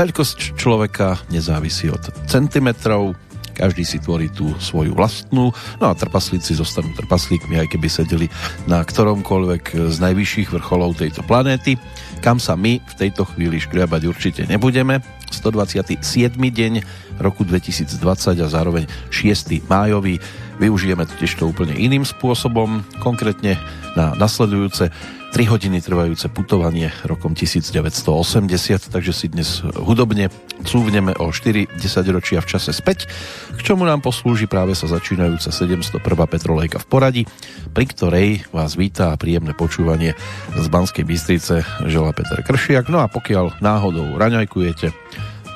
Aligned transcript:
Veľkosť 0.00 0.56
človeka 0.56 1.20
nezávisí 1.28 1.92
od 1.92 2.00
centimetrov, 2.24 3.12
každý 3.52 3.84
si 3.84 4.00
tvorí 4.00 4.32
tú 4.32 4.48
svoju 4.56 4.96
vlastnú, 4.96 5.52
no 5.52 5.84
a 5.84 5.92
trpaslíci 5.92 6.56
zostanú 6.56 6.88
trpaslíkmi, 6.96 7.60
aj 7.60 7.68
keby 7.68 7.84
sedeli 7.92 8.32
na 8.64 8.80
ktoromkoľvek 8.80 9.92
z 9.92 9.96
najvyšších 10.00 10.56
vrcholov 10.56 10.96
tejto 10.96 11.20
planéty, 11.28 11.76
kam 12.24 12.40
sa 12.40 12.56
my 12.56 12.80
v 12.80 12.94
tejto 12.96 13.28
chvíli 13.28 13.60
škriabať 13.60 14.08
určite 14.08 14.42
nebudeme. 14.48 15.04
127. 15.36 16.00
deň 16.32 16.72
roku 17.20 17.44
2020 17.44 18.40
a 18.40 18.48
zároveň 18.48 18.88
6. 19.12 19.68
májový 19.68 20.16
využijeme 20.56 21.04
totiž 21.04 21.36
to 21.36 21.44
úplne 21.44 21.76
iným 21.76 22.08
spôsobom, 22.08 22.88
konkrétne 23.04 23.60
na 24.00 24.16
nasledujúce 24.16 24.88
3 25.30 25.46
hodiny 25.46 25.78
trvajúce 25.78 26.26
putovanie 26.26 26.90
rokom 27.06 27.38
1980, 27.38 28.90
takže 28.90 29.12
si 29.14 29.30
dnes 29.30 29.62
hudobne 29.78 30.26
cúvneme 30.66 31.14
o 31.22 31.30
4 31.30 31.78
10 31.78 32.14
ročia 32.14 32.42
v 32.42 32.50
čase 32.50 32.74
späť, 32.74 33.06
k 33.54 33.60
čomu 33.62 33.86
nám 33.86 34.02
poslúži 34.02 34.50
práve 34.50 34.74
sa 34.74 34.90
začínajúca 34.90 35.54
701. 35.54 36.02
Petrolejka 36.02 36.82
v 36.82 36.86
poradí, 36.90 37.22
pri 37.70 37.86
ktorej 37.86 38.28
vás 38.50 38.74
vítá 38.74 39.14
príjemné 39.14 39.54
počúvanie 39.54 40.18
z 40.58 40.66
Banskej 40.66 41.06
Bystrice 41.06 41.62
žela 41.86 42.10
Peter 42.10 42.42
Kršiak. 42.42 42.90
No 42.90 42.98
a 42.98 43.06
pokiaľ 43.06 43.62
náhodou 43.62 44.18
raňajkujete, 44.18 44.90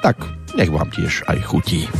tak 0.06 0.22
nech 0.54 0.70
vám 0.70 0.88
tiež 0.94 1.26
aj 1.26 1.38
chutí. 1.50 1.90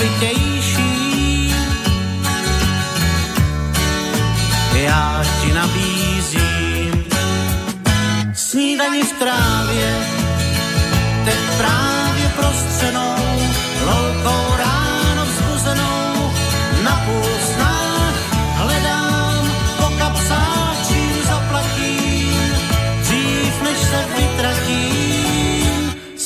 Slovitější. 0.00 1.54
Já 4.74 5.24
ti 5.42 5.52
nabízím 5.52 7.04
snídani 8.34 9.02
v 9.02 9.12
trávě, 9.12 9.96
teď 11.24 11.38
právě 11.58 12.32
prostřenou, 12.36 13.16
loukou 13.86 14.59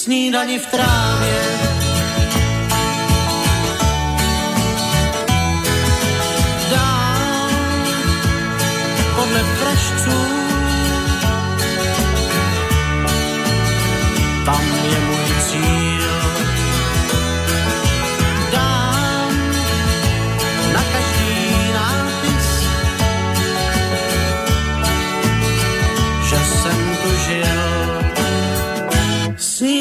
snídani 0.04 0.58
v 0.58 0.66
trávě. 0.66 1.40
pražců. 9.60 10.20
Tam 14.44 14.64
je 14.92 15.00
můj 15.00 15.30
cíl. 15.46 16.12
Dám 18.52 19.32
na 20.72 20.82
každý 20.92 21.72
nápis, 21.74 22.48
že 26.28 26.36
jsem 26.36 26.96
tu. 27.02 27.63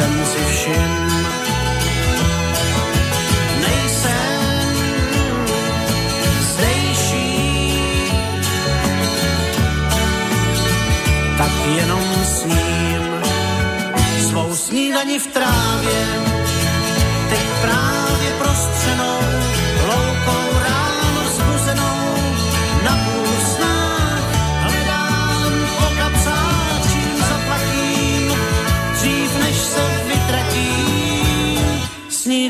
jsem 0.00 0.26
si 0.26 0.44
všiml, 0.44 1.10
jenom 11.76 12.04
sním 12.24 13.02
svou 14.28 14.54
snídani 14.54 15.18
v 15.18 15.26
trávě, 15.26 16.06
teď 17.28 17.46
právě 17.62 18.30
prostřenou, 18.38 19.19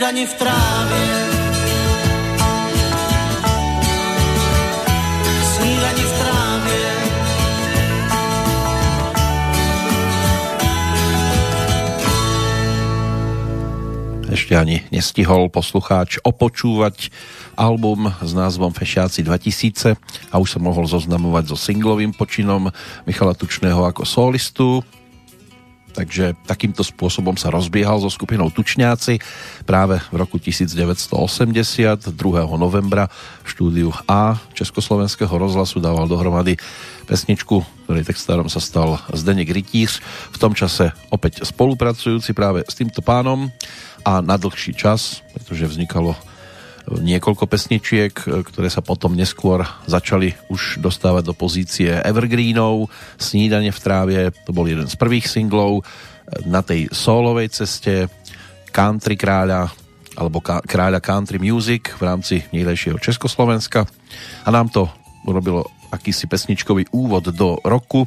snídani 0.00 0.26
v 0.26 0.34
trávě. 0.34 1.04
ešte 14.30 14.54
ani 14.56 14.82
nestihol 14.88 15.52
poslucháč 15.52 16.16
opočúvať 16.22 17.12
album 17.58 18.08
s 18.24 18.30
názvom 18.32 18.72
Fešáci 18.72 19.20
2000 19.22 19.94
a 20.32 20.34
už 20.40 20.56
sa 20.56 20.58
mohol 20.62 20.86
zoznamovať 20.88 21.50
so 21.50 21.58
singlovým 21.60 22.16
počinom 22.16 22.72
Michala 23.04 23.34
Tučného 23.36 23.84
ako 23.84 24.02
solistu. 24.08 24.80
Takže 25.90 26.38
takýmto 26.46 26.86
spôsobom 26.86 27.34
sa 27.34 27.50
rozbiehal 27.50 27.98
so 27.98 28.08
skupinou 28.08 28.48
Tučňáci 28.48 29.18
práve 29.66 29.98
v 30.10 30.16
roku 30.16 30.38
1980, 30.38 32.14
2. 32.14 32.16
novembra 32.54 33.10
v 33.42 33.48
štúdiu 33.50 33.90
A 34.06 34.38
Československého 34.54 35.30
rozhlasu 35.34 35.82
dával 35.82 36.06
dohromady 36.06 36.54
pesničku, 37.10 37.66
ktorej 37.90 38.06
textárom 38.06 38.46
sa 38.46 38.62
stal 38.62 39.02
Zdeněk 39.10 39.50
Rytíř, 39.50 39.98
v 40.30 40.38
tom 40.38 40.54
čase 40.54 40.94
opäť 41.10 41.42
spolupracujúci 41.42 42.30
práve 42.30 42.62
s 42.70 42.78
týmto 42.78 43.02
pánom 43.02 43.50
a 44.06 44.22
na 44.22 44.38
dlhší 44.38 44.78
čas, 44.78 45.26
pretože 45.34 45.66
vznikalo 45.66 46.14
niekoľko 46.98 47.46
pesničiek, 47.46 48.10
ktoré 48.18 48.66
sa 48.66 48.82
potom 48.82 49.14
neskôr 49.14 49.62
začali 49.86 50.34
už 50.50 50.82
dostávať 50.82 51.30
do 51.30 51.34
pozície 51.38 51.94
evergreenov. 52.02 52.90
Snídanie 53.14 53.70
v 53.70 53.82
trávie, 53.82 54.20
to 54.42 54.50
bol 54.50 54.66
jeden 54.66 54.90
z 54.90 54.98
prvých 54.98 55.30
singlov 55.30 55.86
na 56.46 56.66
tej 56.66 56.90
solovej 56.90 57.50
ceste 57.54 58.10
country 58.74 59.14
kráľa 59.14 59.70
alebo 60.18 60.42
kráľa 60.42 60.98
country 60.98 61.38
music 61.38 61.94
v 61.94 62.02
rámci 62.02 62.42
niekdejšieho 62.50 62.98
Československa 62.98 63.86
a 64.42 64.48
nám 64.50 64.70
to 64.70 64.90
urobilo 65.26 65.66
akýsi 65.90 66.26
pesničkový 66.30 66.90
úvod 66.94 67.30
do 67.34 67.58
roku, 67.62 68.06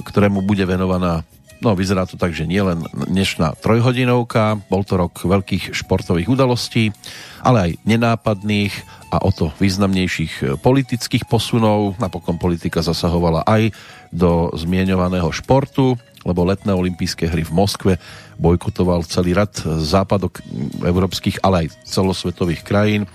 ktorému 0.00 0.44
bude 0.44 0.64
venovaná 0.64 1.24
No, 1.64 1.72
vyzerá 1.72 2.04
to 2.04 2.20
tak, 2.20 2.36
že 2.36 2.44
nie 2.44 2.60
len 2.60 2.84
dnešná 2.92 3.56
trojhodinovka, 3.56 4.60
bol 4.68 4.84
to 4.84 5.00
rok 5.00 5.16
veľkých 5.24 5.72
športových 5.72 6.28
udalostí, 6.28 6.92
ale 7.40 7.72
aj 7.72 7.88
nenápadných 7.88 8.76
a 9.08 9.24
o 9.24 9.32
to 9.32 9.48
významnejších 9.56 10.60
politických 10.60 11.24
posunov. 11.24 11.96
Napokon 11.96 12.36
politika 12.36 12.84
zasahovala 12.84 13.48
aj 13.48 13.72
do 14.12 14.52
zmienovaného 14.52 15.32
športu, 15.32 15.96
lebo 16.28 16.44
letné 16.44 16.76
olympijské 16.76 17.32
hry 17.32 17.48
v 17.48 17.56
Moskve 17.56 17.92
bojkotoval 18.36 19.08
celý 19.08 19.32
rad 19.32 19.56
západok 19.80 20.44
európskych, 20.84 21.40
ale 21.40 21.64
aj 21.64 21.80
celosvetových 21.88 22.60
krajín, 22.60 23.08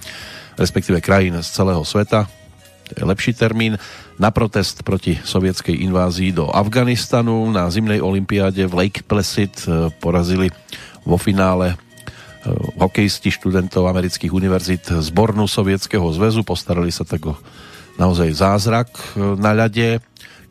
respektíve 0.57 1.05
krajín 1.05 1.37
z 1.37 1.53
celého 1.53 1.85
sveta. 1.85 2.38
Je 2.95 3.03
lepší 3.05 3.33
termín, 3.33 3.77
na 4.19 4.31
protest 4.33 4.83
proti 4.83 5.15
sovietskej 5.15 5.79
invázii 5.87 6.35
do 6.35 6.51
Afganistanu. 6.51 7.47
Na 7.51 7.71
zimnej 7.71 8.03
olympiáde 8.03 8.67
v 8.67 8.73
Lake 8.85 9.01
Placid 9.07 9.63
e, 9.63 9.93
porazili 10.03 10.51
vo 11.07 11.15
finále 11.15 11.73
e, 11.73 11.75
hokejisti 12.81 13.31
študentov 13.31 13.87
amerických 13.87 14.35
univerzít 14.35 14.91
zbornú 14.91 15.47
Sovietskeho 15.47 16.03
zväzu. 16.11 16.43
Postarali 16.43 16.91
sa 16.91 17.07
tak 17.07 17.31
o 17.31 17.39
naozaj 17.95 18.29
zázrak 18.35 18.89
e, 18.91 19.39
na 19.39 19.55
ľade, 19.55 20.03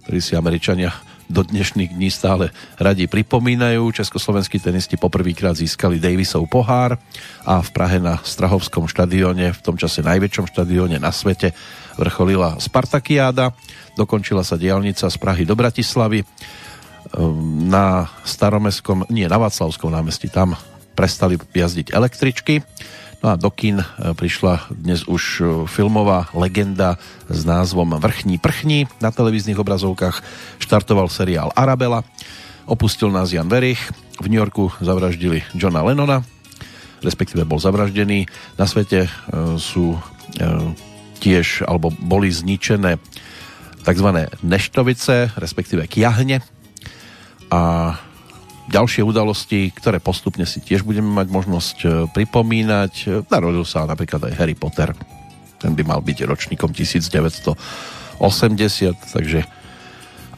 ktorý 0.06 0.20
si 0.25 0.32
Američania 0.32 0.94
do 1.28 1.44
dnešných 1.44 1.92
dní 1.92 2.08
stále 2.08 2.50
radi 2.80 3.04
pripomínajú. 3.04 3.92
Československí 3.92 4.58
tenisti 4.58 4.96
poprvýkrát 4.96 5.54
získali 5.54 6.00
Davisov 6.00 6.48
pohár 6.48 6.96
a 7.44 7.60
v 7.60 7.69
Prahe 7.70 8.00
na 8.00 8.16
Strahovskom 8.25 8.88
štadióne, 8.88 9.52
v 9.52 9.60
tom 9.60 9.76
čase 9.76 10.00
najväčšom 10.00 10.48
štadióne 10.48 10.96
na 10.96 11.12
svete, 11.12 11.52
vrcholila 12.00 12.56
Spartakiáda. 12.56 13.52
Dokončila 13.94 14.40
sa 14.40 14.56
diálnica 14.56 15.04
z 15.06 15.16
Prahy 15.20 15.44
do 15.44 15.52
Bratislavy. 15.52 16.25
Ehm, 16.25 17.69
na 17.69 18.08
staromestskom, 18.25 19.12
nie, 19.12 19.28
na 19.28 19.36
Václavskom 19.36 19.92
námestí, 19.92 20.32
tam 20.32 20.56
prestali 20.96 21.38
jazdiť 21.38 21.94
električky 21.94 22.64
No 23.18 23.34
a 23.34 23.34
do 23.34 23.50
kin 23.50 23.82
e, 23.82 23.86
prišla 24.14 24.70
dnes 24.70 25.02
už 25.10 25.22
e, 25.22 25.42
filmová 25.66 26.30
legenda 26.38 27.02
s 27.26 27.42
názvom 27.42 27.98
Vrchní 27.98 28.38
prchní. 28.38 28.86
Na 29.02 29.10
televíznych 29.10 29.58
obrazovkách 29.58 30.22
štartoval 30.62 31.10
seriál 31.10 31.50
Arabela. 31.58 32.06
Opustil 32.70 33.10
nás 33.10 33.34
Jan 33.34 33.50
Verich. 33.50 33.82
V 34.22 34.30
New 34.30 34.38
Yorku 34.38 34.70
zavraždili 34.78 35.42
Johna 35.54 35.82
Lennona, 35.82 36.22
respektíve 37.02 37.42
bol 37.42 37.58
zavraždený. 37.58 38.30
Na 38.54 38.66
svete 38.70 39.06
e, 39.06 39.10
sú 39.58 39.98
tiež, 41.18 41.66
alebo 41.66 41.90
boli 41.90 42.30
zničené 42.30 43.02
tzv. 43.82 44.08
neštovice, 44.46 45.34
respektíve 45.34 45.90
kiahne. 45.90 46.46
A 47.50 47.60
ďalšie 48.68 49.02
udalosti, 49.02 49.72
ktoré 49.72 49.98
postupne 49.98 50.44
si 50.44 50.60
tiež 50.60 50.84
budeme 50.84 51.08
mať 51.08 51.28
možnosť 51.32 51.76
e, 51.82 51.88
pripomínať. 52.12 53.24
Narodil 53.32 53.64
sa 53.64 53.88
napríklad 53.88 54.28
aj 54.28 54.36
Harry 54.36 54.54
Potter. 54.54 54.92
Ten 55.58 55.74
by 55.74 55.82
mal 55.82 56.00
byť 56.04 56.28
ročníkom 56.28 56.70
1980, 56.70 58.20
takže 58.94 59.40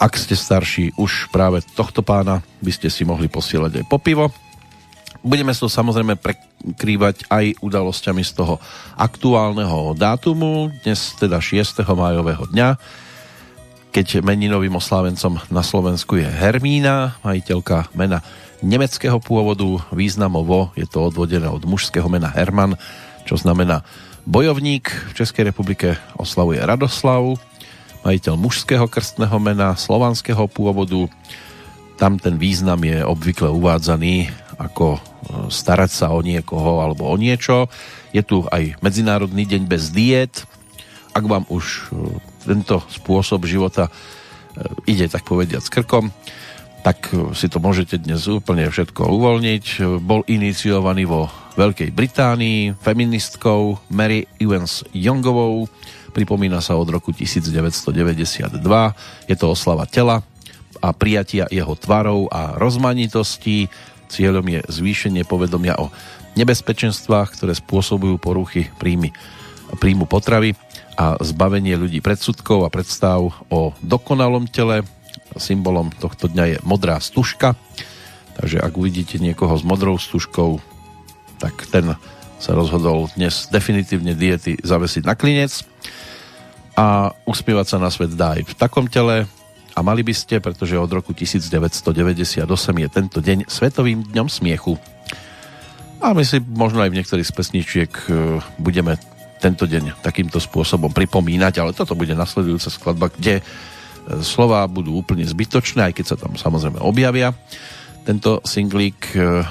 ak 0.00 0.12
ste 0.16 0.32
starší 0.32 0.96
už 0.96 1.28
práve 1.28 1.60
tohto 1.76 2.00
pána, 2.00 2.40
by 2.64 2.72
ste 2.72 2.88
si 2.88 3.04
mohli 3.04 3.28
posielať 3.28 3.84
aj 3.84 3.86
po 3.90 4.00
pivo. 4.00 4.32
Budeme 5.20 5.52
to 5.52 5.68
samozrejme 5.68 6.16
prekrývať 6.16 7.28
aj 7.28 7.60
udalosťami 7.60 8.24
z 8.24 8.32
toho 8.32 8.56
aktuálneho 8.96 9.92
dátumu, 9.92 10.72
dnes 10.80 11.12
teda 11.20 11.36
6. 11.36 11.84
májového 11.84 12.48
dňa, 12.48 12.80
keď 13.90 14.22
meninovým 14.22 14.78
oslávencom 14.78 15.42
na 15.50 15.66
Slovensku 15.66 16.14
je 16.14 16.26
Hermína, 16.26 17.18
majiteľka 17.26 17.90
mena 17.90 18.22
nemeckého 18.62 19.18
pôvodu, 19.18 19.66
významovo 19.90 20.70
je 20.78 20.86
to 20.86 21.10
odvodené 21.10 21.50
od 21.50 21.66
mužského 21.66 22.06
mena 22.06 22.30
Herman, 22.30 22.78
čo 23.26 23.34
znamená 23.34 23.82
bojovník. 24.30 24.86
V 25.10 25.12
Českej 25.18 25.50
republike 25.50 25.98
oslavuje 26.14 26.62
Radoslav, 26.62 27.34
majiteľ 28.06 28.34
mužského 28.38 28.86
krstného 28.86 29.36
mena 29.42 29.74
slovanského 29.74 30.46
pôvodu. 30.46 31.10
Tam 31.98 32.16
ten 32.16 32.38
význam 32.38 32.80
je 32.86 33.02
obvykle 33.04 33.50
uvádzaný 33.50 34.30
ako 34.56 34.96
e, 34.96 35.00
starať 35.50 35.90
sa 35.90 36.06
o 36.12 36.20
niekoho 36.20 36.80
alebo 36.80 37.08
o 37.08 37.16
niečo. 37.18 37.68
Je 38.14 38.22
tu 38.24 38.44
aj 38.48 38.78
Medzinárodný 38.80 39.44
deň 39.48 39.62
bez 39.68 39.92
diet. 39.92 40.44
Ak 41.12 41.24
vám 41.24 41.44
už 41.48 41.92
e, 41.92 42.29
tento 42.50 42.82
spôsob 42.90 43.46
života 43.46 43.86
e, 43.86 43.90
ide 44.90 45.06
tak 45.06 45.22
povediať 45.22 45.62
s 45.62 45.70
krkom, 45.70 46.10
tak 46.82 47.14
e, 47.14 47.30
si 47.38 47.46
to 47.46 47.62
môžete 47.62 48.02
dnes 48.02 48.26
úplne 48.26 48.66
všetko 48.66 49.06
uvoľniť. 49.06 49.64
E, 49.78 50.02
bol 50.02 50.26
iniciovaný 50.26 51.06
vo 51.06 51.30
Veľkej 51.54 51.94
Británii 51.94 52.74
feministkou 52.82 53.78
Mary 53.94 54.26
Evans 54.42 54.82
Youngovou. 54.90 55.70
Pripomína 56.10 56.58
sa 56.58 56.74
od 56.74 56.90
roku 56.90 57.14
1992. 57.14 58.58
Je 59.30 59.36
to 59.38 59.46
oslava 59.46 59.86
tela 59.86 60.26
a 60.82 60.88
prijatia 60.90 61.46
jeho 61.54 61.78
tvarov 61.78 62.26
a 62.34 62.58
rozmanitostí. 62.58 63.70
Cieľom 64.10 64.42
je 64.50 64.60
zvýšenie 64.66 65.22
povedomia 65.22 65.78
o 65.78 65.94
nebezpečenstvách, 66.34 67.38
ktoré 67.38 67.54
spôsobujú 67.54 68.18
poruchy 68.18 68.72
príjmy, 68.78 69.14
príjmu 69.78 70.08
potravy 70.10 70.56
a 71.00 71.16
zbavenie 71.24 71.80
ľudí 71.80 72.04
predsudkov 72.04 72.68
a 72.68 72.72
predstav 72.72 73.32
o 73.48 73.72
dokonalom 73.80 74.44
tele. 74.52 74.84
Symbolom 75.40 75.88
tohto 75.96 76.28
dňa 76.28 76.44
je 76.44 76.56
modrá 76.60 77.00
stužka, 77.00 77.56
takže 78.36 78.60
ak 78.60 78.76
uvidíte 78.76 79.16
niekoho 79.16 79.56
s 79.56 79.64
modrou 79.64 79.96
stužkou, 79.96 80.60
tak 81.40 81.56
ten 81.72 81.96
sa 82.36 82.52
rozhodol 82.52 83.08
dnes 83.16 83.48
definitívne 83.48 84.12
diety 84.12 84.60
zavesiť 84.60 85.08
na 85.08 85.16
klinec 85.16 85.64
a 86.76 87.16
usmievať 87.24 87.66
sa 87.68 87.78
na 87.80 87.88
svet 87.88 88.12
dá 88.12 88.36
aj 88.36 88.52
v 88.52 88.54
takom 88.60 88.84
tele 88.84 89.24
a 89.72 89.78
mali 89.80 90.04
by 90.04 90.12
ste, 90.12 90.36
pretože 90.42 90.76
od 90.76 90.90
roku 90.92 91.16
1998 91.16 92.44
je 92.44 92.88
tento 92.92 93.18
deň 93.24 93.48
Svetovým 93.48 94.04
dňom 94.04 94.28
smiechu. 94.28 94.76
A 96.00 96.12
my 96.12 96.24
si 96.24 96.40
možno 96.40 96.80
aj 96.84 96.90
v 96.92 96.98
niektorých 97.00 97.28
z 97.28 97.32
pesničiek 97.36 97.92
e, 98.08 98.40
budeme 98.56 98.96
tento 99.40 99.64
deň 99.64 100.04
takýmto 100.04 100.36
spôsobom 100.36 100.92
pripomínať, 100.92 101.64
ale 101.64 101.72
toto 101.72 101.96
bude 101.96 102.12
nasledujúca 102.12 102.68
skladba, 102.68 103.08
kde 103.08 103.40
e, 103.40 103.42
slova 104.20 104.62
budú 104.68 105.00
úplne 105.00 105.24
zbytočné, 105.24 105.90
aj 105.90 105.94
keď 105.96 106.04
sa 106.04 106.16
tam 106.20 106.36
samozrejme 106.36 106.78
objavia. 106.84 107.32
Tento 108.04 108.44
singlík, 108.44 109.16
e, 109.16 109.42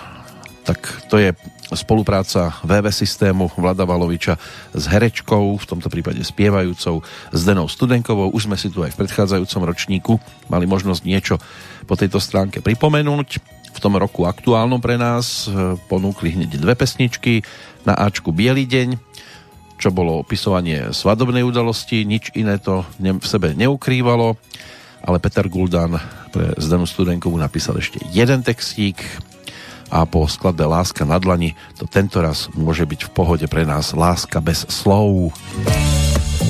tak 0.62 0.79
to 1.10 1.17
je 1.17 1.34
spolupráca 1.74 2.53
VV 2.65 2.89
systému 2.89 3.50
Vlada 3.53 3.86
Valoviča 3.86 4.38
s 4.74 4.84
herečkou, 4.89 5.58
v 5.58 5.65
tomto 5.65 5.89
prípade 5.89 6.22
spievajúcou 6.22 7.05
Zdenou 7.34 7.69
Studenkovou. 7.69 8.34
Už 8.34 8.50
sme 8.50 8.58
si 8.58 8.74
tu 8.74 8.81
aj 8.81 8.93
v 8.93 9.05
predchádzajúcom 9.05 9.62
ročníku 9.65 10.13
mali 10.50 10.65
možnosť 10.65 11.01
niečo 11.05 11.36
po 11.86 11.93
tejto 11.98 12.17
stránke 12.17 12.62
pripomenúť. 12.62 13.29
V 13.69 13.79
tom 13.79 13.98
roku 14.01 14.25
aktuálnom 14.25 14.81
pre 14.81 14.98
nás 14.98 15.46
e, 15.46 15.77
ponúkli 15.89 16.34
hneď 16.34 16.58
dve 16.58 16.74
pesničky. 16.74 17.46
Na 17.86 17.96
Ačku 17.96 18.34
Bielý 18.34 18.65
deň 18.65 19.09
čo 19.79 19.95
bolo 19.95 20.19
opisovanie 20.19 20.91
svadobnej 20.91 21.41
udalosti, 21.41 22.03
nič 22.03 22.36
iné 22.36 22.59
to 22.59 22.83
v 23.00 23.24
sebe 23.24 23.55
neukrývalo, 23.55 24.36
ale 25.07 25.17
Peter 25.24 25.48
Guldan 25.48 25.95
pre 26.36 26.51
Zdenu 26.59 26.83
Studenkovú 26.83 27.39
napísal 27.39 27.79
ešte 27.79 28.03
jeden 28.12 28.43
textík 28.43 29.00
a 29.89 30.03
po 30.03 30.27
skladbe 30.27 30.67
Láska 30.67 31.07
na 31.07 31.17
dlani 31.17 31.55
to 31.79 31.88
tento 31.88 32.19
raz 32.19 32.51
môže 32.53 32.83
byť 32.83 33.07
v 33.07 33.13
pohode 33.15 33.45
pre 33.48 33.63
nás 33.63 33.95
Láska 33.95 34.43
bez 34.43 34.67
slov. 34.67 35.31
Roztriasť 35.63 36.49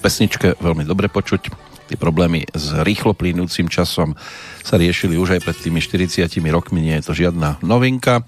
pesničke 0.00 0.56
veľmi 0.56 0.88
dobre 0.88 1.12
počuť. 1.12 1.52
Tie 1.90 1.98
problémy 1.98 2.46
s 2.54 2.70
rýchlo 2.86 3.18
plynúcim 3.18 3.66
časom 3.66 4.14
sa 4.62 4.78
riešili 4.78 5.18
už 5.18 5.36
aj 5.36 5.40
pred 5.42 5.56
tými 5.58 5.82
40 5.82 6.30
rokmi, 6.54 6.78
nie 6.78 6.94
je 7.02 7.04
to 7.10 7.12
žiadna 7.18 7.58
novinka, 7.66 8.22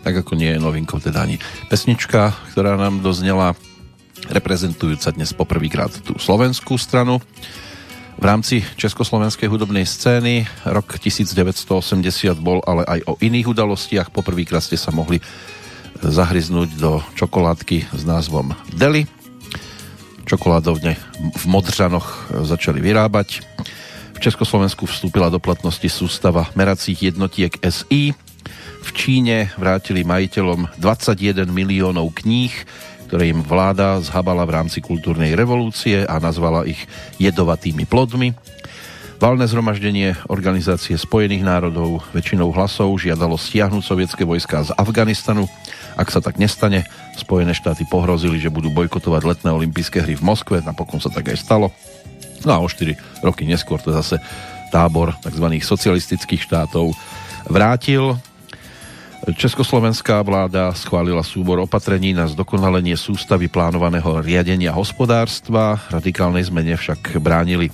tak 0.00 0.24
ako 0.24 0.32
nie 0.32 0.56
je 0.56 0.58
novinkou 0.58 0.96
teda 0.96 1.28
ani 1.28 1.36
pesnička, 1.68 2.32
ktorá 2.56 2.80
nám 2.80 3.04
doznela 3.04 3.52
reprezentujúca 4.32 5.12
dnes 5.12 5.36
poprvýkrát 5.36 5.92
tú 5.92 6.16
slovenskú 6.16 6.80
stranu. 6.80 7.20
V 8.16 8.24
rámci 8.24 8.64
československej 8.80 9.50
hudobnej 9.50 9.84
scény 9.84 10.48
rok 10.64 10.96
1980 10.96 11.68
bol 12.38 12.64
ale 12.64 12.86
aj 12.86 13.00
o 13.08 13.18
iných 13.18 13.50
udalostiach. 13.50 14.08
Poprvýkrát 14.08 14.62
ste 14.62 14.80
sa 14.80 14.94
mohli 14.94 15.18
zahryznúť 16.00 16.80
do 16.80 17.02
čokoládky 17.18 17.92
s 17.92 18.02
názvom 18.08 18.56
Deli 18.72 19.21
čokoládovne 20.24 20.96
v 21.36 21.44
Modřanoch 21.46 22.32
začali 22.46 22.80
vyrábať. 22.80 23.42
V 24.12 24.18
Československu 24.22 24.86
vstúpila 24.86 25.30
do 25.30 25.42
platnosti 25.42 25.86
sústava 25.90 26.46
meracích 26.54 27.10
jednotiek 27.10 27.58
SI. 27.62 28.14
V 28.82 28.88
Číne 28.94 29.50
vrátili 29.58 30.02
majiteľom 30.02 30.78
21 30.78 31.46
miliónov 31.50 32.14
kníh, 32.18 32.54
ktoré 33.06 33.28
im 33.28 33.44
vláda 33.44 34.00
zhabala 34.00 34.48
v 34.48 34.56
rámci 34.56 34.80
kultúrnej 34.80 35.36
revolúcie 35.36 36.08
a 36.08 36.16
nazvala 36.16 36.64
ich 36.64 36.80
jedovatými 37.20 37.84
plodmi. 37.84 38.32
Valné 39.22 39.46
zhromaždenie 39.46 40.18
Organizácie 40.26 40.98
spojených 40.98 41.46
národov 41.46 42.02
väčšinou 42.10 42.50
hlasov 42.50 42.90
žiadalo 42.98 43.38
stiahnuť 43.38 43.82
sovietské 43.86 44.26
vojská 44.26 44.66
z 44.66 44.74
Afganistanu. 44.74 45.46
Ak 45.96 46.08
sa 46.08 46.24
tak 46.24 46.40
nestane, 46.40 46.88
Spojené 47.12 47.52
štáty 47.52 47.84
pohrozili, 47.84 48.40
že 48.40 48.48
budú 48.48 48.72
bojkotovať 48.72 49.22
letné 49.22 49.50
olympijské 49.52 50.00
hry 50.00 50.16
v 50.16 50.24
Moskve, 50.24 50.64
napokon 50.64 50.96
sa 50.96 51.12
tak 51.12 51.28
aj 51.28 51.38
stalo. 51.38 51.68
No 52.42 52.56
a 52.56 52.58
o 52.58 52.66
4 52.66 52.96
roky 53.20 53.44
neskôr 53.44 53.78
to 53.78 53.92
zase 53.92 54.16
tábor 54.72 55.12
tzv. 55.20 55.46
socialistických 55.60 56.42
štátov 56.48 56.96
vrátil. 57.46 58.16
Československá 59.22 60.18
vláda 60.26 60.74
schválila 60.74 61.22
súbor 61.22 61.62
opatrení 61.62 62.10
na 62.10 62.26
zdokonalenie 62.26 62.98
sústavy 62.98 63.46
plánovaného 63.46 64.18
riadenia 64.18 64.74
hospodárstva. 64.74 65.78
Radikálnej 65.94 66.50
zmene 66.50 66.74
však 66.74 67.22
bránili 67.22 67.70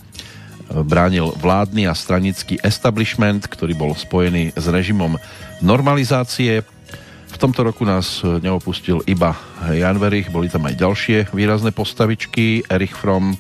bránil 0.68 1.32
vládny 1.40 1.88
a 1.88 1.96
stranický 1.96 2.60
establishment, 2.60 3.48
ktorý 3.48 3.72
bol 3.72 3.96
spojený 3.96 4.52
s 4.52 4.68
režimom 4.68 5.16
normalizácie. 5.64 6.60
V 7.38 7.46
tomto 7.46 7.62
roku 7.62 7.86
nás 7.86 8.18
neopustil 8.42 8.98
iba 9.06 9.30
Jan 9.70 10.02
Verich, 10.02 10.26
boli 10.26 10.50
tam 10.50 10.66
aj 10.66 10.74
ďalšie 10.74 11.30
výrazné 11.30 11.70
postavičky. 11.70 12.66
Erich 12.66 12.90
Fromm, 12.98 13.38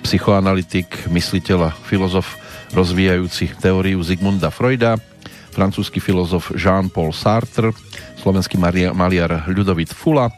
psychoanalytik, 0.00 1.12
mysliteľ 1.12 1.68
a 1.68 1.70
filozof 1.84 2.40
rozvíjajúci 2.72 3.60
teóriu 3.60 4.00
Zigmunda 4.00 4.48
Freuda, 4.48 4.96
francúzsky 5.52 6.00
filozof 6.00 6.48
Jean-Paul 6.56 7.12
Sartre, 7.12 7.76
slovenský 8.24 8.56
maliar 8.96 9.44
Ľudovit 9.52 9.92
Fula, 9.92 10.32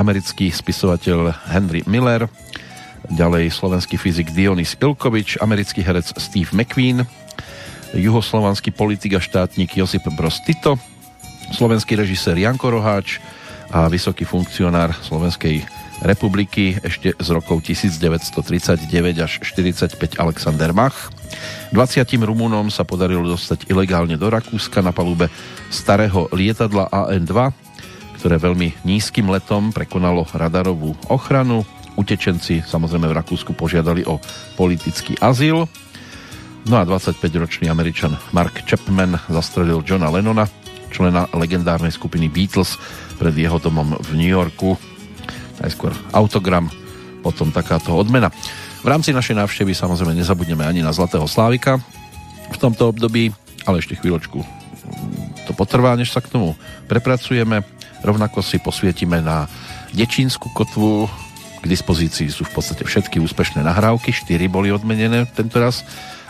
americký 0.00 0.48
spisovateľ 0.48 1.52
Henry 1.52 1.84
Miller, 1.84 2.32
ďalej 3.12 3.52
slovenský 3.52 4.00
fyzik 4.00 4.32
Dionys 4.32 4.72
Ilkovič, 4.80 5.36
americký 5.44 5.84
herec 5.84 6.16
Steve 6.16 6.48
McQueen, 6.56 7.04
juhoslovanský 7.92 8.72
politik 8.72 9.16
a 9.16 9.20
štátnik 9.20 9.76
Josip 9.76 10.08
Broz 10.16 10.40
Tito, 10.48 10.80
slovenský 11.52 11.96
režisér 11.96 12.36
Janko 12.38 12.72
Roháč 12.72 13.20
a 13.68 13.88
vysoký 13.88 14.24
funkcionár 14.24 14.96
Slovenskej 15.04 15.64
republiky 16.02 16.78
ešte 16.78 17.12
z 17.16 17.28
rokov 17.34 17.66
1939 17.66 18.88
až 19.18 19.32
45 19.42 20.22
Alexander 20.22 20.70
Mach. 20.70 21.10
20 21.74 22.06
Rumúnom 22.22 22.70
sa 22.72 22.86
podarilo 22.86 23.26
dostať 23.26 23.68
ilegálne 23.68 24.16
do 24.16 24.30
Rakúska 24.30 24.80
na 24.80 24.94
palube 24.94 25.28
starého 25.68 26.30
lietadla 26.32 26.88
AN-2, 26.88 27.34
ktoré 28.22 28.36
veľmi 28.38 28.86
nízkym 28.86 29.28
letom 29.28 29.74
prekonalo 29.74 30.24
radarovú 30.30 30.94
ochranu. 31.10 31.66
Utečenci 31.98 32.62
samozrejme 32.62 33.10
v 33.10 33.18
Rakúsku 33.18 33.58
požiadali 33.58 34.06
o 34.06 34.22
politický 34.54 35.18
azyl. 35.18 35.66
No 36.70 36.74
a 36.78 36.86
25-ročný 36.86 37.66
američan 37.66 38.14
Mark 38.30 38.62
Chapman 38.62 39.18
zastrelil 39.26 39.82
Johna 39.82 40.12
Lennona, 40.12 40.46
člena 40.90 41.28
legendárnej 41.32 41.92
skupiny 41.92 42.28
Beatles 42.28 42.76
pred 43.16 43.34
jeho 43.34 43.60
domom 43.60 43.96
v 43.98 44.10
New 44.16 44.30
Yorku. 44.30 44.76
Najskôr 45.58 45.92
autogram, 46.14 46.70
potom 47.20 47.50
takáto 47.50 47.94
odmena. 47.94 48.30
V 48.80 48.86
rámci 48.86 49.10
našej 49.10 49.34
návštevy 49.36 49.74
samozrejme 49.74 50.14
nezabudneme 50.14 50.62
ani 50.62 50.86
na 50.86 50.94
Zlatého 50.94 51.26
Slávika 51.26 51.82
v 52.48 52.56
tomto 52.56 52.94
období, 52.94 53.34
ale 53.66 53.82
ešte 53.82 53.98
chvíľočku 53.98 54.58
to 55.48 55.52
potrvá, 55.56 55.96
než 55.96 56.12
sa 56.12 56.20
k 56.20 56.28
tomu 56.28 56.52
prepracujeme. 56.92 57.64
Rovnako 58.04 58.44
si 58.44 58.60
posvietime 58.60 59.24
na 59.24 59.48
Dečínsku 59.96 60.52
kotvu, 60.52 61.08
k 61.58 61.66
dispozícii 61.66 62.28
sú 62.30 62.46
v 62.46 62.52
podstate 62.54 62.84
všetky 62.84 63.18
úspešné 63.18 63.64
nahrávky, 63.64 64.14
4 64.14 64.46
boli 64.46 64.70
odmenené 64.70 65.26
tento 65.32 65.58
raz 65.58 65.82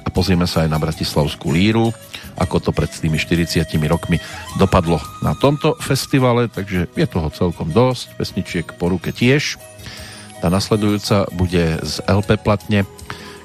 a 0.08 0.14
pozrieme 0.14 0.48
sa 0.48 0.64
aj 0.64 0.72
na 0.72 0.80
Bratislavskú 0.80 1.52
líru, 1.52 1.92
ako 2.40 2.56
to 2.64 2.70
pred 2.72 2.88
tými 2.88 3.20
40 3.20 3.68
rokmi 3.84 4.16
dopadlo 4.56 4.96
na 5.20 5.36
tomto 5.36 5.76
festivale, 5.84 6.48
takže 6.48 6.88
je 6.96 7.06
toho 7.06 7.28
celkom 7.28 7.68
dosť, 7.68 8.16
pesničiek 8.16 8.66
po 8.80 8.88
ruke 8.88 9.12
tiež. 9.12 9.60
Tá 10.40 10.48
nasledujúca 10.48 11.28
bude 11.36 11.76
z 11.84 12.00
LP 12.08 12.40
platne, 12.40 12.88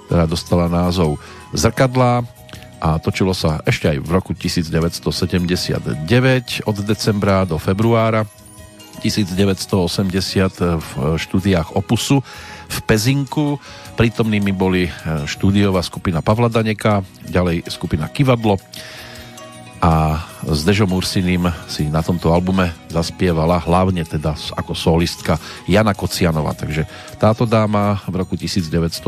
ktorá 0.07 0.23
dostala 0.23 0.71
názov 0.71 1.19
Zrkadlá 1.51 2.23
a 2.79 2.95
točilo 2.95 3.35
sa 3.35 3.59
ešte 3.67 3.91
aj 3.91 3.97
v 3.99 4.07
roku 4.07 4.31
1979 4.31 6.63
od 6.63 6.77
decembra 6.87 7.43
do 7.43 7.59
februára 7.59 8.23
1980 9.03 10.79
v 10.79 10.91
štúdiách 11.19 11.75
Opusu 11.75 12.23
v 12.71 12.77
Pezinku. 12.87 13.59
Prítomnými 13.99 14.55
boli 14.55 14.87
e, 14.87 14.91
štúdiová 15.27 15.83
skupina 15.83 16.23
Pavla 16.23 16.47
Daneka, 16.47 17.03
ďalej 17.27 17.67
skupina 17.67 18.07
Kivadlo 18.07 18.55
a 19.83 20.23
s 20.47 20.63
Dežom 20.63 20.95
Ursinim 20.95 21.43
si 21.67 21.91
na 21.91 21.99
tomto 21.99 22.31
albume 22.31 22.71
zaspievala 22.87 23.59
hlavne 23.59 24.07
teda 24.07 24.31
ako 24.55 24.71
solistka 24.71 25.35
Jana 25.67 25.91
Kocianova. 25.91 26.55
Takže 26.55 26.87
táto 27.19 27.43
dáma 27.43 27.99
v 28.07 28.23
roku 28.23 28.39
1980 28.39 29.03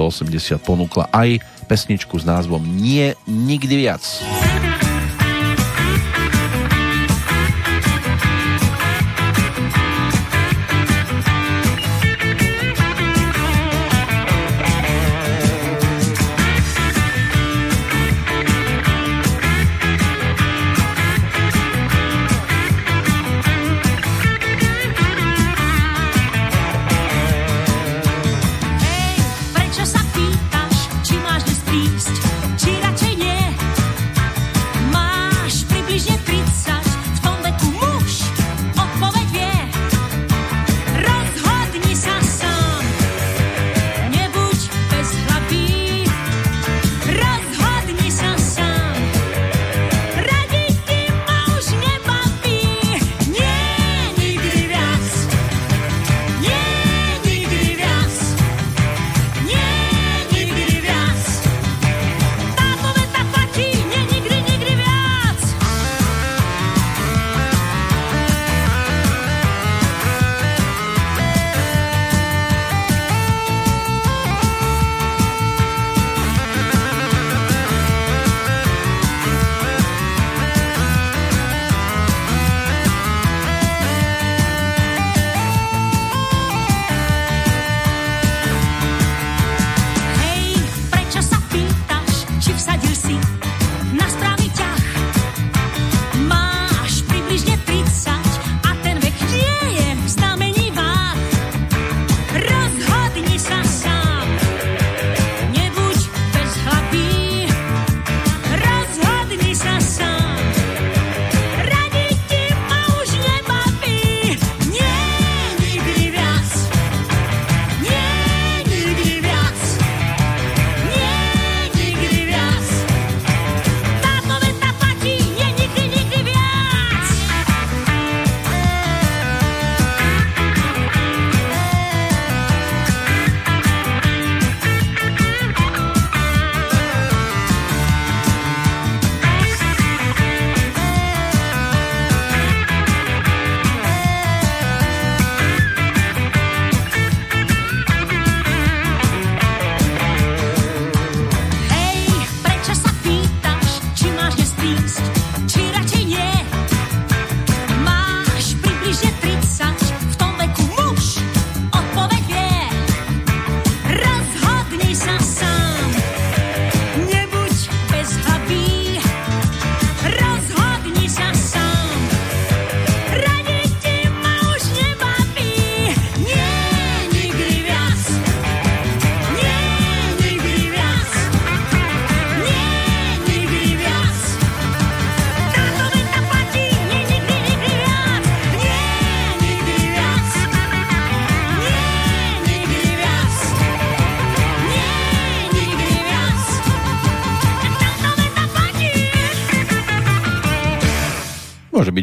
ponúkla 0.60 1.08
aj 1.16 1.40
pesničku 1.72 2.20
s 2.20 2.28
názvom 2.28 2.60
Nie 2.60 3.16
nikdy 3.24 3.88
viac. 3.88 4.04
Môže 4.28 4.85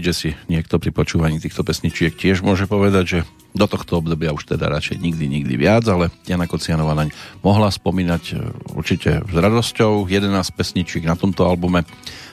byť, 0.02 0.10
že 0.10 0.18
si 0.18 0.30
niekto 0.50 0.82
pri 0.82 0.90
počúvaní 0.90 1.38
týchto 1.38 1.62
pesničiek 1.62 2.10
tiež 2.10 2.42
môže 2.42 2.66
povedať, 2.66 3.04
že 3.06 3.18
do 3.54 3.70
tohto 3.70 4.02
obdobia 4.02 4.34
už 4.34 4.50
teda 4.50 4.66
radšej 4.66 4.98
nikdy, 4.98 5.30
nikdy 5.30 5.54
viac, 5.54 5.86
ale 5.86 6.10
Jana 6.26 6.50
Kocianová 6.50 6.98
naň 6.98 7.14
mohla 7.46 7.70
spomínať 7.70 8.22
e, 8.34 8.34
určite 8.74 9.22
s 9.22 9.36
radosťou. 9.38 10.10
11 10.10 10.26
pesničiek 10.58 11.06
na 11.06 11.14
tomto 11.14 11.46
albume, 11.46 11.86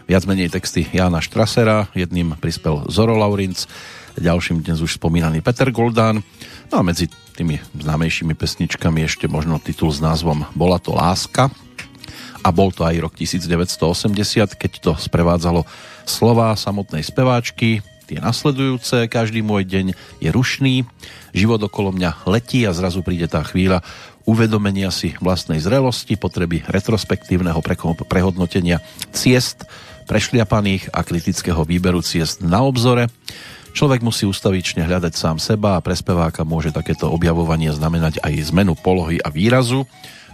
viac 0.09 0.25
menej 0.25 0.49
texty 0.49 0.89
Jana 0.89 1.21
Štrasera, 1.21 1.93
jedným 1.93 2.33
prispel 2.41 2.89
Zoro 2.89 3.13
Laurinc, 3.13 3.69
ďalším 4.17 4.65
dnes 4.65 4.81
už 4.81 4.97
spomínaný 4.97 5.45
Peter 5.45 5.69
Goldán. 5.69 6.25
No 6.73 6.81
a 6.81 6.81
medzi 6.81 7.05
tými 7.37 7.61
známejšími 7.77 8.33
pesničkami 8.33 9.05
ešte 9.05 9.29
možno 9.29 9.61
titul 9.61 9.93
s 9.93 10.01
názvom 10.01 10.41
Bola 10.57 10.81
to 10.81 10.97
láska, 10.97 11.53
a 12.39 12.49
bol 12.55 12.71
to 12.71 12.87
aj 12.87 12.95
rok 13.03 13.13
1980, 13.19 14.55
keď 14.55 14.71
to 14.79 14.91
sprevádzalo 14.95 15.67
slova 16.09 16.57
samotnej 16.57 17.05
speváčky, 17.05 17.85
tie 18.09 18.17
nasledujúce, 18.17 19.05
každý 19.05 19.45
môj 19.45 19.69
deň 19.69 19.85
je 20.17 20.29
rušný, 20.33 20.81
život 21.29 21.61
okolo 21.61 21.93
mňa 21.93 22.25
letí 22.25 22.65
a 22.65 22.73
zrazu 22.73 23.05
príde 23.05 23.29
tá 23.29 23.45
chvíľa 23.45 23.85
uvedomenia 24.25 24.89
si 24.89 25.13
vlastnej 25.21 25.61
zrelosti, 25.61 26.17
potreby 26.17 26.65
retrospektívneho 26.65 27.61
prehodnotenia 28.09 28.81
ciest, 29.13 29.69
prešliapaných 30.09 30.89
a 30.89 31.05
kritického 31.05 31.61
výberu 31.61 32.01
ciest 32.01 32.41
na 32.41 32.65
obzore. 32.65 33.13
Človek 33.77 34.01
musí 34.01 34.25
ustavične 34.25 34.81
hľadať 34.89 35.13
sám 35.13 35.37
seba 35.37 35.77
a 35.77 35.83
pre 35.85 35.93
speváka 35.93 36.41
môže 36.41 36.73
takéto 36.73 37.05
objavovanie 37.13 37.69
znamenať 37.69 38.17
aj 38.25 38.49
zmenu 38.49 38.73
polohy 38.73 39.21
a 39.21 39.29
výrazu. 39.29 39.85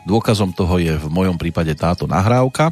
Dôkazom 0.08 0.56
toho 0.56 0.80
je 0.80 0.96
v 0.96 1.08
mojom 1.12 1.36
prípade 1.36 1.76
táto 1.76 2.08
nahrávka, 2.08 2.72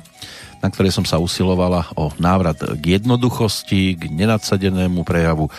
na 0.63 0.71
ktorej 0.71 0.95
som 0.95 1.03
sa 1.03 1.19
usilovala 1.19 1.91
o 1.99 2.15
návrat 2.15 2.55
k 2.79 2.95
jednoduchosti, 2.95 3.99
k 3.99 4.07
nenadsadenému 4.07 5.03
prejavu, 5.03 5.51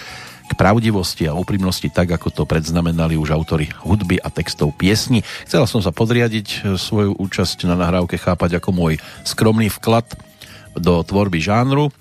k 0.49 0.53
pravdivosti 0.57 1.29
a 1.29 1.37
úprimnosti, 1.37 1.89
tak 1.93 2.17
ako 2.17 2.33
to 2.33 2.43
predznamenali 2.49 3.21
už 3.21 3.33
autory 3.33 3.69
hudby 3.85 4.17
a 4.21 4.33
textov 4.33 4.73
piesni. 4.77 5.21
Chcela 5.45 5.69
som 5.69 5.85
sa 5.85 5.93
podriadiť 5.93 6.77
svoju 6.81 7.17
účasť 7.17 7.69
na 7.69 7.77
nahrávke 7.77 8.17
chápať 8.17 8.61
ako 8.61 8.71
môj 8.73 8.95
skromný 9.29 9.69
vklad 9.69 10.09
do 10.77 11.01
tvorby 11.05 11.41
žánru, 11.41 11.93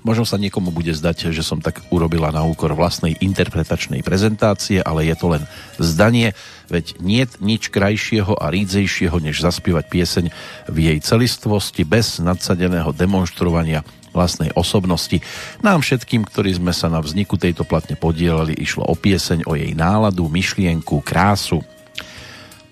Možno 0.00 0.24
sa 0.24 0.40
niekomu 0.40 0.72
bude 0.72 0.96
zdať, 0.96 1.28
že 1.28 1.44
som 1.44 1.60
tak 1.60 1.84
urobila 1.92 2.32
na 2.32 2.40
úkor 2.40 2.72
vlastnej 2.72 3.20
interpretačnej 3.20 4.00
prezentácie, 4.00 4.80
ale 4.80 5.04
je 5.04 5.16
to 5.16 5.26
len 5.36 5.42
zdanie, 5.76 6.32
veď 6.72 6.96
nie 7.04 7.28
nič 7.40 7.68
krajšieho 7.68 8.32
a 8.32 8.48
rídzejšieho, 8.48 9.20
než 9.20 9.44
zaspievať 9.44 9.84
pieseň 9.92 10.24
v 10.72 10.76
jej 10.80 10.98
celistvosti 11.04 11.84
bez 11.84 12.16
nadsadeného 12.16 12.96
demonstrovania 12.96 13.84
vlastnej 14.10 14.50
osobnosti. 14.56 15.20
Nám 15.62 15.84
všetkým, 15.84 16.26
ktorí 16.26 16.56
sme 16.56 16.74
sa 16.74 16.90
na 16.90 16.98
vzniku 16.98 17.38
tejto 17.38 17.62
platne 17.68 17.94
podielali, 17.94 18.56
išlo 18.56 18.88
o 18.88 18.96
pieseň, 18.96 19.46
o 19.46 19.54
jej 19.54 19.76
náladu, 19.76 20.26
myšlienku, 20.26 21.04
krásu. 21.04 21.62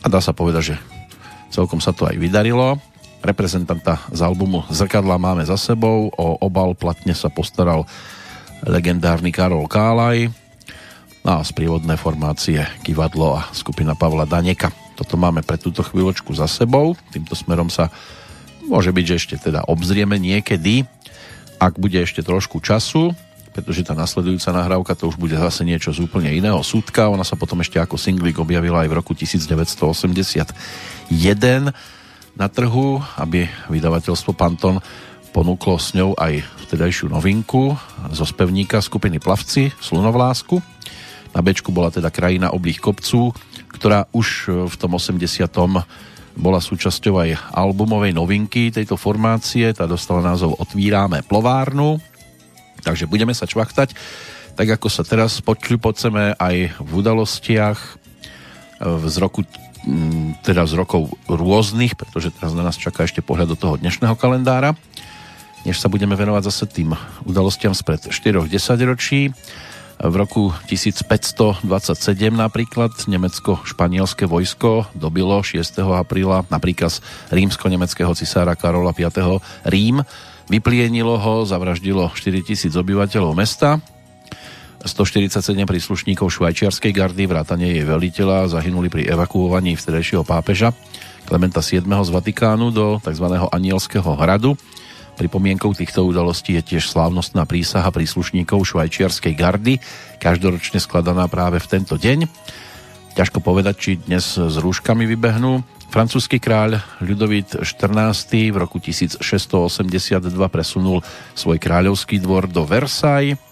A 0.03 0.07
dá 0.09 0.19
sa 0.19 0.35
povedať, 0.35 0.75
že 0.75 0.77
celkom 1.53 1.79
sa 1.79 1.93
to 1.95 2.09
aj 2.09 2.17
vydarilo 2.17 2.81
reprezentanta 3.23 3.99
z 4.11 4.21
albumu 4.23 4.65
Zrkadla 4.71 5.19
máme 5.19 5.43
za 5.45 5.59
sebou. 5.59 6.11
O 6.15 6.39
obal 6.39 6.75
platne 6.79 7.15
sa 7.15 7.31
postaral 7.31 7.85
legendárny 8.67 9.31
Karol 9.31 9.67
Kálaj 9.71 10.31
no 11.23 11.31
a 11.39 11.43
sprievodné 11.43 11.99
formácie 11.99 12.63
Kivadlo 12.83 13.39
a 13.39 13.51
skupina 13.55 13.95
Pavla 13.99 14.25
Daneka. 14.25 14.71
Toto 14.95 15.15
máme 15.15 15.43
pre 15.47 15.59
túto 15.59 15.83
chvíľočku 15.83 16.35
za 16.35 16.51
sebou. 16.51 16.95
Týmto 17.15 17.35
smerom 17.39 17.71
sa 17.71 17.91
môže 18.67 18.91
byť, 18.91 19.05
že 19.05 19.15
ešte 19.15 19.37
teda 19.51 19.67
obzrieme 19.71 20.19
niekedy, 20.19 20.87
ak 21.59 21.79
bude 21.79 21.99
ešte 21.99 22.23
trošku 22.23 22.63
času, 22.63 23.15
pretože 23.55 23.83
tá 23.83 23.95
nasledujúca 23.95 24.55
nahrávka 24.55 24.95
to 24.95 25.11
už 25.11 25.19
bude 25.19 25.35
zase 25.35 25.67
niečo 25.67 25.91
z 25.91 25.99
úplne 26.07 26.31
iného 26.31 26.63
súdka. 26.63 27.11
Ona 27.11 27.27
sa 27.27 27.35
potom 27.35 27.59
ešte 27.59 27.83
ako 27.83 27.99
singlik 27.99 28.39
objavila 28.39 28.87
aj 28.87 28.89
v 28.91 28.95
roku 28.95 29.13
1981 29.19 31.11
na 32.39 32.47
trhu, 32.47 33.03
aby 33.19 33.51
vydavateľstvo 33.67 34.33
Panton 34.33 34.79
ponúklo 35.35 35.77
s 35.77 35.93
ňou 35.93 36.15
aj 36.15 36.41
vtedajšiu 36.67 37.11
novinku 37.11 37.75
zo 38.15 38.25
spevníka 38.25 38.79
skupiny 38.79 39.19
Plavci 39.19 39.75
Slunovlásku. 39.83 40.63
Na 41.35 41.43
bečku 41.43 41.75
bola 41.75 41.91
teda 41.91 42.09
krajina 42.15 42.55
oblých 42.55 42.79
kopců, 42.79 43.35
ktorá 43.75 44.07
už 44.15 44.49
v 44.71 44.75
tom 44.79 44.97
80. 44.97 45.29
bola 46.39 46.63
súčasťou 46.63 47.15
aj 47.21 47.31
albumovej 47.53 48.15
novinky 48.15 48.71
tejto 48.71 48.95
formácie, 48.95 49.75
tá 49.75 49.85
dostala 49.91 50.23
názov 50.23 50.57
Otvírame 50.63 51.27
plovárnu, 51.27 51.99
takže 52.87 53.11
budeme 53.11 53.35
sa 53.35 53.45
čvachtať, 53.45 53.93
tak 54.55 54.67
ako 54.79 54.87
sa 54.87 55.03
teraz 55.03 55.43
počľupoceme 55.43 56.39
aj 56.39 56.57
v 56.79 56.91
udalostiach 56.95 57.79
z 58.83 59.15
roku 59.19 59.43
teda 60.45 60.69
z 60.69 60.73
rokov 60.77 61.13
rôznych, 61.29 61.97
pretože 61.97 62.33
teraz 62.33 62.53
na 62.53 62.65
nás 62.65 62.77
čaká 62.77 63.05
ešte 63.05 63.25
pohľad 63.25 63.53
do 63.53 63.57
toho 63.57 63.75
dnešného 63.81 64.15
kalendára, 64.17 64.77
než 65.65 65.81
sa 65.81 65.91
budeme 65.91 66.15
venovať 66.15 66.43
zase 66.49 66.65
tým 66.69 66.95
udalostiam 67.25 67.73
spred 67.75 68.13
4-10 68.13 68.89
ročí. 68.89 69.21
V 69.99 70.15
roku 70.15 70.55
1527 70.71 71.67
napríklad 72.31 72.95
nemecko-španielské 73.11 74.31
vojsko 74.31 74.87
dobilo 74.95 75.43
6. 75.43 75.59
apríla 75.99 76.47
napríklad 76.47 77.03
rímsko-nemeckého 77.35 78.15
cisára 78.15 78.55
Karola 78.55 78.95
V. 78.95 79.11
Rím, 79.67 80.07
vyplienilo 80.47 81.19
ho, 81.19 81.43
zavraždilo 81.43 82.15
4000 82.15 82.71
obyvateľov 82.79 83.35
mesta 83.35 83.83
147 84.87 85.43
príslušníkov 85.67 86.31
švajčiarskej 86.31 86.95
gardy, 86.95 87.27
vrátane 87.27 87.67
jej 87.67 87.83
veliteľa, 87.83 88.55
zahynuli 88.55 88.87
pri 88.87 89.11
evakuovaní 89.11 89.75
vtedajšieho 89.75 90.23
pápeža 90.23 90.71
Klementa 91.27 91.59
VII 91.59 91.83
z 91.83 92.11
Vatikánu 92.15 92.71
do 92.71 93.03
tzv. 93.03 93.27
Anielského 93.53 94.07
hradu. 94.15 94.55
Pripomienkou 95.19 95.75
týchto 95.75 96.07
udalostí 96.07 96.55
je 96.55 96.63
tiež 96.63 96.87
slávnostná 96.87 97.43
prísaha 97.43 97.91
príslušníkov 97.91 98.63
švajčiarskej 98.63 99.35
gardy, 99.35 99.83
každoročne 100.23 100.79
skladaná 100.79 101.27
práve 101.27 101.59
v 101.59 101.67
tento 101.67 101.99
deň. 101.99 102.31
Ťažko 103.19 103.43
povedať, 103.43 103.75
či 103.83 103.91
dnes 103.99 104.39
s 104.39 104.55
rúškami 104.63 105.11
vybehnú. 105.11 105.67
Francúzsky 105.91 106.39
kráľ 106.39 106.79
Ľudovít 107.03 107.59
XIV 107.67 108.31
v 108.31 108.57
roku 108.63 108.79
1682 108.79 109.19
presunul 110.49 111.03
svoj 111.35 111.59
kráľovský 111.59 112.23
dvor 112.23 112.47
do 112.47 112.63
Versailles 112.63 113.48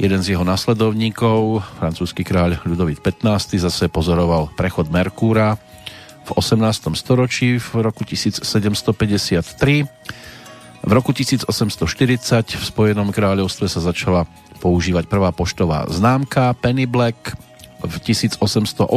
Jeden 0.00 0.24
z 0.24 0.32
jeho 0.32 0.48
nasledovníkov, 0.48 1.60
francúzsky 1.76 2.24
kráľ 2.24 2.64
Ľudovít 2.64 3.04
XV, 3.04 3.36
zase 3.60 3.92
pozoroval 3.92 4.48
prechod 4.56 4.88
Merkúra 4.88 5.60
v 6.24 6.30
18. 6.40 6.88
storočí 6.96 7.60
v 7.60 7.84
roku 7.84 8.08
1753. 8.08 8.80
V 10.80 10.90
roku 10.96 11.12
1840 11.12 11.84
v 12.48 12.64
Spojenom 12.64 13.12
kráľovstve 13.12 13.68
sa 13.68 13.84
začala 13.84 14.24
používať 14.64 15.04
prvá 15.04 15.36
poštová 15.36 15.84
známka 15.92 16.56
Penny 16.56 16.88
Black. 16.88 17.36
V 17.84 17.94
1889 18.00 18.88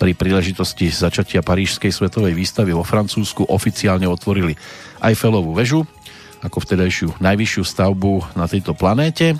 pri 0.00 0.12
príležitosti 0.16 0.88
začatia 0.88 1.44
Parížskej 1.44 1.92
svetovej 1.92 2.32
výstavy 2.32 2.72
vo 2.72 2.80
Francúzsku 2.80 3.44
oficiálne 3.44 4.08
otvorili 4.08 4.56
Eiffelovú 5.04 5.52
väžu 5.52 5.84
ako 6.42 6.58
vtedajšiu 6.58 7.22
najvyššiu 7.22 7.62
stavbu 7.62 8.34
na 8.34 8.50
tejto 8.50 8.74
planéte. 8.74 9.38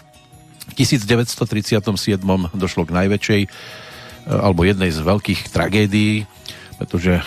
V 0.71 0.75
1937 0.79 1.83
došlo 2.55 2.83
k 2.87 2.91
najväčšej 2.95 3.43
e, 3.45 3.49
alebo 4.31 4.63
jednej 4.63 4.95
z 4.95 5.03
veľkých 5.03 5.51
tragédií, 5.51 6.25
pretože 6.79 7.19
e, 7.19 7.23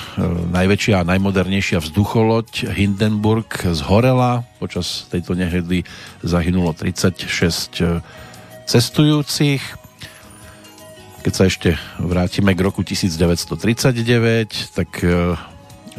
najväčšia 0.55 1.03
a 1.03 1.07
najmodernejšia 1.07 1.83
vzducholoď 1.83 2.71
Hindenburg 2.71 3.51
zhorela. 3.75 4.47
Počas 4.63 5.11
tejto 5.11 5.35
nehedy 5.35 5.83
zahynulo 6.23 6.71
36 6.71 7.83
e, 7.83 7.99
cestujúcich. 8.63 9.61
Keď 11.27 11.33
sa 11.35 11.51
ešte 11.51 11.75
vrátime 11.99 12.55
k 12.55 12.63
roku 12.63 12.85
1939, 12.85 14.77
tak 14.77 14.89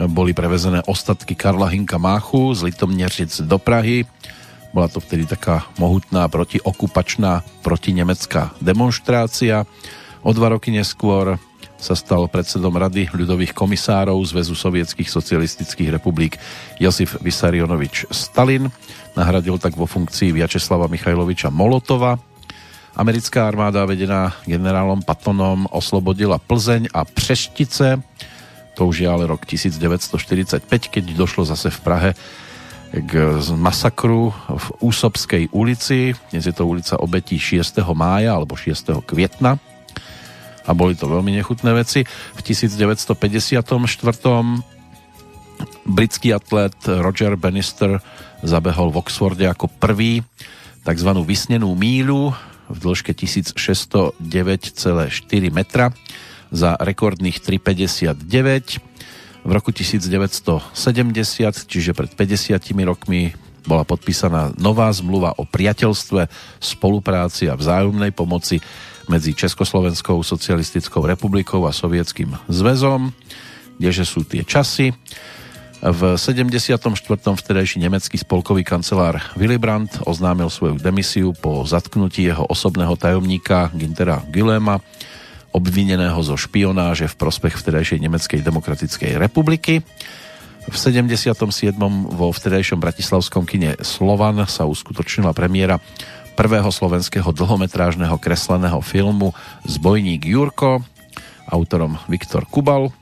boli 0.04 0.36
prevezené 0.36 0.84
ostatky 0.84 1.32
Karla 1.32 1.72
Hinka 1.72 1.96
Máchu 1.96 2.52
z 2.52 2.68
Litomneřic 2.68 3.40
do 3.48 3.56
Prahy. 3.56 4.04
Bola 4.76 4.92
to 4.92 5.00
vtedy 5.00 5.24
taká 5.24 5.64
mohutná 5.80 6.28
protiokupačná 6.28 7.40
protinemecká 7.64 8.52
demonstrácia. 8.60 9.64
O 10.20 10.36
dva 10.36 10.52
roky 10.52 10.68
neskôr 10.68 11.40
sa 11.80 11.96
stal 11.96 12.28
predsedom 12.28 12.76
Rady 12.76 13.08
ľudových 13.12 13.56
komisárov 13.56 14.20
Zväzu 14.24 14.52
sovietských 14.52 15.08
socialistických 15.08 15.96
republik 15.96 16.36
Josif 16.76 17.16
Vysarionovič 17.20 18.12
Stalin. 18.12 18.68
Nahradil 19.16 19.56
tak 19.56 19.76
vo 19.76 19.88
funkcii 19.88 20.32
Viačeslava 20.36 20.92
Michajloviča 20.92 21.48
Molotova. 21.48 22.20
Americká 22.96 23.48
armáda 23.48 23.84
vedená 23.84 24.32
generálom 24.48 25.04
Patonom 25.04 25.68
oslobodila 25.72 26.40
Plzeň 26.40 26.88
a 26.92 27.04
Přeštice 27.04 28.00
to 28.76 28.84
už 28.84 28.96
je 29.02 29.08
ale 29.08 29.24
rok 29.24 29.48
1945, 29.48 30.68
keď 30.68 31.04
došlo 31.16 31.48
zase 31.48 31.72
v 31.72 31.80
Prahe 31.80 32.10
k 32.92 33.12
masakru 33.56 34.30
v 34.46 34.66
Úsobskej 34.84 35.48
ulici. 35.50 36.12
Dnes 36.30 36.44
je 36.44 36.54
to 36.54 36.68
ulica 36.68 37.00
obetí 37.00 37.40
6. 37.40 37.82
mája 37.96 38.36
alebo 38.36 38.54
6. 38.54 39.00
kvietna 39.08 39.56
a 40.66 40.70
boli 40.74 40.92
to 40.92 41.08
veľmi 41.08 41.32
nechutné 41.40 41.72
veci. 41.72 42.04
V 42.36 42.40
1954. 42.44 43.16
britský 45.88 46.28
atlet 46.36 46.76
Roger 47.00 47.34
Bannister 47.40 47.98
zabehol 48.44 48.92
v 48.92 49.00
Oxforde 49.00 49.48
ako 49.48 49.72
prvý 49.72 50.20
tzv. 50.84 51.10
vysnenú 51.24 51.72
míľu 51.72 52.34
v 52.66 52.76
dĺžke 52.76 53.14
1609,4 53.14 54.20
metra 55.54 55.94
za 56.50 56.74
rekordných 56.78 57.42
3,59 57.42 58.82
v 59.46 59.50
roku 59.54 59.70
1970, 59.70 61.70
čiže 61.70 61.94
pred 61.94 62.10
50 62.10 62.58
rokmi, 62.82 63.30
bola 63.66 63.82
podpísaná 63.82 64.54
nová 64.58 64.90
zmluva 64.94 65.34
o 65.38 65.42
priateľstve, 65.42 66.30
spolupráci 66.62 67.50
a 67.50 67.58
vzájomnej 67.58 68.14
pomoci 68.14 68.62
medzi 69.10 69.34
Československou 69.34 70.22
socialistickou 70.22 71.02
republikou 71.06 71.66
a 71.66 71.74
Sovietským 71.74 72.34
zväzom, 72.50 73.10
kdeže 73.78 74.04
sú 74.06 74.22
tie 74.26 74.46
časy. 74.46 74.94
V 75.82 76.18
74. 76.18 76.82
vtedajší 77.22 77.78
nemecký 77.84 78.16
spolkový 78.18 78.64
kancelár 78.64 79.20
Willy 79.38 79.60
Brandt 79.60 80.00
oznámil 80.08 80.50
svoju 80.50 80.80
demisiu 80.80 81.36
po 81.36 81.62
zatknutí 81.68 82.24
jeho 82.26 82.48
osobného 82.48 82.96
tajomníka 82.96 83.70
Gintera 83.76 84.24
Gülema 84.32 84.80
obvineného 85.56 86.20
zo 86.20 86.36
špionáže 86.36 87.08
v 87.08 87.16
prospech 87.16 87.56
vtedajšej 87.56 88.04
Nemeckej 88.04 88.44
demokratickej 88.44 89.16
republiky. 89.16 89.80
V 90.68 90.74
77. 90.76 91.32
vo 92.12 92.28
vtedajšom 92.28 92.76
bratislavskom 92.76 93.48
kine 93.48 93.80
Slovan 93.80 94.44
sa 94.44 94.68
uskutočnila 94.68 95.32
premiéra 95.32 95.80
prvého 96.36 96.68
slovenského 96.68 97.32
dlhometrážneho 97.32 98.20
kresleného 98.20 98.84
filmu 98.84 99.32
Zbojník 99.64 100.28
Jurko, 100.28 100.84
autorom 101.48 101.96
Viktor 102.12 102.44
Kubal. 102.44 102.92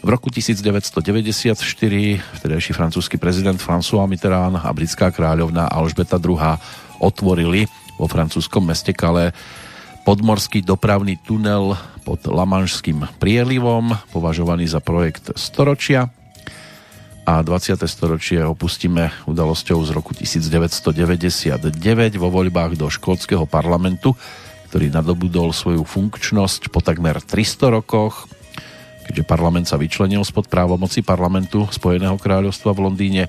V 0.00 0.08
roku 0.08 0.30
1994 0.30 1.58
vtedajší 2.40 2.72
francúzsky 2.72 3.18
prezident 3.18 3.58
François 3.58 4.06
Mitterrand 4.06 4.62
a 4.62 4.70
britská 4.70 5.10
kráľovná 5.10 5.66
Alžbeta 5.66 6.16
II 6.22 6.38
otvorili 7.02 7.66
vo 7.98 8.06
francúzskom 8.08 8.64
meste 8.64 8.96
Calais 8.96 9.34
podmorský 10.04 10.64
dopravný 10.64 11.20
tunel 11.20 11.76
pod 12.02 12.24
Lamanšským 12.24 13.06
prielivom, 13.20 13.94
považovaný 14.10 14.66
za 14.66 14.80
projekt 14.80 15.36
storočia. 15.36 16.08
A 17.28 17.44
20. 17.44 17.78
storočie 17.86 18.42
opustíme 18.42 19.12
udalosťou 19.28 19.78
z 19.86 19.90
roku 19.94 20.16
1999 20.16 21.70
vo 22.16 22.28
voľbách 22.32 22.74
do 22.74 22.90
škótskeho 22.90 23.44
parlamentu, 23.46 24.16
ktorý 24.72 24.90
nadobudol 24.90 25.52
svoju 25.54 25.84
funkčnosť 25.86 26.72
po 26.72 26.82
takmer 26.82 27.22
300 27.22 27.76
rokoch, 27.78 28.26
keďže 29.06 29.22
parlament 29.26 29.66
sa 29.68 29.78
vyčlenil 29.78 30.22
spod 30.22 30.46
právomoci 30.46 31.02
parlamentu 31.02 31.66
Spojeného 31.70 32.18
kráľovstva 32.18 32.74
v 32.74 32.82
Londýne, 32.88 33.22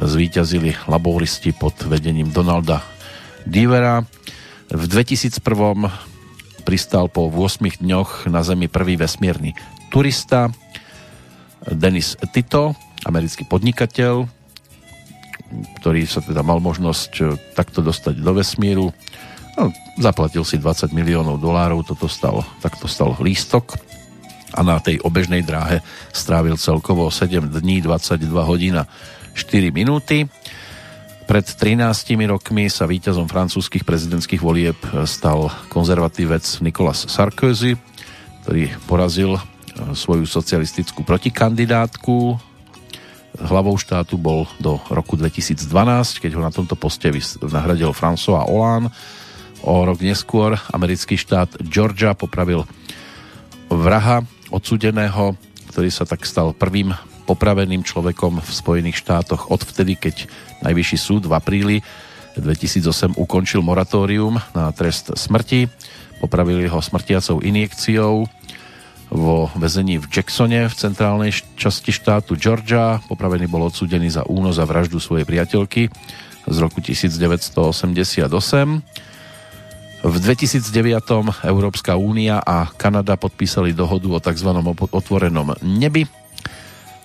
zvíťazili 0.00 0.76
laboristi 0.88 1.52
pod 1.56 1.76
vedením 1.84 2.32
Donalda 2.32 2.80
Divera. 3.44 4.04
V 4.70 4.86
2001 4.86 5.42
pristal 6.62 7.10
po 7.10 7.26
8 7.26 7.82
dňoch 7.82 8.30
na 8.30 8.46
Zemi 8.46 8.70
prvý 8.70 8.94
vesmírny 8.94 9.50
turista 9.90 10.46
Denis 11.66 12.14
Tito, 12.30 12.78
americký 13.02 13.42
podnikateľ, 13.50 14.30
ktorý 15.82 16.06
sa 16.06 16.22
teda 16.22 16.46
mal 16.46 16.62
možnosť 16.62 17.12
e, 17.18 17.22
takto 17.58 17.82
dostať 17.82 18.22
do 18.22 18.30
vesmíru. 18.30 18.94
No, 19.58 19.74
zaplatil 19.98 20.46
si 20.46 20.54
20 20.54 20.94
miliónov 20.94 21.42
dolárov, 21.42 21.82
toto 21.82 22.06
stal, 22.06 22.46
takto 22.62 22.86
stal 22.86 23.18
lístok 23.18 23.74
a 24.54 24.62
na 24.62 24.78
tej 24.78 25.02
obežnej 25.02 25.42
dráhe 25.42 25.82
strávil 26.14 26.54
celkovo 26.54 27.10
7 27.10 27.50
dní, 27.50 27.82
22 27.82 28.22
hodín 28.46 28.78
a 28.78 28.86
4 29.34 29.74
minúty. 29.74 30.30
Pred 31.30 31.46
13 31.46 32.18
rokmi 32.26 32.66
sa 32.66 32.90
víťazom 32.90 33.30
francúzskych 33.30 33.86
prezidentských 33.86 34.42
volieb 34.42 34.74
stal 35.06 35.46
konzervatívec 35.70 36.42
Nicolas 36.58 37.06
Sarkozy, 37.06 37.78
ktorý 38.42 38.74
porazil 38.90 39.38
e, 39.38 39.40
svoju 39.94 40.26
socialistickú 40.26 41.06
protikandidátku. 41.06 42.34
Hlavou 43.46 43.78
štátu 43.78 44.18
bol 44.18 44.50
do 44.58 44.82
roku 44.90 45.14
2012, 45.14 45.70
keď 46.18 46.34
ho 46.34 46.42
na 46.42 46.50
tomto 46.50 46.74
poste 46.74 47.14
nahradil 47.46 47.94
François 47.94 48.42
Hollande. 48.50 48.90
O 49.62 49.86
rok 49.86 50.02
neskôr 50.02 50.58
americký 50.74 51.14
štát 51.14 51.62
Georgia 51.62 52.10
popravil 52.18 52.66
vraha 53.70 54.26
odsudeného, 54.50 55.38
ktorý 55.70 55.94
sa 55.94 56.02
tak 56.02 56.26
stal 56.26 56.50
prvým 56.58 56.90
popraveným 57.30 57.86
človekom 57.86 58.42
v 58.42 58.50
Spojených 58.50 58.98
štátoch 58.98 59.54
odvtedy, 59.54 59.94
keď 59.94 60.26
Najvyšší 60.60 60.98
súd 61.00 61.22
v 61.24 61.32
apríli 61.32 61.76
2008 62.36 63.16
ukončil 63.16 63.64
moratórium 63.64 64.36
na 64.52 64.68
trest 64.76 65.12
smrti. 65.16 65.72
Popravili 66.20 66.68
ho 66.68 66.78
smrtiacou 66.84 67.40
injekciou 67.40 68.28
vo 69.10 69.50
väzení 69.58 69.98
v 69.98 70.06
Jacksone 70.06 70.68
v 70.68 70.74
centrálnej 70.76 71.32
časti 71.56 71.90
štátu 71.90 72.36
Georgia. 72.36 73.00
Popravený 73.08 73.48
bol 73.48 73.66
odsúdený 73.66 74.12
za 74.12 74.22
únos 74.28 74.60
a 74.60 74.68
vraždu 74.68 75.00
svojej 75.00 75.24
priateľky 75.24 75.88
z 76.44 76.56
roku 76.60 76.84
1988. 76.84 78.20
V 80.00 80.14
2009 80.16 81.44
Európska 81.44 81.92
únia 81.96 82.40
a 82.40 82.68
Kanada 82.72 83.20
podpísali 83.20 83.76
dohodu 83.76 84.08
o 84.08 84.20
tzv. 84.20 84.48
otvorenom 84.92 85.56
nebi 85.60 86.08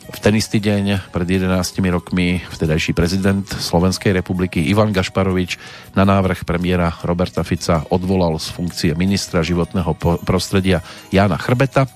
v 0.05 0.19
ten 0.21 0.37
istý 0.37 0.61
deň 0.61 1.09
pred 1.09 1.25
11 1.25 1.49
rokmi 1.89 2.41
vtedajší 2.53 2.93
prezident 2.93 3.45
Slovenskej 3.45 4.13
republiky 4.13 4.61
Ivan 4.69 4.93
Gašparovič 4.93 5.57
na 5.97 6.05
návrh 6.05 6.45
premiéra 6.45 6.93
Roberta 7.01 7.41
Fica 7.41 7.81
odvolal 7.89 8.37
z 8.37 8.53
funkcie 8.53 8.91
ministra 8.93 9.41
životného 9.41 9.97
prostredia 10.21 10.85
Jána 11.09 11.41
Chrbeta. 11.41 11.89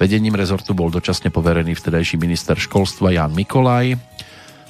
Vedením 0.00 0.36
rezortu 0.36 0.72
bol 0.72 0.88
dočasne 0.88 1.28
poverený 1.28 1.76
vtedajší 1.76 2.16
minister 2.16 2.56
školstva 2.56 3.12
Ján 3.12 3.36
Mikolaj. 3.36 3.96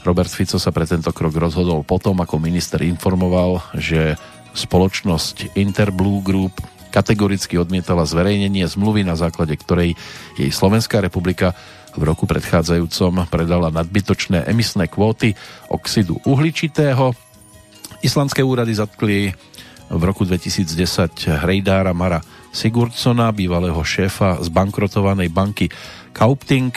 Robert 0.02 0.30
Fico 0.30 0.58
sa 0.58 0.70
pre 0.74 0.86
tento 0.86 1.10
krok 1.10 1.34
rozhodol 1.38 1.86
potom, 1.86 2.18
ako 2.22 2.42
minister 2.42 2.82
informoval, 2.82 3.62
že 3.74 4.18
spoločnosť 4.54 5.58
Interblue 5.58 6.22
Group 6.22 6.58
kategoricky 6.96 7.60
odmietala 7.60 8.08
zverejnenie 8.08 8.64
zmluvy, 8.64 9.04
na 9.04 9.20
základe 9.20 9.52
ktorej 9.60 9.98
jej 10.40 10.48
Slovenská 10.48 11.04
republika 11.04 11.52
v 11.96 12.02
roku 12.04 12.28
predchádzajúcom 12.28 13.24
predala 13.32 13.72
nadbytočné 13.72 14.44
emisné 14.44 14.86
kvóty 14.86 15.32
oxidu 15.72 16.20
uhličitého. 16.28 17.16
Islandské 18.04 18.44
úrady 18.44 18.76
zatkli 18.76 19.32
v 19.88 20.02
roku 20.04 20.28
2010 20.28 20.66
hrejdára 21.46 21.96
Mara 21.96 22.20
Sigurdsona, 22.52 23.32
bývalého 23.32 23.80
šéfa 23.80 24.44
zbankrotovanej 24.44 25.32
banky 25.32 25.66
Kaupting. 26.12 26.72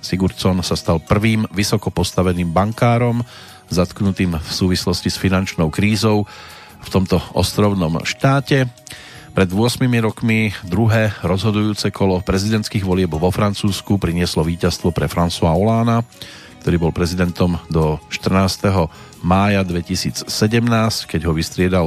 Sigurdsson 0.00 0.64
sa 0.64 0.74
stal 0.74 0.98
prvým 1.04 1.44
vysoko 1.52 1.92
postaveným 1.92 2.50
bankárom, 2.50 3.22
zatknutým 3.68 4.34
v 4.40 4.50
súvislosti 4.50 5.12
s 5.12 5.20
finančnou 5.20 5.68
krízou 5.68 6.24
v 6.82 6.88
tomto 6.90 7.22
ostrovnom 7.36 8.02
štáte. 8.02 8.66
Pred 9.32 9.48
8 9.48 9.80
rokmi 10.04 10.52
druhé 10.60 11.08
rozhodujúce 11.24 11.88
kolo 11.88 12.20
prezidentských 12.20 12.84
volieb 12.84 13.16
vo 13.16 13.32
Francúzsku 13.32 13.96
prinieslo 13.96 14.44
víťazstvo 14.44 14.92
pre 14.92 15.08
François 15.08 15.56
Hollande, 15.56 16.04
ktorý 16.60 16.76
bol 16.76 16.92
prezidentom 16.92 17.56
do 17.72 17.96
14. 18.12 18.68
mája 19.24 19.64
2017, 19.64 20.28
keď 21.08 21.20
ho 21.24 21.32
vystriedal 21.32 21.86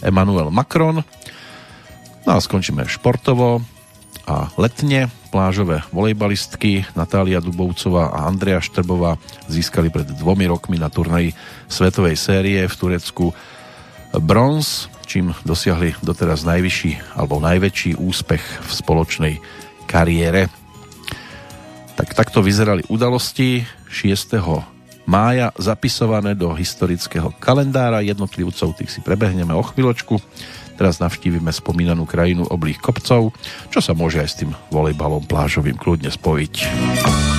Emmanuel 0.00 0.48
Macron. 0.48 1.04
No 2.24 2.30
a 2.32 2.40
skončíme 2.40 2.88
športovo 2.88 3.60
a 4.24 4.48
letne 4.56 5.12
plážové 5.28 5.84
volejbalistky 5.92 6.88
Natália 6.96 7.44
Dubovcová 7.44 8.08
a 8.08 8.24
Andrea 8.24 8.64
Štrbová 8.64 9.20
získali 9.52 9.92
pred 9.92 10.08
dvomi 10.16 10.48
rokmi 10.48 10.80
na 10.80 10.88
turnaji 10.88 11.36
svetovej 11.68 12.16
série 12.16 12.64
v 12.64 12.72
Turecku 12.72 13.36
bronz 14.16 14.88
čím 15.06 15.32
dosiahli 15.46 15.94
doteraz 16.02 16.42
najvyšší 16.42 17.16
alebo 17.16 17.38
najväčší 17.38 17.96
úspech 17.96 18.42
v 18.42 18.70
spoločnej 18.74 19.34
kariére. 19.86 20.50
Tak 21.96 22.12
takto 22.12 22.44
vyzerali 22.44 22.84
udalosti 22.92 23.64
6. 23.88 24.36
mája 25.08 25.54
zapisované 25.56 26.34
do 26.34 26.52
historického 26.52 27.32
kalendára 27.38 28.02
jednotlivcov, 28.04 28.76
tých 28.76 28.92
si 28.92 29.00
prebehneme 29.00 29.54
o 29.54 29.64
chvíľočku. 29.64 30.20
Teraz 30.76 31.00
navštívime 31.00 31.48
spomínanú 31.48 32.04
krajinu 32.04 32.44
oblých 32.52 32.84
kopcov, 32.84 33.32
čo 33.72 33.80
sa 33.80 33.96
môže 33.96 34.20
aj 34.20 34.28
s 34.28 34.38
tým 34.44 34.52
volejbalom 34.68 35.24
plážovým 35.24 35.80
kľudne 35.80 36.12
spojiť. 36.12 37.34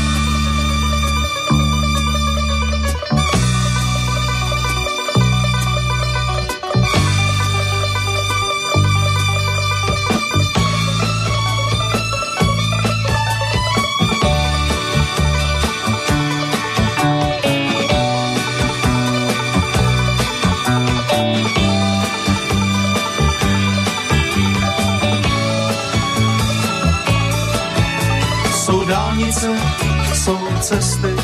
Cesty, 30.68 31.16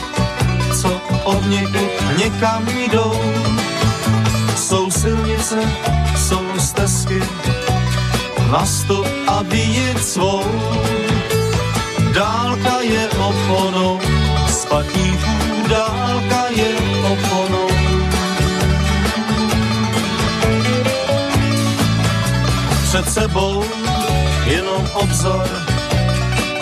co 0.82 1.02
od 1.24 1.46
někud 1.48 1.92
někam 2.18 2.68
jdou. 2.68 3.14
Jsou 4.56 4.92
silnice, 4.92 5.60
jsou 6.18 6.60
stezky, 6.60 7.20
nastup 8.52 9.08
a 9.28 9.42
vyjet 9.44 10.06
svou. 10.06 10.44
Dálka 12.14 12.80
je 12.82 13.10
oponou, 13.10 14.00
spatníků 14.48 15.68
dálka 15.70 16.44
je 16.50 16.72
oponou. 17.12 17.68
Před 22.84 23.10
sebou 23.10 23.64
jenom 24.46 24.90
obzor, 24.94 25.48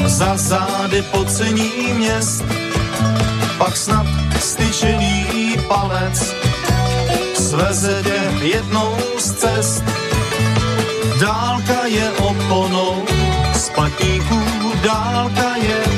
za 0.06 0.38
zády 0.38 1.02
pocení 1.02 1.94
měst, 1.94 2.44
pak 3.62 3.78
snad 3.78 4.08
styčený 4.40 5.58
palec 5.68 6.34
sveze 7.34 8.02
tě 8.04 8.46
jednou 8.46 8.98
z 9.18 9.32
cest. 9.32 9.84
Dálka 11.22 11.86
je 11.86 12.12
oponou, 12.12 13.06
spatníků 13.54 14.42
dálka 14.84 15.56
je 15.56 15.91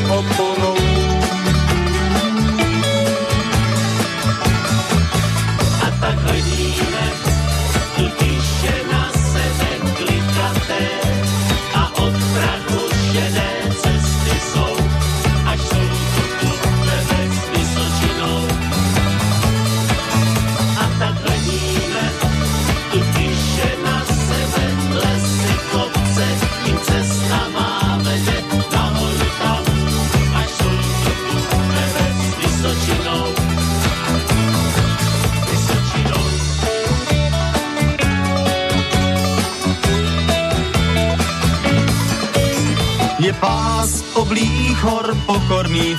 oblých 44.84 44.92
hor 44.92 45.16
pokorný 45.26 45.96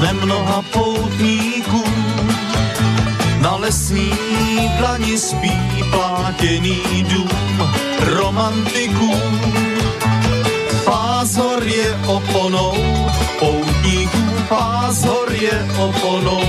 nemnoha 0.00 0.62
poutníků. 0.72 1.84
Na 3.40 3.56
lesní 3.56 4.10
dlani 4.78 5.18
spí 5.18 5.52
plátěný 5.90 7.06
dům 7.08 7.28
romantiků. 8.00 9.14
Pás 10.84 11.36
hor 11.36 11.62
je 11.62 11.98
oponou, 12.06 12.74
poutníků 13.38 14.18
pás 14.48 15.04
hor 15.04 15.32
je 15.32 15.68
oponou. 15.78 16.42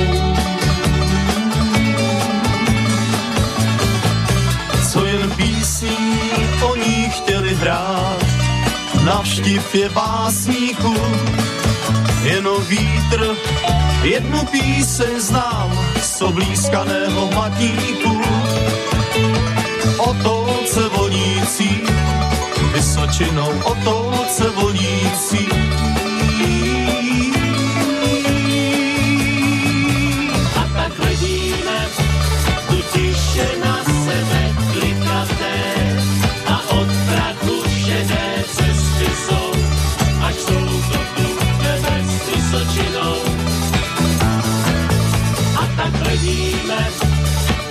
Co 4.92 5.06
jen 5.06 5.32
písní 5.32 6.18
o 6.62 6.76
ní 6.76 7.10
chtěli 7.10 7.56
hrát, 7.56 8.11
navštiv 9.06 9.76
je 9.76 9.90
básníků, 9.90 10.96
jenom 12.24 12.64
vítr, 12.66 13.36
jednu 14.04 14.46
píseň 14.46 15.20
znám 15.20 15.80
z 16.02 16.22
oblízkaného 16.22 17.32
matníku. 17.36 18.22
O 19.98 20.14
tolce 20.14 20.90
vonící, 20.90 21.82
vysočinou 22.74 23.52
o 23.64 23.76
tolce 23.76 24.50
vonící. 24.50 25.61
Hledíme 46.32 46.88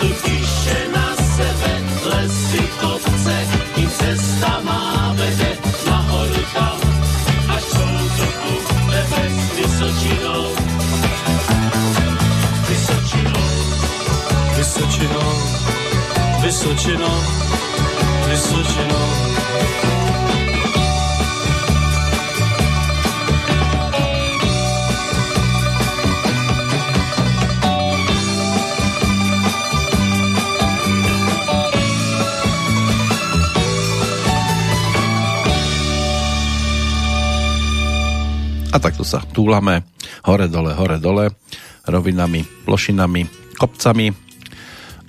tu 0.00 0.08
tiše 0.08 0.78
na 0.94 1.16
sebe 1.16 1.72
lesy, 2.04 2.62
kopce, 2.80 3.36
i 3.76 3.86
cesta 3.86 4.60
má 4.64 5.14
vede 5.16 5.58
nahoru 5.86 6.42
tam, 6.54 6.78
až 7.48 7.62
jsou 7.62 7.92
to 8.16 8.26
tu 8.42 8.54
tebe 8.90 9.22
s 9.30 9.56
vysočinou. 9.56 10.44
Vysočinou. 12.68 13.50
Vysočinou, 14.56 15.32
Vysočinou, 16.42 17.20
Vysočinou. 18.28 19.29
Takto 38.80 39.04
sa 39.04 39.20
túlame 39.20 39.84
hore 40.24 40.48
dole, 40.48 40.72
hore 40.72 40.96
dole, 40.96 41.28
rovinami, 41.84 42.48
plošinami, 42.64 43.28
kopcami 43.60 44.08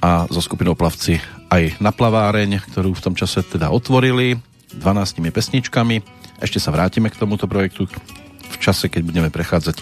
a 0.03 0.27
zo 0.27 0.43
skupinou 0.43 0.75
plavci 0.75 1.15
aj 1.47 1.79
na 1.79 1.95
plaváreň, 1.95 2.59
ktorú 2.67 2.91
v 2.91 3.03
tom 3.03 3.15
čase 3.15 3.47
teda 3.47 3.71
otvorili 3.71 4.35
12 4.75 5.23
pesničkami. 5.23 6.03
Ešte 6.43 6.59
sa 6.59 6.75
vrátime 6.75 7.07
k 7.07 7.19
tomuto 7.19 7.47
projektu 7.47 7.87
v 8.51 8.57
čase, 8.59 8.91
keď 8.91 9.07
budeme 9.07 9.29
prechádzať 9.31 9.79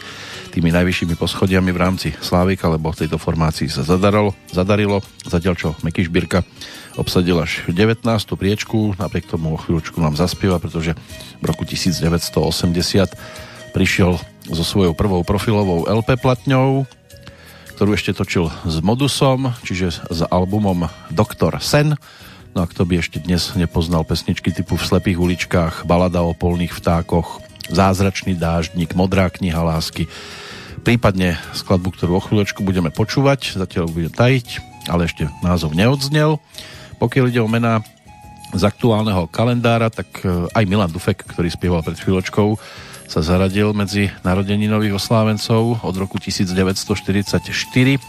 tými 0.54 0.69
najvyššími 0.69 1.17
poschodiami 1.17 1.73
v 1.73 1.82
rámci 1.82 2.08
Slávika, 2.21 2.69
lebo 2.69 2.93
tejto 2.93 3.17
formácii 3.17 3.73
sa 3.73 3.82
zadarilo, 3.82 4.38
zadarilo 4.54 5.02
zatiaľ 5.25 5.54
čo 5.58 5.69
Meky 5.82 6.06
Šbírka 6.06 6.45
obsadil 6.97 7.41
až 7.41 7.65
19. 7.69 8.06
priečku, 8.38 8.93
napriek 9.02 9.30
tomu 9.30 9.56
o 9.56 9.62
chvíľučku 9.62 9.97
nám 9.97 10.13
zaspieva, 10.13 10.62
pretože 10.62 10.93
v 11.41 11.43
roku 11.45 11.65
1980 11.65 13.48
prišiel 13.69 14.17
so 14.49 14.63
svojou 14.65 14.97
prvou 14.97 15.21
profilovou 15.21 15.86
LP 15.86 16.17
platňou, 16.17 16.89
ktorú 17.77 17.95
ešte 17.95 18.12
točil 18.12 18.51
s 18.67 18.82
Modusom, 18.84 19.55
čiže 19.63 20.03
s 20.10 20.19
albumom 20.27 20.91
Doktor 21.13 21.62
Sen. 21.63 21.95
No 22.58 22.65
a 22.65 22.69
kto 22.69 22.84
by 22.84 22.99
ešte 22.99 23.21
dnes 23.21 23.53
nepoznal 23.55 24.03
pesničky 24.03 24.51
typu 24.51 24.75
V 24.75 24.84
slepých 24.84 25.21
uličkách, 25.21 25.73
Balada 25.86 26.25
o 26.25 26.34
polných 26.34 26.75
vtákoch, 26.75 27.39
Zázračný 27.69 28.34
dáždnik, 28.34 28.97
Modrá 28.97 29.29
kniha 29.29 29.62
lásky, 29.62 30.10
prípadne 30.82 31.38
skladbu, 31.53 31.93
ktorú 31.93 32.17
o 32.17 32.25
chvíľočku 32.25 32.65
budeme 32.65 32.89
počúvať, 32.89 33.55
zatiaľ 33.55 33.93
budem 33.93 34.12
tajiť, 34.12 34.47
ale 34.89 35.05
ešte 35.05 35.29
názov 35.45 35.77
neodznel. 35.77 36.41
Pokiaľ 36.97 37.25
ide 37.29 37.39
o 37.39 37.47
mená 37.47 37.86
z 38.49 38.65
aktuálneho 38.65 39.29
kalendára, 39.29 39.93
tak 39.93 40.10
e, 40.25 40.49
aj 40.49 40.65
Milan 40.65 40.89
Dufek, 40.89 41.21
ktorý 41.21 41.53
spieval 41.53 41.86
pred 41.86 42.01
chvíľočkou, 42.01 42.58
sa 43.10 43.26
zaradil 43.26 43.74
medzi 43.74 44.13
narodeninových 44.22 45.02
oslávencov 45.02 45.82
od 45.82 45.95
roku 45.98 46.22
1944. 46.22 47.41
E, 47.41 48.00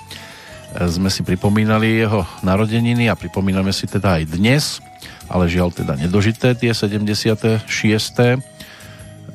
Sme 0.93 1.09
si 1.09 1.25
pripomínali 1.25 2.05
jeho 2.05 2.29
narodeniny 2.45 3.09
a 3.09 3.17
pripomíname 3.17 3.73
si 3.73 3.89
teda 3.89 4.21
aj 4.21 4.37
dnes, 4.37 4.85
ale 5.33 5.49
žiaľ 5.49 5.73
teda 5.73 5.97
nedožité 5.97 6.53
tie 6.53 6.77
76. 6.77 7.65
E, 7.65 8.37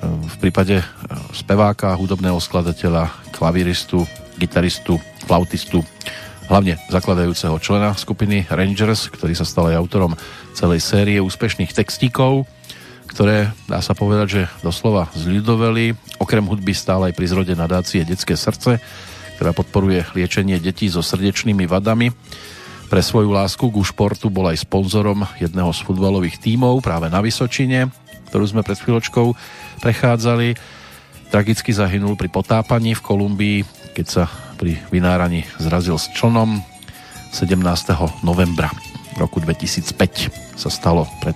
V 0.06 0.36
prípade 0.38 0.86
speváka, 1.34 1.97
hudobného 1.97 2.38
skladateľa, 2.38 3.34
klaviristu, 3.34 4.06
gitaristu, 4.38 5.01
flautistu, 5.25 5.82
hlavne 6.45 6.78
zakladajúceho 6.93 7.58
člena 7.58 7.97
skupiny 7.97 8.45
Rangers, 8.54 9.10
ktorý 9.10 9.34
sa 9.34 9.49
stal 9.49 9.73
aj 9.73 9.82
autorom 9.82 10.13
celej 10.54 10.86
série 10.86 11.17
úspešných 11.17 11.73
textíkov, 11.73 12.45
ktoré, 13.09 13.53
dá 13.69 13.79
sa 13.79 13.93
povedať, 13.97 14.27
že 14.27 14.41
doslova 14.61 15.09
zľudoveli. 15.13 15.95
Okrem 16.17 16.45
hudby 16.45 16.73
stále 16.75 17.11
aj 17.11 17.17
pri 17.17 17.27
zrode 17.29 17.53
nadácie 17.53 18.03
Detské 18.07 18.35
srdce, 18.35 18.81
ktorá 19.37 19.51
podporuje 19.51 20.07
liečenie 20.15 20.57
detí 20.59 20.87
so 20.87 21.03
srdečnými 21.03 21.67
vadami. 21.67 22.11
Pre 22.85 23.01
svoju 23.01 23.33
lásku 23.33 23.65
ku 23.65 23.81
športu 23.81 24.29
bol 24.29 24.45
aj 24.49 24.61
sponzorom 24.61 25.25
jedného 25.41 25.73
z 25.73 25.79
futbalových 25.81 26.37
tímov 26.37 26.85
práve 26.85 27.09
na 27.09 27.19
Vysočine, 27.19 27.89
ktorú 28.29 28.45
sme 28.45 28.61
pred 28.61 28.77
chvíľočkou 28.77 29.33
prechádzali. 29.81 30.53
tragicky 31.33 31.73
zahynul 31.73 32.15
pri 32.15 32.29
potápaní 32.29 32.93
v 32.93 33.01
Kolumbii, 33.03 33.57
keď 33.97 34.05
sa 34.05 34.23
pri 34.55 34.79
vynáraní 34.93 35.43
zrazil 35.59 35.97
s 35.99 36.07
člnom 36.15 36.61
17. 37.36 37.59
novembra 38.23 38.71
roku 39.19 39.43
2005 39.43 40.55
sa 40.55 40.69
stalo 40.71 41.07
pred 41.19 41.36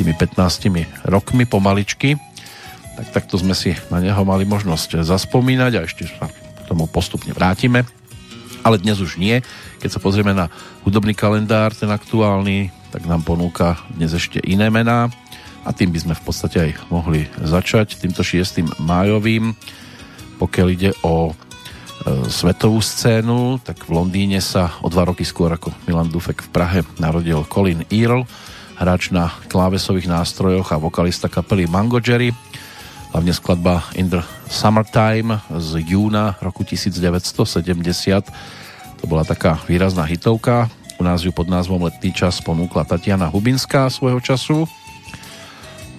tými 0.00 0.16
15 0.16 1.04
rokmi 1.04 1.44
pomaličky. 1.44 2.16
Tak 2.96 3.06
takto 3.12 3.36
sme 3.36 3.52
si 3.52 3.76
na 3.92 4.00
neho 4.00 4.24
mali 4.24 4.48
možnosť 4.48 5.04
zaspomínať 5.04 5.72
a 5.76 5.84
ešte 5.84 6.08
sa 6.08 6.32
k 6.32 6.60
tomu 6.64 6.88
postupne 6.88 7.36
vrátime. 7.36 7.84
Ale 8.64 8.80
dnes 8.80 8.96
už 9.00 9.20
nie. 9.20 9.44
Keď 9.84 9.88
sa 9.92 10.00
pozrieme 10.00 10.32
na 10.32 10.48
hudobný 10.88 11.12
kalendár, 11.12 11.76
ten 11.76 11.92
aktuálny, 11.92 12.72
tak 12.88 13.04
nám 13.04 13.28
ponúka 13.28 13.76
dnes 13.92 14.16
ešte 14.16 14.40
iné 14.40 14.72
mená 14.72 15.12
a 15.64 15.70
tým 15.76 15.92
by 15.92 16.00
sme 16.00 16.14
v 16.16 16.24
podstate 16.24 16.56
aj 16.56 16.70
mohli 16.88 17.28
začať 17.36 18.00
týmto 18.00 18.24
6. 18.24 18.80
májovým. 18.80 19.52
Pokiaľ 20.40 20.66
ide 20.72 20.90
o 21.04 21.30
e, 21.30 21.32
svetovú 22.32 22.80
scénu, 22.80 23.60
tak 23.60 23.84
v 23.84 23.92
Londýne 23.92 24.40
sa 24.40 24.72
o 24.80 24.88
dva 24.88 25.04
roky 25.04 25.28
skôr 25.28 25.52
ako 25.52 25.68
Milan 25.84 26.08
Dufek 26.08 26.40
v 26.40 26.52
Prahe 26.52 26.80
narodil 26.96 27.44
Colin 27.44 27.84
Earl, 27.92 28.24
hráč 28.80 29.12
na 29.12 29.28
klávesových 29.52 30.08
nástrojoch 30.08 30.72
a 30.72 30.80
vokalista 30.80 31.28
kapely 31.28 31.68
Mango 31.68 32.00
Jerry. 32.00 32.32
Hlavne 33.12 33.36
skladba 33.36 33.84
In 33.92 34.08
the 34.08 34.24
Summertime 34.48 35.44
z 35.52 35.84
júna 35.84 36.40
roku 36.40 36.64
1970. 36.64 37.60
To 39.00 39.04
bola 39.04 39.28
taká 39.28 39.60
výrazná 39.68 40.08
hitovka. 40.08 40.72
U 40.96 41.04
nás 41.04 41.20
ju 41.20 41.28
pod 41.28 41.52
názvom 41.52 41.84
Letný 41.84 42.16
čas 42.16 42.40
ponúkla 42.40 42.88
Tatiana 42.88 43.28
Hubinská 43.28 43.92
svojho 43.92 44.24
času. 44.24 44.64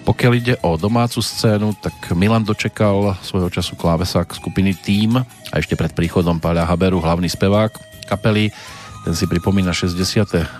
Pokiaľ 0.02 0.32
ide 0.34 0.54
o 0.66 0.74
domácu 0.74 1.22
scénu, 1.22 1.78
tak 1.78 1.94
Milan 2.18 2.42
dočekal 2.42 3.14
svojho 3.22 3.46
času 3.46 3.78
klávesák 3.78 4.34
skupiny 4.34 4.74
Team 4.74 5.22
a 5.22 5.54
ešte 5.54 5.78
pred 5.78 5.94
príchodom 5.94 6.42
Páľa 6.42 6.66
Haberu, 6.66 6.98
hlavný 6.98 7.30
spevák 7.30 7.70
kapely. 8.10 8.50
Ten 9.06 9.14
si 9.14 9.30
pripomína 9.30 9.70
61. 9.70 10.50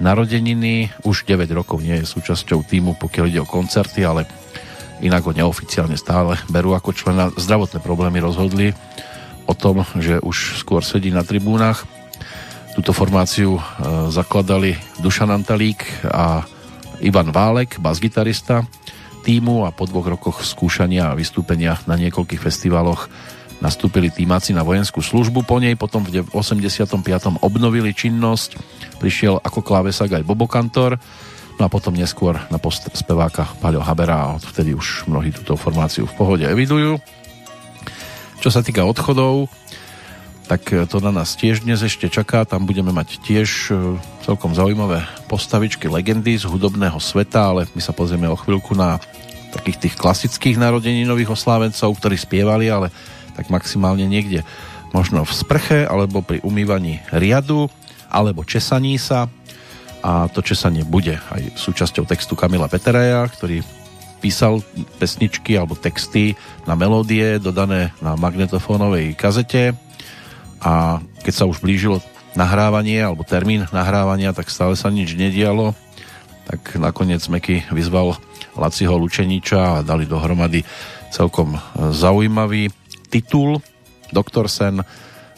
narodeniny, 0.00 0.90
už 1.04 1.28
9 1.28 1.46
rokov 1.52 1.84
nie 1.84 2.00
je 2.00 2.08
súčasťou 2.08 2.64
týmu, 2.64 2.96
pokiaľ 2.96 3.24
ide 3.28 3.40
o 3.44 3.48
koncerty, 3.48 4.02
ale 4.02 4.24
inak 5.04 5.28
ho 5.28 5.32
neoficiálne 5.36 5.94
stále 5.94 6.40
berú 6.48 6.72
ako 6.72 6.96
člena. 6.96 7.28
Zdravotné 7.36 7.84
problémy 7.84 8.18
rozhodli 8.20 8.72
o 9.44 9.54
tom, 9.54 9.84
že 10.00 10.18
už 10.20 10.60
skôr 10.60 10.80
sedí 10.80 11.12
na 11.12 11.24
tribúnach. 11.24 11.84
Túto 12.72 12.96
formáciu 12.96 13.58
e, 13.58 13.62
zakladali 14.08 14.78
Dušan 15.04 15.30
Antalík 15.30 15.84
a 16.06 16.48
Ivan 17.00 17.32
Válek, 17.32 17.80
bas-gitarista 17.80 18.64
týmu 19.20 19.68
a 19.68 19.70
po 19.72 19.84
dvoch 19.84 20.08
rokoch 20.08 20.38
skúšania 20.40 21.12
a 21.12 21.16
vystúpenia 21.18 21.76
na 21.84 21.96
niekoľkých 22.00 22.40
festivaloch 22.40 23.12
nastúpili 23.60 24.08
týmáci 24.08 24.56
na 24.56 24.64
vojenskú 24.64 25.04
službu 25.04 25.44
po 25.44 25.60
nej, 25.60 25.76
potom 25.76 26.02
v 26.02 26.24
85. 26.32 26.96
obnovili 27.44 27.92
činnosť, 27.92 28.56
prišiel 28.98 29.38
ako 29.40 29.60
klávesak 29.60 30.16
aj 30.16 30.26
Bobo 30.26 30.48
Kantor, 30.48 30.96
no 31.60 31.62
a 31.62 31.72
potom 31.72 31.92
neskôr 31.92 32.40
na 32.48 32.56
post 32.56 32.88
speváka 32.96 33.44
Paľo 33.60 33.84
Habera 33.84 34.16
a 34.16 34.34
odvtedy 34.40 34.72
už 34.72 35.04
mnohí 35.06 35.28
túto 35.30 35.60
formáciu 35.60 36.08
v 36.08 36.16
pohode 36.16 36.44
evidujú. 36.48 36.96
Čo 38.40 38.48
sa 38.48 38.64
týka 38.64 38.88
odchodov, 38.88 39.52
tak 40.48 40.66
to 40.66 40.96
na 40.98 41.14
nás 41.14 41.38
tiež 41.38 41.62
dnes 41.62 41.78
ešte 41.84 42.10
čaká, 42.10 42.42
tam 42.42 42.66
budeme 42.66 42.90
mať 42.90 43.22
tiež 43.22 43.70
e, 43.70 43.72
celkom 44.26 44.50
zaujímavé 44.50 45.06
postavičky 45.30 45.86
legendy 45.86 46.34
z 46.34 46.42
hudobného 46.42 46.98
sveta, 46.98 47.54
ale 47.54 47.70
my 47.70 47.78
sa 47.78 47.94
pozrieme 47.94 48.26
o 48.26 48.34
chvíľku 48.34 48.74
na 48.74 48.98
takých 49.54 49.78
tých 49.78 49.94
klasických 49.94 50.58
nových 51.06 51.30
oslávencov, 51.30 51.94
ktorí 51.94 52.18
spievali, 52.18 52.66
ale 52.66 52.90
tak 53.34 53.48
maximálne 53.48 54.04
niekde 54.06 54.46
možno 54.90 55.22
v 55.22 55.32
sprche, 55.32 55.86
alebo 55.86 56.20
pri 56.20 56.42
umývaní 56.42 56.98
riadu, 57.14 57.70
alebo 58.10 58.42
česaní 58.42 58.98
sa. 58.98 59.30
A 60.00 60.32
to 60.32 60.40
česanie 60.40 60.82
bude 60.82 61.20
aj 61.30 61.60
súčasťou 61.60 62.08
textu 62.08 62.32
Kamila 62.34 62.66
Peteraja, 62.72 63.28
ktorý 63.28 63.60
písal 64.20 64.60
pesničky 65.00 65.56
alebo 65.56 65.76
texty 65.76 66.36
na 66.68 66.76
melódie 66.76 67.40
dodané 67.40 67.92
na 68.04 68.16
magnetofónovej 68.20 69.16
kazete 69.16 69.72
a 70.60 71.00
keď 71.24 71.34
sa 71.34 71.48
už 71.48 71.64
blížilo 71.64 72.04
nahrávanie 72.36 73.00
alebo 73.00 73.24
termín 73.24 73.64
nahrávania, 73.72 74.36
tak 74.36 74.52
stále 74.52 74.76
sa 74.76 74.92
nič 74.92 75.16
nedialo. 75.16 75.72
Tak 76.46 76.76
nakoniec 76.76 77.24
Meky 77.26 77.72
vyzval 77.72 78.20
Laciho 78.60 78.92
Lučeniča 79.00 79.80
a 79.80 79.84
dali 79.84 80.04
dohromady 80.04 80.62
celkom 81.10 81.56
zaujímavý 81.74 82.68
titul. 83.10 83.58
Doktor 84.14 84.46
Sen 84.46 84.86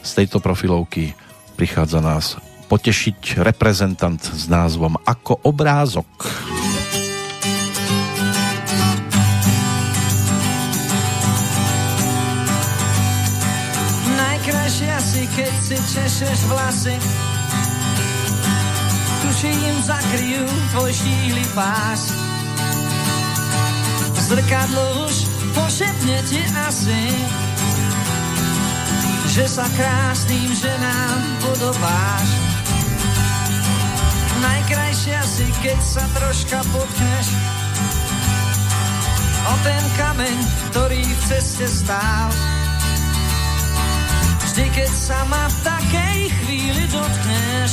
z 0.05 0.11
tejto 0.13 0.39
profilovky 0.45 1.17
prichádza 1.57 2.05
nás 2.05 2.37
potešiť 2.69 3.41
reprezentant 3.41 4.21
s 4.21 4.49
názvom 4.49 5.01
Ako 5.03 5.41
obrázok. 5.49 6.09
keď 15.33 15.55
si 15.65 15.77
češeš 15.77 16.39
vlasy. 16.51 16.97
Tuším, 19.23 19.75
zakryjú 19.87 20.45
tvoj 20.77 20.93
štíhly 20.93 21.45
pás. 21.57 22.13
Zrkadlo 24.29 25.09
už 25.09 25.17
pošepne 25.53 26.19
ti 26.29 26.41
asi, 26.69 27.03
že 29.33 29.49
sa 29.49 29.65
krásnym 29.65 30.53
ženám 30.53 31.21
podobáš. 31.41 32.29
Najkrajšia 34.45 35.21
si, 35.25 35.49
keď 35.65 35.79
sa 35.81 36.05
troška 36.13 36.61
potkneš 36.69 37.27
o 39.49 39.55
ten 39.65 39.85
kameň, 39.97 40.37
ktorý 40.69 41.01
v 41.01 41.23
ceste 41.33 41.65
stál 41.65 42.29
Vždy, 44.53 44.69
keď 44.69 44.93
sa 44.93 45.25
ma 45.33 45.49
v 45.49 45.57
takej 45.65 46.19
chvíli 46.45 46.85
dotkneš, 46.93 47.73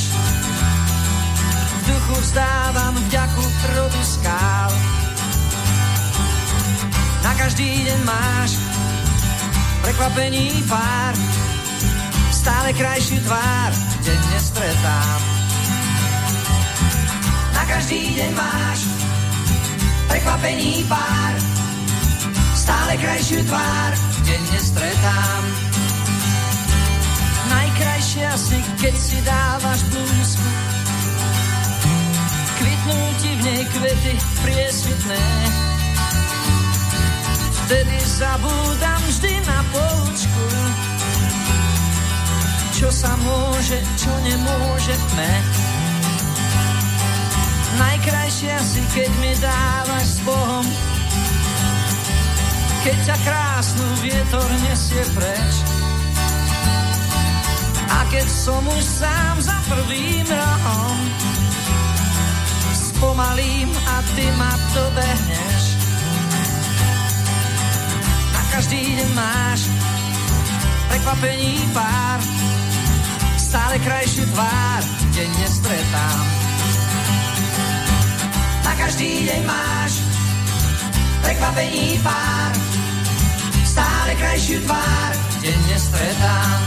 v 1.60 1.80
duchu 1.84 2.16
vzdávam 2.24 2.96
vďaku 3.04 3.44
rodu 3.76 4.00
skál. 4.00 4.72
Na 7.20 7.36
každý 7.36 7.84
deň 7.84 8.00
máš 8.08 8.56
prekvapení 9.84 10.64
pár, 10.64 11.12
stále 12.40 12.72
krajšiu 12.72 13.20
tvár 13.28 13.70
denne 14.00 14.38
stretám. 14.40 15.20
Na 17.52 17.62
každý 17.68 18.00
deň 18.16 18.30
máš 18.32 18.80
prekvapení 20.08 20.88
pár, 20.88 21.34
stále 22.56 22.96
krajšiu 22.96 23.44
tvár 23.44 23.92
denne 24.24 24.58
stretám 24.58 25.42
najkrajšia 27.50 28.32
si, 28.36 28.58
keď 28.80 28.94
si 28.96 29.18
dávaš 29.24 29.80
blúzku. 29.92 30.50
Kvitnú 32.60 33.00
ti 33.20 33.30
v 33.36 33.40
nej 33.44 33.62
kvety 33.72 34.12
priesvitné. 34.44 35.24
Vtedy 37.64 37.96
zabúdam 38.04 39.00
vždy 39.08 39.32
na 39.46 39.58
poučku. 39.72 40.44
Čo 42.80 42.88
sa 42.88 43.12
môže, 43.12 43.76
čo 44.00 44.08
nemôže 44.24 44.96
tme. 45.12 45.32
Najkrajšia 47.76 48.56
si, 48.56 48.80
keď 48.96 49.10
mi 49.20 49.32
dávaš 49.36 50.06
s 50.16 50.18
Bohom. 50.24 50.64
Keď 52.80 52.96
ťa 53.04 53.16
krásnu 53.20 53.84
vietor 54.00 54.48
nesie 54.64 55.04
preč 55.12 55.54
a 57.84 58.00
keď 58.08 58.24
som 58.24 58.64
už 58.64 58.80
sám 58.80 59.36
za 59.44 59.60
prvým 59.68 60.24
rohom, 60.24 60.98
spomalím 62.72 63.68
a 63.76 63.96
ty 64.16 64.24
ma 64.40 64.56
dobehneš. 64.72 65.62
Na 68.32 68.42
každý 68.56 69.04
deň 69.04 69.10
máš 69.12 69.68
prekvapení 70.88 71.60
pár, 71.76 72.18
stále 73.50 73.82
krajšiu 73.82 74.22
tvár, 74.30 74.78
denne 75.10 75.48
stretám. 75.50 76.18
Na 78.62 78.72
každý 78.78 79.26
deň 79.26 79.42
máš 79.42 79.92
prekvapení 81.18 81.98
pár, 81.98 82.54
stále 83.66 84.14
krajšiu 84.22 84.62
tvár, 84.62 85.10
denne 85.42 85.76
stretám. 85.82 86.58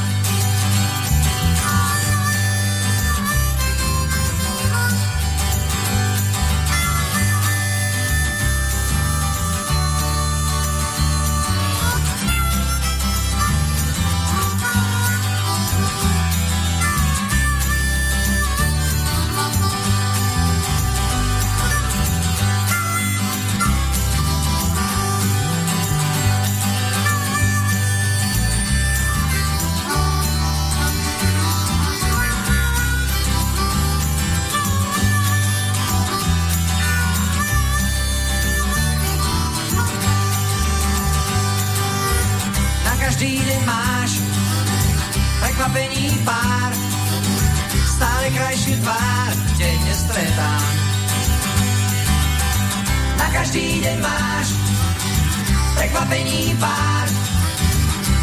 Prekvapení 55.93 56.57
pár, 56.57 57.05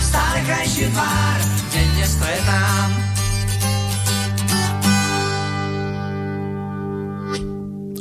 stále 0.03 0.43
krajší 0.43 0.91
tvár, 0.91 1.39
denne 1.71 2.03
stretám. 2.03 2.89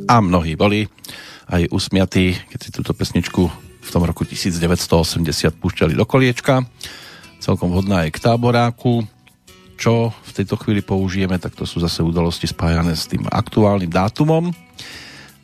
A 0.09 0.15
mnohí 0.25 0.57
boli 0.57 0.89
aj 1.53 1.69
usmiatí, 1.69 2.33
keď 2.49 2.59
si 2.65 2.69
túto 2.73 2.97
pesničku 2.97 3.45
v 3.85 3.89
tom 3.93 4.09
roku 4.09 4.25
1980 4.25 5.29
púšťali 5.61 5.93
do 5.93 6.05
koliečka. 6.09 6.65
Celkom 7.37 7.69
vhodná 7.69 8.09
aj 8.09 8.17
k 8.17 8.25
táboráku. 8.25 9.05
Čo 9.77 10.09
v 10.09 10.31
tejto 10.33 10.57
chvíli 10.57 10.81
použijeme, 10.81 11.37
tak 11.37 11.53
to 11.53 11.69
sú 11.69 11.77
zase 11.77 12.01
udalosti 12.01 12.49
spájané 12.49 12.97
s 12.97 13.05
tým 13.05 13.21
aktuálnym 13.29 13.93
dátumom. 13.93 14.49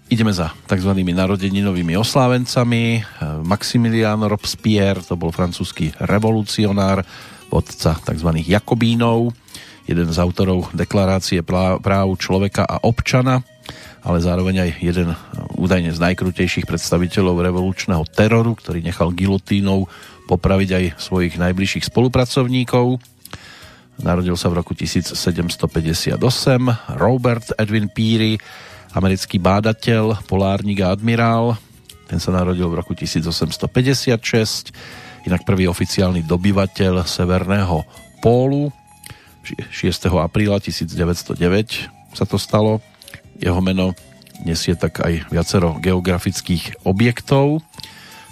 Ideme 0.05 0.29
za 0.29 0.53
tzv. 0.69 0.93
narodeninovými 0.93 1.97
oslávencami. 1.97 3.01
Maximilian 3.41 4.21
Robespierre, 4.29 5.01
to 5.01 5.17
bol 5.17 5.33
francúzsky 5.33 5.89
revolucionár, 5.97 7.01
vodca 7.49 7.97
tzv. 7.97 8.29
Jakobínov, 8.45 9.33
jeden 9.89 10.09
z 10.13 10.17
autorov 10.21 10.69
deklarácie 10.77 11.41
práv 11.41 12.09
človeka 12.21 12.69
a 12.69 12.85
občana, 12.85 13.41
ale 14.05 14.21
zároveň 14.21 14.69
aj 14.69 14.71
jeden 14.77 15.09
údajne 15.57 15.89
z 15.89 15.97
najkrutejších 15.97 16.69
predstaviteľov 16.69 17.41
revolučného 17.41 18.05
teroru, 18.05 18.53
ktorý 18.53 18.85
nechal 18.85 19.09
gilotínou 19.09 19.89
popraviť 20.29 20.69
aj 20.69 20.85
svojich 21.01 21.41
najbližších 21.41 21.89
spolupracovníkov. 21.89 23.01
Narodil 24.05 24.37
sa 24.37 24.53
v 24.53 24.61
roku 24.61 24.77
1758 24.77 26.21
Robert 26.93 27.57
Edwin 27.57 27.89
Peary, 27.89 28.37
americký 28.95 29.37
bádateľ, 29.37 30.23
polárnik 30.23 30.79
a 30.79 30.95
admirál. 30.95 31.59
Ten 32.07 32.23
sa 32.23 32.31
narodil 32.31 32.71
v 32.71 32.79
roku 32.79 32.95
1856, 32.95 34.71
inak 35.27 35.43
prvý 35.43 35.67
oficiálny 35.67 36.23
dobyvateľ 36.23 37.03
Severného 37.03 37.83
pólu. 38.23 38.71
6. 39.45 40.09
apríla 40.09 40.57
1909 40.57 42.15
sa 42.15 42.25
to 42.25 42.39
stalo 42.39 42.81
jeho 43.37 43.59
meno 43.61 43.93
nesie 44.41 44.73
tak 44.73 45.03
aj 45.03 45.27
viacero 45.29 45.77
geografických 45.77 46.87
objektov. 46.87 47.61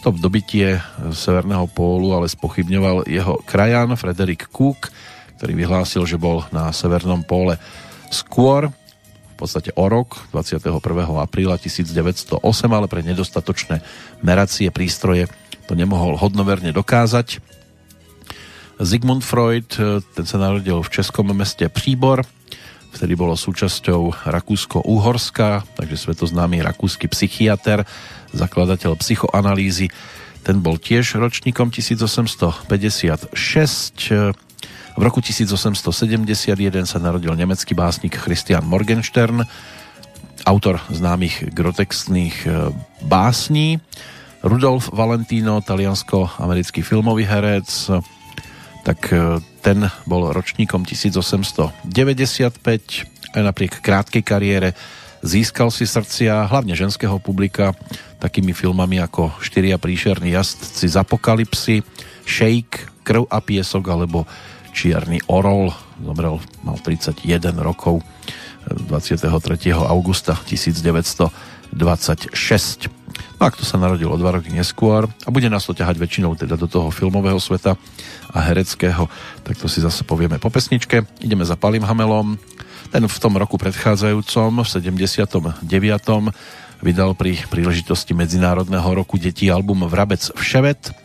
To 0.04 0.10
dobytie 0.12 0.80
Severného 1.16 1.68
pólu 1.72 2.12
ale 2.16 2.28
spochybňoval 2.28 3.08
jeho 3.08 3.40
krajan 3.48 3.96
Frederick 3.96 4.52
Cook, 4.52 4.92
ktorý 5.40 5.54
vyhlásil, 5.56 6.04
že 6.04 6.20
bol 6.20 6.44
na 6.52 6.72
Severnom 6.76 7.24
póle 7.24 7.56
skôr, 8.12 8.72
podstate 9.44 9.76
o 9.76 9.86
rok, 9.92 10.24
21. 10.32 10.80
apríla 11.20 11.60
1908, 11.60 12.40
ale 12.72 12.88
pre 12.88 13.04
nedostatočné 13.04 13.84
meracie 14.24 14.72
prístroje 14.72 15.28
to 15.68 15.76
nemohol 15.76 16.16
hodnoverne 16.16 16.72
dokázať. 16.72 17.44
Sigmund 18.80 19.22
Freud, 19.22 19.68
ten 20.16 20.26
sa 20.26 20.38
narodil 20.40 20.80
v 20.80 20.90
českom 20.90 21.28
meste 21.36 21.68
Příbor, 21.68 22.24
vtedy 22.96 23.20
bolo 23.20 23.36
súčasťou 23.36 24.32
Rakúsko-Uhorska, 24.32 25.68
takže 25.76 26.00
svetoznámy 26.00 26.64
rakúsky 26.64 27.12
psychiatr, 27.12 27.84
zakladateľ 28.32 28.96
psychoanalýzy, 28.96 29.92
ten 30.44 30.60
bol 30.60 30.80
tiež 30.80 31.20
ročníkom 31.20 31.72
1856. 31.72 34.36
V 34.94 35.02
roku 35.02 35.22
1871 35.22 36.54
sa 36.86 36.98
narodil 37.02 37.34
nemecký 37.34 37.74
básnik 37.74 38.14
Christian 38.14 38.62
Morgenstern, 38.62 39.42
autor 40.46 40.78
známych 40.94 41.50
grotexných 41.50 42.36
e, 42.46 42.70
básní. 43.02 43.82
Rudolf 44.44 44.92
Valentino, 44.94 45.64
taliansko-americký 45.66 46.86
filmový 46.86 47.26
herec, 47.26 47.66
tak 48.86 49.00
e, 49.10 49.42
ten 49.66 49.90
bol 50.06 50.30
ročníkom 50.30 50.86
1895 50.86 51.90
aj 53.34 53.42
napriek 53.42 53.82
krátkej 53.82 54.22
kariére 54.22 54.78
získal 55.24 55.72
si 55.72 55.88
srdcia 55.88 56.46
hlavne 56.52 56.76
ženského 56.76 57.18
publika 57.18 57.72
takými 58.20 58.52
filmami 58.52 59.00
ako 59.00 59.40
Štyria 59.40 59.80
príšerní 59.80 60.36
jazdci 60.36 60.86
z 60.86 60.96
apokalipsy, 61.00 61.82
Shake, 62.28 62.92
Krv 63.04 63.28
a 63.32 63.40
piesok 63.40 63.84
alebo 63.88 64.28
Čierny 64.74 65.22
orol. 65.30 65.72
Zomrel, 66.02 66.42
mal 66.66 66.76
31 66.82 67.24
rokov 67.62 68.02
23. 68.68 69.30
augusta 69.72 70.34
1926. 70.50 71.32
No 73.38 73.44
a 73.46 73.50
kto 73.54 73.64
sa 73.64 73.78
narodil 73.78 74.10
o 74.10 74.18
dva 74.18 74.40
roky 74.40 74.50
neskôr 74.50 75.06
a 75.06 75.30
bude 75.30 75.48
nás 75.48 75.64
to 75.68 75.78
ťahať 75.78 76.02
väčšinou 76.02 76.34
teda 76.36 76.58
do 76.58 76.68
toho 76.68 76.90
filmového 76.90 77.38
sveta, 77.38 77.78
a 78.34 78.40
hereckého, 78.50 79.06
tak 79.46 79.56
to 79.62 79.70
si 79.70 79.78
zase 79.84 80.02
povieme 80.02 80.42
po 80.42 80.50
pesničke. 80.50 81.06
Ideme 81.22 81.46
za 81.46 81.54
Palim 81.54 81.86
Hamelom. 81.86 82.42
Ten 82.90 83.06
v 83.06 83.18
tom 83.22 83.38
roku 83.38 83.62
predchádzajúcom, 83.62 84.66
v 84.66 84.68
79. 84.68 85.70
vydal 86.82 87.12
pri 87.14 87.38
príležitosti 87.50 88.18
Medzinárodného 88.18 88.90
roku 88.94 89.22
detí 89.22 89.54
album 89.54 89.86
Vrabec 89.86 90.34
vševet. 90.34 91.03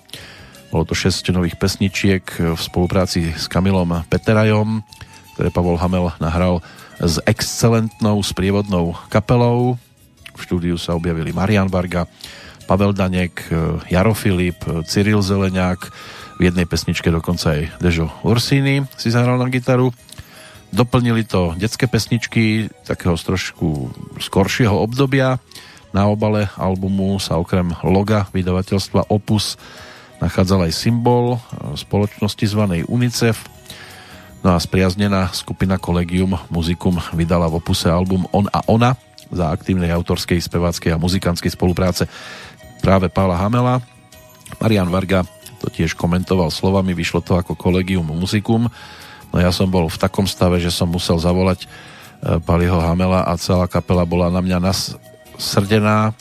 Bolo 0.68 0.84
to 0.84 0.92
6 0.92 1.32
nových 1.32 1.56
pesničiek 1.56 2.24
v 2.28 2.60
spolupráci 2.60 3.32
s 3.32 3.48
Kamilom 3.48 4.04
Peterajom, 4.12 4.84
ktoré 5.32 5.48
Pavol 5.48 5.80
Hamel 5.80 6.12
nahral 6.20 6.60
s 7.00 7.16
excelentnou 7.24 8.20
sprievodnou 8.20 8.92
kapelou. 9.08 9.80
V 10.36 10.40
štúdiu 10.44 10.76
sa 10.76 10.92
objavili 10.92 11.32
Marian 11.32 11.72
Varga, 11.72 12.04
Pavel 12.68 12.92
Danek, 12.92 13.48
Jaro 13.88 14.12
Filip, 14.12 14.60
Cyril 14.84 15.24
Zeleňák, 15.24 15.80
v 16.38 16.52
jednej 16.52 16.68
pesničke 16.68 17.08
dokonca 17.10 17.56
aj 17.56 17.82
Dežo 17.82 18.12
Ursini 18.22 18.84
si 18.94 19.08
zahral 19.10 19.40
na 19.40 19.50
gitaru. 19.50 19.90
Doplnili 20.68 21.24
to 21.24 21.56
detské 21.56 21.88
pesničky 21.88 22.68
takého 22.84 23.16
z 23.16 23.24
trošku 23.24 23.88
skoršieho 24.20 24.76
obdobia. 24.76 25.40
Na 25.96 26.12
obale 26.12 26.52
albumu 26.60 27.16
sa 27.16 27.40
okrem 27.40 27.72
loga 27.80 28.28
vydavateľstva 28.36 29.08
Opus 29.08 29.56
nachádzal 30.18 30.66
aj 30.66 30.72
symbol 30.74 31.38
spoločnosti 31.74 32.44
zvanej 32.46 32.86
UNICEF. 32.90 33.38
No 34.42 34.54
a 34.54 34.58
spriaznená 34.62 35.34
skupina 35.34 35.78
Collegium 35.82 36.38
Musicum 36.50 36.98
vydala 37.10 37.50
v 37.50 37.58
opuse 37.58 37.90
album 37.90 38.26
On 38.30 38.46
a 38.50 38.62
Ona 38.70 38.94
za 39.28 39.50
aktívnej 39.50 39.90
autorskej, 39.90 40.38
speváckej 40.38 40.94
a 40.94 41.00
muzikantskej 41.00 41.52
spolupráce 41.52 42.06
práve 42.80 43.10
Pála 43.10 43.36
Hamela. 43.36 43.82
Marian 44.62 44.88
Varga 44.88 45.26
to 45.58 45.66
tiež 45.68 45.98
komentoval 45.98 46.54
slovami, 46.54 46.94
vyšlo 46.94 47.20
to 47.20 47.34
ako 47.34 47.58
kolegium 47.58 48.06
muzikum. 48.06 48.70
No 49.34 49.36
ja 49.36 49.50
som 49.50 49.68
bol 49.68 49.90
v 49.90 50.00
takom 50.00 50.24
stave, 50.24 50.62
že 50.62 50.70
som 50.70 50.88
musel 50.88 51.18
zavolať 51.18 51.66
e, 51.66 51.68
Paliho 52.40 52.78
Hamela 52.78 53.26
a 53.26 53.34
celá 53.36 53.66
kapela 53.66 54.06
bola 54.06 54.30
na 54.30 54.40
mňa 54.40 54.58
nasrdená, 54.62 56.14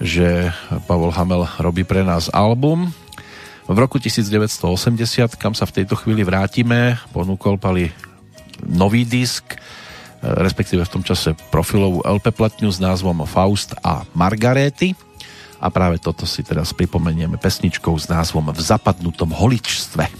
že 0.00 0.48
Pavol 0.88 1.12
Hamel 1.12 1.44
robí 1.60 1.84
pre 1.84 2.06
nás 2.06 2.32
album. 2.32 2.88
V 3.70 3.78
roku 3.78 4.02
1980, 4.02 5.38
kam 5.38 5.54
sa 5.54 5.62
v 5.62 5.78
tejto 5.78 5.94
chvíli 5.94 6.26
vrátime, 6.26 6.98
ponúkol 7.14 7.54
Pali 7.54 7.86
nový 8.66 9.06
disk, 9.06 9.54
e, 9.54 9.58
respektíve 10.26 10.82
v 10.82 10.90
tom 10.90 11.06
čase 11.06 11.38
profilovú 11.54 12.02
LP 12.02 12.34
platňu 12.34 12.66
s 12.66 12.82
názvom 12.82 13.22
Faust 13.30 13.78
a 13.86 14.02
Margarety 14.10 14.98
a 15.62 15.70
práve 15.70 16.02
toto 16.02 16.26
si 16.26 16.42
teraz 16.42 16.74
pripomenieme 16.74 17.38
pesničkou 17.38 17.94
s 17.94 18.10
názvom 18.10 18.50
V 18.50 18.58
zapadnutom 18.58 19.30
holičstve. 19.30 20.10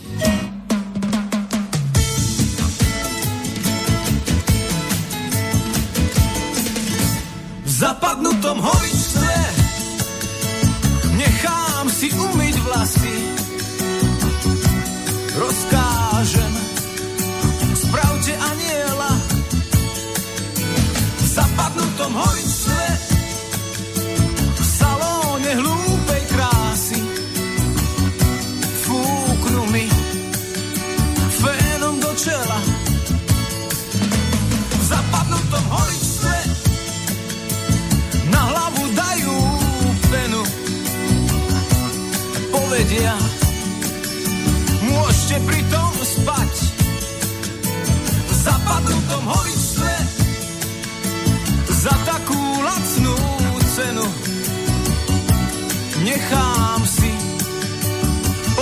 sedia. 42.81 43.13
Môžete 44.89 45.37
pritom 45.45 45.93
spať 46.01 46.55
v 48.25 48.33
zapadnutom 48.41 49.23
horičle 49.29 49.95
za 51.77 51.93
takú 52.09 52.41
lacnú 52.41 53.17
cenu. 53.77 54.07
Nechám 56.09 56.81
si 56.89 57.13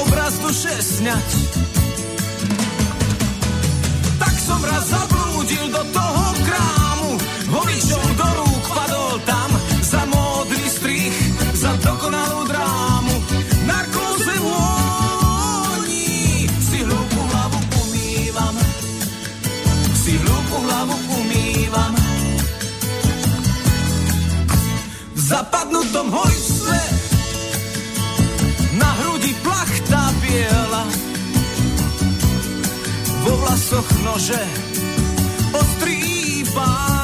obraz 0.02 0.34
duše 0.42 0.74
sňať. 0.74 1.28
Tak 4.18 4.34
som 4.34 4.60
raz 4.66 4.82
zablúdil 4.90 5.70
do 5.70 5.82
toho 5.94 6.24
krámu 6.42 7.10
horičom 7.54 8.17
zapadnutom 25.38 26.10
holičstve 26.10 26.78
na 28.74 28.90
hrudi 28.98 29.34
plachta 29.42 30.10
biela, 30.22 30.84
vo 33.22 33.32
vlasoch 33.36 33.90
nože, 34.02 34.42
ostrý 35.54 36.42
pár. 36.54 36.97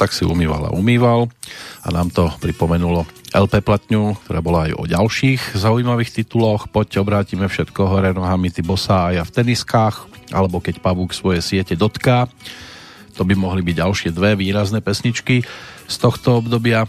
Tak 0.00 0.16
si 0.16 0.24
umýval 0.24 0.72
a 0.72 0.74
umýval 0.74 1.28
a 1.84 1.88
nám 1.92 2.08
to 2.08 2.32
pripomenulo 2.40 3.04
LP 3.36 3.60
platňu, 3.60 4.16
ktorá 4.24 4.40
bola 4.40 4.64
aj 4.64 4.72
o 4.80 4.88
ďalších 4.88 5.60
zaujímavých 5.60 6.24
tituloch. 6.24 6.72
Poď 6.72 7.04
obrátime 7.04 7.44
všetko 7.44 7.84
hore 7.84 8.16
nohami, 8.16 8.48
ty 8.48 8.64
bosá 8.64 9.12
aj 9.12 9.28
v 9.28 9.34
teniskách, 9.44 10.08
alebo 10.32 10.64
keď 10.64 10.80
pavúk 10.80 11.12
svoje 11.12 11.44
siete 11.44 11.76
dotká. 11.76 12.32
To 13.20 13.28
by 13.28 13.36
mohli 13.36 13.60
byť 13.60 13.76
ďalšie 13.76 14.10
dve 14.16 14.40
výrazné 14.40 14.80
pesničky 14.80 15.44
z 15.84 15.96
tohto 16.00 16.40
obdobia 16.40 16.88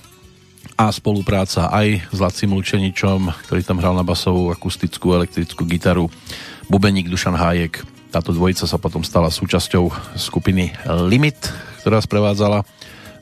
a 0.80 0.88
spolupráca 0.90 1.68
aj 1.68 2.08
s 2.10 2.18
Lacim 2.24 2.56
Lučeničom, 2.56 3.28
ktorý 3.46 3.62
tam 3.68 3.84
hral 3.84 3.94
na 3.94 4.08
basovú 4.08 4.56
akustickú 4.56 5.12
elektrickú 5.12 5.68
gitaru, 5.68 6.08
bubeník 6.72 7.12
Dušan 7.12 7.36
Hájek. 7.36 7.84
Táto 8.10 8.32
dvojica 8.32 8.64
sa 8.64 8.80
potom 8.80 9.04
stala 9.04 9.28
súčasťou 9.28 10.16
skupiny 10.16 10.72
Limit, 11.12 11.38
ktorá 11.84 12.00
sprevádzala 12.00 12.64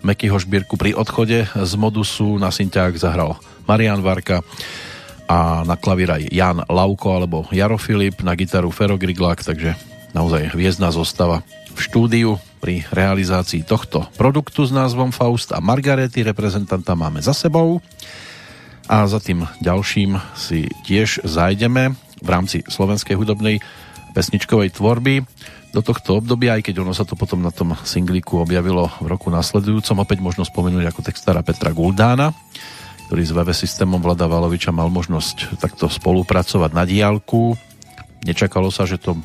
Mekyho 0.02 0.40
Šbírku 0.40 0.80
pri 0.80 0.96
odchode. 0.96 1.46
Z 1.46 1.72
Modusu. 1.76 2.40
Na 2.40 2.50
synťák 2.50 2.96
zahral 2.96 3.36
Marian 3.68 4.00
Varka 4.00 4.42
a 5.30 5.62
na 5.62 5.78
klavír 5.78 6.10
aj 6.10 6.26
Jan 6.34 6.66
Lauko 6.66 7.14
alebo 7.14 7.46
Jaro 7.54 7.78
Filip, 7.78 8.26
na 8.26 8.34
gitaru 8.34 8.74
Fero 8.74 8.98
Griglak, 8.98 9.46
takže 9.46 9.78
naozaj 10.18 10.58
hviezdna 10.58 10.90
zostava 10.90 11.46
v 11.70 11.80
štúdiu. 11.80 12.42
Pri 12.60 12.84
realizácii 12.92 13.64
tohto 13.64 14.04
produktu 14.20 14.68
s 14.68 14.76
názvom 14.76 15.16
Faust 15.16 15.56
a 15.56 15.64
Margarety 15.64 16.28
reprezentanta 16.28 16.92
máme 16.92 17.24
za 17.24 17.32
sebou. 17.32 17.80
A 18.90 19.06
za 19.08 19.24
tým 19.24 19.48
ďalším 19.64 20.20
si 20.36 20.68
tiež 20.84 21.24
zajdeme 21.24 21.96
v 22.20 22.28
rámci 22.28 22.66
slovenskej 22.68 23.16
hudobnej 23.16 23.64
pesničkovej 24.12 24.76
tvorby 24.76 25.24
do 25.70 25.82
tohto 25.86 26.18
obdobia, 26.18 26.58
aj 26.58 26.66
keď 26.66 26.82
ono 26.82 26.98
sa 26.98 27.06
to 27.06 27.14
potom 27.14 27.46
na 27.46 27.54
tom 27.54 27.78
singliku 27.86 28.42
objavilo 28.42 28.90
v 28.98 29.06
roku 29.06 29.30
nasledujúcom. 29.30 30.02
Opäť 30.02 30.18
možno 30.22 30.42
spomenúť 30.42 30.90
ako 30.90 31.02
textára 31.06 31.46
Petra 31.46 31.70
Guldána, 31.70 32.34
ktorý 33.10 33.22
s 33.22 33.34
VV 33.34 33.50
systémom 33.54 34.02
Vlada 34.02 34.26
Valoviča 34.26 34.74
mal 34.74 34.90
možnosť 34.90 35.62
takto 35.62 35.86
spolupracovať 35.86 36.72
na 36.74 36.84
diálku. 36.90 37.54
Nečakalo 38.26 38.74
sa, 38.74 38.90
že 38.90 38.98
to 38.98 39.18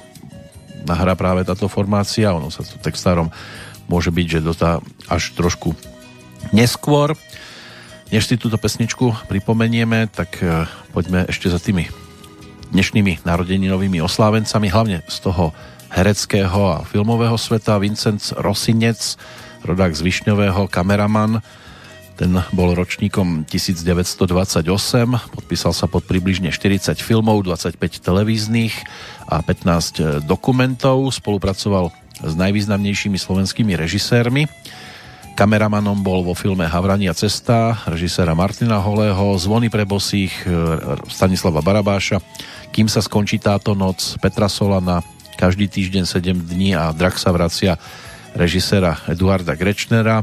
nahrá 0.85 1.17
práve 1.17 1.49
táto 1.49 1.65
formácia, 1.65 2.29
ono 2.37 2.53
sa 2.53 2.61
to 2.61 2.77
textárom 2.77 3.33
môže 3.89 4.13
byť, 4.13 4.27
že 4.29 4.41
dotá 4.45 4.85
až 5.09 5.33
trošku 5.33 5.73
neskôr. 6.53 7.17
Než 8.13 8.29
si 8.29 8.37
túto 8.37 8.61
pesničku 8.61 9.29
pripomenieme, 9.33 10.13
tak 10.13 10.45
eh, 10.45 10.69
poďme 10.93 11.25
ešte 11.25 11.49
za 11.49 11.57
tými 11.57 11.89
dnešnými 12.73 13.25
narodeninovými 13.25 14.03
oslávencami, 14.03 14.67
hlavne 14.69 14.99
z 15.09 15.19
toho 15.25 15.55
hereckého 15.95 16.61
a 16.75 16.83
filmového 16.83 17.39
sveta. 17.39 17.79
Vincent 17.79 18.35
Rosinec, 18.35 19.15
rodák 19.63 19.95
z 19.95 20.03
Višňového, 20.03 20.67
kameraman, 20.67 21.39
ten 22.15 22.31
bol 22.55 22.79
ročníkom 22.79 23.43
1928, 23.47 24.67
podpísal 25.35 25.73
sa 25.75 25.87
pod 25.91 26.07
približne 26.07 26.55
40 26.55 26.99
filmov, 27.03 27.43
25 27.43 27.79
televíznych 27.79 28.75
a 29.27 29.43
15 29.43 30.23
dokumentov, 30.23 31.11
spolupracoval 31.11 31.91
s 32.23 32.33
najvýznamnejšími 32.39 33.19
slovenskými 33.19 33.75
režisérmi. 33.75 34.47
Kameramanom 35.35 35.99
bol 36.07 36.23
vo 36.23 36.39
filme 36.39 36.63
Havrania 36.63 37.11
cesta 37.19 37.83
režiséra 37.91 38.39
Martina 38.39 38.79
Holého, 38.79 39.35
Zvony 39.35 39.67
pre 39.67 39.83
bosých 39.83 40.31
Stanislava 41.11 41.59
Barabáša, 41.59 42.23
Kým 42.71 42.87
sa 42.87 43.03
skončí 43.03 43.43
táto 43.43 43.75
noc 43.75 44.15
Petra 44.23 44.47
Solana, 44.47 45.03
každý 45.35 45.67
týždeň 45.67 46.05
7 46.07 46.49
dní 46.49 46.79
a 46.79 46.95
Drak 46.95 47.19
sa 47.19 47.35
vracia 47.35 47.77
režiséra 48.35 48.99
Eduarda 49.11 49.59
Grečnera. 49.59 50.23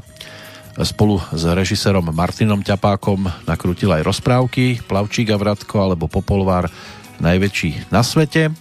Spolu 0.81 1.19
s 1.35 1.43
režisérom 1.43 2.07
Martinom 2.15 2.63
Ťapákom 2.63 3.27
nakrútil 3.43 3.91
aj 3.91 4.07
rozprávky 4.07 4.83
Plavčík 4.87 5.31
a 5.31 5.37
Vratko 5.37 5.83
alebo 5.83 6.07
Popolvár 6.07 6.71
najväčší 7.19 7.91
na 7.91 8.01
svete. 8.01 8.55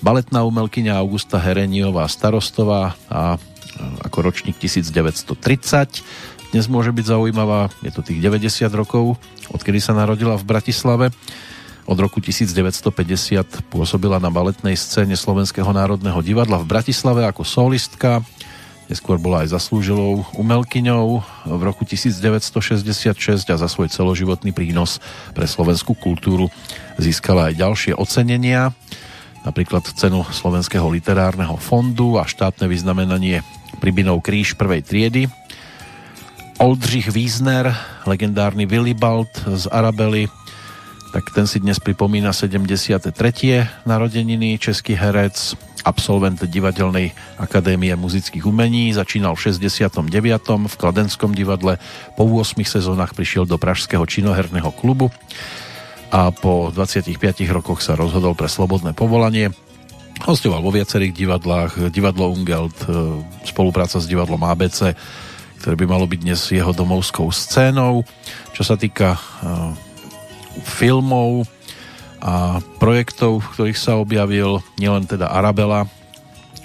Baletná 0.00 0.42
umelkyňa 0.48 0.96
Augusta 0.96 1.36
Hereniová 1.36 2.08
Starostová 2.08 2.96
a 3.12 3.36
ako 4.04 4.32
ročník 4.32 4.56
1930 4.56 6.50
dnes 6.50 6.66
môže 6.66 6.90
byť 6.90 7.14
zaujímavá, 7.14 7.70
je 7.78 7.94
to 7.94 8.02
tých 8.02 8.18
90 8.18 8.66
rokov, 8.74 9.14
odkedy 9.54 9.78
sa 9.78 9.94
narodila 9.94 10.34
v 10.34 10.50
Bratislave. 10.50 11.06
Od 11.88 11.98
roku 11.98 12.20
1950 12.20 13.72
pôsobila 13.72 14.20
na 14.20 14.28
baletnej 14.28 14.76
scéne 14.76 15.16
Slovenského 15.16 15.68
národného 15.72 16.20
divadla 16.20 16.60
v 16.60 16.68
Bratislave 16.68 17.24
ako 17.24 17.42
solistka. 17.42 18.20
Neskôr 18.90 19.22
bola 19.22 19.46
aj 19.46 19.54
zaslúžilou 19.54 20.26
umelkyňou 20.34 21.22
v 21.46 21.62
roku 21.62 21.86
1966 21.86 23.46
a 23.46 23.56
za 23.56 23.68
svoj 23.70 23.86
celoživotný 23.86 24.50
prínos 24.50 24.98
pre 25.30 25.46
slovenskú 25.46 25.94
kultúru 25.94 26.50
získala 26.98 27.54
aj 27.54 27.62
ďalšie 27.62 27.92
ocenenia, 27.94 28.74
napríklad 29.46 29.86
cenu 29.94 30.26
Slovenského 30.26 30.90
literárneho 30.90 31.54
fondu 31.54 32.18
a 32.18 32.26
štátne 32.26 32.66
vyznamenanie 32.66 33.46
Pribinov 33.78 34.26
kríž 34.26 34.58
prvej 34.58 34.82
triedy. 34.82 35.22
Oldřich 36.60 37.08
Wiesner, 37.14 37.72
legendárny 38.04 38.66
Willibald 38.66 39.30
z 39.48 39.70
Arabely, 39.70 40.28
tak 41.10 41.34
ten 41.34 41.42
si 41.46 41.58
dnes 41.58 41.82
pripomína 41.82 42.30
73. 42.30 43.10
narodeniny, 43.82 44.62
český 44.62 44.94
herec 44.94 45.58
absolvent 45.82 46.38
Divadelnej 46.38 47.10
akadémie 47.34 47.90
muzických 47.98 48.46
umení, 48.46 48.94
začínal 48.94 49.34
v 49.34 49.50
69. 49.50 50.06
v 50.70 50.74
Kladenskom 50.78 51.34
divadle, 51.34 51.82
po 52.14 52.30
8 52.30 52.62
sezónach 52.62 53.10
prišiel 53.18 53.42
do 53.42 53.58
Pražského 53.58 54.06
činoherného 54.06 54.70
klubu 54.70 55.10
a 56.14 56.30
po 56.30 56.70
25 56.70 57.10
rokoch 57.50 57.82
sa 57.82 57.98
rozhodol 57.98 58.38
pre 58.38 58.46
slobodné 58.46 58.94
povolanie. 58.94 59.50
Hostoval 60.22 60.62
vo 60.62 60.70
viacerých 60.70 61.16
divadlách, 61.16 61.90
divadlo 61.90 62.28
Ungelt, 62.30 62.76
e, 62.86 62.86
spolupráca 63.48 63.98
s 63.98 64.06
divadlom 64.06 64.42
ABC, 64.46 64.92
ktoré 65.64 65.74
by 65.74 65.86
malo 65.90 66.04
byť 66.06 66.20
dnes 66.22 66.40
jeho 66.54 66.70
domovskou 66.70 67.32
scénou. 67.34 68.04
Čo 68.56 68.62
sa 68.64 68.80
týka 68.80 69.16
uh, 69.16 69.76
filmov 70.62 71.48
a 72.20 72.60
projektov, 72.76 73.40
v 73.40 73.50
ktorých 73.56 73.78
sa 73.80 73.96
objavil 73.96 74.60
nielen 74.76 75.08
teda 75.08 75.32
Arabela, 75.32 75.88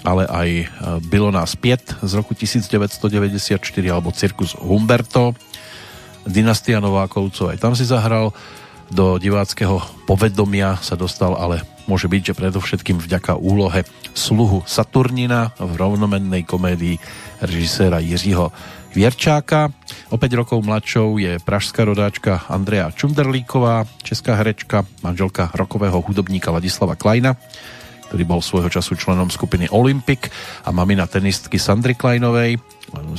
ale 0.04 0.28
aj 0.28 0.48
uh, 0.52 0.66
Bylo 1.02 1.32
nás 1.32 1.56
5 1.58 2.04
z 2.04 2.12
roku 2.14 2.36
1994 2.36 3.58
alebo 3.88 4.12
Cirkus 4.12 4.54
Humberto. 4.54 5.32
Dynastia 6.28 6.78
Novákovcov 6.78 7.56
aj 7.56 7.58
tam 7.58 7.72
si 7.72 7.88
zahral. 7.88 8.30
Do 8.86 9.18
diváckého 9.18 9.82
povedomia 10.06 10.78
sa 10.78 10.94
dostal, 10.94 11.34
ale 11.34 11.66
môže 11.90 12.06
byť, 12.06 12.22
že 12.30 12.38
predovšetkým 12.38 13.02
vďaka 13.02 13.34
úlohe 13.34 13.82
sluhu 14.14 14.62
Saturnina 14.62 15.50
v 15.58 15.72
rovnomennej 15.74 16.46
komédii 16.46 17.02
režiséra 17.42 17.98
Jiřího 17.98 18.54
Vierčáka. 18.96 19.68
O 20.08 20.16
5 20.16 20.40
rokov 20.40 20.64
mladšou 20.64 21.20
je 21.20 21.36
pražská 21.44 21.84
rodáčka 21.84 22.48
Andrea 22.48 22.88
Čunderlíková, 22.88 23.84
česká 24.00 24.32
herečka, 24.40 24.88
manželka 25.04 25.52
rokového 25.52 26.00
hudobníka 26.00 26.48
Ladislava 26.48 26.96
Kleina, 26.96 27.36
ktorý 28.08 28.24
bol 28.24 28.40
svojho 28.40 28.72
času 28.72 28.96
členom 28.96 29.28
skupiny 29.28 29.68
Olympic 29.68 30.32
a 30.64 30.72
mamina 30.72 31.04
tenistky 31.04 31.60
Sandry 31.60 31.92
Kleinovej. 31.92 32.56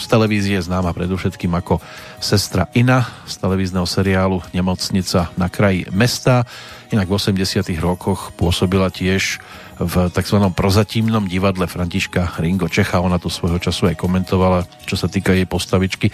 Z 0.01 0.05
televízie 0.09 0.57
známa 0.57 0.97
predovšetkým 0.97 1.53
ako 1.53 1.77
sestra 2.17 2.73
Ina 2.73 3.05
z 3.29 3.37
televízneho 3.37 3.85
seriálu 3.85 4.41
Nemocnica 4.57 5.29
na 5.37 5.45
kraji 5.45 5.85
mesta. 5.93 6.49
Inak 6.89 7.05
v 7.05 7.21
80 7.21 7.69
rokoch 7.77 8.33
pôsobila 8.33 8.89
tiež 8.89 9.37
v 9.77 10.09
tzv. 10.09 10.37
prozatímnom 10.57 11.29
divadle 11.29 11.69
Františka 11.69 12.41
Ringo 12.41 12.65
Čecha. 12.65 13.01
Ona 13.01 13.21
to 13.21 13.29
svojho 13.29 13.61
času 13.61 13.93
aj 13.93 13.99
komentovala, 14.01 14.65
čo 14.89 14.97
sa 14.97 15.05
týka 15.05 15.37
jej 15.37 15.45
postavičky 15.45 16.09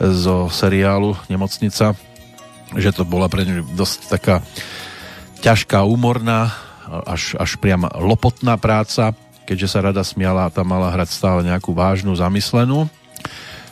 zo 0.00 0.52
seriálu 0.52 1.16
Nemocnica, 1.32 1.96
že 2.76 2.90
to 2.92 3.08
bola 3.08 3.32
pre 3.32 3.48
ňu 3.48 3.72
dosť 3.72 3.98
taká 4.12 4.44
ťažká, 5.40 5.84
úmorná, 5.84 6.52
až, 7.08 7.36
až 7.40 7.56
priam 7.56 7.88
lopotná 7.88 8.60
práca, 8.60 9.16
keďže 9.48 9.68
sa 9.72 9.84
rada 9.84 10.02
smiala 10.04 10.48
a 10.48 10.52
tam 10.52 10.68
mala 10.68 10.92
hrať 10.92 11.08
stále 11.08 11.40
nejakú 11.46 11.72
vážnu, 11.72 12.12
zamyslenú. 12.12 12.90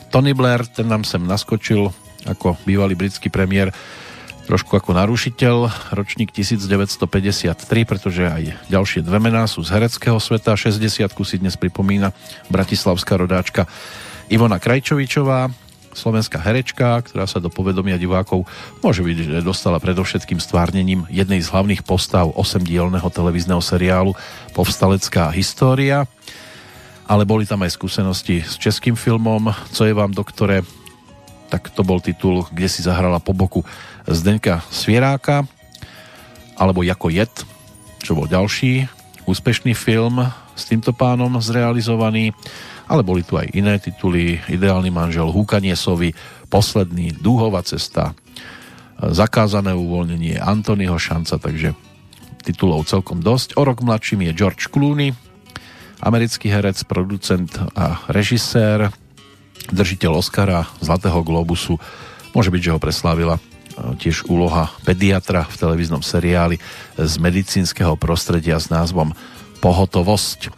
Tony 0.09 0.31
Blair, 0.31 0.63
ten 0.65 0.87
nám 0.87 1.03
sem 1.03 1.21
naskočil 1.21 1.91
ako 2.25 2.57
bývalý 2.65 2.97
britský 2.97 3.29
premiér 3.29 3.69
trošku 4.45 4.77
ako 4.77 4.93
narušiteľ, 4.93 5.89
ročník 5.97 6.29
1953, 6.29 7.57
pretože 7.83 8.23
aj 8.29 8.69
ďalšie 8.69 9.01
dve 9.01 9.17
mená 9.17 9.49
sú 9.49 9.65
z 9.65 9.73
hereckého 9.73 10.21
sveta. 10.21 10.53
60 10.53 11.09
si 11.25 11.35
dnes 11.41 11.57
pripomína 11.57 12.13
bratislavská 12.53 13.17
rodáčka 13.17 13.65
Ivona 14.29 14.61
Krajčovičová, 14.61 15.49
slovenská 15.95 16.37
herečka, 16.43 17.01
ktorá 17.01 17.25
sa 17.25 17.41
do 17.41 17.49
povedomia 17.49 17.97
divákov 17.97 18.45
môže 18.85 19.01
byť, 19.01 19.17
že 19.41 19.47
dostala 19.47 19.81
predovšetkým 19.81 20.37
stvárnením 20.37 21.09
jednej 21.09 21.41
z 21.41 21.49
hlavných 21.49 21.81
postav 21.81 22.29
osemdielného 22.37 23.07
televízneho 23.09 23.63
seriálu 23.63 24.13
Povstalecká 24.53 25.33
história. 25.33 26.05
Ale 27.09 27.25
boli 27.25 27.49
tam 27.49 27.65
aj 27.65 27.77
skúsenosti 27.77 28.41
s 28.41 28.57
českým 28.57 28.97
filmom 28.97 29.53
Co 29.69 29.85
je 29.85 29.93
vám, 29.93 30.09
doktore? 30.09 30.65
Tak 31.53 31.69
to 31.69 31.85
bol 31.85 32.01
titul, 32.01 32.49
kde 32.49 32.65
si 32.65 32.81
zahrala 32.81 33.21
po 33.21 33.31
boku 33.31 33.61
Zdenka 34.07 34.61
Svieráka 34.69 35.45
alebo 36.55 36.85
Jako 36.85 37.11
jed, 37.11 37.33
čo 37.99 38.15
bol 38.15 38.31
ďalší 38.31 38.87
úspešný 39.25 39.73
film 39.73 40.23
s 40.55 40.63
týmto 40.69 40.95
pánom 40.95 41.33
zrealizovaný, 41.41 42.31
ale 42.85 43.01
boli 43.01 43.25
tu 43.25 43.35
aj 43.35 43.51
iné 43.51 43.81
tituly, 43.81 44.39
Ideálny 44.47 44.93
manžel, 44.93 45.27
Húkanie 45.33 45.73
sovy, 45.73 46.13
Posledný, 46.47 47.17
Dúhová 47.17 47.65
cesta, 47.65 48.13
Zakázané 48.95 49.75
uvoľnenie 49.75 50.39
Antonyho 50.39 50.95
šanca, 50.95 51.35
takže 51.41 51.75
titulov 52.45 52.87
celkom 52.87 53.19
dosť. 53.19 53.59
O 53.59 53.65
rok 53.65 53.83
mladším 53.83 54.29
je 54.29 54.37
George 54.37 54.69
Clooney, 54.71 55.11
americký 55.99 56.47
herec, 56.53 56.79
producent 56.87 57.51
a 57.75 57.99
režisér, 58.07 58.93
držiteľ 59.73 60.21
Oscara, 60.21 60.69
Zlatého 60.79 61.25
globusu. 61.25 61.81
Môže 62.37 62.53
byť, 62.53 62.61
že 62.61 62.73
ho 62.77 62.79
preslávila 62.79 63.41
tiež 63.75 64.27
úloha 64.31 64.71
pediatra 64.87 65.43
v 65.45 65.55
televíznom 65.59 65.99
seriáli 65.99 66.59
z 66.95 67.13
medicínskeho 67.19 67.99
prostredia 67.99 68.59
s 68.59 68.71
názvom 68.71 69.11
Pohotovosť. 69.59 70.51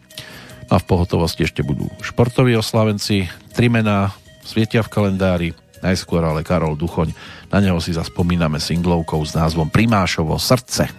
A 0.67 0.75
v 0.77 0.83
pohotovosti 0.83 1.47
ešte 1.47 1.63
budú 1.63 1.87
športoví 2.03 2.51
oslavenci, 2.59 3.31
tri 3.55 3.71
mená 3.71 4.11
svietia 4.43 4.83
v 4.83 4.91
kalendári, 4.91 5.49
najskôr 5.79 6.19
ale 6.19 6.43
Karol 6.43 6.75
Duchoň. 6.75 7.15
Na 7.47 7.63
neho 7.63 7.79
si 7.79 7.95
zaspomíname 7.95 8.59
singlovkou 8.59 9.23
s 9.23 9.31
názvom 9.31 9.71
Primášovo 9.71 10.35
srdce. 10.35 10.91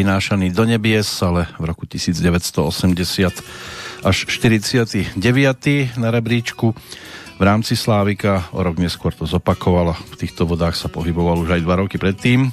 Vynášaný 0.00 0.56
do 0.56 0.64
nebies, 0.64 1.20
ale 1.20 1.44
v 1.60 1.68
roku 1.68 1.84
1980 1.84 3.44
až 4.00 4.16
49. 4.24 5.20
na 6.00 6.08
rebríčku 6.08 6.72
v 7.36 7.42
rámci 7.44 7.76
Slávika. 7.76 8.48
O 8.56 8.64
rok 8.64 8.80
neskôr 8.80 9.12
to 9.12 9.28
zopakovala. 9.28 10.00
V 10.16 10.24
týchto 10.24 10.48
vodách 10.48 10.80
sa 10.80 10.88
pohyboval 10.88 11.44
už 11.44 11.60
aj 11.60 11.62
dva 11.64 11.84
roky 11.84 12.00
predtým 12.00 12.48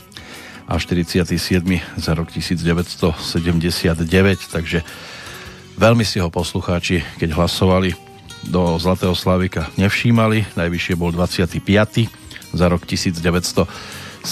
a 0.67 0.75
47. 0.75 1.23
za 1.95 2.11
rok 2.11 2.27
1979, 2.27 3.15
takže 4.51 4.83
veľmi 5.79 6.03
si 6.03 6.19
ho 6.19 6.27
poslucháči, 6.27 7.07
keď 7.15 7.39
hlasovali 7.39 7.95
do 8.51 8.75
Zlatého 8.75 9.15
Slávika 9.15 9.71
nevšímali. 9.79 10.43
Najvyššie 10.59 10.99
bol 10.99 11.15
25. 11.15 11.63
za 12.51 12.67
rok 12.67 12.83
1976. 12.83 14.27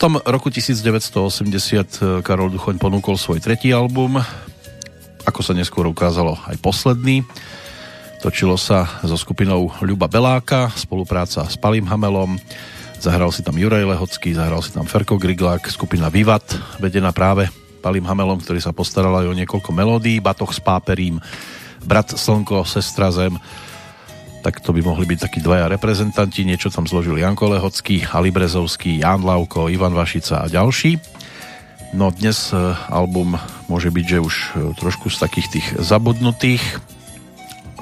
Tom 0.00 0.16
roku 0.24 0.48
1980 0.48 2.24
Karol 2.24 2.48
Duchoň 2.48 2.80
ponúkol 2.80 3.20
svoj 3.20 3.36
tretí 3.36 3.68
album, 3.68 4.16
ako 5.28 5.40
sa 5.44 5.52
neskôr 5.52 5.84
ukázalo 5.84 6.40
aj 6.48 6.56
posledný. 6.64 7.20
Točilo 8.24 8.56
sa 8.56 8.88
so 9.04 9.12
skupinou 9.20 9.68
Ľuba 9.84 10.08
Beláka, 10.08 10.72
spolupráca 10.72 11.44
s 11.44 11.60
Palým 11.60 11.84
Hamelom, 11.84 12.40
zahral 12.96 13.28
si 13.28 13.44
tam 13.44 13.60
Juraj 13.60 13.84
Lehocký, 13.84 14.32
zahral 14.32 14.64
si 14.64 14.72
tam 14.72 14.88
Ferko 14.88 15.20
Griglák, 15.20 15.68
skupina 15.68 16.08
Vivat, 16.08 16.48
vedená 16.80 17.12
práve 17.12 17.52
Palým 17.84 18.08
Hamelom, 18.08 18.40
ktorý 18.40 18.56
sa 18.56 18.72
postaral 18.72 19.12
aj 19.20 19.28
o 19.28 19.36
niekoľko 19.36 19.68
melódií, 19.68 20.16
Batoh 20.16 20.48
s 20.48 20.64
páperím, 20.64 21.20
Brat 21.84 22.16
Slnko, 22.16 22.64
Sestra 22.64 23.12
Zem, 23.12 23.36
tak 24.40 24.64
to 24.64 24.72
by 24.72 24.80
mohli 24.80 25.04
byť 25.04 25.18
takí 25.28 25.38
dvaja 25.44 25.68
reprezentanti, 25.68 26.48
niečo 26.48 26.72
tam 26.72 26.88
zložil 26.88 27.20
Janko 27.20 27.52
Lehocký, 27.52 28.08
Ali 28.08 28.32
Brezovský, 28.32 29.04
Jan 29.04 29.20
Lauko, 29.20 29.68
Ivan 29.68 29.92
Vašica 29.92 30.44
a 30.44 30.48
ďalší. 30.48 30.96
No 31.92 32.14
dnes 32.14 32.54
e, 32.54 32.56
album 32.88 33.36
môže 33.66 33.90
byť, 33.90 34.06
že 34.06 34.18
už 34.22 34.34
e, 34.34 34.46
trošku 34.78 35.10
z 35.10 35.16
takých 35.20 35.48
tých 35.58 35.66
zabudnutých 35.82 36.62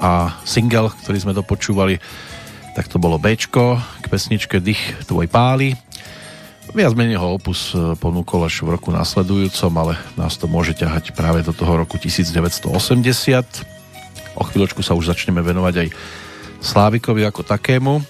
a 0.01 0.33
single, 0.43 0.89
ktorý 1.05 1.17
sme 1.21 1.37
dopočúvali, 1.37 2.01
tak 2.73 2.89
to 2.89 2.97
bolo 2.97 3.21
Bčko 3.21 3.77
k 3.77 4.05
pesničke 4.09 4.57
Dých 4.57 5.05
tvoj 5.05 5.29
páli. 5.29 5.77
Viac 6.73 6.93
menej 6.97 7.21
ho 7.21 7.37
opus 7.37 7.71
e, 7.77 7.93
ponúkol 7.95 8.49
až 8.49 8.65
v 8.65 8.73
roku 8.75 8.89
nasledujúcom, 8.89 9.73
ale 9.77 9.93
nás 10.17 10.35
to 10.41 10.49
môže 10.49 10.73
ťahať 10.75 11.13
práve 11.13 11.45
do 11.45 11.53
toho 11.53 11.77
roku 11.77 12.01
1980. 12.01 12.65
O 14.35 14.43
chvíľočku 14.43 14.81
sa 14.81 14.97
už 14.97 15.13
začneme 15.13 15.45
venovať 15.45 15.75
aj 15.85 15.87
Slávikovi 16.59 17.23
ako 17.23 17.47
takému. 17.47 18.03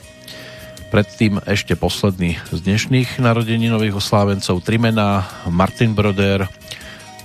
Predtým 0.89 1.37
ešte 1.45 1.77
posledný 1.77 2.41
z 2.49 2.65
dnešných 2.65 3.21
narodeninových 3.21 4.01
oslávencov 4.01 4.65
Trimena, 4.65 5.21
Martin 5.53 5.93
Broder, 5.93 6.49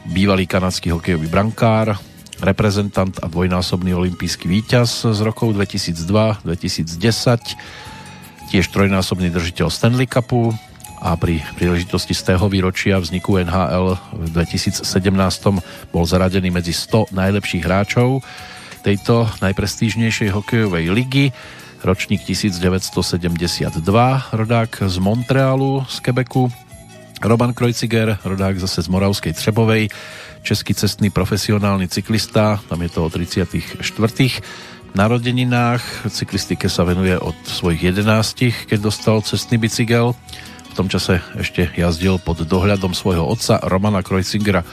bývalý 0.04 0.44
kanadský 0.44 0.92
hokejový 0.92 1.32
brankár, 1.32 1.96
reprezentant 2.44 3.16
a 3.24 3.26
dvojnásobný 3.32 3.96
olimpijský 3.96 4.52
víťaz 4.52 5.08
z 5.08 5.16
rokov 5.24 5.56
2002-2010, 5.56 6.92
tiež 8.52 8.68
trojnásobný 8.68 9.32
držiteľ 9.32 9.72
Stanley 9.72 10.04
Cupu 10.04 10.52
a 11.00 11.16
pri 11.16 11.40
príležitosti 11.56 12.12
z 12.12 12.36
tého 12.36 12.44
výročia 12.52 13.00
vzniku 13.00 13.40
NHL 13.40 13.96
v 14.12 14.28
2017 14.28 14.84
bol 15.88 16.04
zaradený 16.04 16.52
medzi 16.52 16.76
100 16.76 17.16
najlepších 17.16 17.64
hráčov 17.64 18.20
tejto 18.84 19.24
najprestížnejšej 19.40 20.28
hokejovej 20.28 20.92
ligy. 20.92 21.32
Ročník 21.80 22.20
1972, 22.28 23.80
rodák 24.32 24.70
z 24.84 24.96
Montrealu, 25.00 25.88
z 25.88 25.96
Quebecu. 26.04 26.52
Roman 27.24 27.56
Krojciger, 27.56 28.20
rodák 28.20 28.60
zase 28.60 28.84
z 28.84 28.88
Moravskej 28.92 29.32
Třebovej, 29.32 29.88
český 30.44 30.76
cestný 30.76 31.08
profesionálny 31.08 31.88
cyklista, 31.88 32.60
tam 32.68 32.84
je 32.84 32.90
to 32.92 33.00
o 33.04 33.08
34 33.08 33.80
narodeninách. 34.92 36.06
Cyklistike 36.12 36.68
sa 36.68 36.84
venuje 36.84 37.16
od 37.16 37.34
svojich 37.48 37.96
11, 37.96 38.68
keď 38.68 38.78
dostal 38.78 39.24
cestný 39.24 39.56
bicykel. 39.56 40.12
V 40.70 40.74
tom 40.76 40.92
čase 40.92 41.22
ešte 41.38 41.70
jazdil 41.74 42.18
pod 42.20 42.44
dohľadom 42.44 42.92
svojho 42.92 43.24
otca 43.24 43.62
Romana 43.64 44.02
Krojcingera 44.02 44.66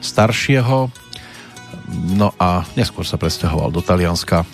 staršieho. 0.00 0.90
No 2.16 2.32
a 2.36 2.64
neskôr 2.76 3.04
sa 3.04 3.20
presťahoval 3.20 3.72
do 3.72 3.80
Talianska, 3.80 4.44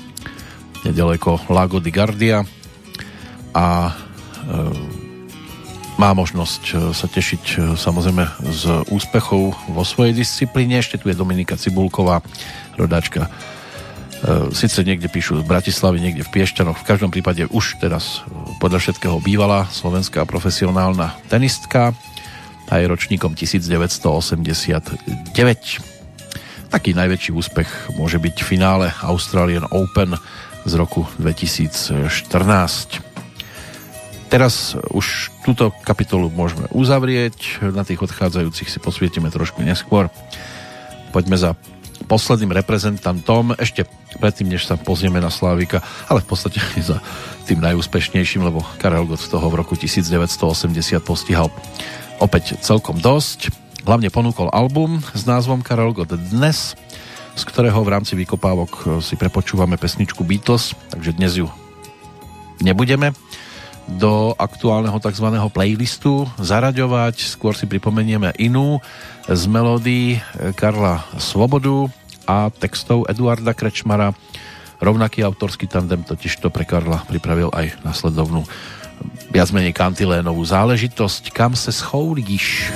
nedaleko 0.85 1.41
Lago 1.49 1.81
di 1.81 1.91
Gardia 1.91 2.45
a 3.57 3.89
e, 3.89 3.93
má 5.97 6.13
možnosť 6.13 6.63
e, 6.71 6.73
sa 6.93 7.07
tešiť 7.09 7.45
e, 7.45 7.57
samozrejme 7.79 8.25
z 8.53 8.63
úspechov 8.93 9.57
vo 9.73 9.83
svojej 9.83 10.13
disciplíne. 10.13 10.79
Ešte 10.79 11.01
tu 11.01 11.09
je 11.09 11.17
Dominika 11.17 11.57
Cibulková, 11.57 12.21
rodáčka 12.77 13.33
Sice 14.57 14.89
niekde 14.89 15.13
píšu 15.13 15.37
z 15.37 15.45
Bratislavy, 15.45 16.01
niekde 16.01 16.25
v 16.25 16.33
Piešťanoch, 16.33 16.81
v 16.81 16.89
každom 16.89 17.13
prípade 17.13 17.45
už 17.45 17.77
teraz 17.77 18.25
podľa 18.57 18.81
všetkého 18.81 19.21
bývala 19.21 19.69
slovenská 19.69 20.25
profesionálna 20.25 21.13
tenistka 21.29 21.93
a 22.73 22.81
je 22.81 22.89
ročníkom 22.89 23.37
1989. 23.37 25.29
Taký 26.75 26.91
najväčší 26.91 27.31
úspech 27.31 27.71
môže 27.95 28.19
byť 28.19 28.35
v 28.43 28.49
finále 28.51 28.91
Australian 29.07 29.71
Open 29.71 30.19
z 30.67 30.73
roku 30.75 31.07
2014. 31.23 32.11
Teraz 34.27 34.75
už 34.91 35.31
túto 35.47 35.71
kapitolu 35.87 36.35
môžeme 36.35 36.67
uzavrieť, 36.75 37.63
na 37.71 37.87
tých 37.87 38.03
odchádzajúcich 38.03 38.67
si 38.67 38.83
posvietime 38.83 39.31
trošku 39.31 39.63
neskôr. 39.63 40.11
Poďme 41.15 41.39
za 41.39 41.55
posledným 42.11 42.51
reprezentantom, 42.51 43.55
ešte 43.55 43.87
predtým, 44.19 44.51
než 44.51 44.67
sa 44.67 44.75
pozrieme 44.75 45.23
na 45.23 45.31
Slávika, 45.31 45.79
ale 46.11 46.27
v 46.27 46.35
podstate 46.35 46.59
za 46.91 46.99
tým 47.47 47.63
najúspešnejším, 47.63 48.51
lebo 48.51 48.67
Karel 48.83 49.07
Gott 49.07 49.23
toho 49.23 49.47
v 49.47 49.63
roku 49.63 49.79
1980 49.79 50.99
postihal 51.07 51.55
opäť 52.19 52.59
celkom 52.67 52.99
dosť 52.99 53.64
Hlavne 53.85 54.09
ponúkol 54.09 54.49
album 54.49 54.97
s 55.13 55.29
názvom 55.29 55.61
Karel 55.61 55.93
Gott 55.93 56.09
Dnes, 56.17 56.73
z 57.37 57.43
ktorého 57.45 57.77
v 57.85 57.93
rámci 57.93 58.17
vykopávok 58.17 58.73
e, 58.73 58.83
si 59.05 59.13
prepočúvame 59.13 59.77
pesničku 59.77 60.25
Beatles, 60.25 60.73
takže 60.89 61.13
dnes 61.13 61.37
ju 61.37 61.53
nebudeme 62.65 63.13
do 63.85 64.33
aktuálneho 64.41 64.97
tzv. 64.97 65.29
playlistu 65.53 66.25
zaraďovať. 66.41 67.29
Skôr 67.29 67.53
si 67.53 67.69
pripomenieme 67.69 68.33
inú 68.41 68.81
z 69.29 69.45
melódií 69.53 70.17
e, 70.17 70.19
Karla 70.57 71.05
Svobodu 71.21 71.93
a 72.25 72.49
textov 72.49 73.05
Eduarda 73.05 73.53
Krečmara. 73.53 74.17
Rovnaký 74.81 75.21
autorský 75.29 75.69
tandem 75.69 76.01
totiž 76.01 76.41
to 76.41 76.49
pre 76.49 76.65
Karla 76.65 77.05
pripravil 77.05 77.53
aj 77.53 77.77
nasledovnú 77.85 78.49
viac 79.29 79.53
menej 79.53 79.77
kantilénovú 79.77 80.41
záležitosť 80.41 81.37
Kam 81.37 81.53
se 81.53 81.69
schoulíš? 81.69 82.73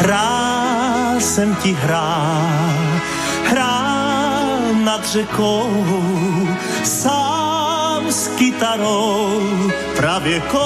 Hrál 0.00 1.20
jsem 1.20 1.54
ti 1.54 1.72
hrál, 1.72 3.00
hrál 3.44 4.74
nad 4.84 5.06
řekou, 5.06 5.86
sám 6.84 8.04
s 8.08 8.28
kytarou 8.28 9.40
pravěkou. 9.96 10.58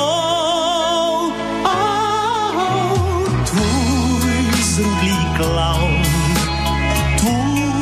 Oh, 1.65 3.29
tvůj 3.45 4.63
zrudlý 4.63 5.19
klaun, 5.37 6.03
tvůj 7.19 7.73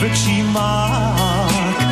vlčí 0.00 0.42
mák, 0.42 1.82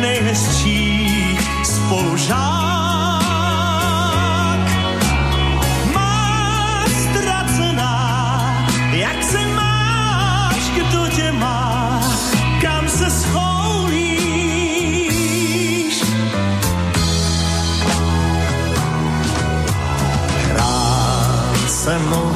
nejčistší 0.00 1.38
spolužák. 1.64 2.57
Hrát 21.88 22.27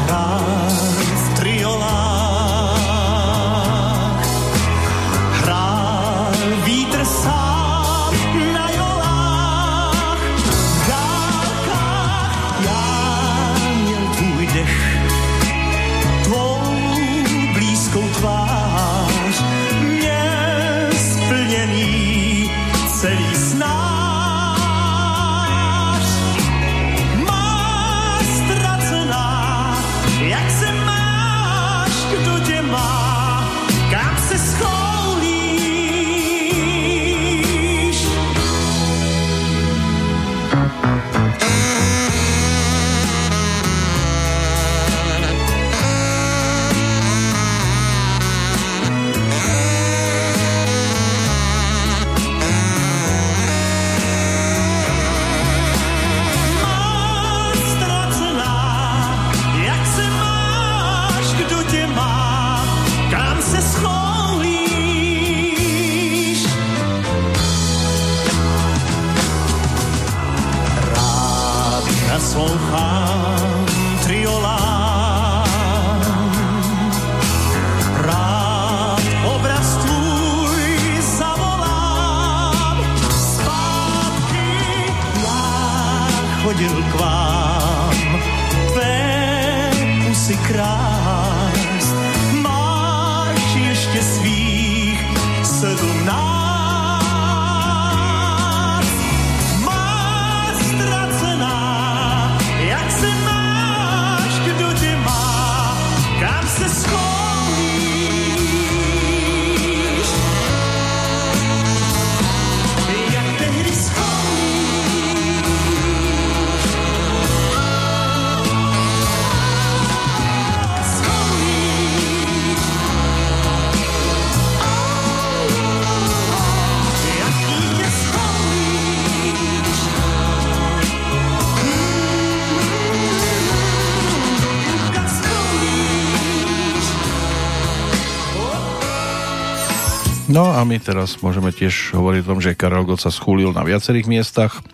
No 140.33 140.49
a 140.49 140.65
my 140.65 140.81
teraz 140.81 141.21
môžeme 141.21 141.53
tiež 141.53 141.93
hovoriť 141.93 142.25
o 142.25 142.31
tom, 142.33 142.41
že 142.41 142.57
Karel 142.57 142.89
Gott 142.89 143.05
sa 143.05 143.13
schúlil 143.13 143.53
na 143.53 143.69
viacerých 143.69 144.09
miestach 144.09 144.65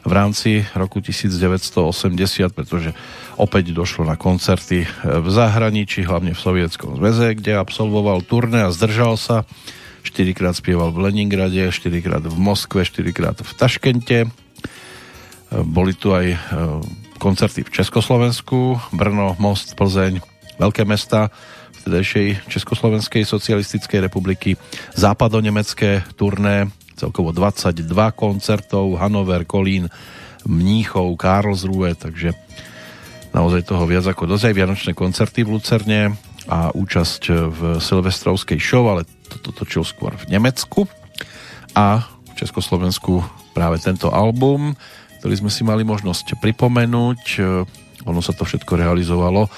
v 0.00 0.12
rámci 0.16 0.64
roku 0.72 1.04
1980, 1.04 1.92
pretože 2.48 2.96
opäť 3.36 3.76
došlo 3.76 4.08
na 4.08 4.16
koncerty 4.16 4.88
v 5.04 5.28
zahraničí, 5.28 6.08
hlavne 6.08 6.32
v 6.32 6.40
Sovietskom 6.40 6.96
zväze, 6.96 7.36
kde 7.36 7.52
absolvoval 7.52 8.24
turné 8.24 8.64
a 8.64 8.72
zdržal 8.72 9.20
sa. 9.20 9.44
4 10.08 10.32
krát 10.32 10.56
spieval 10.56 10.88
v 10.88 11.12
Leningrade, 11.12 11.68
4 11.68 12.00
krát 12.00 12.24
v 12.24 12.36
Moskve, 12.40 12.88
4 12.88 13.04
krát 13.12 13.36
v 13.36 13.52
Taškente. 13.60 14.32
Boli 15.52 15.92
tu 15.92 16.16
aj 16.16 16.32
e, 16.32 16.38
koncerty 17.20 17.60
v 17.60 17.72
Československu, 17.76 18.80
Brno, 18.96 19.36
Most, 19.36 19.76
Plzeň, 19.76 20.24
veľké 20.56 20.88
mesta 20.88 21.28
vtedajšej 21.84 22.48
Československej 22.48 23.28
socialistickej 23.28 24.08
republiky, 24.08 24.56
západonemecké 24.96 26.00
turné, 26.16 26.72
celkovo 26.96 27.36
22 27.36 27.84
koncertov, 28.16 28.96
Hanover, 28.96 29.44
Kolín, 29.44 29.92
Mníchov, 30.48 31.20
Karlsruhe, 31.20 31.92
takže 31.92 32.32
naozaj 33.36 33.68
toho 33.68 33.84
viac 33.84 34.08
ako 34.08 34.24
dosť. 34.24 34.48
Aj 34.48 34.56
vianočné 34.56 34.92
koncerty 34.96 35.44
v 35.44 35.60
Lucerne 35.60 36.16
a 36.48 36.72
účasť 36.72 37.22
v 37.52 37.60
silvestrovskej 37.84 38.56
show, 38.56 38.88
ale 38.88 39.04
toto 39.28 39.52
točil 39.52 39.84
skôr 39.84 40.16
v 40.16 40.32
Nemecku. 40.32 40.88
A 41.76 42.00
v 42.04 42.32
Československu 42.40 43.20
práve 43.52 43.76
tento 43.84 44.08
album, 44.08 44.72
ktorý 45.20 45.34
sme 45.44 45.50
si 45.52 45.68
mali 45.68 45.84
možnosť 45.84 46.40
pripomenúť. 46.40 47.20
Ono 48.08 48.20
sa 48.24 48.32
to 48.32 48.48
všetko 48.48 48.80
realizovalo 48.80 49.52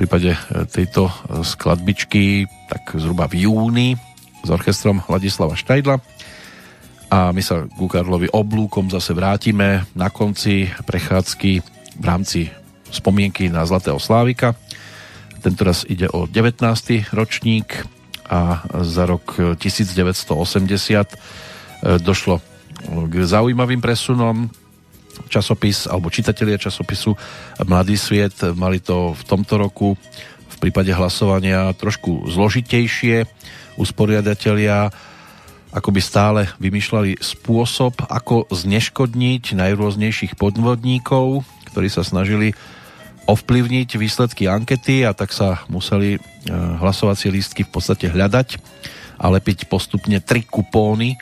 prípade 0.00 0.32
tejto 0.72 1.12
skladbičky 1.44 2.48
tak 2.72 2.96
zhruba 2.96 3.28
v 3.28 3.44
júni 3.44 4.00
s 4.40 4.48
orchestrom 4.48 5.04
Ladislava 5.12 5.52
Štajdla 5.52 6.00
a 7.12 7.36
my 7.36 7.42
sa 7.44 7.68
ku 7.68 7.84
Karlovi 7.84 8.32
oblúkom 8.32 8.88
zase 8.88 9.12
vrátime 9.12 9.84
na 9.92 10.08
konci 10.08 10.72
prechádzky 10.88 11.52
v 12.00 12.04
rámci 12.06 12.48
spomienky 12.88 13.52
na 13.52 13.60
Zlatého 13.68 14.00
Slávika. 14.00 14.56
Tento 15.44 15.68
raz 15.68 15.84
ide 15.84 16.08
o 16.08 16.24
19. 16.24 16.64
ročník 17.12 17.84
a 18.24 18.64
za 18.80 19.04
rok 19.04 19.36
1980 19.60 22.00
došlo 22.00 22.40
k 23.04 23.14
zaujímavým 23.20 23.84
presunom. 23.84 24.48
Časopis 25.28 25.90
alebo 25.90 26.08
čitatelia 26.08 26.56
časopisu 26.56 27.12
Mladý 27.66 27.98
sviet 28.00 28.38
mali 28.56 28.80
to 28.80 29.12
v 29.12 29.22
tomto 29.26 29.60
roku 29.60 29.98
v 30.48 30.56
prípade 30.56 30.92
hlasovania 30.92 31.72
trošku 31.76 32.28
zložitejšie. 32.30 33.24
Usporiadatelia 33.80 34.92
akoby 35.70 36.00
stále 36.02 36.40
vymýšľali 36.58 37.22
spôsob, 37.22 38.02
ako 38.10 38.50
zneškodniť 38.50 39.54
najrôznejších 39.54 40.34
podvodníkov, 40.34 41.46
ktorí 41.70 41.86
sa 41.86 42.02
snažili 42.02 42.52
ovplyvniť 43.30 43.94
výsledky 43.94 44.50
ankety 44.50 45.06
a 45.06 45.14
tak 45.14 45.30
sa 45.30 45.62
museli 45.70 46.18
hlasovacie 46.50 47.30
lístky 47.30 47.62
v 47.62 47.70
podstate 47.70 48.10
hľadať 48.10 48.58
a 49.20 49.30
lepiť 49.30 49.70
postupne 49.70 50.18
tri 50.18 50.42
kupóny, 50.42 51.14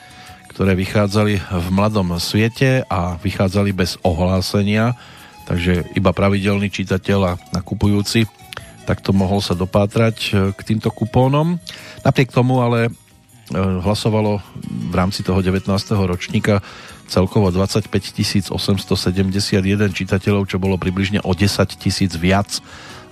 ktoré 0.59 0.75
vychádzali 0.75 1.39
v 1.39 1.67
mladom 1.71 2.19
svete 2.19 2.83
a 2.91 3.15
vychádzali 3.15 3.71
bez 3.71 3.95
ohlásenia, 4.03 4.91
takže 5.47 5.87
iba 5.95 6.11
pravidelný 6.11 6.67
čitateľ 6.67 7.19
a 7.23 7.39
nakupujúci 7.55 8.27
takto 8.83 9.15
mohol 9.15 9.39
sa 9.39 9.55
dopátrať 9.55 10.35
k 10.51 10.59
týmto 10.67 10.91
kupónom. 10.91 11.63
Napriek 12.03 12.35
tomu 12.35 12.59
ale 12.59 12.91
hlasovalo 13.55 14.43
v 14.67 14.93
rámci 14.99 15.23
toho 15.23 15.39
19. 15.39 15.71
ročníka 15.95 16.59
celkovo 17.07 17.55
25 17.55 18.51
871 18.51 19.95
čitateľov, 19.95 20.43
čo 20.43 20.59
bolo 20.59 20.75
približne 20.75 21.23
o 21.23 21.31
10 21.31 21.79
tisíc 21.79 22.11
viac 22.19 22.59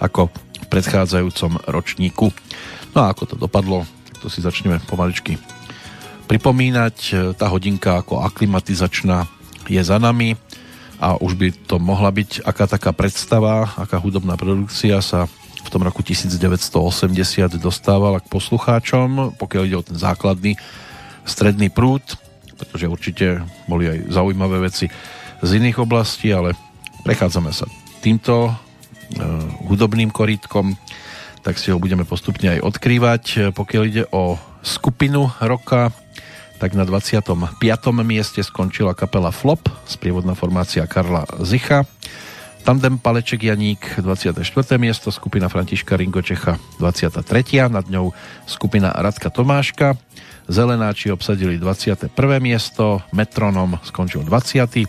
ako 0.04 0.28
v 0.36 0.66
predchádzajúcom 0.68 1.64
ročníku. 1.64 2.28
No 2.92 3.08
a 3.08 3.16
ako 3.16 3.24
to 3.24 3.36
dopadlo, 3.40 3.88
to 4.20 4.28
si 4.28 4.44
začneme 4.44 4.84
pomaličky 4.84 5.40
pripomínať. 6.28 6.96
Tá 7.40 7.48
hodinka 7.48 8.04
ako 8.04 8.22
aklimatizačná 8.22 9.26
je 9.68 9.82
za 9.84 9.98
nami 10.00 10.36
a 10.98 11.16
už 11.18 11.38
by 11.38 11.48
to 11.66 11.78
mohla 11.78 12.10
byť 12.10 12.44
aká 12.44 12.66
taká 12.66 12.92
predstava, 12.92 13.70
aká 13.78 14.02
hudobná 14.02 14.34
produkcia 14.36 14.98
sa 15.00 15.30
v 15.68 15.70
tom 15.70 15.84
roku 15.84 16.00
1980 16.00 17.60
dostávala 17.60 18.24
k 18.24 18.32
poslucháčom, 18.32 19.36
pokiaľ 19.36 19.64
ide 19.68 19.78
o 19.78 19.84
ten 19.84 20.00
základný 20.00 20.56
stredný 21.28 21.68
prúd, 21.68 22.02
pretože 22.56 22.88
určite 22.88 23.26
boli 23.68 23.92
aj 23.92 23.98
zaujímavé 24.10 24.64
veci 24.64 24.88
z 25.44 25.50
iných 25.60 25.84
oblastí, 25.84 26.32
ale 26.32 26.56
prechádzame 27.04 27.52
sa 27.52 27.68
týmto 28.00 28.48
uh, 28.48 28.56
hudobným 29.68 30.10
korítkom, 30.10 30.80
tak 31.44 31.60
si 31.60 31.70
ho 31.70 31.78
budeme 31.78 32.08
postupne 32.08 32.58
aj 32.58 32.64
odkrývať. 32.64 33.52
Pokiaľ 33.52 33.84
ide 33.86 34.04
o 34.16 34.40
skupinu 34.64 35.30
roka, 35.44 35.92
tak 36.58 36.74
na 36.74 36.84
25. 36.84 37.62
mieste 38.02 38.42
skončila 38.42 38.98
kapela 38.98 39.30
Flop, 39.30 39.70
sprievodná 39.86 40.34
formácia 40.34 40.82
Karla 40.90 41.30
Zicha. 41.46 41.86
Tandem 42.66 43.00
Paleček 43.00 43.48
Janík 43.48 44.02
24. 44.02 44.42
miesto, 44.76 45.08
skupina 45.08 45.48
Františka 45.48 45.96
Ringo 45.96 46.20
Čecha 46.20 46.60
23. 46.82 47.70
Nad 47.72 47.88
ňou 47.88 48.12
skupina 48.44 48.92
Radka 48.92 49.32
Tomáška. 49.32 49.96
Zelenáči 50.52 51.14
obsadili 51.14 51.56
21. 51.62 52.12
miesto, 52.44 53.00
Metronom 53.16 53.80
skončil 53.88 54.26
20. 54.26 54.84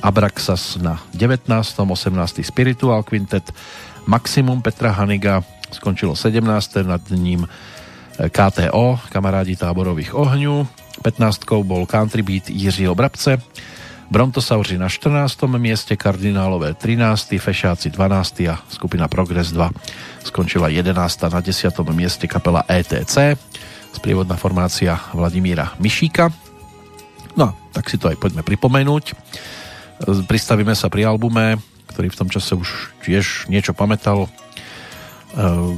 Abraxas 0.00 0.80
na 0.80 1.02
19. 1.12 1.52
18. 1.52 2.46
Spiritual 2.46 3.02
Quintet. 3.04 3.44
Maximum 4.08 4.62
Petra 4.62 4.96
Haniga 4.96 5.44
skončilo 5.68 6.16
17. 6.16 6.40
Nad 6.86 7.04
ním 7.12 7.44
eh, 7.44 8.30
KTO, 8.32 9.02
kamarádi 9.12 9.58
táborových 9.58 10.16
ohňu. 10.16 10.77
15. 11.02 11.44
bol 11.62 11.86
Country 11.86 12.22
Beat 12.22 12.50
Jiřího 12.50 12.94
Brabce. 12.94 13.38
Brontosauri 14.08 14.80
na 14.80 14.88
14. 14.88 15.36
mieste, 15.60 15.92
kardinálové 15.92 16.72
13., 16.72 17.36
fešáci 17.36 17.92
12. 17.92 18.48
a 18.48 18.56
skupina 18.72 19.04
Progress 19.04 19.52
2 19.52 19.68
skončila 20.24 20.72
11. 20.72 20.96
na 21.28 21.40
10. 21.44 21.76
mieste 21.92 22.24
kapela 22.24 22.64
ETC, 22.64 23.36
sprievodná 23.92 24.40
formácia 24.40 24.96
Vladimíra 25.12 25.76
Mišíka. 25.76 26.32
No, 27.36 27.52
tak 27.76 27.92
si 27.92 28.00
to 28.00 28.08
aj 28.08 28.16
poďme 28.16 28.40
pripomenúť. 28.40 29.12
Pristavíme 30.24 30.72
sa 30.72 30.88
pri 30.88 31.04
albume, 31.04 31.60
ktorý 31.92 32.08
v 32.08 32.18
tom 32.18 32.28
čase 32.32 32.56
už 32.56 32.96
tiež 33.04 33.52
niečo 33.52 33.76
pamätal. 33.76 34.24
E, 34.24 34.28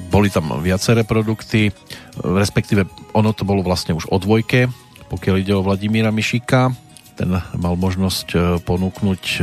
boli 0.07 0.31
tam 0.31 0.55
viaceré 0.62 1.03
produkty, 1.03 1.75
respektíve 2.23 2.87
ono 3.11 3.35
to 3.35 3.43
bolo 3.43 3.66
vlastne 3.66 3.91
už 3.91 4.07
o 4.07 4.16
dvojke, 4.23 4.71
pokiaľ 5.11 5.37
ide 5.43 5.53
o 5.59 5.67
Vladimíra 5.67 6.15
Mišíka, 6.15 6.71
ten 7.19 7.37
mal 7.59 7.75
možnosť 7.75 8.29
e, 8.33 8.39
ponúknuť 8.63 9.23
e, 9.37 9.41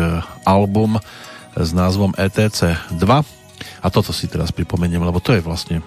album 0.48 0.98
s 1.54 1.70
názvom 1.76 2.16
ETC 2.18 2.74
2 2.96 3.06
a 3.84 3.88
toto 3.92 4.16
si 4.16 4.26
teraz 4.26 4.56
pripomeniem, 4.56 5.04
lebo 5.04 5.20
to 5.22 5.36
je 5.36 5.46
vlastne 5.46 5.86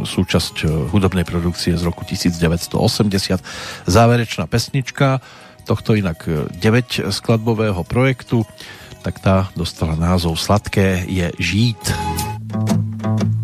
súčasť 0.00 0.54
e, 0.64 0.66
hudobnej 0.90 1.22
produkcie 1.22 1.76
z 1.76 1.82
roku 1.84 2.02
1980. 2.08 3.38
Záverečná 3.86 4.48
pesnička 4.48 5.20
tohto 5.62 5.94
inak 5.94 6.26
9 6.58 7.12
skladbového 7.14 7.86
projektu, 7.86 8.42
tak 9.06 9.22
tá 9.22 9.52
dostala 9.54 9.94
názov 9.94 10.34
Sladké 10.34 11.06
je 11.06 11.30
žít. 11.38 11.78
řece 12.52 13.41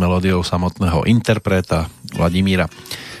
melódiou 0.00 0.40
samotného 0.40 1.04
interpreta 1.04 1.92
Vladimíra 2.16 2.72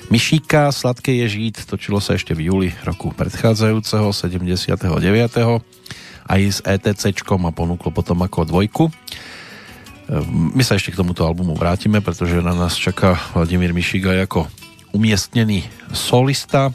Mišíka. 0.08 0.72
Sladké 0.72 1.12
je 1.20 1.26
žít 1.28 1.68
točilo 1.68 2.00
sa 2.00 2.16
ešte 2.16 2.32
v 2.32 2.48
júli 2.48 2.68
roku 2.88 3.12
predchádzajúceho 3.12 4.08
79. 4.08 4.88
aj 6.24 6.40
s 6.40 6.64
ETC 6.64 7.12
a 7.12 7.50
ponúklo 7.52 7.92
potom 7.92 8.24
ako 8.24 8.48
dvojku. 8.48 8.84
E, 8.88 8.92
My 10.56 10.64
sa 10.64 10.80
ešte 10.80 10.96
k 10.96 11.04
tomuto 11.04 11.28
albumu 11.28 11.52
vrátime, 11.52 12.00
pretože 12.00 12.40
na 12.40 12.56
nás 12.56 12.80
čaká 12.80 13.20
Vladimír 13.36 13.76
Mišík 13.76 14.08
aj 14.08 14.18
ako 14.24 14.40
umiestnený 14.96 15.68
solista. 15.92 16.72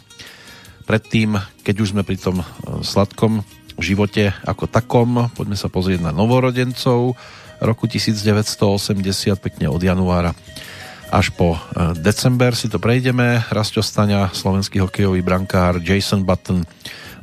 Predtým, 0.86 1.42
keď 1.66 1.76
už 1.82 1.98
sme 1.98 2.06
pri 2.06 2.22
tom 2.22 2.46
e, 2.46 2.46
sladkom 2.86 3.42
živote 3.82 4.38
ako 4.46 4.70
takom, 4.70 5.34
poďme 5.34 5.58
sa 5.58 5.66
pozrieť 5.66 6.06
na 6.06 6.14
novorodencov 6.14 7.18
roku 7.66 7.90
1980, 7.90 9.42
pekne 9.42 9.68
od 9.68 9.82
januára 9.82 10.38
až 11.16 11.32
po 11.32 11.56
e, 11.56 11.60
december 12.02 12.58
si 12.58 12.68
to 12.68 12.82
prejdeme. 12.82 13.40
Rasto 13.48 13.80
Staňa, 13.80 14.34
slovenský 14.34 14.82
hokejový 14.82 15.22
brankár, 15.22 15.80
Jason 15.80 16.26
Button, 16.26 16.66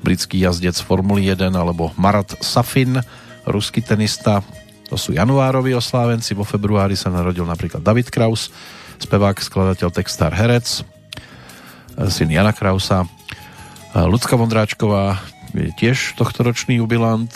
britský 0.00 0.42
jazdec 0.42 0.78
Formuly 0.80 1.28
1 1.28 1.52
alebo 1.52 1.90
Marat 2.00 2.38
Safin, 2.40 3.02
ruský 3.44 3.82
tenista. 3.82 4.40
To 4.88 4.96
sú 4.96 5.12
januároví 5.12 5.76
oslávenci. 5.76 6.32
Vo 6.32 6.46
februári 6.46 6.94
sa 6.94 7.12
narodil 7.12 7.44
napríklad 7.44 7.84
David 7.84 8.08
Kraus, 8.08 8.48
spevák, 9.02 9.36
skladateľ, 9.42 9.88
textár, 9.92 10.32
herec, 10.32 10.80
e, 10.80 10.82
syn 12.08 12.32
Jana 12.32 12.56
Krausa. 12.56 13.04
Lucka 13.92 14.40
Vondráčková 14.40 15.20
je 15.52 15.68
tiež 15.76 16.16
tohtoročný 16.16 16.80
jubilant. 16.80 17.28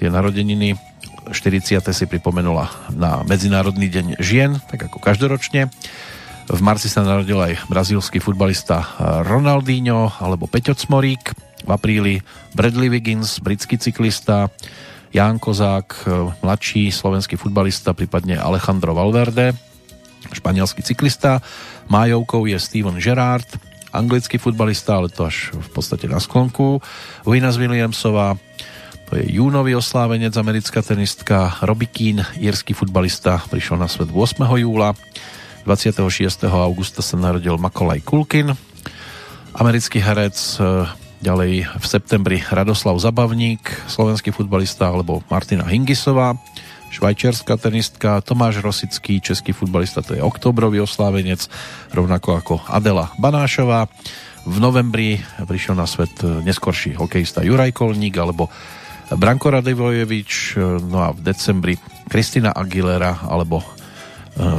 Tie 0.00 0.08
narodeniny 0.08 0.72
40. 1.30 1.80
si 1.92 2.04
pripomenula 2.08 2.70
na 2.96 3.22
Medzinárodný 3.24 3.88
deň 3.92 4.06
žien, 4.20 4.56
tak 4.68 4.88
ako 4.88 4.98
každoročne. 5.00 5.68
V 6.48 6.60
marci 6.64 6.88
sa 6.88 7.04
narodil 7.04 7.36
aj 7.36 7.68
brazílsky 7.68 8.24
futbalista 8.24 8.80
Ronaldinho 9.28 10.08
alebo 10.16 10.48
Peťo 10.48 10.72
Cmorík. 10.72 11.36
V 11.64 11.70
apríli 11.70 12.24
Bradley 12.56 12.88
Wiggins, 12.88 13.36
britský 13.44 13.76
cyklista, 13.76 14.48
Ján 15.12 15.36
Kozák, 15.36 16.08
mladší 16.40 16.88
slovenský 16.88 17.36
futbalista, 17.36 17.92
prípadne 17.92 18.40
Alejandro 18.40 18.96
Valverde, 18.96 19.52
španielský 20.32 20.80
cyklista. 20.80 21.44
Májovkou 21.92 22.48
je 22.48 22.56
Steven 22.56 22.96
Gerrard, 22.96 23.48
anglický 23.92 24.40
futbalista, 24.40 24.96
ale 24.96 25.12
to 25.12 25.28
až 25.28 25.52
v 25.52 25.68
podstate 25.72 26.08
na 26.08 26.20
sklonku. 26.20 26.80
Venus 27.28 27.60
Williamsová, 27.60 28.36
to 29.08 29.16
je 29.16 29.40
júnový 29.40 29.72
oslávenec, 29.72 30.36
americká 30.36 30.84
tenistka 30.84 31.56
Robbie 31.64 31.88
Keane, 31.88 32.28
írsky 32.36 32.76
futbalista, 32.76 33.40
prišiel 33.48 33.80
na 33.80 33.88
svet 33.88 34.12
8. 34.12 34.44
júla. 34.60 34.92
26. 35.64 36.44
augusta 36.44 37.00
sa 37.00 37.16
narodil 37.16 37.56
Makolaj 37.56 38.04
Kulkin, 38.04 38.52
americký 39.56 40.04
herec, 40.04 40.36
ďalej 41.24 41.72
v 41.72 41.84
septembri 41.88 42.44
Radoslav 42.44 43.00
Zabavník, 43.00 43.88
slovenský 43.88 44.28
futbalista, 44.28 44.92
alebo 44.92 45.24
Martina 45.32 45.64
Hingisová, 45.64 46.36
švajčiarská 46.92 47.56
tenistka, 47.56 48.20
Tomáš 48.20 48.60
Rosický, 48.60 49.24
český 49.24 49.56
futbalista, 49.56 50.04
to 50.04 50.20
je 50.20 50.24
oktobrový 50.24 50.84
oslávenec, 50.84 51.48
rovnako 51.96 52.28
ako 52.44 52.54
Adela 52.68 53.08
Banášová. 53.16 53.88
V 54.44 54.56
novembri 54.60 55.16
prišiel 55.48 55.80
na 55.80 55.88
svet 55.88 56.12
neskorší 56.20 56.96
hokejista 56.96 57.40
Juraj 57.40 57.72
Kolník 57.72 58.16
alebo 58.20 58.52
Branko 59.08 59.48
Radivojevič, 59.48 60.60
no 60.84 61.00
a 61.00 61.16
v 61.16 61.20
decembri 61.24 61.74
Kristina 62.12 62.52
Aguilera 62.52 63.24
alebo 63.24 63.64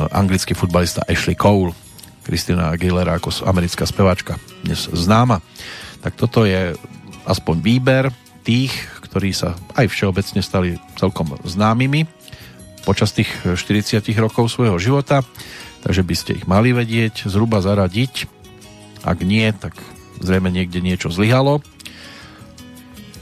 anglický 0.10 0.58
futbalista 0.58 1.06
Ashley 1.06 1.38
Cole. 1.38 1.72
Kristina 2.26 2.74
Aguilera 2.74 3.18
ako 3.18 3.46
americká 3.46 3.86
speváčka 3.86 4.42
dnes 4.66 4.90
známa. 4.90 5.42
Tak 6.02 6.18
toto 6.18 6.50
je 6.50 6.74
aspoň 7.30 7.56
výber 7.62 8.04
tých, 8.42 8.74
ktorí 9.06 9.34
sa 9.34 9.54
aj 9.78 9.86
všeobecne 9.90 10.42
stali 10.42 10.82
celkom 10.98 11.38
známymi 11.46 12.10
počas 12.86 13.14
tých 13.14 13.30
40 13.46 14.02
rokov 14.18 14.50
svojho 14.50 14.82
života, 14.82 15.22
takže 15.86 16.02
by 16.02 16.16
ste 16.18 16.32
ich 16.42 16.46
mali 16.50 16.74
vedieť, 16.74 17.30
zhruba 17.30 17.62
zaradiť. 17.62 18.26
Ak 19.06 19.22
nie, 19.22 19.46
tak 19.54 19.78
zrejme 20.20 20.50
niekde 20.50 20.82
niečo 20.82 21.14
zlyhalo. 21.14 21.62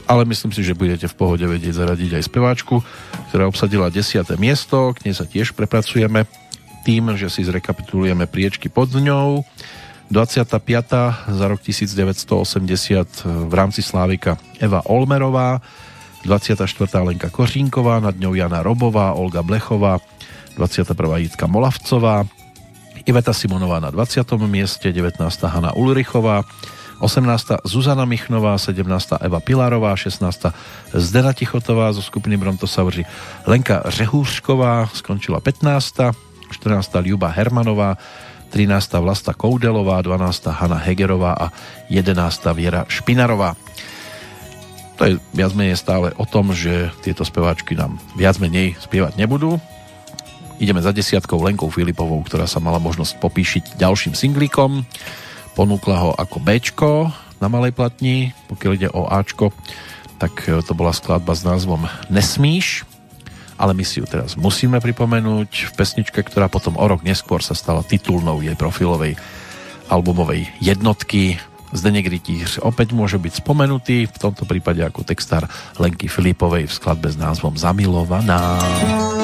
Ale 0.08 0.24
myslím 0.24 0.56
si, 0.56 0.64
že 0.64 0.72
budete 0.72 1.04
v 1.04 1.18
pohode 1.20 1.44
vedieť 1.44 1.84
zaradiť 1.84 2.16
aj 2.16 2.24
speváčku, 2.32 2.80
ktorá 3.28 3.44
obsadila 3.44 3.92
10. 3.92 4.24
miesto. 4.40 4.96
K 4.96 5.04
nej 5.04 5.12
sa 5.12 5.28
tiež 5.28 5.52
prepracujeme 5.52 6.24
tým, 6.88 7.12
že 7.20 7.28
si 7.28 7.44
zrekapitulujeme 7.44 8.24
priečky 8.24 8.72
pod 8.72 8.88
ňou. 8.96 9.44
25. 10.08 10.48
za 11.28 11.44
rok 11.44 11.60
1980 11.60 12.40
v 13.28 13.52
rámci 13.52 13.84
Slávika 13.84 14.40
Eva 14.56 14.80
Olmerová, 14.88 15.60
24. 16.24 16.64
Lenka 17.04 17.28
Kořínková, 17.28 18.00
nad 18.00 18.16
ňou 18.16 18.32
Jana 18.32 18.64
Robová, 18.64 19.12
Olga 19.12 19.44
Blechová, 19.44 20.00
21. 20.56 21.28
Jitka 21.28 21.44
Molavcová, 21.44 22.24
Iveta 23.04 23.36
Simonová 23.36 23.84
na 23.84 23.92
20. 23.92 24.24
mieste, 24.48 24.88
19. 24.88 25.20
Hanna 25.44 25.76
Ulrichová, 25.76 26.48
18. 26.98 27.62
Zuzana 27.64 28.04
Michnová, 28.04 28.58
17. 28.58 29.22
Eva 29.22 29.40
Pilarová, 29.40 29.96
16. 29.96 30.50
Zdena 30.94 31.32
Tichotová 31.32 31.94
zo 31.94 32.02
skupiny 32.02 32.36
Brontosauri, 32.36 33.06
Lenka 33.46 33.82
Řehúřková 33.86 34.90
skončila 34.94 35.40
15. 35.40 36.14
14. 36.50 37.04
Ľuba 37.04 37.28
Hermanová, 37.30 38.00
13. 38.50 38.98
Vlasta 39.04 39.36
Koudelová, 39.36 40.02
12. 40.02 40.46
Hanna 40.50 40.80
Hegerová 40.80 41.32
a 41.36 41.46
11. 41.92 42.16
Viera 42.56 42.88
Špinarová. 42.88 43.54
To 44.98 45.06
je 45.06 45.12
viac 45.30 45.54
menej 45.54 45.78
stále 45.78 46.10
o 46.18 46.26
tom, 46.26 46.50
že 46.50 46.90
tieto 47.06 47.22
speváčky 47.22 47.78
nám 47.78 48.02
viac 48.18 48.42
menej 48.42 48.74
spievať 48.82 49.14
nebudú. 49.14 49.62
Ideme 50.58 50.82
za 50.82 50.90
desiatkou 50.90 51.38
Lenkou 51.38 51.70
Filipovou, 51.70 52.18
ktorá 52.26 52.50
sa 52.50 52.58
mala 52.58 52.82
možnosť 52.82 53.22
popíšiť 53.22 53.64
ďalším 53.78 54.18
singlíkom. 54.18 54.82
Ponúkla 55.58 55.96
ho 55.98 56.10
ako 56.14 56.38
Bčko 56.38 57.10
na 57.42 57.50
malej 57.50 57.74
platni, 57.74 58.30
pokiaľ 58.46 58.72
ide 58.78 58.88
o 58.94 59.10
Ačko, 59.10 59.50
tak 60.22 60.46
to 60.46 60.70
bola 60.70 60.94
skladba 60.94 61.34
s 61.34 61.42
názvom 61.42 61.82
Nesmíš, 62.06 62.86
ale 63.58 63.74
my 63.74 63.82
si 63.82 63.98
ju 63.98 64.06
teraz 64.06 64.38
musíme 64.38 64.78
pripomenúť. 64.78 65.50
V 65.66 65.72
pesničke, 65.74 66.22
ktorá 66.22 66.46
potom 66.46 66.78
o 66.78 66.86
rok 66.86 67.02
neskôr 67.02 67.42
sa 67.42 67.58
stala 67.58 67.82
titulnou 67.82 68.38
jej 68.38 68.54
profilovej 68.54 69.18
albumovej 69.90 70.46
jednotky. 70.62 71.42
Zdeněk 71.74 72.06
Rytíř 72.06 72.62
opäť 72.62 72.94
môže 72.94 73.18
byť 73.18 73.42
spomenutý, 73.42 74.06
v 74.06 74.14
tomto 74.14 74.46
prípade 74.46 74.78
ako 74.80 75.02
textár 75.02 75.50
Lenky 75.74 76.06
Filipovej 76.06 76.70
v 76.70 76.72
skladbe 76.72 77.10
s 77.10 77.18
názvom 77.18 77.58
Zamilovaná. 77.58 78.62
Ten 78.62 79.17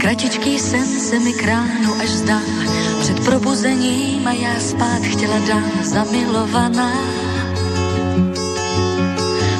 kratičký 0.00 0.58
sen 0.58 0.86
se 0.86 1.18
mi 1.18 1.32
kránu 1.32 1.94
až 2.00 2.08
zdá, 2.08 2.40
před 3.00 3.20
probuzením 3.24 4.28
a 4.28 4.32
já 4.32 4.60
spát 4.60 5.02
chtěla 5.02 5.38
dám 5.38 5.70
zamilovaná. 5.82 6.92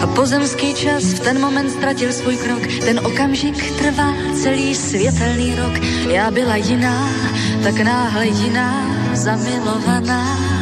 A 0.02 0.06
pozemský 0.06 0.74
čas 0.74 1.04
v 1.04 1.20
ten 1.20 1.40
moment 1.40 1.70
ztratil 1.70 2.12
svůj 2.12 2.36
krok. 2.36 2.62
Ten 2.84 3.00
okamžik 3.06 3.78
trvá 3.78 4.14
celý 4.42 4.74
světelný 4.74 5.54
rok. 5.54 5.74
Já 6.08 6.30
byla 6.30 6.56
jiná, 6.56 7.08
tak 7.62 7.80
náhle 7.80 8.26
jiná, 8.26 8.96
zamilovaná. 9.12 10.59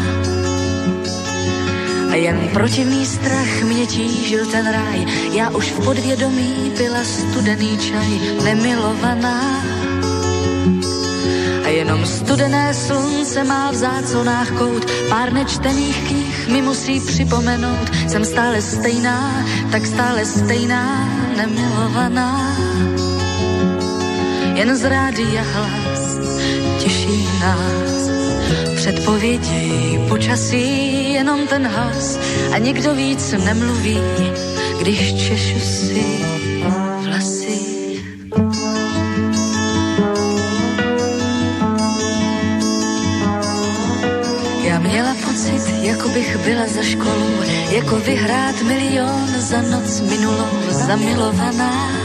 A 2.10 2.14
jen 2.14 2.48
protivný 2.52 3.06
strach 3.06 3.62
mě 3.62 3.86
tížil 3.86 4.46
ten 4.46 4.72
ráj. 4.72 5.06
Já 5.32 5.50
už 5.50 5.72
v 5.72 5.84
podvědomí 5.84 6.72
byla 6.78 7.04
studený 7.04 7.78
čaj, 7.78 8.20
nemilovaná. 8.44 9.62
A 11.64 11.68
jenom 11.68 12.06
studené 12.06 12.74
slunce 12.74 13.44
má 13.44 13.70
v 13.70 13.74
záconách 13.74 14.50
kout, 14.50 14.90
pár 15.08 15.32
nečtených 15.32 16.08
knih 16.08 16.48
mi 16.48 16.62
musí 16.62 17.00
připomenout. 17.00 17.90
Jsem 18.08 18.24
stále 18.24 18.62
stejná, 18.62 19.44
tak 19.72 19.86
stále 19.86 20.24
stejná, 20.24 21.08
nemilovaná. 21.36 22.56
Jen 24.54 24.76
z 24.76 24.84
rádia 24.84 25.42
hlas 25.42 26.18
těší 26.78 27.28
nás. 27.40 27.97
Předpovědi 28.92 30.00
počasí, 30.08 31.12
jenom 31.12 31.46
ten 31.46 31.66
hlas 31.66 32.18
a 32.52 32.58
nikdo 32.58 32.94
víc 32.94 33.32
nemluví, 33.44 34.00
když 34.80 35.14
češu 35.14 35.60
si 35.60 36.04
vlasy. 37.04 37.58
Já 44.62 44.78
měla 44.78 45.14
pocit, 45.24 45.62
jako 45.82 46.08
bych 46.08 46.36
byla 46.36 46.66
za 46.66 46.82
školu, 46.82 47.42
jako 47.70 47.96
vyhrát 47.96 48.62
milion 48.62 49.28
za 49.38 49.62
noc 49.62 50.00
minulou, 50.00 50.60
zamilovaná. 50.70 51.97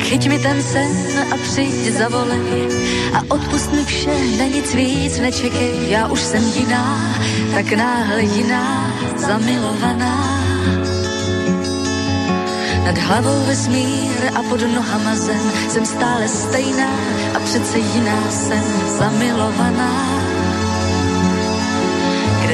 Tak 0.00 0.08
chyť 0.16 0.32
mi 0.32 0.38
ten 0.40 0.56
sen 0.64 0.96
a 1.28 1.36
přijď 1.36 1.92
zavolej 1.92 2.72
a 3.12 3.20
odpust 3.28 3.68
mi 3.72 3.84
vše, 3.84 4.16
na 4.40 4.48
nic 4.48 4.74
víc 4.74 5.20
nečekej. 5.20 5.92
Já 5.92 6.08
už 6.08 6.20
jsem 6.20 6.44
jiná, 6.56 7.14
tak 7.54 7.72
náhle 7.72 8.22
jiná, 8.22 8.96
zamilovaná. 9.16 10.40
Nad 12.84 12.98
hlavou 12.98 13.44
vesmír 13.44 14.32
a 14.34 14.42
pod 14.42 14.60
nohama 14.72 15.14
zem 15.16 15.52
Jsem 15.68 15.86
stále 15.86 16.28
stejná 16.28 16.92
a 17.36 17.38
přece 17.44 17.78
jiná 17.78 18.30
jsem 18.30 18.64
zamilovaná 18.98 20.19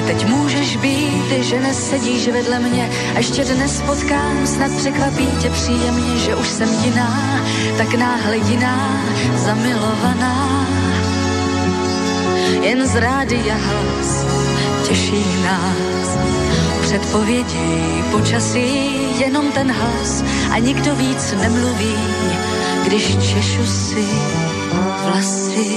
teď 0.06 0.26
můžeš 0.26 0.76
být, 0.76 1.32
že 1.40 1.60
nesedíš 1.60 2.28
vedle 2.28 2.58
mě. 2.58 2.90
A 3.14 3.18
ještě 3.18 3.44
dnes 3.44 3.82
potkám, 3.86 4.46
snad 4.46 4.72
překvapí 4.76 5.26
tě 5.42 5.50
příjemně 5.50 6.18
Že 6.18 6.34
už 6.34 6.48
jsem 6.48 6.68
jiná, 6.84 7.40
tak 7.78 7.94
náhle 7.94 8.36
jiná, 8.36 9.04
zamilovaná. 9.36 10.66
Jen 12.60 12.86
z 12.86 12.94
rádia 12.94 13.54
hlas 13.54 14.26
těší 14.88 15.24
nás. 15.44 16.18
Předpovědi 16.82 18.04
počasí, 18.10 18.68
jenom 19.18 19.52
ten 19.52 19.72
hlas. 19.72 20.24
A 20.50 20.58
nikdo 20.58 20.94
víc 20.94 21.34
nemluví, 21.40 21.96
když 22.84 23.16
češu 23.16 23.66
si 23.66 24.04
vlasy. 25.04 25.76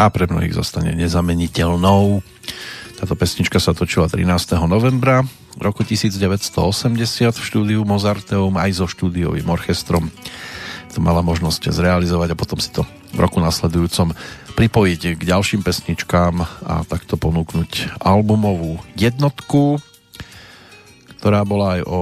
A 0.00 0.08
pre 0.08 0.24
mnohých 0.24 0.56
zostane 0.56 0.96
nezameniteľnou. 0.96 2.24
Táto 2.96 3.12
pesnička 3.12 3.60
sa 3.60 3.76
točila 3.76 4.08
13. 4.08 4.56
novembra 4.64 5.20
roku 5.60 5.84
1980 5.84 6.96
v 7.36 7.44
štúdiu 7.44 7.84
Mozarteum 7.84 8.56
aj 8.56 8.80
so 8.80 8.88
štúdiovým 8.88 9.44
orchestrom. 9.44 10.08
To 10.96 11.04
mala 11.04 11.20
možnosť 11.20 11.68
zrealizovať 11.68 12.32
a 12.32 12.40
potom 12.40 12.56
si 12.56 12.72
to 12.72 12.88
v 13.12 13.20
roku 13.20 13.44
nasledujúcom 13.44 14.16
pripojiť 14.56 15.20
k 15.20 15.20
ďalším 15.20 15.60
pesničkám 15.60 16.34
a 16.64 16.80
takto 16.88 17.20
ponúknuť 17.20 18.00
albumovú 18.00 18.80
jednotku, 18.96 19.84
ktorá 21.20 21.44
bola 21.44 21.76
aj 21.76 21.82
o 21.84 22.00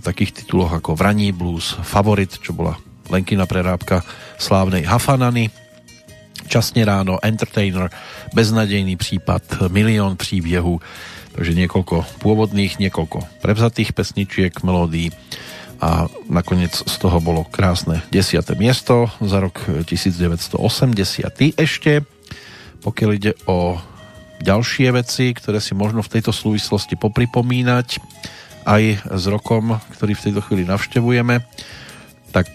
takých 0.00 0.44
tituloch 0.44 0.72
ako 0.72 0.96
Vraní 0.96 1.28
blues, 1.36 1.76
Favorit, 1.84 2.40
čo 2.40 2.56
bola 2.56 2.80
Lenkina 3.12 3.44
prerábka 3.44 4.00
slávnej 4.40 4.88
Hafanany, 4.88 5.52
Časne 6.46 6.84
ráno, 6.84 7.18
Entertainer, 7.24 7.90
Beznadejný 8.32 8.94
prípad, 9.00 9.68
Milión 9.72 10.14
príbiehu, 10.14 10.78
takže 11.34 11.52
niekoľko 11.56 12.20
pôvodných, 12.22 12.78
niekoľko 12.78 13.42
prevzatých 13.42 13.96
pesničiek, 13.96 14.52
melódií 14.62 15.10
a 15.84 16.08
nakoniec 16.30 16.72
z 16.72 16.94
toho 16.96 17.18
bolo 17.20 17.44
krásne 17.44 18.00
10. 18.08 18.40
miesto 18.56 19.12
za 19.20 19.42
rok 19.42 19.60
1980 19.84 20.56
ešte. 21.60 21.92
Pokiaľ 22.80 23.10
ide 23.16 23.32
o 23.44 23.76
ďalšie 24.44 24.88
veci, 24.96 25.32
ktoré 25.36 25.60
si 25.60 25.76
možno 25.76 26.00
v 26.00 26.12
tejto 26.18 26.32
súvislosti 26.32 26.96
popripomínať 26.96 28.00
aj 28.64 28.82
s 29.12 29.24
rokom, 29.28 29.76
ktorý 29.92 30.16
v 30.16 30.24
tejto 30.30 30.40
chvíli 30.44 30.64
navštevujeme, 30.64 31.44
tak 32.32 32.48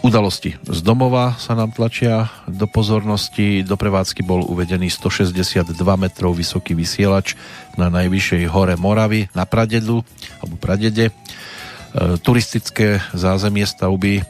Udalosti 0.00 0.56
z 0.64 0.80
domova 0.80 1.36
sa 1.36 1.52
nám 1.52 1.76
tlačia 1.76 2.32
do 2.48 2.64
pozornosti. 2.64 3.60
Do 3.60 3.76
prevádzky 3.76 4.24
bol 4.24 4.40
uvedený 4.48 4.88
162 4.88 5.76
metrov 6.00 6.32
vysoký 6.32 6.72
vysielač 6.72 7.36
na 7.76 7.92
najvyššej 7.92 8.48
hore 8.48 8.80
Moravy 8.80 9.28
na 9.36 9.44
Pradedu 9.44 10.00
alebo 10.40 10.56
Pradede. 10.56 11.12
E, 11.12 11.12
turistické 12.16 13.04
zázemie 13.12 13.68
stavby 13.68 14.14
e, 14.16 14.22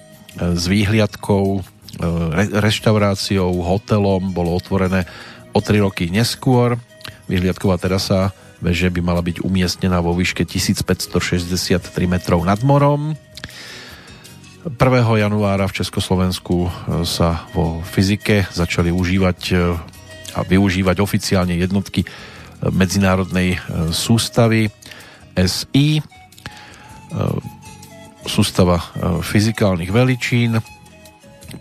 s 0.59 0.67
výhliadkou, 0.67 1.63
e, 1.63 1.63
reštauráciou, 2.51 3.55
hotelom 3.63 4.35
bolo 4.35 4.59
otvorené 4.59 5.07
o 5.55 5.63
3 5.63 5.87
roky 5.87 6.11
neskôr. 6.11 6.83
Vyhliadková 7.31 7.79
terasa 7.79 8.35
veže 8.59 8.91
by 8.91 9.07
mala 9.07 9.23
byť 9.23 9.47
umiestnená 9.47 10.03
vo 10.03 10.19
výške 10.19 10.43
1563 10.43 11.79
metrov 12.11 12.43
nad 12.43 12.59
morom 12.67 13.15
1. 14.61 14.77
januára 15.17 15.65
v 15.65 15.77
Československu 15.81 16.69
e, 16.69 16.71
sa 17.09 17.49
vo 17.57 17.81
fyzike 17.81 18.45
začali 18.53 18.93
užívať 18.93 19.41
e, 19.49 19.55
a 20.37 20.41
využívať 20.45 21.01
oficiálne 21.01 21.57
jednotky 21.57 22.05
e, 22.05 22.09
medzinárodnej 22.69 23.57
sústavy 23.89 24.69
SI, 25.41 26.05
sústava 28.29 28.85
fyzikálnych 29.25 29.89
veličín. 29.89 30.61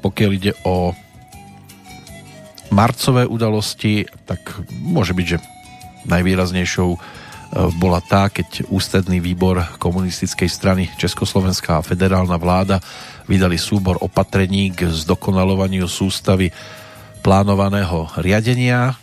Pokiaľ 0.03 0.31
ide 0.35 0.51
o 0.67 0.91
marcové 2.75 3.23
udalosti, 3.23 4.03
tak 4.27 4.59
môže 4.83 5.15
byť, 5.15 5.25
že 5.25 5.37
najvýraznejšou 6.11 6.99
bola 7.49 7.97
tá, 7.97 8.29
keď 8.29 8.69
ústredný 8.69 9.17
výbor 9.17 9.57
komunistickej 9.81 10.49
strany 10.49 10.83
Československá 11.01 11.81
federálna 11.81 12.37
vláda 12.37 12.77
vydali 13.25 13.57
súbor 13.57 13.97
opatrení 14.05 14.69
k 14.69 14.85
zdokonalovaniu 14.85 15.89
sústavy 15.89 16.53
plánovaného 17.25 18.05
riadenia. 18.21 18.93
E, 18.93 18.95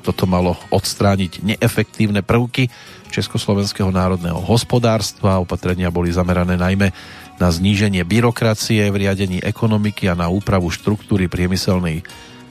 toto 0.00 0.24
malo 0.24 0.56
odstrániť 0.72 1.44
neefektívne 1.44 2.24
prvky 2.24 2.72
Československého 3.12 3.92
národného 3.92 4.40
hospodárstva. 4.40 5.40
Opatrenia 5.40 5.92
boli 5.92 6.08
zamerané 6.16 6.56
najmä 6.56 6.88
na 7.36 7.48
zníženie 7.52 8.00
byrokracie 8.08 8.88
v 8.88 8.96
riadení 9.06 9.44
ekonomiky 9.44 10.08
a 10.08 10.16
na 10.16 10.32
úpravu 10.32 10.72
štruktúry 10.72 11.28
priemyselnej 11.28 12.00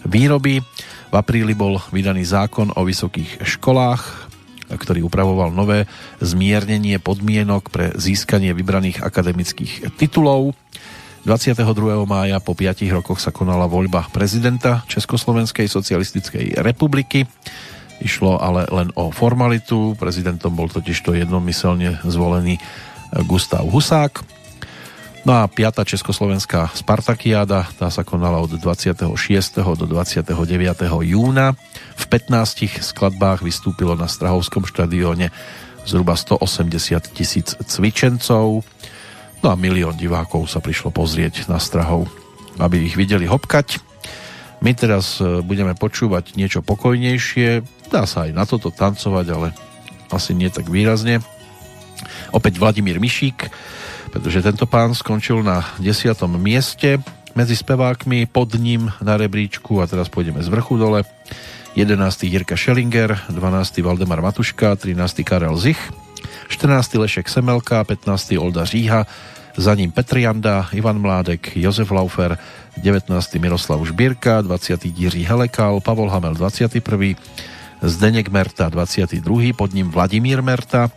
výroby. 0.06 0.62
V 1.10 1.14
apríli 1.14 1.58
bol 1.58 1.82
vydaný 1.90 2.26
zákon 2.26 2.70
o 2.76 2.82
vysokých 2.86 3.42
školách, 3.42 4.25
ktorý 4.70 5.06
upravoval 5.06 5.54
nové 5.54 5.86
zmiernenie 6.22 6.98
podmienok 6.98 7.70
pre 7.70 7.86
získanie 7.94 8.54
vybraných 8.54 9.02
akademických 9.06 9.94
titulov. 9.98 10.58
22. 11.26 11.66
mája 12.06 12.38
po 12.38 12.54
5 12.54 12.86
rokoch 12.94 13.18
sa 13.18 13.34
konala 13.34 13.66
voľba 13.66 14.06
prezidenta 14.14 14.86
Československej 14.86 15.66
socialistickej 15.66 16.62
republiky. 16.62 17.26
Išlo 17.98 18.38
ale 18.38 18.70
len 18.70 18.94
o 18.94 19.10
formalitu. 19.10 19.98
Prezidentom 19.98 20.54
bol 20.54 20.70
totiž 20.70 20.98
to 21.02 21.18
jednomyselne 21.18 21.98
zvolený 22.06 22.62
Gustav 23.26 23.66
Husák. 23.66 24.22
No 25.26 25.42
a 25.42 25.50
5. 25.50 25.82
Československá 25.82 26.70
Spartakiáda, 26.78 27.66
tá 27.74 27.90
sa 27.90 28.06
konala 28.06 28.38
od 28.38 28.54
26. 28.54 29.10
do 29.58 29.86
29. 29.90 30.30
júna. 31.02 31.58
V 31.96 32.04
15 32.12 32.84
skladbách 32.84 33.42
vystúpilo 33.42 33.96
na 33.96 34.12
Strahovskom 34.12 34.68
štadióne 34.68 35.32
zhruba 35.86 36.18
180 36.18 37.16
tisíc 37.16 37.56
cvičencov. 37.56 38.66
No 39.40 39.48
a 39.48 39.56
milión 39.56 39.96
divákov 39.96 40.50
sa 40.50 40.60
prišlo 40.60 40.90
pozrieť 40.90 41.46
na 41.48 41.62
Strahov, 41.62 42.10
aby 42.58 42.84
ich 42.84 42.98
videli 42.98 43.30
hopkať. 43.30 43.80
My 44.66 44.74
teraz 44.74 45.22
e, 45.22 45.46
budeme 45.46 45.78
počúvať 45.78 46.34
niečo 46.34 46.66
pokojnejšie. 46.66 47.62
Dá 47.94 48.10
sa 48.10 48.26
aj 48.26 48.32
na 48.34 48.44
toto 48.50 48.74
tancovať, 48.74 49.26
ale 49.30 49.48
asi 50.10 50.34
nie 50.34 50.50
tak 50.50 50.66
výrazne. 50.72 51.22
Opäť 52.34 52.58
Vladimír 52.58 52.98
Mišík, 52.98 53.48
pretože 54.10 54.44
tento 54.44 54.66
pán 54.66 54.98
skončil 54.98 55.46
na 55.46 55.62
10. 55.78 56.18
mieste 56.36 56.98
medzi 57.36 57.54
spevákmi, 57.54 58.32
pod 58.32 58.56
ním 58.56 58.90
na 59.04 59.20
rebríčku 59.20 59.84
a 59.84 59.86
teraz 59.86 60.08
pôjdeme 60.08 60.40
z 60.40 60.50
vrchu 60.50 60.80
dole. 60.80 61.04
11. 61.76 62.24
Jirka 62.24 62.56
Schellinger, 62.56 63.20
12. 63.30 63.84
Valdemar 63.84 64.22
Matuška, 64.22 64.76
13. 64.76 65.24
Karel 65.24 65.58
Zich, 65.58 65.92
14. 66.48 66.96
Lešek 66.96 67.30
Semelka, 67.30 67.84
15. 67.84 68.38
Olda 68.40 68.66
Říha, 68.66 69.06
za 69.58 69.76
ním 69.76 69.92
Petr 69.92 70.18
Janda, 70.18 70.68
Ivan 70.72 71.02
Mládek, 71.02 71.58
Jozef 71.58 71.92
Laufer, 71.92 72.38
19. 72.78 73.36
Miroslav 73.36 73.88
Žbírka, 73.88 74.42
20. 74.42 74.86
Jiří 74.86 75.24
Helekal, 75.24 75.82
Pavol 75.82 76.10
Hamel 76.10 76.34
21. 76.34 77.20
Zdeněk 77.82 78.30
Merta 78.30 78.70
22. 78.70 79.54
pod 79.56 79.74
ním 79.74 79.92
Vladimír 79.92 80.42
Merta, 80.42 80.92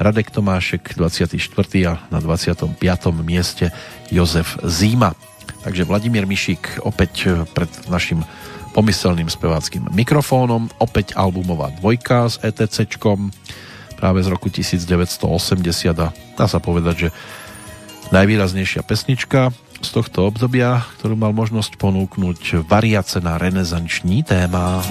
Radek 0.00 0.30
Tomášek 0.30 0.92
24. 0.96 1.86
a 1.86 1.98
na 2.10 2.20
25. 2.20 3.06
mieste 3.22 3.70
Jozef 4.10 4.58
Zíma. 4.64 5.14
Takže 5.62 5.84
Vladimír 5.84 6.26
Mišík 6.26 6.78
opäť 6.82 7.26
pred 7.54 7.70
našim 7.90 8.22
pomyselným 8.76 9.32
speváckým 9.32 9.88
mikrofónom, 9.96 10.68
opäť 10.76 11.16
albumová 11.16 11.72
dvojka 11.80 12.28
s 12.28 12.36
ETCčkom 12.44 13.32
práve 13.96 14.20
z 14.20 14.28
roku 14.28 14.52
1980 14.52 15.24
a 15.96 16.12
dá 16.12 16.44
sa 16.44 16.60
povedať, 16.60 17.08
že 17.08 17.14
najvýraznejšia 18.12 18.84
pesnička 18.84 19.48
z 19.80 19.88
tohto 19.88 20.28
obdobia, 20.28 20.84
ktorú 21.00 21.16
mal 21.16 21.32
možnosť 21.32 21.80
ponúknuť 21.80 22.68
variace 22.68 23.24
na 23.24 23.40
renesanční 23.40 24.20
téma. 24.28 24.84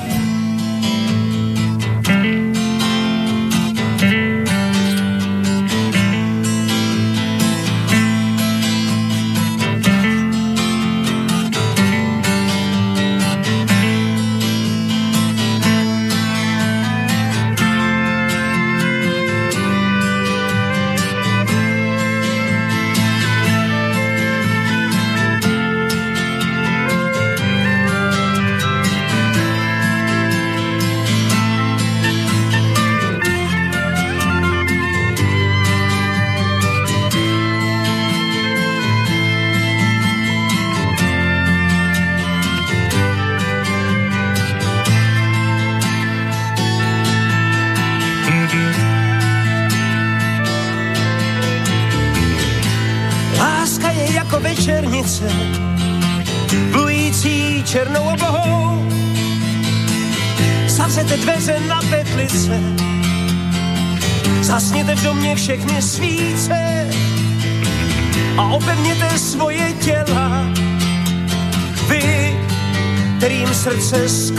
srce 73.66 74.10
z 74.10 74.32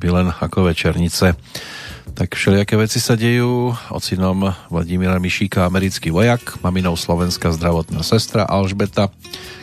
keby 0.00 0.16
len 0.16 0.32
ako 0.32 0.72
večernice. 0.72 1.36
Tak 2.16 2.32
všelijaké 2.32 2.72
veci 2.80 2.96
sa 2.96 3.20
dejú. 3.20 3.76
Ocinom 3.92 4.48
Vladimíra 4.72 5.20
Mišíka, 5.20 5.68
americký 5.68 6.08
vojak, 6.08 6.56
maminou 6.64 6.96
slovenská 6.96 7.52
zdravotná 7.52 8.00
sestra 8.00 8.48
Alžbeta. 8.48 9.12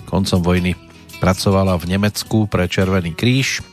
Koncom 0.05 0.45
vojny 0.45 0.77
pracovala 1.18 1.73
v 1.81 1.89
Nemecku 1.97 2.45
pre 2.45 2.69
Červený 2.69 3.18
kríž 3.18 3.65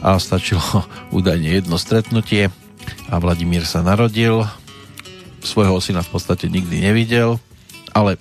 a 0.00 0.16
stačilo 0.16 0.64
údajne 1.20 1.52
jedno 1.52 1.76
stretnutie 1.76 2.48
a 3.12 3.20
Vladimír 3.20 3.68
sa 3.68 3.84
narodil. 3.84 4.40
Svojho 5.44 5.84
syna 5.84 6.00
v 6.00 6.16
podstate 6.16 6.48
nikdy 6.48 6.80
nevidel, 6.80 7.36
ale 7.92 8.16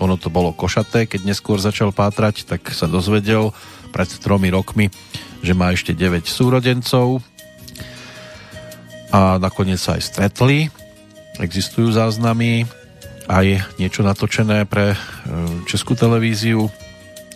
ono 0.00 0.16
to 0.16 0.32
bolo 0.32 0.56
košaté, 0.56 1.04
keď 1.04 1.28
neskôr 1.28 1.60
začal 1.60 1.92
pátrať, 1.92 2.48
tak 2.48 2.72
sa 2.72 2.88
dozvedel 2.88 3.52
pred 3.92 4.08
tromi 4.24 4.48
rokmi, 4.48 4.88
že 5.44 5.52
má 5.52 5.76
ešte 5.76 5.92
9 5.92 6.24
súrodencov 6.24 7.20
a 9.12 9.36
nakoniec 9.36 9.76
sa 9.76 10.00
aj 10.00 10.02
stretli. 10.08 10.72
Existujú 11.36 11.92
záznamy, 11.92 12.64
aj 13.28 13.76
niečo 13.76 14.00
natočené 14.00 14.64
pre 14.64 14.96
e, 14.96 14.98
českú 15.68 15.92
televíziu. 15.92 16.72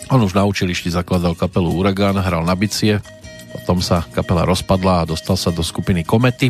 On 0.08 0.20
už 0.24 0.32
na 0.32 0.48
učilišti 0.48 0.88
zakladal 0.88 1.36
kapelu 1.36 1.68
Uragan, 1.68 2.16
hral 2.16 2.48
na 2.48 2.56
bicie, 2.56 2.98
potom 3.52 3.84
sa 3.84 4.02
kapela 4.16 4.48
rozpadla 4.48 5.04
a 5.04 5.08
dostal 5.08 5.36
sa 5.36 5.52
do 5.52 5.60
skupiny 5.60 6.02
Komety, 6.02 6.48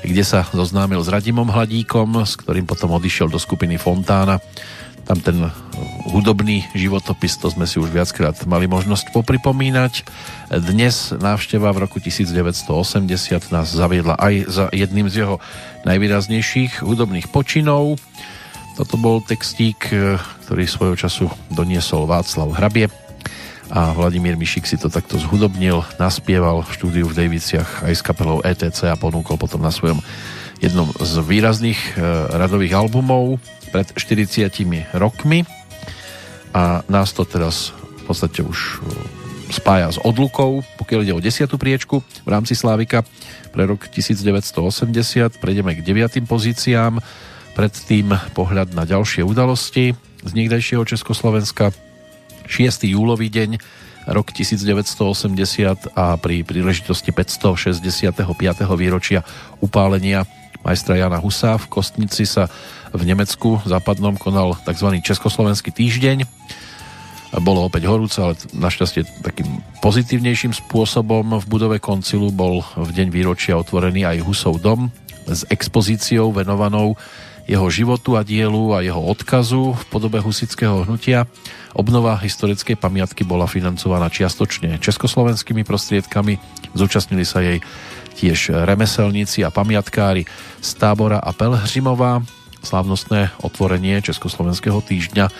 kde 0.00 0.24
sa 0.24 0.48
zoznámil 0.48 1.04
s 1.04 1.12
Radimom 1.12 1.46
Hladíkom, 1.46 2.24
s 2.24 2.40
ktorým 2.40 2.64
potom 2.64 2.96
odišiel 2.96 3.28
do 3.28 3.36
skupiny 3.36 3.76
Fontána 3.76 4.40
tam 5.10 5.18
ten 5.26 5.38
hudobný 6.10 6.66
životopis, 6.76 7.36
to 7.40 7.50
sme 7.50 7.64
si 7.64 7.80
už 7.80 7.92
viackrát 7.92 8.36
mali 8.44 8.66
možnosť 8.66 9.12
popripomínať. 9.12 10.06
Dnes 10.64 11.12
návšteva 11.14 11.72
v 11.72 11.88
roku 11.88 12.02
1980 12.02 12.66
nás 13.54 13.68
zaviedla 13.70 14.18
aj 14.18 14.34
za 14.48 14.64
jedným 14.70 15.08
z 15.08 15.26
jeho 15.26 15.36
najvýraznejších 15.84 16.84
hudobných 16.84 17.28
počinov. 17.28 17.96
Toto 18.74 18.96
bol 18.96 19.20
textík, 19.20 19.92
ktorý 20.46 20.64
svojho 20.64 20.96
času 20.96 21.26
doniesol 21.52 22.08
Václav 22.08 22.54
Hrabie 22.56 22.88
a 23.70 23.94
Vladimír 23.94 24.34
Mišik 24.34 24.66
si 24.66 24.74
to 24.74 24.90
takto 24.90 25.14
zhudobnil, 25.14 25.86
naspieval 26.02 26.66
v 26.66 26.74
štúdiu 26.74 27.06
v 27.06 27.14
Daviciach 27.14 27.86
aj 27.86 27.94
s 27.94 28.02
kapelou 28.02 28.42
ETC 28.42 28.90
a 28.90 28.98
ponúkol 28.98 29.38
potom 29.38 29.62
na 29.62 29.70
svojom 29.70 30.02
jednom 30.58 30.90
z 30.98 31.12
výrazných 31.22 31.78
e, 31.78 31.90
radových 32.34 32.74
albumov 32.74 33.38
pred 33.70 33.86
40 33.94 34.50
rokmi 34.98 35.46
a 36.54 36.82
nás 36.90 37.14
to 37.14 37.22
teraz 37.22 37.70
v 37.74 38.02
podstate 38.10 38.42
už 38.42 38.58
e, 38.58 39.10
spája 39.54 39.90
s 39.90 39.98
odlukou, 40.02 40.62
pokiaľ 40.78 41.00
ide 41.06 41.14
o 41.14 41.22
desiatú 41.22 41.58
priečku 41.58 42.02
v 42.02 42.28
rámci 42.28 42.58
Slávika 42.58 43.06
pre 43.50 43.66
rok 43.66 43.86
1980. 43.90 45.42
Prejdeme 45.42 45.74
k 45.74 45.84
deviatým 45.84 46.26
pozíciám, 46.26 47.02
predtým 47.54 48.14
pohľad 48.34 48.74
na 48.74 48.86
ďalšie 48.86 49.26
udalosti 49.26 49.94
z 50.22 50.30
niekdejšieho 50.34 50.86
Československa. 50.86 51.74
6. 52.50 52.90
júlový 52.90 53.30
deň, 53.30 53.62
rok 54.10 54.34
1980 54.34 55.94
a 55.94 56.18
pri 56.18 56.42
príležitosti 56.42 57.14
565. 57.14 58.10
výročia 58.74 59.22
upálenia 59.62 60.26
majstra 60.64 60.96
Jana 60.96 61.18
Husa 61.20 61.56
v 61.56 61.66
Kostnici 61.68 62.28
sa 62.28 62.48
v 62.90 63.02
Nemecku 63.06 63.62
západnom 63.64 64.18
konal 64.18 64.58
tzv. 64.66 64.98
Československý 65.00 65.70
týždeň. 65.70 66.26
Bolo 67.38 67.70
opäť 67.70 67.86
horúce, 67.86 68.18
ale 68.18 68.34
našťastie 68.50 69.22
takým 69.22 69.62
pozitívnejším 69.78 70.50
spôsobom 70.50 71.38
v 71.38 71.46
budove 71.46 71.78
koncilu 71.78 72.34
bol 72.34 72.66
v 72.74 72.90
deň 72.90 73.08
výročia 73.14 73.54
otvorený 73.54 74.02
aj 74.02 74.26
Husov 74.26 74.58
dom 74.58 74.90
s 75.30 75.46
expozíciou 75.46 76.34
venovanou 76.34 76.98
jeho 77.46 77.66
životu 77.70 78.14
a 78.14 78.22
dielu 78.26 78.74
a 78.74 78.82
jeho 78.82 78.98
odkazu 78.98 79.74
v 79.74 79.84
podobe 79.90 80.22
husického 80.22 80.86
hnutia. 80.86 81.26
Obnova 81.74 82.18
historickej 82.18 82.78
pamiatky 82.78 83.22
bola 83.22 83.46
financovaná 83.46 84.10
čiastočne 84.10 84.78
československými 84.82 85.62
prostriedkami. 85.62 86.38
Zúčastnili 86.74 87.26
sa 87.26 87.42
jej 87.42 87.62
tiež 88.16 88.52
remeselníci 88.66 89.44
a 89.46 89.50
pamiatkári 89.54 90.26
z 90.60 90.70
tábora 90.78 91.18
a 91.22 91.30
Pelhřimová 91.32 92.22
slávnostné 92.60 93.32
otvorenie 93.40 94.04
Československého 94.04 94.84
týždňa, 94.84 95.32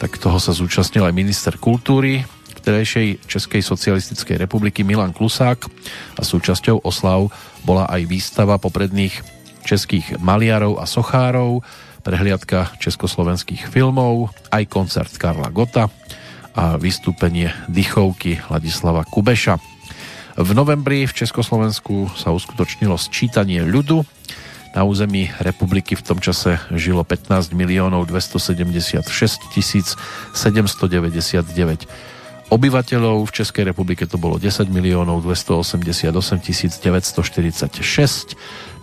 tak 0.00 0.16
toho 0.20 0.36
sa 0.40 0.52
zúčastnil 0.52 1.04
aj 1.08 1.14
minister 1.16 1.54
kultúry 1.56 2.24
vtedajšej 2.60 3.24
Českej 3.24 3.62
socialistickej 3.64 4.36
republiky 4.36 4.84
Milan 4.84 5.16
Klusák. 5.16 5.64
A 6.20 6.22
súčasťou 6.22 6.84
oslav 6.84 7.32
bola 7.64 7.88
aj 7.88 8.04
výstava 8.04 8.60
popredných 8.60 9.16
českých 9.64 10.20
maliarov 10.20 10.80
a 10.80 10.84
sochárov, 10.84 11.64
prehliadka 12.00 12.72
československých 12.80 13.68
filmov, 13.68 14.32
aj 14.52 14.64
koncert 14.68 15.12
Karla 15.20 15.52
Gota 15.52 15.92
a 16.56 16.76
vystúpenie 16.80 17.52
dychovky 17.68 18.40
Ladislava 18.48 19.04
Kubeša. 19.04 19.60
V 20.40 20.56
novembri 20.56 21.04
v 21.04 21.12
Československu 21.12 22.16
sa 22.16 22.32
uskutočnilo 22.32 22.96
sčítanie 22.96 23.60
ľudu, 23.60 24.00
na 24.72 24.88
území 24.88 25.28
republiky 25.36 25.98
v 25.98 26.00
tom 26.00 26.16
čase 26.16 26.56
žilo 26.72 27.04
15 27.04 27.52
miliónov 27.52 28.08
276 28.08 29.04
tisíc 29.52 30.00
799 30.32 31.44
obyvateľov. 32.48 33.28
V 33.28 33.32
Českej 33.36 33.68
republike 33.68 34.08
to 34.08 34.16
bolo 34.16 34.40
10 34.40 34.70
miliónov 34.72 35.20
288 35.28 36.08
tisíc 36.40 36.72
946, 36.80 38.32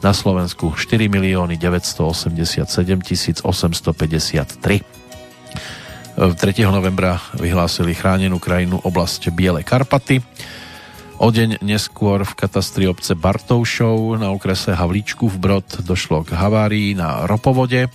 na 0.06 0.14
Slovensku 0.14 0.78
4 0.78 1.10
milióny 1.10 1.58
987 1.58 2.70
tisíc 3.02 3.42
853. 3.42 4.86
3. 6.22 6.38
novembra 6.70 7.18
vyhlásili 7.34 7.98
chránenú 7.98 8.38
krajinu 8.38 8.78
oblasť 8.86 9.34
Biele 9.34 9.66
Karpaty. 9.66 10.22
O 11.18 11.34
deň 11.34 11.66
neskôr 11.66 12.22
v 12.22 12.38
katastri 12.38 12.86
obce 12.86 13.18
Bartoušov 13.18 14.22
na 14.22 14.30
okrese 14.30 14.78
Havlíčku 14.78 15.26
v 15.26 15.38
Brod 15.42 15.66
došlo 15.82 16.22
k 16.22 16.38
havárii 16.38 16.94
na 16.94 17.26
ropovode, 17.26 17.90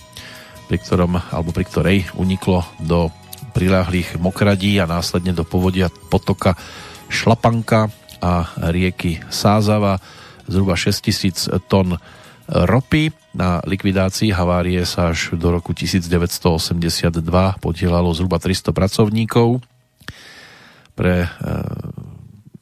pri, 0.67 0.77
ktorom, 0.83 1.15
alebo 1.31 1.55
pri 1.55 1.63
ktorej 1.63 1.97
uniklo 2.19 2.67
do 2.83 3.07
priláhlých 3.55 4.19
mokradí 4.19 4.75
a 4.75 4.91
následne 4.91 5.31
do 5.31 5.47
povodia 5.47 5.87
potoka 6.11 6.59
Šlapanka 7.07 7.87
a 8.19 8.51
rieky 8.59 9.23
Sázava 9.31 10.03
zhruba 10.43 10.75
6000 10.75 11.63
tón 11.71 11.95
ropy. 12.51 13.15
Na 13.39 13.63
likvidácii 13.63 14.35
havárie 14.35 14.83
sa 14.83 15.15
až 15.15 15.31
do 15.39 15.47
roku 15.47 15.71
1982 15.71 17.23
podielalo 17.63 18.11
zhruba 18.11 18.35
300 18.35 18.75
pracovníkov. 18.75 19.63
Pre 20.93 21.15
e, 21.23 21.29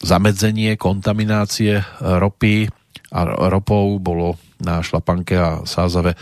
zamedzenie 0.02 0.76
kontaminácie 0.76 1.86
ropy 2.02 2.68
a 3.12 3.20
ropou 3.50 4.00
bolo 4.02 4.40
na 4.62 4.82
Šlapanke 4.82 5.36
a 5.38 5.50
Sázave 5.68 6.18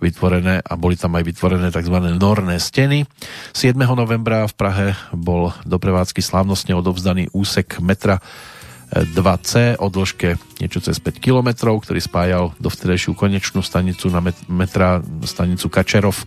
vytvorené 0.00 0.64
a 0.64 0.72
boli 0.80 0.96
tam 0.96 1.14
aj 1.14 1.24
vytvorené 1.28 1.68
tzv. 1.68 1.96
norné 2.16 2.56
steny. 2.56 3.04
7. 3.52 3.76
novembra 3.76 4.48
v 4.48 4.54
Prahe 4.56 4.88
bol 5.12 5.52
do 5.68 5.76
prevádzky 5.76 6.24
slávnostne 6.24 6.72
odovzdaný 6.72 7.28
úsek 7.36 7.78
metra 7.84 8.18
2C 8.90 9.78
o 9.78 9.86
dĺžke 9.86 10.34
niečo 10.58 10.82
cez 10.82 10.98
5 10.98 11.22
km, 11.22 11.78
ktorý 11.78 12.00
spájal 12.02 12.44
do 12.58 12.66
vtedajšiu 12.72 13.14
konečnú 13.14 13.62
stanicu 13.62 14.10
na 14.10 14.18
metra 14.50 14.98
stanicu 15.22 15.70
Kačerov 15.70 16.18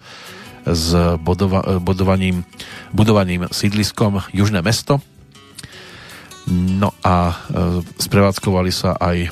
s 0.64 0.96
bodova, 1.20 1.84
budovaným 1.84 3.52
sídliskom 3.52 4.24
Južné 4.32 4.64
mesto 4.64 5.04
No 6.52 6.92
a 7.04 7.32
e, 7.32 7.36
sprevádzkovali 8.04 8.72
sa 8.72 9.00
aj 9.00 9.18
e, 9.24 9.30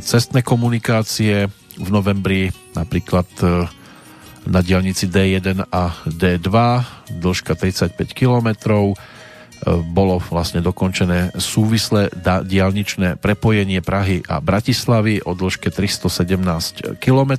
cestné 0.00 0.40
komunikácie 0.40 1.52
v 1.76 1.88
novembri, 1.92 2.48
napríklad 2.72 3.28
e, 3.44 3.68
na 4.48 4.60
diálnici 4.64 5.08
D1 5.08 5.68
a 5.68 5.82
D2, 6.08 6.48
dĺžka 7.20 7.56
35 7.56 7.96
km, 8.12 8.52
bolo 9.64 10.20
vlastne 10.20 10.60
dokončené 10.60 11.32
súvislé 11.40 12.12
diálničné 12.44 13.16
prepojenie 13.16 13.80
Prahy 13.80 14.20
a 14.28 14.44
Bratislavy 14.44 15.24
o 15.24 15.32
dĺžke 15.32 15.72
317 15.72 17.00
km. 17.00 17.32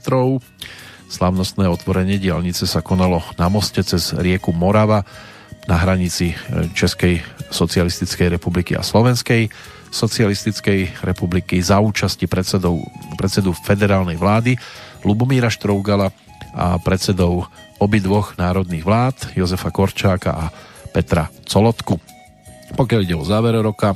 Slavnostné 1.05 1.69
otvorenie 1.69 2.17
diálnice 2.17 2.65
sa 2.65 2.81
konalo 2.81 3.21
na 3.37 3.45
moste 3.53 3.85
cez 3.85 4.09
rieku 4.17 4.49
Morava 4.49 5.05
na 5.65 5.75
hranici 5.81 6.37
Českej 6.73 7.21
Socialistickej 7.49 8.37
republiky 8.37 8.77
a 8.77 8.85
Slovenskej 8.85 9.49
Socialistickej 9.95 11.07
republiky 11.07 11.63
za 11.63 11.79
účasti 11.79 12.27
predsedov, 12.27 12.83
predsedu 13.15 13.55
federálnej 13.55 14.19
vlády 14.19 14.59
Lubomíra 15.07 15.47
Štrougala 15.47 16.11
a 16.51 16.75
predsedov 16.83 17.47
obidvoch 17.79 18.35
národných 18.35 18.83
vlád 18.83 19.15
Jozefa 19.39 19.71
Korčáka 19.71 20.31
a 20.35 20.45
Petra 20.91 21.31
Colotku. 21.47 21.95
Pokiaľ 22.75 22.99
ide 23.07 23.15
o 23.15 23.23
záver 23.23 23.55
roka, 23.63 23.95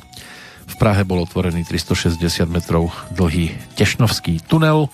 v 0.69 0.69
V 0.69 0.75
Prahe 0.77 1.01
bol 1.01 1.25
otvorený 1.25 1.65
360 1.65 2.21
metrov 2.45 2.93
dlhý 3.09 3.57
Tešnovský 3.73 4.45
tunel. 4.45 4.85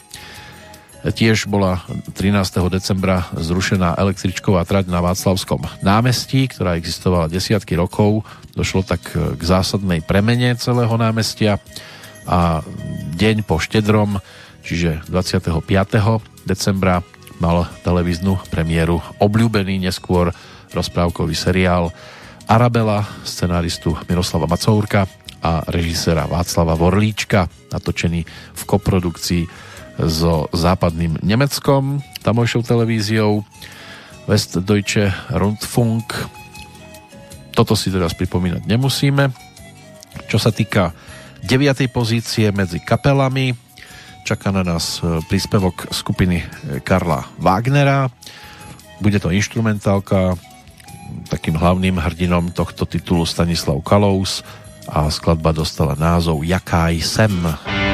Tiež 1.06 1.46
bola 1.46 1.86
13. 2.18 2.34
decembra 2.74 3.30
zrušená 3.38 3.94
električková 3.94 4.66
trať 4.66 4.90
na 4.90 5.06
Václavskom 5.06 5.62
námestí, 5.86 6.50
ktorá 6.50 6.82
existovala 6.82 7.30
desiatky 7.30 7.78
rokov. 7.78 8.26
Došlo 8.58 8.82
tak 8.82 9.14
k 9.14 9.38
zásadnej 9.38 10.02
premene 10.02 10.58
celého 10.58 10.90
námestia 10.98 11.62
a 12.26 12.66
deň 13.22 13.46
po 13.46 13.62
štedrom, 13.62 14.18
čiže 14.66 15.06
25. 15.06 15.54
decembra 16.42 17.06
mal 17.38 17.70
televíznu 17.86 18.42
premiéru 18.50 18.98
obľúbený 19.22 19.86
neskôr 19.86 20.34
rozprávkový 20.74 21.38
seriál 21.38 21.94
Arabela, 22.50 23.06
scenáristu 23.22 23.94
Miroslava 24.10 24.50
Macourka 24.50 25.06
a 25.46 25.62
režisera 25.70 26.26
Václava 26.26 26.74
Vorlíčka, 26.74 27.46
natočený 27.70 28.26
v 28.58 28.62
koprodukcii 28.66 29.65
so 30.00 30.52
západným 30.52 31.20
Nemeckom, 31.24 32.04
tamojšou 32.24 32.68
televíziou 32.68 33.48
Westdeutsche 34.28 35.14
Rundfunk. 35.32 36.12
Toto 37.56 37.78
si 37.78 37.94
teraz 37.94 38.12
pripomínať 38.18 38.68
nemusíme. 38.68 39.32
Čo 40.28 40.42
sa 40.42 40.52
týka 40.52 40.92
9. 41.46 41.88
pozície 41.94 42.50
medzi 42.50 42.82
kapelami, 42.82 43.54
čaká 44.26 44.50
na 44.50 44.66
nás 44.66 45.00
e, 45.00 45.22
príspevok 45.30 45.94
skupiny 45.94 46.42
e, 46.42 46.46
Karla 46.82 47.30
Wagnera. 47.38 48.10
Bude 48.98 49.22
to 49.22 49.30
instrumentálka, 49.30 50.34
takým 51.30 51.56
hlavným 51.56 52.02
hrdinom 52.02 52.50
tohto 52.50 52.90
titulu 52.90 53.24
Stanislav 53.24 53.78
Kalous 53.86 54.42
a 54.90 55.08
skladba 55.14 55.54
dostala 55.54 55.94
názov 55.94 56.42
Jaká 56.42 56.90
sem. 56.98 57.32
Jaká 57.46 57.64
sem. 57.70 57.85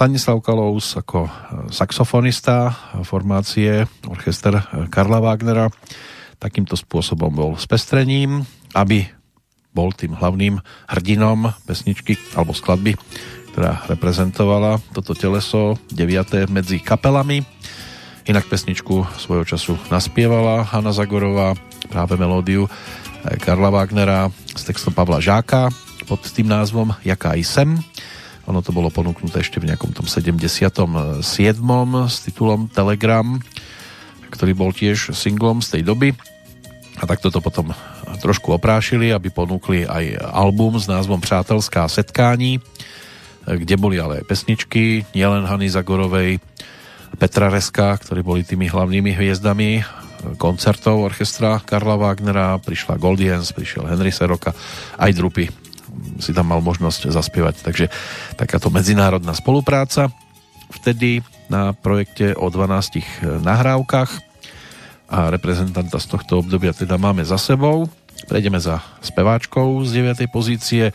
Stanislav 0.00 0.40
Kalous 0.40 0.96
ako 0.96 1.28
e, 1.28 1.30
saxofonista 1.76 2.72
formácie 3.04 3.84
orchester 4.08 4.56
e, 4.56 4.88
Karla 4.88 5.20
Wagnera 5.20 5.68
takýmto 6.40 6.72
spôsobom 6.72 7.28
bol 7.28 7.52
spestrením, 7.60 8.40
aby 8.72 9.04
bol 9.76 9.92
tým 9.92 10.16
hlavným 10.16 10.56
hrdinom 10.88 11.52
pesničky 11.68 12.16
alebo 12.32 12.56
skladby, 12.56 12.96
ktorá 13.52 13.84
reprezentovala 13.92 14.80
toto 14.96 15.12
teleso 15.12 15.76
9. 15.92 16.48
medzi 16.48 16.80
kapelami. 16.80 17.44
Inak 18.24 18.48
pesničku 18.48 19.04
svojho 19.20 19.44
času 19.44 19.76
naspievala 19.92 20.64
Hanna 20.64 20.96
Zagorová, 20.96 21.52
práve 21.92 22.16
melódiu 22.16 22.64
e, 22.64 23.36
Karla 23.36 23.68
Wagnera 23.68 24.32
s 24.56 24.64
textom 24.64 24.96
Pavla 24.96 25.20
Žáka 25.20 25.68
pod 26.08 26.24
tým 26.24 26.48
názvom 26.48 26.88
Jaká 27.04 27.36
i 27.36 27.44
sem. 27.44 27.76
Ono 28.50 28.66
to 28.66 28.74
bolo 28.74 28.90
ponúknuté 28.90 29.46
ešte 29.46 29.62
v 29.62 29.70
nejakom 29.70 29.94
tom 29.94 30.10
77. 30.10 31.22
s 31.22 32.16
titulom 32.26 32.66
Telegram, 32.66 33.38
ktorý 34.26 34.58
bol 34.58 34.74
tiež 34.74 35.14
singlom 35.14 35.62
z 35.62 35.78
tej 35.78 35.82
doby. 35.86 36.10
A 36.98 37.06
takto 37.06 37.30
to 37.30 37.38
potom 37.38 37.70
trošku 38.18 38.50
oprášili, 38.50 39.14
aby 39.14 39.30
ponúkli 39.30 39.86
aj 39.86 40.18
album 40.34 40.82
s 40.82 40.90
názvom 40.90 41.22
Přátelská 41.22 41.86
setkání, 41.86 42.58
kde 43.46 43.74
boli 43.78 44.02
ale 44.02 44.20
aj 44.20 44.26
pesničky, 44.26 45.06
nielen 45.14 45.46
Hany 45.46 45.70
Zagorovej, 45.70 46.42
Petra 47.22 47.54
Reska, 47.54 48.02
ktorí 48.02 48.26
boli 48.26 48.42
tými 48.42 48.66
hlavnými 48.66 49.14
hviezdami 49.14 49.86
koncertov 50.42 51.06
orchestra 51.06 51.62
Karla 51.62 51.94
Wagnera, 51.94 52.58
prišla 52.58 52.98
Goldiens, 52.98 53.54
prišiel 53.54 53.86
Henry 53.86 54.10
Seroka, 54.10 54.50
aj 54.98 55.14
Drupy 55.14 55.69
si 56.20 56.30
tam 56.36 56.52
mal 56.52 56.60
možnosť 56.60 57.10
zaspievať. 57.10 57.64
Takže 57.64 57.86
takáto 58.36 58.68
medzinárodná 58.68 59.32
spolupráca. 59.32 60.12
Vtedy 60.70 61.24
na 61.50 61.74
projekte 61.74 62.32
o 62.38 62.46
12 62.46 63.42
nahrávkach 63.42 64.10
a 65.10 65.34
reprezentanta 65.34 65.98
z 65.98 66.06
tohto 66.06 66.46
obdobia 66.46 66.70
teda 66.70 66.94
máme 66.94 67.26
za 67.26 67.34
sebou. 67.34 67.90
Prejdeme 68.30 68.62
za 68.62 68.78
speváčkou 69.02 69.82
z 69.82 70.14
9. 70.14 70.30
pozície, 70.30 70.94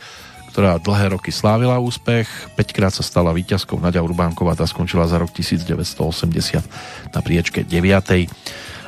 ktorá 0.56 0.80
dlhé 0.80 1.12
roky 1.12 1.28
slávila 1.28 1.76
úspech. 1.76 2.24
5 2.56 2.72
krát 2.72 2.94
sa 2.96 3.04
stala 3.04 3.36
víťazkou 3.36 3.76
Nadia 3.76 4.00
Urbánková, 4.00 4.56
tá 4.56 4.64
skončila 4.64 5.04
za 5.04 5.20
rok 5.20 5.28
1980 5.36 7.12
na 7.12 7.20
priečke 7.20 7.60
9. 7.60 8.32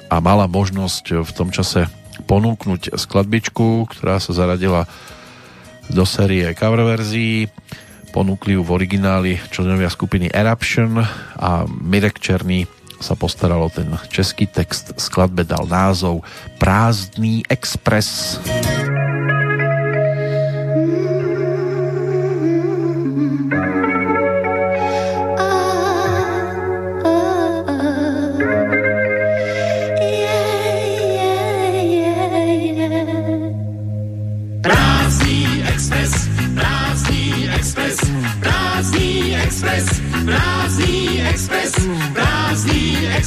a 0.09 0.16
mala 0.24 0.48
možnosť 0.48 1.20
v 1.20 1.30
tom 1.36 1.52
čase 1.52 1.85
ponúknuť 2.24 2.97
skladbičku, 2.97 3.85
ktorá 3.93 4.16
sa 4.18 4.32
zaradila 4.32 4.89
do 5.90 6.05
série 6.09 6.52
cover 6.55 6.85
verzií. 6.85 7.48
Ponúkli 8.12 8.56
ju 8.56 8.65
v 8.65 8.73
origináli 8.73 9.32
členovia 9.52 9.93
skupiny 9.93 10.32
Eruption 10.32 11.01
a 11.36 11.69
Mirek 11.69 12.19
Černý 12.20 12.65
sa 12.98 13.15
postaral 13.15 13.62
o 13.62 13.70
ten 13.70 13.93
český 14.10 14.48
text. 14.48 14.97
Skladbe 14.98 15.44
dal 15.44 15.69
názov 15.69 16.24
Prázdný 16.59 17.44
expres. 17.47 18.40
Prázdný 18.40 18.48
expres, 18.48 19.47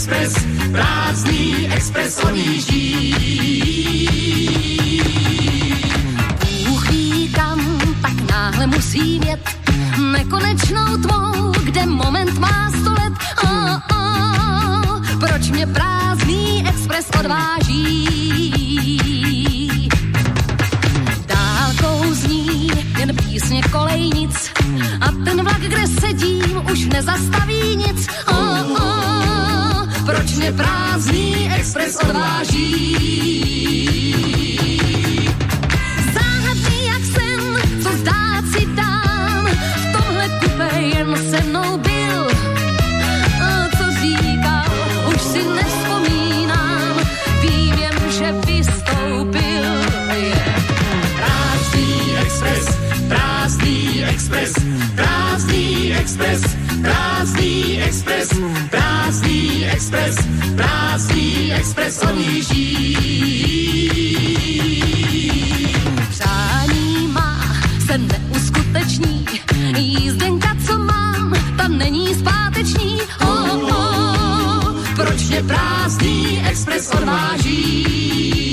expres, 0.02 0.34
prázdný 0.72 1.70
expres 1.74 2.18
odjíždí. 2.18 3.16
Bůh 6.68 6.90
ví 6.90 7.30
kam, 7.36 7.80
tak 8.02 8.32
náhle 8.32 8.68
musím 8.68 9.24
jet 9.24 9.50
nekonečnou 10.12 10.98
tvou, 10.98 11.52
kde 11.64 11.86
moment 11.86 12.40
má 12.40 12.72
sto 12.80 12.92
let. 12.92 13.14
Oh, 13.44 13.80
oh, 13.92 15.02
proč 15.20 15.50
mě 15.50 15.68
prázdný 15.68 16.64
expres 16.70 17.10
odváží? 17.20 18.08
Dálkou 21.26 22.14
zní 22.14 22.72
jen 23.00 23.16
písně 23.16 23.62
kolejnic 23.62 24.52
a 25.02 25.12
ten 25.26 25.44
vlak, 25.44 25.62
kde 25.62 25.88
sedím, 25.88 26.62
už 26.72 26.86
nezastaví 26.86 27.76
nic. 27.76 28.08
Oh, 28.28 28.72
oh, 28.72 29.21
proč 30.06 30.32
mě 30.32 30.52
prázdný 30.52 31.52
expres 31.56 31.96
odváží? 31.96 32.96
Záhadný 36.14 36.86
jak 36.86 37.06
sen, 37.06 37.58
co 37.84 37.98
zdát 37.98 38.44
si 38.54 38.66
dám, 38.66 39.48
v 39.76 39.98
tomhle 39.98 40.30
kupe 40.30 40.82
jen 40.82 41.16
se 41.30 41.44
mnou 41.44 41.78
byl. 41.78 42.28
Co 43.78 43.84
říkal, 44.02 44.66
už 45.16 45.22
si 45.22 45.44
nevzpomínám, 45.44 46.98
vím 47.42 47.78
jen, 47.78 48.12
že 48.12 48.32
vystoupil. 48.32 49.64
Prázdný 51.16 52.18
expres, 52.22 52.78
prázdný 53.08 54.06
expres, 54.06 54.54
prázdný 54.96 55.94
expres, 55.94 56.61
prázdný 56.82 57.82
expres, 57.82 58.30
prázdný 58.70 59.66
expres, 59.66 60.16
prázdný 60.56 61.54
expres 61.54 62.02
odjíždí. 62.02 62.98
Přání 66.10 67.08
má 67.08 67.42
se 67.86 67.98
neuskuteční, 67.98 69.26
jízdenka, 69.78 70.56
co 70.66 70.78
mám, 70.78 71.34
ta 71.58 71.68
není 71.68 72.16
zpáteční. 72.16 73.02
Oh, 73.22 73.64
oh, 73.64 74.86
Proč 74.96 75.24
mě 75.24 75.44
prázdný 75.44 76.44
expres 76.50 76.92
odváží? 76.92 78.51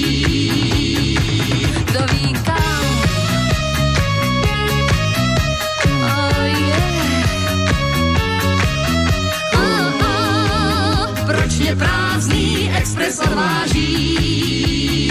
Mě 11.69 11.77
prázdný 11.77 12.71
expres 12.77 13.21
odváží? 13.21 15.08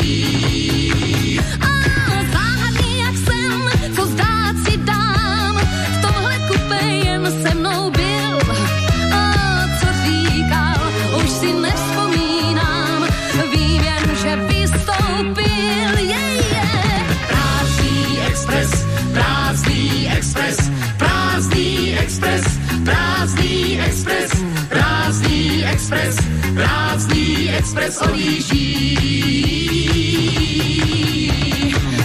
Expres 27.67 28.01
odjíždí. 28.01 28.97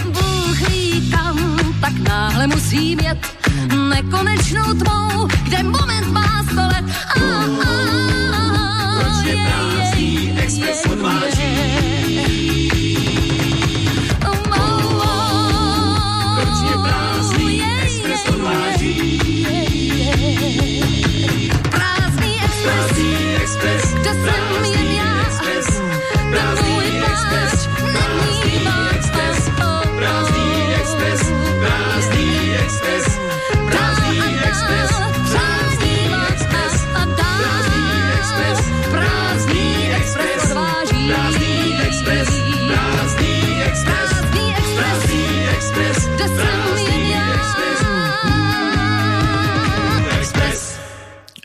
Bůh 0.05 0.69
ví 0.69 1.11
kam, 1.11 1.57
tak 1.81 1.93
náhle 1.99 2.47
musím 2.47 2.99
jet 2.99 3.17
nekonečnou 3.89 4.73
tmou, 4.73 5.27
kde 5.43 5.63
moment 5.63 6.11
má 6.11 6.42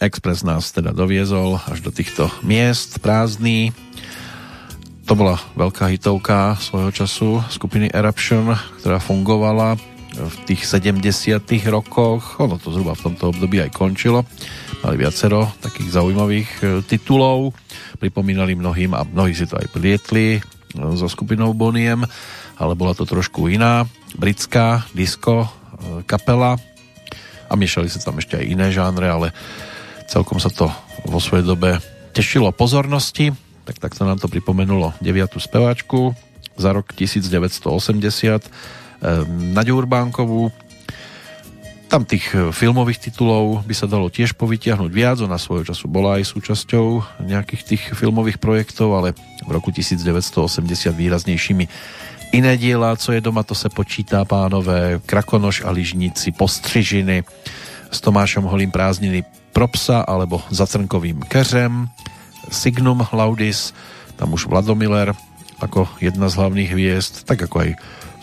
Express 0.09 0.41
nás 0.41 0.73
teda 0.73 0.97
doviezol 0.97 1.61
až 1.69 1.85
do 1.85 1.93
týchto 1.93 2.33
miest 2.41 3.05
prázdný. 3.05 3.77
To 5.05 5.13
bola 5.13 5.37
veľká 5.53 5.93
hitovka 5.93 6.57
svojho 6.57 6.89
času 6.89 7.45
skupiny 7.53 7.93
Eruption, 7.93 8.57
ktorá 8.81 8.97
fungovala 9.05 9.77
v 10.17 10.35
tých 10.49 10.65
70 10.65 11.45
rokoch. 11.69 12.41
Ono 12.41 12.57
to 12.57 12.73
zhruba 12.73 12.97
v 12.97 13.13
tomto 13.13 13.37
období 13.37 13.61
aj 13.61 13.77
končilo. 13.77 14.25
Mali 14.81 14.97
viacero 14.97 15.53
takých 15.61 15.93
zaujímavých 15.93 16.51
e, 16.59 16.63
titulov. 16.89 17.53
Pripomínali 18.01 18.57
mnohým 18.57 18.97
a 18.97 19.05
mnohí 19.05 19.37
si 19.37 19.45
to 19.45 19.61
aj 19.61 19.69
plietli 19.69 20.39
e, 20.39 20.41
so 20.97 21.05
skupinou 21.05 21.53
Boniem, 21.53 22.09
ale 22.57 22.73
bola 22.73 22.97
to 22.97 23.05
trošku 23.05 23.53
iná. 23.53 23.85
Britská 24.17 24.89
disco 24.97 25.45
e, 25.45 25.49
kapela 26.09 26.57
a 27.49 27.53
miešali 27.57 27.89
sa 27.89 28.05
tam 28.05 28.21
ešte 28.21 28.37
aj 28.37 28.45
iné 28.45 28.69
žánre, 28.69 29.09
ale 29.09 29.33
celkom 30.09 30.41
sa 30.41 30.49
to 30.49 30.73
vo 31.05 31.21
svojej 31.21 31.45
dobe 31.45 31.77
tešilo 32.17 32.49
pozornosti, 32.51 33.31
tak 33.69 33.77
takto 33.77 34.09
nám 34.09 34.17
to 34.17 34.33
pripomenulo 34.33 34.97
9. 35.05 35.37
speváčku 35.37 36.17
za 36.57 36.73
rok 36.73 36.97
1980 36.97 38.49
Naďu 39.29 39.79
Urbánkovú. 39.79 40.51
Tam 41.87 42.05
tých 42.05 42.35
e, 42.35 42.51
filmových 42.53 43.09
titulov 43.09 43.65
by 43.65 43.73
sa 43.73 43.89
dalo 43.89 44.13
tiež 44.13 44.37
povytiahnuť 44.37 44.91
viac, 44.93 45.17
ona 45.25 45.41
svojho 45.41 45.65
času 45.65 45.89
bola 45.89 46.21
aj 46.21 46.29
súčasťou 46.29 46.87
nejakých 47.25 47.63
tých 47.65 47.83
filmových 47.97 48.37
projektov, 48.43 48.93
ale 48.93 49.17
v 49.47 49.51
roku 49.55 49.73
1980 49.73 50.69
výraznejšími 50.93 51.65
iné 52.37 52.53
diela, 52.61 52.93
co 52.93 53.17
je 53.17 53.25
doma, 53.25 53.41
to 53.41 53.57
se 53.57 53.73
počítá, 53.73 54.21
pánové, 54.29 55.01
Krakonoš 55.07 55.65
a 55.65 55.73
Ližníci, 55.73 56.37
Postřižiny, 56.37 57.25
s 57.89 57.99
Tomášom 58.05 58.45
Holým 58.45 58.69
prázdniny 58.69 59.25
pro 59.59 59.67
psa 59.75 60.07
alebo 60.07 60.39
za 60.55 60.71
Crnkovým 60.71 61.27
keřem, 61.27 61.91
Signum 62.47 63.03
Laudis, 63.11 63.75
tam 64.15 64.31
už 64.31 64.47
Vladomiller 64.47 65.19
ako 65.59 65.91
jedna 65.99 66.31
z 66.31 66.39
hlavných 66.39 66.71
hviezd, 66.71 67.27
tak 67.27 67.43
ako 67.43 67.67
aj 67.67 67.71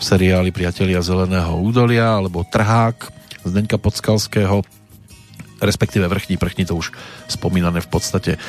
seriáli 0.00 0.48
Priatelia 0.48 1.04
Zeleného 1.04 1.60
údolia 1.60 2.16
alebo 2.16 2.40
Trhák 2.40 3.12
Zdeňka 3.44 3.76
Podskalského 3.76 4.64
respektíve 5.60 6.08
Vrchní 6.08 6.40
prchní 6.40 6.64
to 6.64 6.72
už 6.72 6.96
spomínané 7.28 7.84
v 7.84 7.90
podstate 7.92 8.40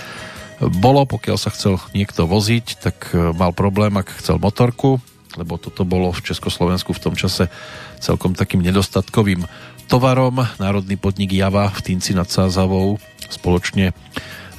bolo, 0.63 1.03
pokiaľ 1.03 1.35
sa 1.35 1.51
chcel 1.51 1.83
niekto 1.91 2.23
voziť, 2.23 2.65
tak 2.79 3.11
e, 3.11 3.35
mal 3.35 3.51
problém, 3.51 3.99
ak 3.99 4.15
chcel 4.23 4.39
motorku, 4.39 5.03
lebo 5.35 5.59
toto 5.59 5.83
bolo 5.83 6.15
v 6.15 6.23
Československu 6.23 6.95
v 6.95 7.03
tom 7.03 7.19
čase 7.19 7.51
celkom 7.99 8.31
takým 8.31 8.63
nedostatkovým 8.63 9.43
tovarom. 9.87 10.43
Národný 10.59 10.99
podnik 10.99 11.31
Java 11.31 11.71
v 11.71 11.79
Týnci 11.79 12.11
nad 12.11 12.27
Sázavou 12.27 12.99
spoločne 13.31 13.95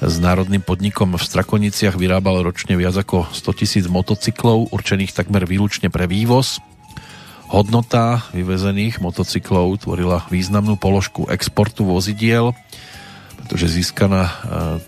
s 0.00 0.14
národným 0.16 0.64
podnikom 0.64 1.14
v 1.14 1.20
Strakoniciach 1.20 2.00
vyrábal 2.00 2.40
ročne 2.40 2.80
viac 2.80 2.96
ako 2.96 3.28
100 3.28 3.60
tisíc 3.60 3.84
motocyklov, 3.92 4.72
určených 4.72 5.12
takmer 5.12 5.44
výlučne 5.44 5.92
pre 5.92 6.09
vývoz. 6.09 6.64
Hodnota 7.52 8.24
vyvezených 8.32 9.05
motocyklov 9.05 9.84
tvorila 9.84 10.24
významnú 10.32 10.80
položku 10.80 11.28
exportu 11.28 11.84
vozidiel, 11.84 12.56
pretože 13.36 13.80
získaná 13.80 14.22
e, 14.24 14.32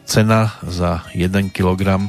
cena 0.08 0.56
za 0.64 1.04
1 1.12 1.52
kg 1.52 2.00
e, 2.00 2.08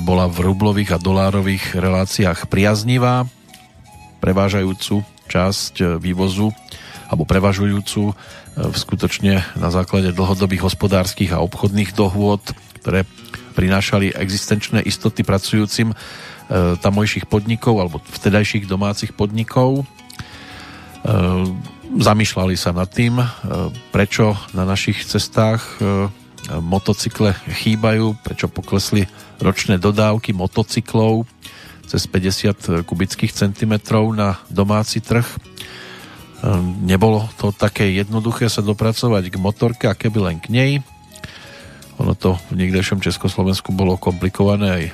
bola 0.00 0.28
v 0.28 0.44
rublových 0.44 0.96
a 0.96 0.98
dolárových 1.00 1.76
reláciách 1.76 2.52
priaznivá. 2.52 3.24
Prevážajúcu 4.20 5.04
časť 5.28 5.74
e, 5.80 5.84
vývozu 6.00 6.52
alebo 7.10 7.28
prevažujúcu 7.28 8.16
v 8.54 8.76
skutočne 8.76 9.42
na 9.58 9.68
základe 9.68 10.14
dlhodobých 10.14 10.64
hospodárskych 10.64 11.34
a 11.34 11.42
obchodných 11.42 11.92
dohôd, 11.92 12.40
ktoré 12.80 13.08
prinášali 13.54 14.14
existenčné 14.14 14.82
istoty 14.82 15.22
pracujúcim 15.22 15.94
tamojších 16.80 17.24
podnikov 17.24 17.80
alebo 17.80 17.96
vtedajších 18.04 18.68
domácich 18.68 19.16
podnikov 19.16 19.88
zamýšľali 21.94 22.54
sa 22.58 22.74
nad 22.74 22.88
tým, 22.90 23.20
e, 23.20 23.26
prečo 23.94 24.34
na 24.56 24.66
našich 24.66 25.04
cestách 25.04 25.62
e, 25.78 26.08
motocykle 26.60 27.32
chýbajú, 27.64 28.20
prečo 28.20 28.52
poklesli 28.52 29.08
ročné 29.40 29.80
dodávky 29.80 30.36
motocyklov 30.36 31.24
cez 31.88 32.04
50 32.08 32.84
kubických 32.84 33.32
centimetrov 33.32 34.12
na 34.12 34.40
domáci 34.48 35.00
trh. 35.00 35.24
E, 36.44 36.60
nebolo 36.84 37.24
to 37.40 37.56
také 37.56 37.88
jednoduché 37.96 38.52
sa 38.52 38.60
dopracovať 38.60 39.32
k 39.32 39.36
motorke 39.40 39.88
a 39.88 39.96
keby 39.96 40.18
len 40.20 40.36
k 40.36 40.52
nej. 40.52 40.72
Ono 41.96 42.12
to 42.12 42.36
v 42.52 42.58
niekdejšom 42.60 43.00
Československu 43.00 43.72
bolo 43.72 43.94
komplikované 43.94 44.66
aj 44.66 44.84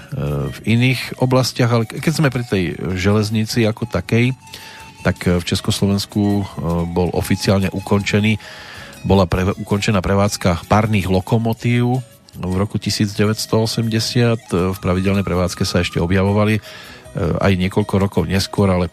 v 0.52 0.58
iných 0.68 1.16
oblastiach, 1.16 1.72
ale 1.72 1.88
keď 1.88 2.12
sme 2.12 2.28
pri 2.28 2.44
tej 2.44 2.76
železnici 2.92 3.64
ako 3.64 3.88
takej, 3.88 4.36
tak 5.02 5.16
eh, 5.26 5.40
v 5.40 5.44
Československu 5.44 6.22
eh, 6.22 6.44
bol 6.88 7.08
oficiálne 7.16 7.72
ukončený 7.72 8.38
bola 9.00 9.24
pre, 9.24 9.48
ukončená 9.56 10.04
prevádzka 10.04 10.68
párnych 10.68 11.08
lokomotív 11.08 12.04
v 12.36 12.54
roku 12.60 12.76
1980. 12.76 13.40
Eh, 13.40 14.36
v 14.76 14.78
pravidelnej 14.78 15.24
prevádzke 15.24 15.64
sa 15.64 15.80
ešte 15.80 15.98
objavovali 15.98 16.60
aj 17.18 17.58
niekoľko 17.58 17.94
rokov 17.98 18.22
neskôr, 18.30 18.70
ale 18.70 18.86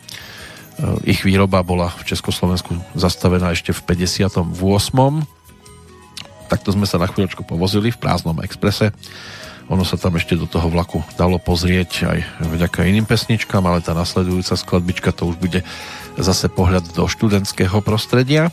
ich 1.05 1.25
výroba 1.25 1.65
bola 1.65 1.89
v 1.89 2.05
Československu 2.05 2.77
zastavená 2.93 3.49
ešte 3.53 3.73
v 3.73 3.81
58. 3.81 4.53
Takto 6.47 6.69
sme 6.71 6.85
sa 6.85 7.01
na 7.01 7.09
chvíľočku 7.09 7.43
povozili 7.43 7.89
v 7.89 7.99
prázdnom 7.99 8.37
exprese. 8.45 8.93
Ono 9.67 9.83
sa 9.83 9.99
tam 9.99 10.15
ešte 10.15 10.39
do 10.39 10.47
toho 10.47 10.71
vlaku 10.71 11.03
dalo 11.19 11.43
pozrieť 11.43 12.07
aj 12.07 12.19
vďaka 12.39 12.87
iným 12.87 13.03
pesničkám, 13.03 13.59
ale 13.67 13.83
tá 13.83 13.91
nasledujúca 13.91 14.55
skladbička 14.55 15.11
to 15.11 15.27
už 15.27 15.35
bude 15.35 15.59
zase 16.15 16.47
pohľad 16.47 16.87
do 16.95 17.03
študentského 17.03 17.83
prostredia. 17.83 18.47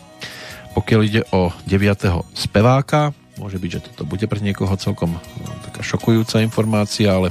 Pokiaľ 0.74 1.00
ide 1.06 1.22
o 1.30 1.54
9. 1.70 2.34
speváka, 2.34 3.14
môže 3.38 3.62
byť, 3.62 3.70
že 3.70 3.84
toto 3.92 4.02
bude 4.10 4.26
pre 4.26 4.42
niekoho 4.42 4.74
celkom 4.74 5.14
no, 5.14 5.50
taká 5.70 5.86
šokujúca 5.86 6.42
informácia, 6.42 7.14
ale 7.14 7.30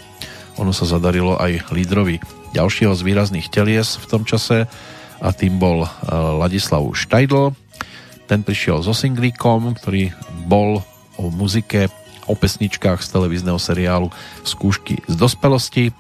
ono 0.57 0.71
sa 0.75 0.85
zadarilo 0.85 1.38
aj 1.39 1.73
lídrovi 1.73 2.21
ďalšieho 2.53 2.93
z 2.93 3.01
výrazných 3.01 3.49
telies 3.49 3.97
v 3.97 4.05
tom 4.05 4.23
čase 4.23 4.69
a 5.23 5.30
tým 5.31 5.57
bol 5.57 5.85
e, 5.85 5.89
Ladislav 6.13 6.84
Štajdl. 6.93 7.55
Ten 8.30 8.45
prišiel 8.45 8.84
so 8.85 8.93
singlíkom, 8.93 9.73
ktorý 9.80 10.13
bol 10.45 10.84
o 11.17 11.30
muzike, 11.34 11.89
o 12.27 12.34
pesničkách 12.38 13.03
z 13.03 13.07
televízneho 13.11 13.59
seriálu 13.59 14.07
Skúšky 14.47 15.03
z 15.09 15.15
dospelosti. 15.19 15.91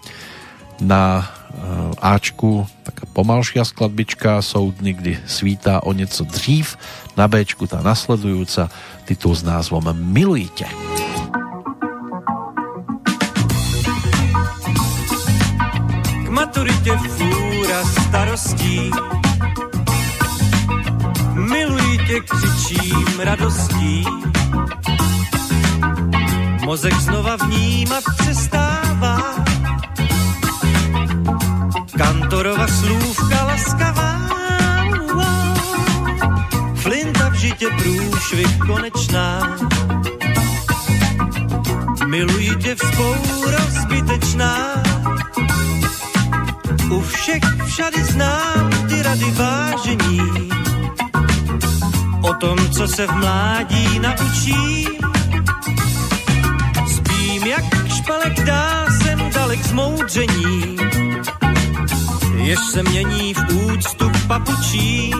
Na 0.79 1.27
Eh, 1.53 1.93
Ačku 2.01 2.65
taká 2.81 3.05
pomalšia 3.13 3.61
skladbička 3.61 4.41
Soud 4.41 4.81
nikdy 4.81 5.21
svítá 5.29 5.85
o 5.85 5.93
něco 5.93 6.25
dřív 6.25 6.73
na 7.13 7.29
Bčku 7.29 7.69
tá 7.69 7.77
nasledujúca 7.85 8.73
titul 9.05 9.37
s 9.37 9.45
názvom 9.45 9.93
Milujte. 9.93 10.65
K 10.65 11.52
maturitě 16.53 16.97
fúra 16.97 17.83
starostí. 17.83 18.91
Milujte 21.33 22.19
křičím 22.19 23.19
radostí. 23.19 24.05
Mozek 26.65 26.93
znova 26.93 27.35
vnímat 27.35 28.03
přestává. 28.17 29.17
Kantorova 31.97 32.67
slůvka 32.67 33.43
laskavá, 33.43 34.15
flinta 36.75 37.29
v 37.29 37.33
žitě 37.33 37.67
průšvih 37.77 38.57
konečná. 38.57 39.57
Miluji 42.05 42.55
tě 42.55 42.75
vzpoura 42.75 43.59
zbytečná, 43.81 44.83
u 46.93 47.01
všech 47.01 47.43
všady 47.65 48.03
znám 48.03 48.69
ty 48.89 49.01
rady 49.01 49.31
vážení. 49.31 50.49
O 52.21 52.33
tom, 52.33 52.57
co 52.71 52.87
se 52.87 53.07
v 53.07 53.11
mládí 53.11 53.99
naučí, 53.99 54.87
spím 56.95 57.43
jak 57.43 57.65
špalek 57.87 58.43
dá 58.43 58.85
jsem 58.89 59.29
dalek 59.29 59.63
zmoudření 59.63 60.77
jež 62.43 62.59
se 62.71 62.83
mění 62.83 63.33
v 63.33 63.39
úctu 63.49 64.11
papučí. 64.27 65.13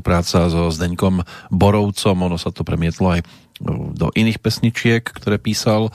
Spolupráca 0.00 0.48
so 0.48 0.72
Zdeňkom 0.72 1.20
Borovcom, 1.52 2.16
ono 2.24 2.40
sa 2.40 2.48
to 2.48 2.64
premietlo 2.64 3.12
aj 3.12 3.20
do 3.92 4.08
iných 4.16 4.40
pesničiek, 4.40 5.04
ktoré 5.04 5.36
písal 5.36 5.92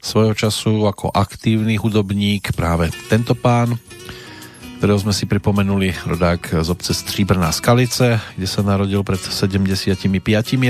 svojho 0.00 0.32
času 0.32 0.88
ako 0.88 1.12
aktívny 1.12 1.76
hudobník 1.76 2.56
práve 2.56 2.88
tento 3.12 3.36
pán, 3.36 3.76
ktorého 4.80 4.96
sme 4.96 5.12
si 5.12 5.28
pripomenuli, 5.28 5.92
rodák 6.08 6.64
z 6.64 6.68
obce 6.72 6.96
Stříbrná 6.96 7.52
Skalice, 7.52 8.16
kde 8.32 8.48
sa 8.48 8.64
narodil 8.64 9.04
pred 9.04 9.20
75 9.20 10.08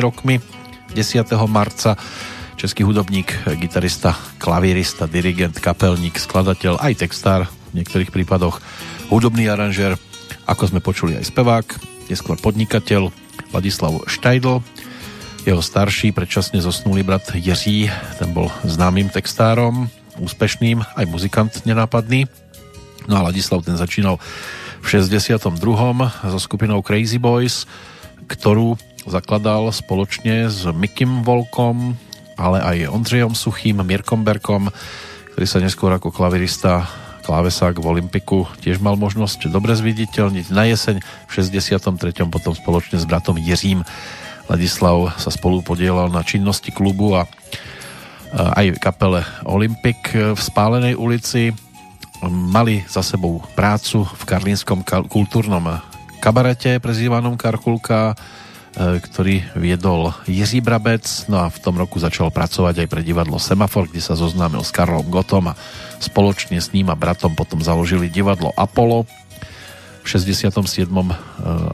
rokmi, 0.03 0.43
10. 0.99 1.31
marca. 1.47 1.95
Český 2.59 2.83
hudobník, 2.83 3.31
gitarista, 3.59 4.19
klavírista, 4.43 5.07
dirigent, 5.07 5.59
kapelník, 5.63 6.19
skladateľ, 6.19 6.83
aj 6.83 7.07
textár, 7.07 7.47
v 7.71 7.83
niektorých 7.83 8.11
prípadoch 8.11 8.59
hudobný 9.11 9.47
aranžer, 9.51 9.95
ako 10.47 10.71
sme 10.71 10.81
počuli 10.83 11.19
aj 11.19 11.35
spevák, 11.35 11.94
neskôr 12.09 12.37
podnikateľ 12.41 13.09
Ladislav 13.55 14.05
Štajdl, 14.11 14.61
jeho 15.45 15.61
starší, 15.61 16.17
predčasne 16.17 16.65
zosnulý 16.65 17.05
brat 17.05 17.37
Jiří, 17.37 17.93
ten 18.17 18.33
bol 18.33 18.49
známym 18.65 19.13
textárom, 19.13 19.93
úspešným, 20.17 20.81
aj 20.81 21.05
muzikant 21.05 21.53
nenápadný. 21.69 22.25
No 23.05 23.21
a 23.21 23.29
Ladislav 23.29 23.61
ten 23.61 23.77
začínal 23.77 24.17
v 24.81 24.87
62. 24.89 25.45
so 26.33 26.39
skupinou 26.41 26.81
Crazy 26.81 27.21
Boys, 27.21 27.69
ktorú 28.25 28.81
zakladal 29.05 29.69
spoločne 29.69 30.49
s 30.49 30.65
Mikim 30.73 31.21
Volkom, 31.21 31.93
ale 32.41 32.59
aj 32.65 32.89
Ondřejom 32.89 33.37
Suchým, 33.37 33.85
Mirkom 33.85 34.25
Berkom, 34.25 34.73
ktorý 35.37 35.47
sa 35.47 35.61
neskôr 35.61 35.93
ako 35.93 36.09
klavirista 36.09 36.89
klávesák 37.25 37.81
v 37.81 37.89
Olympiku 37.97 38.45
tiež 38.61 38.85
mal 38.85 39.01
možnosť 39.01 39.49
dobre 39.49 39.73
zviditeľniť. 39.73 40.53
Na 40.53 40.69
jeseň 40.69 41.01
v 41.01 41.31
63. 41.33 41.89
potom 42.29 42.53
spoločne 42.53 43.01
s 43.01 43.09
bratom 43.09 43.41
Jiřím 43.41 43.81
Ladislav 44.45 45.17
sa 45.17 45.33
spolu 45.33 45.65
podielal 45.65 46.13
na 46.13 46.21
činnosti 46.21 46.69
klubu 46.69 47.17
a 47.17 47.25
aj 48.37 48.77
kapele 48.77 49.25
Olympik 49.49 50.13
v 50.13 50.41
Spálenej 50.41 51.01
ulici. 51.01 51.57
Mali 52.29 52.85
za 52.85 53.01
sebou 53.01 53.41
prácu 53.57 54.05
v 54.05 54.23
karlínskom 54.29 54.85
kultúrnom 55.09 55.81
kabarete 56.25 56.81
prezývanom 56.81 57.37
Karkulka, 57.37 58.17
ktorý 58.75 59.47
viedol 59.55 60.11
Jiří 60.27 60.59
Brabec, 60.59 61.07
no 61.31 61.47
a 61.47 61.47
v 61.47 61.59
tom 61.63 61.79
roku 61.79 62.03
začal 62.03 62.35
pracovať 62.35 62.85
aj 62.85 62.89
pre 62.91 63.07
divadlo 63.07 63.39
Semafor, 63.39 63.87
kde 63.87 64.03
sa 64.03 64.19
zoznámil 64.19 64.67
s 64.67 64.75
Karlom 64.75 65.07
Gotom 65.07 65.55
a 65.55 65.59
Spoločne 66.03 66.59
s 66.59 66.75
ním 66.75 66.91
a 66.91 66.99
bratom 66.99 67.39
potom 67.39 67.63
založili 67.63 68.11
divadlo 68.11 68.51
Apollo. 68.59 69.07
V 70.03 70.07
67. 70.11 70.53
E, 70.85 71.17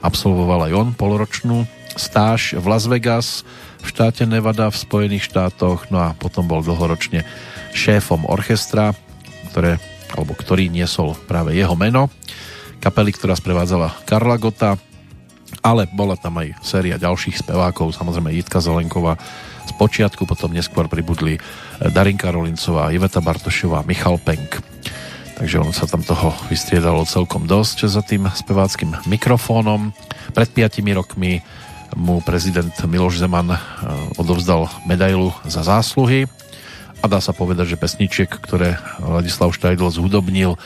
absolvoval 0.04 0.70
aj 0.70 0.72
on 0.76 0.88
poloročnú 0.94 1.66
stáž 1.98 2.54
v 2.54 2.64
Las 2.70 2.86
Vegas 2.86 3.42
v 3.80 3.86
štáte 3.88 4.28
Nevada 4.28 4.68
v 4.68 4.76
Spojených 4.76 5.26
štátoch, 5.26 5.88
no 5.88 5.98
a 6.04 6.12
potom 6.14 6.44
bol 6.44 6.60
dlhoročne 6.60 7.24
šéfom 7.72 8.28
orchestra, 8.28 8.92
ktoré, 9.50 9.80
alebo 10.12 10.36
ktorý 10.36 10.68
niesol 10.68 11.16
práve 11.24 11.56
jeho 11.56 11.72
meno. 11.74 12.12
Kapely, 12.78 13.16
ktorá 13.16 13.34
sprevádzala 13.34 14.04
Karla 14.04 14.36
Gota, 14.36 14.76
ale 15.60 15.90
bola 15.90 16.14
tam 16.14 16.38
aj 16.38 16.56
séria 16.62 16.96
ďalších 16.96 17.42
spevákov, 17.42 17.92
samozrejme 17.92 18.30
Jitka 18.32 18.62
Zelenková, 18.62 19.18
z 19.70 19.72
počiatku, 19.78 20.26
potom 20.26 20.50
neskôr 20.50 20.90
pribudli 20.90 21.38
eh, 21.38 21.40
Darinka 21.90 22.34
Rolincová, 22.34 22.90
Iveta 22.90 23.22
Bartošová, 23.22 23.86
Michal 23.86 24.18
Penk. 24.18 24.58
Takže 25.38 25.56
ono 25.62 25.72
sa 25.72 25.88
tam 25.88 26.04
toho 26.04 26.36
vystriedalo 26.52 27.08
celkom 27.08 27.48
dosť 27.48 27.88
za 27.88 28.04
tým 28.04 28.28
speváckým 28.28 28.92
mikrofónom. 29.08 29.96
Pred 30.36 30.50
5 30.52 30.84
rokmi 30.92 31.40
mu 31.96 32.20
prezident 32.20 32.74
Miloš 32.84 33.22
Zeman 33.22 33.54
eh, 33.54 33.58
odovzdal 34.18 34.66
medailu 34.84 35.30
za 35.46 35.62
zásluhy 35.62 36.26
a 37.00 37.08
dá 37.08 37.22
sa 37.22 37.32
povedať, 37.32 37.72
že 37.72 37.80
pesničiek, 37.80 38.28
ktoré 38.28 38.76
Ladislav 39.00 39.56
Štajdl 39.56 39.88
zhudobnil, 39.88 40.60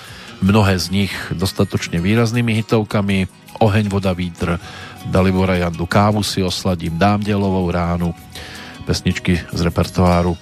mnohé 0.44 0.76
z 0.76 0.86
nich 0.92 1.12
dostatočne 1.32 2.04
výraznými 2.04 2.52
hitovkami. 2.60 3.26
Oheň, 3.64 3.88
voda, 3.88 4.12
vítr, 4.12 4.60
Dalibora 5.08 5.56
Jandu, 5.56 5.88
Kávu 5.88 6.20
si 6.20 6.44
osladím, 6.44 7.00
Dám 7.00 7.24
delovou 7.24 7.64
ránu, 7.72 8.12
pesničky 8.84 9.40
z 9.40 9.60
repertoáru. 9.64 10.36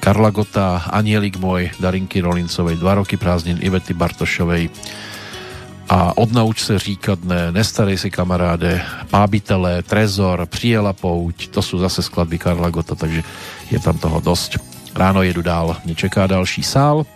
Karla 0.00 0.32
Gota, 0.32 0.88
Anielik 0.88 1.36
môj, 1.36 1.72
Darinky 1.76 2.24
Rolincovej, 2.24 2.80
Dva 2.80 3.00
roky 3.00 3.20
prázdnin 3.20 3.60
Ivety 3.60 3.92
Bartošovej. 3.92 4.72
A 5.88 6.16
Odnauč 6.16 6.60
se 6.60 6.78
říkat 6.78 7.24
ne, 7.24 7.52
Nestarej 7.52 7.96
si 7.96 8.10
kamaráde, 8.12 8.84
Pábitele, 9.08 9.82
Trezor, 9.82 10.46
Přijela 10.46 10.92
pouť, 10.92 11.48
to 11.48 11.60
sú 11.64 11.80
zase 11.80 12.04
skladby 12.04 12.36
Karla 12.38 12.68
Gota, 12.68 12.92
takže 12.92 13.24
je 13.72 13.78
tam 13.80 13.96
toho 13.96 14.20
dosť. 14.20 14.60
Ráno 14.92 15.22
jedu 15.24 15.42
dál, 15.42 15.76
nečeká 15.84 16.26
další 16.26 16.62
sál, 16.62 17.08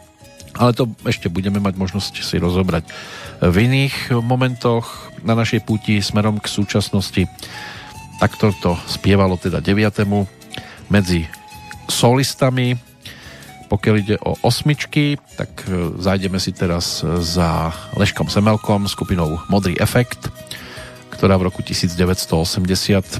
ale 0.57 0.77
to 0.77 0.91
ešte 1.09 1.33
budeme 1.33 1.61
mať 1.61 1.75
možnosť 1.81 2.13
si 2.21 2.37
rozobrať 2.37 2.85
v 3.41 3.57
iných 3.57 4.13
momentoch 4.21 5.13
na 5.25 5.33
našej 5.33 5.65
púti 5.65 6.03
smerom 6.03 6.43
k 6.43 6.51
súčasnosti. 6.51 7.25
Takto 8.21 8.53
to 8.61 8.77
spievalo 8.87 9.41
teda 9.41 9.65
9 9.65 10.93
medzi 10.93 11.25
solistami. 11.89 12.77
Pokiaľ 13.73 13.95
ide 13.97 14.17
o 14.21 14.37
osmičky, 14.45 15.17
tak 15.41 15.65
e, 15.65 15.97
zájdeme 15.97 16.37
si 16.37 16.53
teraz 16.53 17.01
za 17.25 17.73
Leškom 17.97 18.29
Semelkom 18.29 18.85
skupinou 18.85 19.41
Modrý 19.49 19.81
efekt, 19.81 20.29
ktorá 21.17 21.41
v 21.41 21.49
roku 21.49 21.65
1980 21.65 22.29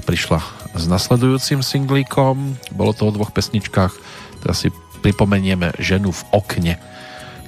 prišla 0.05 0.39
s 0.77 0.85
nasledujúcim 0.85 1.65
singlíkom. 1.65 2.53
Bolo 2.69 2.93
to 2.93 3.09
o 3.09 3.15
dvoch 3.15 3.33
pesničkách, 3.33 3.93
teraz 4.45 4.61
si 4.61 4.69
pripomenieme 5.01 5.73
Ženu 5.81 6.13
v 6.13 6.21
okne. 6.29 6.73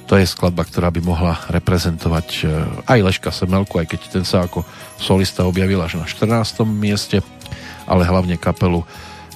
To 0.06 0.14
je 0.14 0.22
skladba, 0.22 0.62
ktorá 0.62 0.94
by 0.94 1.02
mohla 1.02 1.34
reprezentovať 1.50 2.28
e, 2.42 2.44
aj 2.86 2.98
Leška 3.10 3.34
Semelku, 3.34 3.82
aj 3.82 3.90
keď 3.90 4.00
ten 4.06 4.24
sa 4.24 4.46
ako 4.46 4.62
solista 5.02 5.42
objavil 5.42 5.82
až 5.82 5.98
na 5.98 6.06
14. 6.06 6.62
mieste, 6.62 7.18
ale 7.90 8.06
hlavne 8.06 8.38
kapelu 8.38 8.86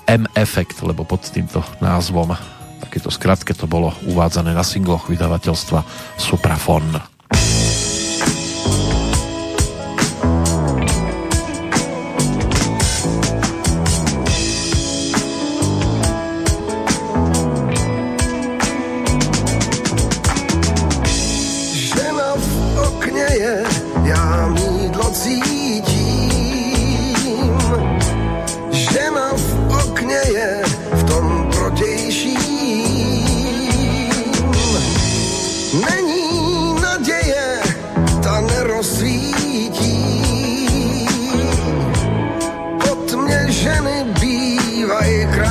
M-Effect, 0.07 0.79
lebo 0.87 1.03
pod 1.03 1.27
týmto 1.27 1.59
názvom 1.83 2.39
takéto 2.81 3.11
skratke 3.11 3.55
to 3.55 3.71
bolo 3.71 3.95
uvádzané 4.07 4.51
na 4.51 4.67
singloch 4.67 5.07
vydavateľstva 5.07 5.83
Suprafon. 6.19 7.10
Že 43.91 44.27
jí 44.27 44.85
létám 44.85 45.50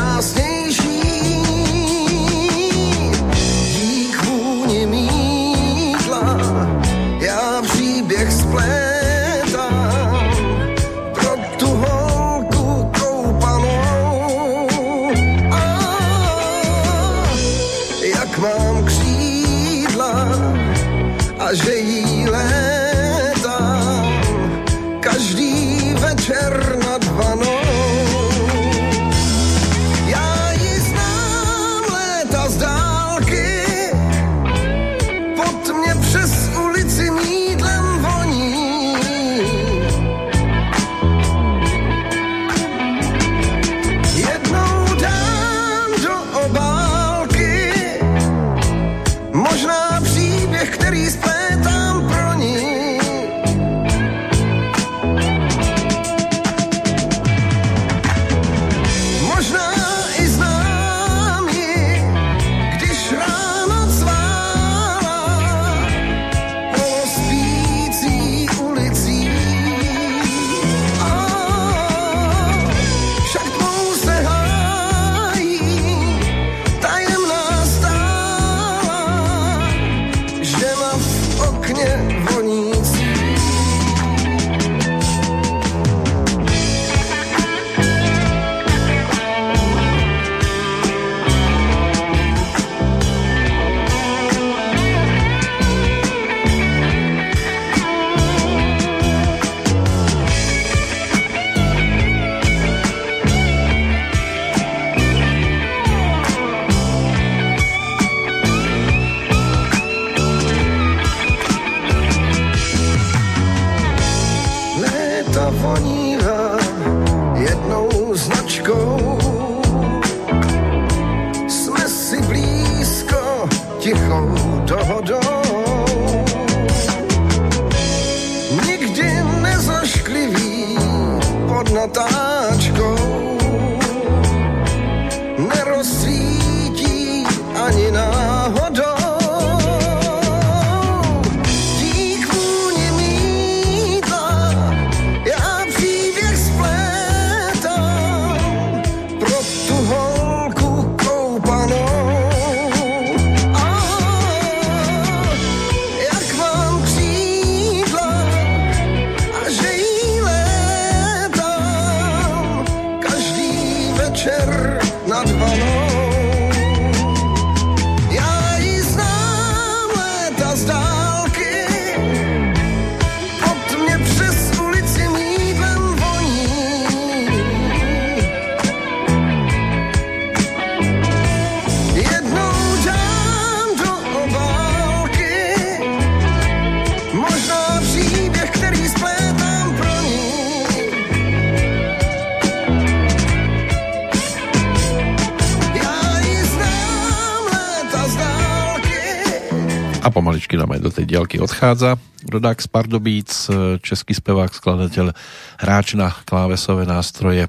do 200.79 200.89
tej 200.89 201.05
diaľky 201.05 201.43
odchádza. 201.43 201.99
Rodák 202.27 202.61
z 202.63 202.67
Pardubíc, 202.67 203.47
český 203.83 204.13
spevák, 204.15 204.51
skladateľ, 204.51 205.13
hráč 205.59 205.93
na 205.99 206.11
klávesové 206.27 206.85
nástroje 206.87 207.47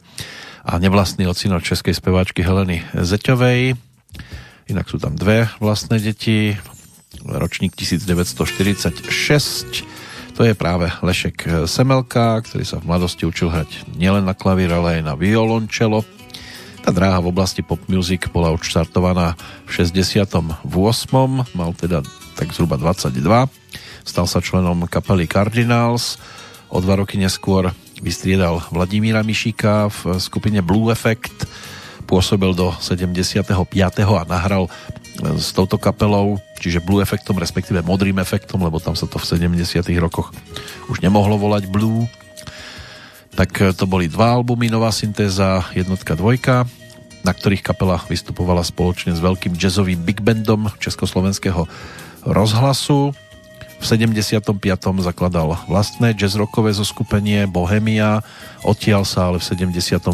a 0.66 0.76
nevlastný 0.76 1.26
ocino 1.26 1.60
českej 1.62 1.94
speváčky 1.96 2.42
Heleny 2.44 2.84
Zeťovej. 2.94 3.74
Inak 4.70 4.86
sú 4.86 5.02
tam 5.02 5.18
dve 5.18 5.50
vlastné 5.58 5.98
deti. 5.98 6.54
Ročník 7.26 7.74
1946. 7.74 9.82
To 10.38 10.46
je 10.46 10.54
práve 10.54 10.86
Lešek 11.02 11.66
Semelka, 11.66 12.38
ktorý 12.46 12.62
sa 12.62 12.78
v 12.78 12.86
mladosti 12.86 13.26
učil 13.26 13.50
hrať 13.50 13.90
nielen 13.98 14.22
na 14.24 14.32
klavír, 14.32 14.70
ale 14.70 15.02
aj 15.02 15.10
na 15.10 15.18
violončelo. 15.18 16.06
Tá 16.80 16.96
dráha 16.96 17.20
v 17.20 17.28
oblasti 17.28 17.60
pop 17.60 17.76
music 17.92 18.32
bola 18.32 18.56
odštartovaná 18.56 19.36
v 19.68 19.84
68. 19.84 20.64
Mal 21.52 21.70
teda 21.76 22.00
tak 22.40 22.56
zhruba 22.56 22.80
22. 22.80 23.20
Stal 24.08 24.24
sa 24.24 24.40
členom 24.40 24.88
kapely 24.88 25.28
Cardinals. 25.28 26.16
O 26.72 26.80
dva 26.80 26.96
roky 26.96 27.20
neskôr 27.20 27.68
vystriedal 28.00 28.64
Vladimíra 28.72 29.20
Mišíka 29.20 29.92
v 29.92 30.16
skupine 30.16 30.64
Blue 30.64 30.88
Effect. 30.88 31.44
Pôsobil 32.08 32.56
do 32.56 32.72
75. 32.80 33.44
a 34.00 34.22
nahral 34.24 34.72
s 35.36 35.52
touto 35.52 35.76
kapelou, 35.76 36.40
čiže 36.56 36.80
Blue 36.80 37.04
Effectom, 37.04 37.36
respektíve 37.36 37.84
Modrým 37.84 38.16
efektom, 38.16 38.64
lebo 38.64 38.80
tam 38.80 38.96
sa 38.96 39.04
to 39.04 39.20
v 39.20 39.52
70. 39.52 39.84
rokoch 40.00 40.32
už 40.88 41.04
nemohlo 41.04 41.36
volať 41.36 41.68
Blue 41.68 42.08
tak 43.34 43.50
e, 43.62 43.72
to 43.72 43.86
boli 43.86 44.10
dva 44.10 44.36
albumy, 44.36 44.68
Nová 44.68 44.90
syntéza, 44.90 45.64
jednotka, 45.72 46.18
dvojka, 46.18 46.66
na 47.22 47.32
ktorých 47.32 47.64
kapela 47.64 48.00
vystupovala 48.08 48.64
spoločne 48.64 49.12
s 49.12 49.20
veľkým 49.20 49.54
jazzovým 49.54 50.00
big 50.02 50.24
bandom 50.24 50.72
Československého 50.80 51.68
rozhlasu. 52.24 53.14
V 53.80 53.84
75. 53.84 54.60
zakladal 55.00 55.56
vlastné 55.64 56.12
jazz-rockové 56.12 56.76
zoskupenie 56.76 57.48
Bohemia, 57.48 58.20
odtiaľ 58.60 59.08
sa 59.08 59.32
ale 59.32 59.40
v 59.40 59.44
78. 59.48 60.04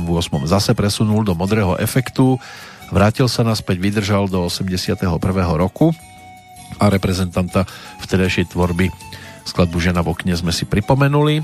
zase 0.47 0.71
presunul 0.79 1.27
do 1.27 1.35
Modrého 1.35 1.75
efektu, 1.83 2.39
vrátil 2.95 3.27
sa 3.27 3.43
naspäť, 3.43 3.83
vydržal 3.83 4.31
do 4.31 4.47
81. 4.47 5.03
roku 5.59 5.91
a 6.79 6.87
reprezentanta 6.87 7.67
vtedajšej 8.07 8.55
tvorby 8.55 8.95
skladbu 9.47 9.79
Žena 9.79 10.03
v 10.03 10.11
okne 10.11 10.35
sme 10.35 10.51
si 10.51 10.67
pripomenuli. 10.67 11.41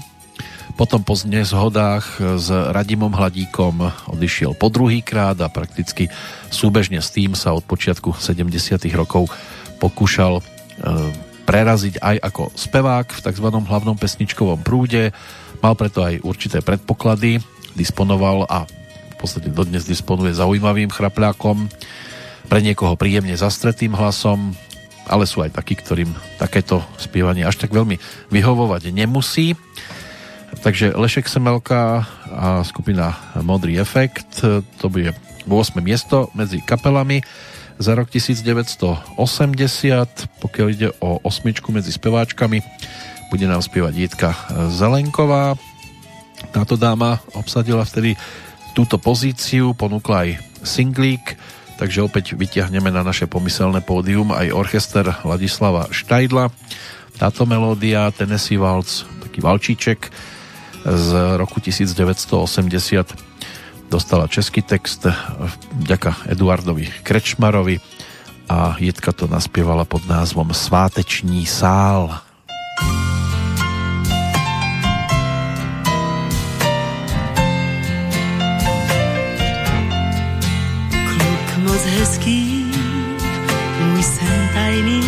Potom 0.75 1.05
po 1.07 1.15
nezhodách 1.15 2.19
s 2.19 2.49
Radimom 2.51 3.13
Hladíkom 3.13 4.09
odišiel 4.11 4.59
po 4.59 4.73
druhý 4.73 5.05
krát 5.05 5.39
a 5.39 5.53
prakticky 5.53 6.09
súbežne 6.49 6.99
s 6.99 7.15
tým 7.15 7.37
sa 7.39 7.55
od 7.55 7.63
počiatku 7.63 8.17
70. 8.17 8.81
rokov 8.97 9.31
pokúšal 9.79 10.41
preraziť 11.43 11.99
aj 11.99 12.17
ako 12.23 12.55
spevák 12.55 13.07
v 13.11 13.23
tzv. 13.23 13.47
hlavnom 13.51 13.99
pesničkovom 13.99 14.63
prúde. 14.63 15.11
Mal 15.63 15.75
preto 15.79 16.03
aj 16.03 16.23
určité 16.27 16.59
predpoklady, 16.63 17.39
disponoval 17.75 18.47
a 18.51 18.67
v 18.67 19.17
podstate 19.19 19.51
dodnes 19.51 19.87
disponuje 19.87 20.35
zaujímavým 20.35 20.91
chrapľákom, 20.91 21.71
pre 22.51 22.61
niekoho 22.61 22.99
príjemne 22.99 23.33
zastretým 23.33 23.95
hlasom, 23.95 24.53
ale 25.09 25.25
sú 25.25 25.41
aj 25.41 25.57
takí, 25.57 25.73
ktorým 25.79 26.13
takéto 26.37 26.85
spievanie 27.01 27.47
až 27.47 27.57
tak 27.57 27.73
veľmi 27.73 27.97
vyhovovať 28.29 28.93
nemusí. 28.93 29.57
Takže 30.61 30.93
Lešek 30.93 31.33
Semelka 31.33 32.05
a 32.29 32.61
skupina 32.61 33.17
Modrý 33.41 33.81
efekt, 33.81 34.45
to 34.45 34.87
bude 34.93 35.17
8. 35.49 35.81
miesto 35.81 36.29
medzi 36.37 36.61
kapelami 36.61 37.25
za 37.83 37.99
rok 37.99 38.07
1980. 38.15 39.19
Pokiaľ 40.39 40.67
ide 40.71 40.95
o 41.03 41.19
osmičku 41.27 41.75
medzi 41.75 41.91
speváčkami, 41.91 42.63
bude 43.35 43.47
nám 43.51 43.59
spievať 43.59 43.95
Jitka 43.99 44.31
Zelenková. 44.71 45.59
Táto 46.55 46.79
dáma 46.79 47.19
obsadila 47.35 47.83
vtedy 47.83 48.15
túto 48.79 49.03
pozíciu, 49.03 49.75
ponúkla 49.75 50.31
aj 50.31 50.31
singlík, 50.63 51.35
takže 51.83 52.07
opäť 52.07 52.39
vyťahneme 52.39 52.95
na 52.95 53.03
naše 53.03 53.27
pomyselné 53.27 53.83
pódium 53.83 54.31
aj 54.31 54.55
orchester 54.55 55.11
Ladislava 55.27 55.91
Štajdla. 55.91 56.55
Táto 57.19 57.43
melódia 57.51 58.15
Tennessee 58.15 58.63
Waltz, 58.63 59.03
taký 59.27 59.43
valčíček, 59.43 60.07
z 60.83 61.09
roku 61.39 61.59
1980 61.59 63.32
dostala 63.93 64.25
český 64.25 64.63
text 64.65 65.07
vďaka 65.73 66.17
Eduardovi 66.33 66.89
Krečmarovi 67.05 67.81
a 68.49 68.77
Jitka 68.81 69.13
to 69.13 69.29
naspievala 69.29 69.85
pod 69.85 70.09
názvom 70.09 70.55
Sváteční 70.57 71.47
sál. 71.47 72.19
Kluk 80.89 81.49
moc 81.69 81.85
hezký, 81.85 82.73
můj 83.93 84.03
sen 84.03 84.49
tajný, 84.55 85.05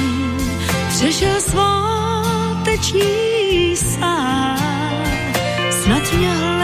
přešel 0.89 1.41
sváteční 1.41 3.01
sál. 3.77 4.57
Snad 5.73 6.13
mě 6.13 6.29
hledá, 6.29 6.64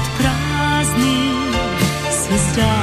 od 0.00 0.08
prázdných 0.18 1.56
se 2.10 2.38
zdá. 2.38 2.80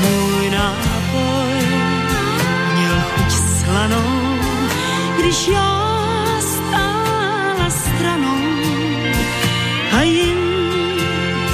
Můj 0.00 0.50
nápoj 0.50 1.54
měl 2.74 2.96
chuť 3.00 3.30
slanou, 3.30 4.38
když 5.18 5.48
já 5.48 5.72
stála 6.40 7.70
stranou 7.70 8.42
a 9.98 10.02
jim 10.02 10.38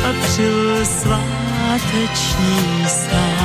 patřil 0.03 0.87
sváteční 0.87 2.57
stát. 2.87 3.38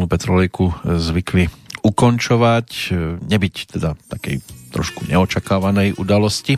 Aktuálnu 0.00 0.16
petrolejku 0.16 0.64
zvykli 0.96 1.52
ukončovať, 1.84 2.68
nebyť 3.20 3.54
teda 3.76 3.92
takej 4.08 4.40
trošku 4.72 5.04
neočakávanej 5.04 6.00
udalosti 6.00 6.56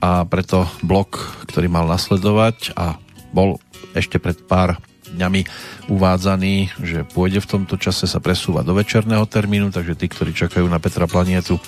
a 0.00 0.24
preto 0.24 0.64
blok, 0.80 1.44
ktorý 1.44 1.68
mal 1.68 1.84
nasledovať 1.84 2.72
a 2.72 2.96
bol 3.36 3.60
ešte 3.92 4.16
pred 4.16 4.40
pár 4.48 4.80
dňami 5.12 5.44
uvádzaný, 5.92 6.72
že 6.80 7.04
pôjde 7.04 7.44
v 7.44 7.50
tomto 7.52 7.76
čase 7.76 8.08
sa 8.08 8.16
presúva 8.24 8.64
do 8.64 8.72
večerného 8.72 9.28
termínu, 9.28 9.68
takže 9.68 9.92
tí, 10.00 10.08
ktorí 10.08 10.32
čakajú 10.32 10.64
na 10.64 10.80
Petra 10.80 11.04
Planietu 11.04 11.60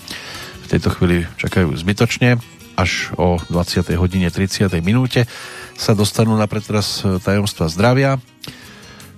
v 0.65 0.67
tejto 0.67 0.97
chvíli 0.97 1.29
čakajú 1.37 1.77
zbytočne. 1.77 2.41
Až 2.81 3.13
o 3.21 3.37
20. 3.53 3.85
hodine 4.01 4.33
30. 4.33 4.73
minúte 4.81 5.29
sa 5.77 5.93
dostanú 5.93 6.41
na 6.41 6.49
pretras 6.49 7.05
tajomstva 7.05 7.69
zdravia. 7.69 8.17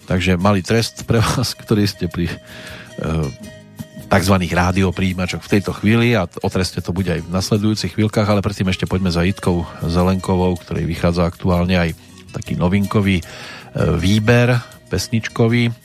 Takže 0.08 0.40
malý 0.40 0.64
trest 0.64 1.04
pre 1.04 1.20
vás, 1.20 1.52
ktorí 1.52 1.84
ste 1.84 2.08
pri 2.08 2.32
e, 2.32 2.36
tzv. 4.08 4.34
rádiopríjimačoch 4.40 5.44
v 5.44 5.52
tejto 5.52 5.76
chvíli 5.76 6.16
a 6.16 6.24
o 6.24 6.48
treste 6.48 6.80
to 6.80 6.96
bude 6.96 7.12
aj 7.12 7.20
v 7.20 7.28
nasledujúcich 7.28 7.92
chvíľkach, 7.92 8.24
ale 8.24 8.40
predtým 8.40 8.72
ešte 8.72 8.88
poďme 8.88 9.12
za 9.12 9.20
Jitkou 9.20 9.68
Zelenkovou, 9.84 10.56
ktorej 10.56 10.88
vychádza 10.88 11.28
aktuálne 11.28 11.76
aj 11.76 11.92
taký 12.32 12.56
novinkový 12.56 13.20
e, 13.20 13.24
výber 14.00 14.56
pesničkový. 14.88 15.76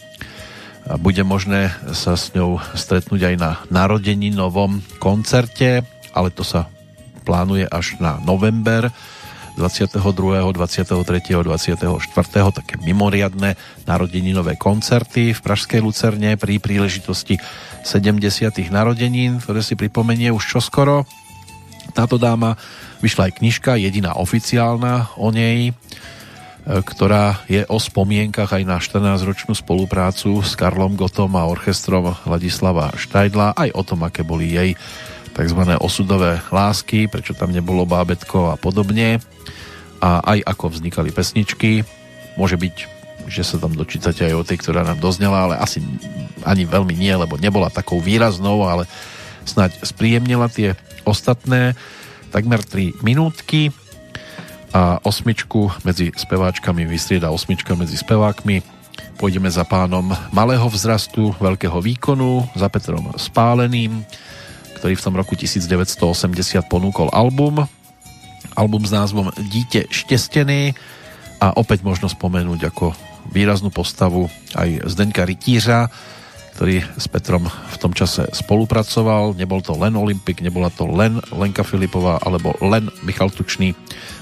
A 0.87 0.95
bude 0.95 1.23
možné 1.27 1.75
sa 1.91 2.15
s 2.15 2.31
ňou 2.31 2.63
stretnúť 2.75 3.27
aj 3.27 3.35
na 3.39 3.51
narodení 3.71 4.31
novom 4.31 4.79
koncerte, 5.03 5.83
ale 6.15 6.31
to 6.31 6.47
sa 6.47 6.71
plánuje 7.27 7.67
až 7.67 7.99
na 7.99 8.19
november 8.23 8.87
22., 9.53 10.01
23., 10.53 11.45
24. 11.45 12.01
také 12.49 12.75
mimoriadne 12.81 13.53
narodeninové 13.85 14.57
koncerty 14.57 15.37
v 15.37 15.39
Pražskej 15.39 15.77
Lucerne 15.77 16.33
pri 16.41 16.57
príležitosti 16.57 17.37
70. 17.85 18.17
narodenín, 18.73 19.37
ktoré 19.37 19.61
si 19.61 19.77
pripomenie 19.77 20.33
už 20.33 20.57
čoskoro. 20.57 21.05
Táto 21.93 22.17
dáma 22.17 22.57
vyšla 23.05 23.29
aj 23.29 23.33
knižka, 23.43 23.77
jediná 23.77 24.17
oficiálna 24.17 25.13
o 25.19 25.29
nej, 25.29 25.69
e, 25.69 25.73
ktorá 26.65 27.43
je 27.45 27.61
o 27.69 27.77
spomienkach 27.77 28.55
aj 28.55 28.63
na 28.65 28.81
14-ročnú 28.81 29.53
spoluprácu 29.53 30.41
s 30.41 30.57
Karlom 30.57 30.97
Gotom 30.97 31.35
a 31.37 31.45
orchestrom 31.45 32.17
Ladislava 32.25 32.95
Štajdla, 32.95 33.53
aj 33.53 33.69
o 33.75 33.81
tom, 33.85 34.01
aké 34.07 34.25
boli 34.25 34.55
jej 34.55 34.73
tzv. 35.33 35.61
osudové 35.81 36.39
lásky, 36.53 37.09
prečo 37.09 37.33
tam 37.33 37.49
nebolo 37.49 37.83
bábetko 37.89 38.53
a 38.53 38.55
podobne 38.55 39.17
a 40.03 40.21
aj 40.35 40.39
ako 40.45 40.65
vznikali 40.73 41.09
pesničky. 41.09 41.81
Môže 42.37 42.57
byť, 42.57 42.75
že 43.29 43.43
sa 43.45 43.57
tam 43.57 43.73
dočítate 43.73 44.25
aj 44.29 44.33
o 44.35 44.47
tej, 44.47 44.57
ktorá 44.61 44.85
nám 44.85 45.01
doznela, 45.01 45.49
ale 45.49 45.55
asi 45.57 45.81
ani 46.43 46.67
veľmi 46.67 46.93
nie, 46.93 47.13
lebo 47.13 47.39
nebola 47.39 47.73
takou 47.73 48.03
výraznou, 48.03 48.67
ale 48.67 48.85
snáď 49.47 49.79
spríjemnila 49.81 50.51
tie 50.51 50.75
ostatné 51.07 51.75
takmer 52.31 52.61
3 52.65 53.05
minútky 53.05 53.69
a 54.73 54.97
osmičku 55.05 55.69
medzi 55.85 56.09
speváčkami 56.09 56.83
vystrieda 56.89 57.29
osmička 57.29 57.77
medzi 57.77 57.93
spevákmi. 57.93 58.65
Pôjdeme 59.21 59.47
za 59.47 59.61
pánom 59.63 60.09
malého 60.33 60.65
vzrastu, 60.65 61.31
veľkého 61.37 61.77
výkonu, 61.77 62.49
za 62.57 62.67
Petrom 62.73 63.13
Spáleným, 63.13 64.01
ktorý 64.83 64.99
v 64.99 65.05
tom 65.07 65.15
roku 65.15 65.39
1980 65.39 65.95
ponúkol 66.67 67.07
album, 67.15 67.63
album 68.51 68.83
s 68.83 68.91
názvom 68.91 69.31
Dítě 69.39 69.87
štestený 69.87 70.75
a 71.39 71.55
opäť 71.55 71.87
možno 71.87 72.11
spomenúť 72.11 72.67
ako 72.67 72.91
výraznú 73.31 73.71
postavu 73.71 74.27
aj 74.51 74.83
Zdeňka 74.83 75.23
Rytířa, 75.23 75.87
ktorý 76.59 76.83
s 76.99 77.07
Petrom 77.07 77.47
v 77.47 77.77
tom 77.79 77.95
čase 77.95 78.27
spolupracoval. 78.35 79.39
Nebol 79.39 79.63
to 79.63 79.71
len 79.79 79.95
Olympik, 79.95 80.43
nebola 80.43 80.67
to 80.67 80.83
len 80.83 81.23
Lenka 81.31 81.63
Filipová 81.63 82.19
alebo 82.19 82.51
len 82.59 82.91
Michal 83.07 83.31
Tučný. 83.31 83.71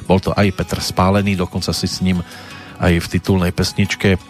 Bol 0.06 0.22
to 0.22 0.30
aj 0.38 0.46
Petr 0.54 0.78
Spálený, 0.78 1.42
dokonca 1.42 1.74
si 1.74 1.90
s 1.90 2.06
ním 2.06 2.22
aj 2.78 3.02
v 3.02 3.12
titulnej 3.18 3.50
pesničke 3.50 4.22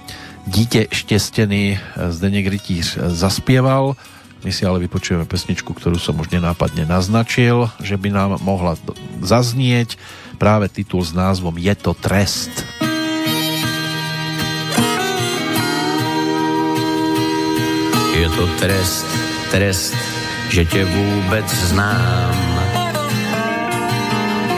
Dítě 0.47 0.87
štestený 0.95 1.75
Zdeněk 2.07 2.47
Rytíř 2.47 2.97
zaspieval. 3.19 3.99
My 4.41 4.49
si 4.49 4.65
ale 4.65 4.81
vypočujeme 4.81 5.29
pesničku, 5.29 5.77
ktorú 5.77 6.01
som 6.01 6.17
už 6.17 6.33
nenápadne 6.33 6.89
naznačil, 6.89 7.69
že 7.77 7.93
by 7.93 8.09
nám 8.09 8.41
mohla 8.41 8.73
zaznieť 9.21 10.01
práve 10.41 10.65
titul 10.65 11.05
s 11.05 11.13
názvom 11.13 11.61
Je 11.61 11.73
to 11.77 11.93
trest. 11.93 12.49
Je 18.17 18.29
to 18.33 18.45
trest, 18.57 19.05
trest, 19.53 19.97
že 20.49 20.65
tě 20.65 20.85
vůbec 20.85 21.45
znám. 21.69 22.37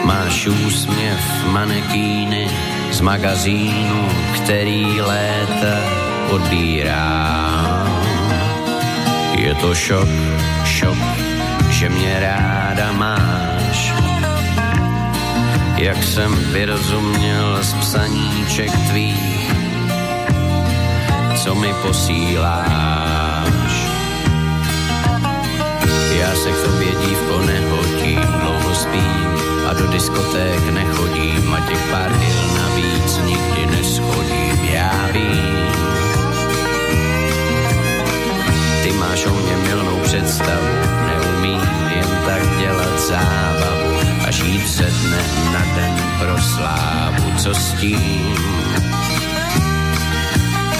Máš 0.04 0.46
úsměv 0.46 1.20
manekíny 1.52 2.48
z 2.92 3.00
magazínu, 3.00 4.08
který 4.36 5.00
léta 5.00 5.76
odbírám. 6.30 7.83
Je 9.44 9.54
to 9.60 9.74
šok, 9.76 10.08
šok, 10.64 10.96
že 11.68 11.88
mě 11.88 12.16
ráda 12.20 12.92
máš. 12.92 13.92
Jak 15.76 16.04
jsem 16.04 16.32
vyrozuměl 16.52 17.58
z 17.62 17.74
psaníček 17.74 18.70
tvých, 18.88 19.52
co 21.44 21.54
mi 21.54 21.74
posíláš. 21.82 23.74
Já 26.18 26.34
se 26.34 26.52
k 26.52 26.64
tobě 26.64 26.88
dívko 26.88 27.40
nehodím, 27.40 28.20
dlouho 28.40 28.74
spím 28.74 29.28
a 29.68 29.72
do 29.72 29.86
diskoték 29.86 30.72
nechodím 30.72 31.54
a 31.54 31.60
těch 31.60 31.90
pár 31.90 32.12
dil 32.18 32.40
navíc 32.54 33.20
nikdy 33.24 33.76
neschodím, 33.76 34.64
já 34.64 35.08
vím. 35.12 35.83
Mě 39.30 39.56
milnou 39.56 40.00
představu, 40.00 40.68
neumím 41.06 41.60
jen 41.96 42.08
tak 42.26 42.58
dělat 42.58 43.00
zábavu 43.00 43.98
a 44.26 44.30
žít 44.30 44.68
ze 44.68 44.84
dne 44.84 45.22
na 45.52 45.64
den 45.76 46.04
slávu, 46.40 47.32
co 47.38 47.54
s 47.54 47.72
tím? 47.72 48.36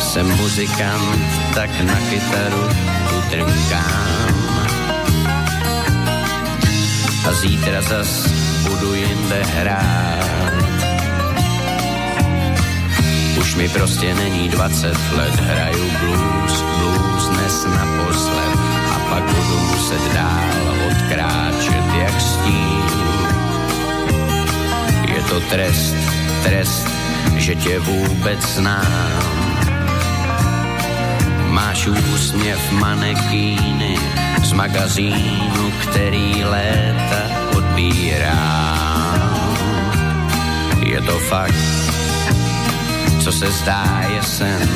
Jsem 0.00 0.26
muzikant, 0.36 1.54
tak 1.54 1.70
na 1.80 1.94
kytaru 2.10 2.68
tu. 3.30 3.46
A 7.28 7.32
zítra 7.32 7.82
zas 7.82 8.26
budu 8.62 8.94
jinde 8.94 9.42
hrát. 9.42 10.33
Už 13.44 13.54
mi 13.54 13.68
prostě 13.68 14.14
není 14.14 14.48
20 14.48 14.96
let, 15.16 15.34
hraju 15.40 15.90
blues, 16.00 16.62
blues 16.62 17.28
dnes 17.28 17.64
naposled 17.64 18.58
a 18.94 18.98
pak 19.10 19.22
budu 19.22 19.58
muset 19.58 20.14
dál 20.14 20.74
odkráčet 20.88 21.84
jak 22.00 22.20
stín. 22.20 22.84
Je 25.14 25.22
to 25.22 25.40
trest, 25.40 25.94
trest, 26.42 26.88
že 27.36 27.54
tě 27.54 27.78
vůbec 27.78 28.40
znám. 28.40 29.64
Máš 31.48 31.86
úsměv 31.86 32.72
manekýny 32.72 33.98
z 34.44 34.52
magazínu, 34.52 35.72
který 35.82 36.44
léta 36.44 37.22
odbírám. 37.56 39.14
Je 40.86 41.00
to 41.00 41.18
fakt, 41.18 41.83
co 43.24 43.32
se 43.32 43.50
zdá 43.50 44.04
je 44.14 44.22
sen. 44.22 44.68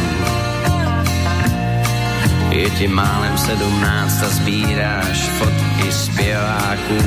Je 2.51 2.71
ti 2.71 2.89
málem 2.89 3.39
sedmnáct 3.39 4.23
a 4.23 4.29
sbíráš 4.29 5.19
fotky 5.19 5.93
zpěváků 5.93 6.99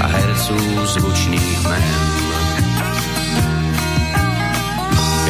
a 0.00 0.06
herců 0.06 0.86
zvučných 0.86 1.64
men. 1.68 1.82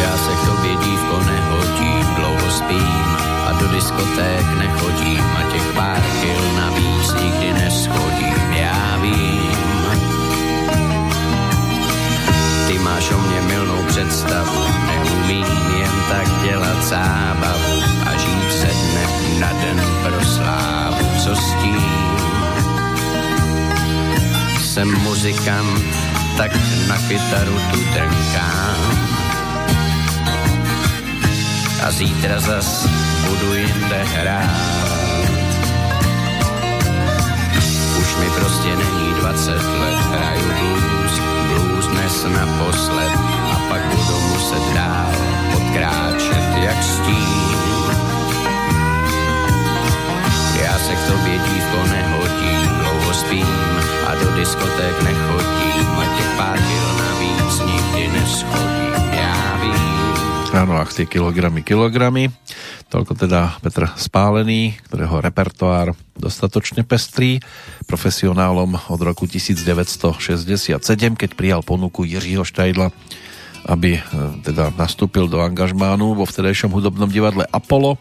Já 0.03 0.17
se 0.17 0.33
k 0.33 0.47
tobě 0.47 0.71
dívko 0.71 1.17
nehodím, 1.27 2.07
dlouho 2.17 2.51
spím 2.51 3.17
a 3.47 3.53
do 3.61 3.69
diskoték 3.69 4.47
nechodím 4.59 5.25
a 5.39 5.43
těch 5.53 5.73
pár 5.75 6.03
kil 6.21 6.55
navíc 6.57 7.15
nikdy 7.23 7.53
neschodím, 7.53 8.53
já 8.53 8.99
vím. 9.03 9.68
Máš 12.99 13.11
o 13.11 13.19
mě 13.19 13.41
milnou 13.41 13.83
představu, 13.87 14.65
neumím 14.87 15.47
jen 15.79 15.93
tak 16.09 16.43
dělat 16.43 16.83
zábavu 16.83 17.83
a 18.07 18.17
žít 18.17 18.53
se 18.53 18.67
dne 18.67 19.07
na 19.39 19.53
den 19.53 19.83
pro 20.03 20.25
slávu, 20.25 21.07
co 21.25 21.37
s 21.37 21.55
tím? 21.63 21.83
Jsem 24.65 24.99
muzikant, 25.03 25.85
tak 26.37 26.51
na 26.89 26.97
kytaru 27.09 27.61
tu 27.71 27.79
trnkám. 27.93 28.99
A 31.87 31.91
zítra 31.91 32.41
zas 32.41 32.87
budu 33.29 33.55
jinde 33.55 34.05
hrát. 34.05 34.88
Mi 38.21 38.31
prostě 38.31 38.77
není 38.77 39.15
20 39.21 39.53
let, 39.53 39.99
hraju 40.11 40.49
blues, 40.61 41.15
blues 41.49 41.87
dnes 41.87 42.25
naposled 42.25 43.13
a 43.53 43.57
pak 43.69 43.83
budu 43.85 44.21
muset 44.21 44.75
dál 44.75 45.13
odkráčet 45.57 46.47
jak 46.63 46.83
stín. 46.83 47.59
Já 50.63 50.79
se 50.79 50.95
k 50.95 51.07
tobě 51.07 51.39
dívko 51.39 51.79
nehodím, 51.91 52.69
dlouho 52.83 53.15
spím 53.15 53.79
a 54.07 54.15
do 54.15 54.37
diskoték 54.37 55.03
nechodím 55.03 55.89
a 55.99 56.05
těch 56.17 56.31
pár 56.37 56.59
kil 56.59 56.89
navíc 56.99 57.55
nikdy 57.67 58.09
neschodím, 58.21 58.95
já 59.13 59.59
vím. 59.63 59.99
Áno, 60.53 60.81
ach, 60.81 60.91
tie 60.97 61.07
kilogramy, 61.07 61.63
kilogramy. 61.63 62.33
Toľko 62.89 63.13
teda 63.21 63.61
Petr 63.61 63.85
Spálený, 64.01 64.81
ktorého 64.89 65.21
repertoár 65.21 65.93
dostatočne 66.17 66.89
pestrý, 66.89 67.37
profesionálom 67.89 68.77
od 68.93 69.01
roku 69.01 69.25
1967, 69.25 70.77
keď 71.17 71.31
prijal 71.33 71.65
ponuku 71.65 72.05
Jiřího 72.05 72.45
Štajdla, 72.45 72.93
aby 73.65 73.97
e, 73.97 74.01
teda 74.45 74.77
nastúpil 74.77 75.25
do 75.25 75.41
angažmánu 75.41 76.13
vo 76.13 76.29
vtedajšom 76.29 76.69
hudobnom 76.69 77.09
divadle 77.09 77.49
Apollo 77.49 77.97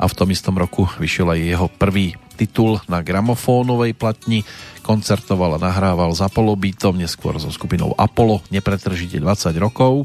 a 0.00 0.04
v 0.08 0.16
tom 0.16 0.28
istom 0.32 0.56
roku 0.56 0.88
vyšiel 0.96 1.28
aj 1.36 1.40
jeho 1.40 1.68
prvý 1.68 2.16
titul 2.36 2.80
na 2.88 3.00
gramofónovej 3.00 3.96
platni, 3.96 4.44
koncertoval 4.84 5.56
a 5.56 5.62
nahrával 5.62 6.12
s 6.12 6.20
Apollo 6.20 6.56
Beatom, 6.60 6.96
neskôr 6.96 7.36
so 7.40 7.48
skupinou 7.48 7.96
Apollo, 7.96 8.44
nepretržite 8.52 9.20
20 9.20 9.56
rokov 9.56 10.04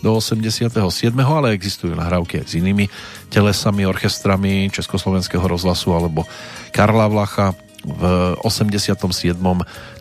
do 0.00 0.16
87. 0.16 0.80
ale 1.14 1.54
existujú 1.54 1.92
nahrávky 1.94 2.42
aj 2.42 2.46
s 2.48 2.58
inými 2.58 2.88
telesami, 3.28 3.84
orchestrami 3.86 4.72
Československého 4.72 5.44
rozhlasu 5.44 5.92
alebo 5.92 6.24
Karla 6.72 7.06
Vlacha. 7.06 7.54
V 7.80 8.02
87. 8.44 8.96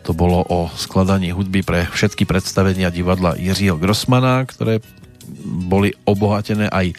to 0.03 0.11
bolo 0.11 0.43
o 0.43 0.67
skladaní 0.75 1.31
hudby 1.31 1.63
pre 1.63 1.87
všetky 1.87 2.27
predstavenia 2.27 2.91
divadla 2.91 3.39
Jiřího 3.39 3.79
Grossmana, 3.79 4.43
ktoré 4.43 4.83
boli 5.45 5.95
obohatené 6.03 6.67
aj 6.67 6.91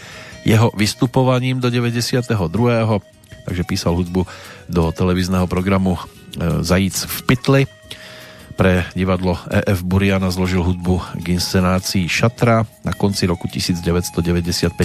jeho 0.49 0.73
vystupovaním 0.73 1.61
do 1.61 1.69
92. 1.69 2.33
Takže 3.45 3.63
písal 3.69 3.93
hudbu 3.97 4.25
do 4.73 4.93
televízneho 4.93 5.45
programu 5.51 5.97
e, 5.97 6.01
Zajíc 6.65 7.05
v 7.05 7.19
pytli 7.29 7.63
pre 8.61 8.85
divadlo 8.93 9.41
EF 9.49 9.81
Buriana 9.81 10.29
zložil 10.29 10.61
hudbu 10.61 11.01
k 11.25 11.33
inscenácii 11.33 12.05
Šatra. 12.05 12.69
Na 12.85 12.93
konci 12.93 13.25
roku 13.25 13.49
1995 13.49 14.77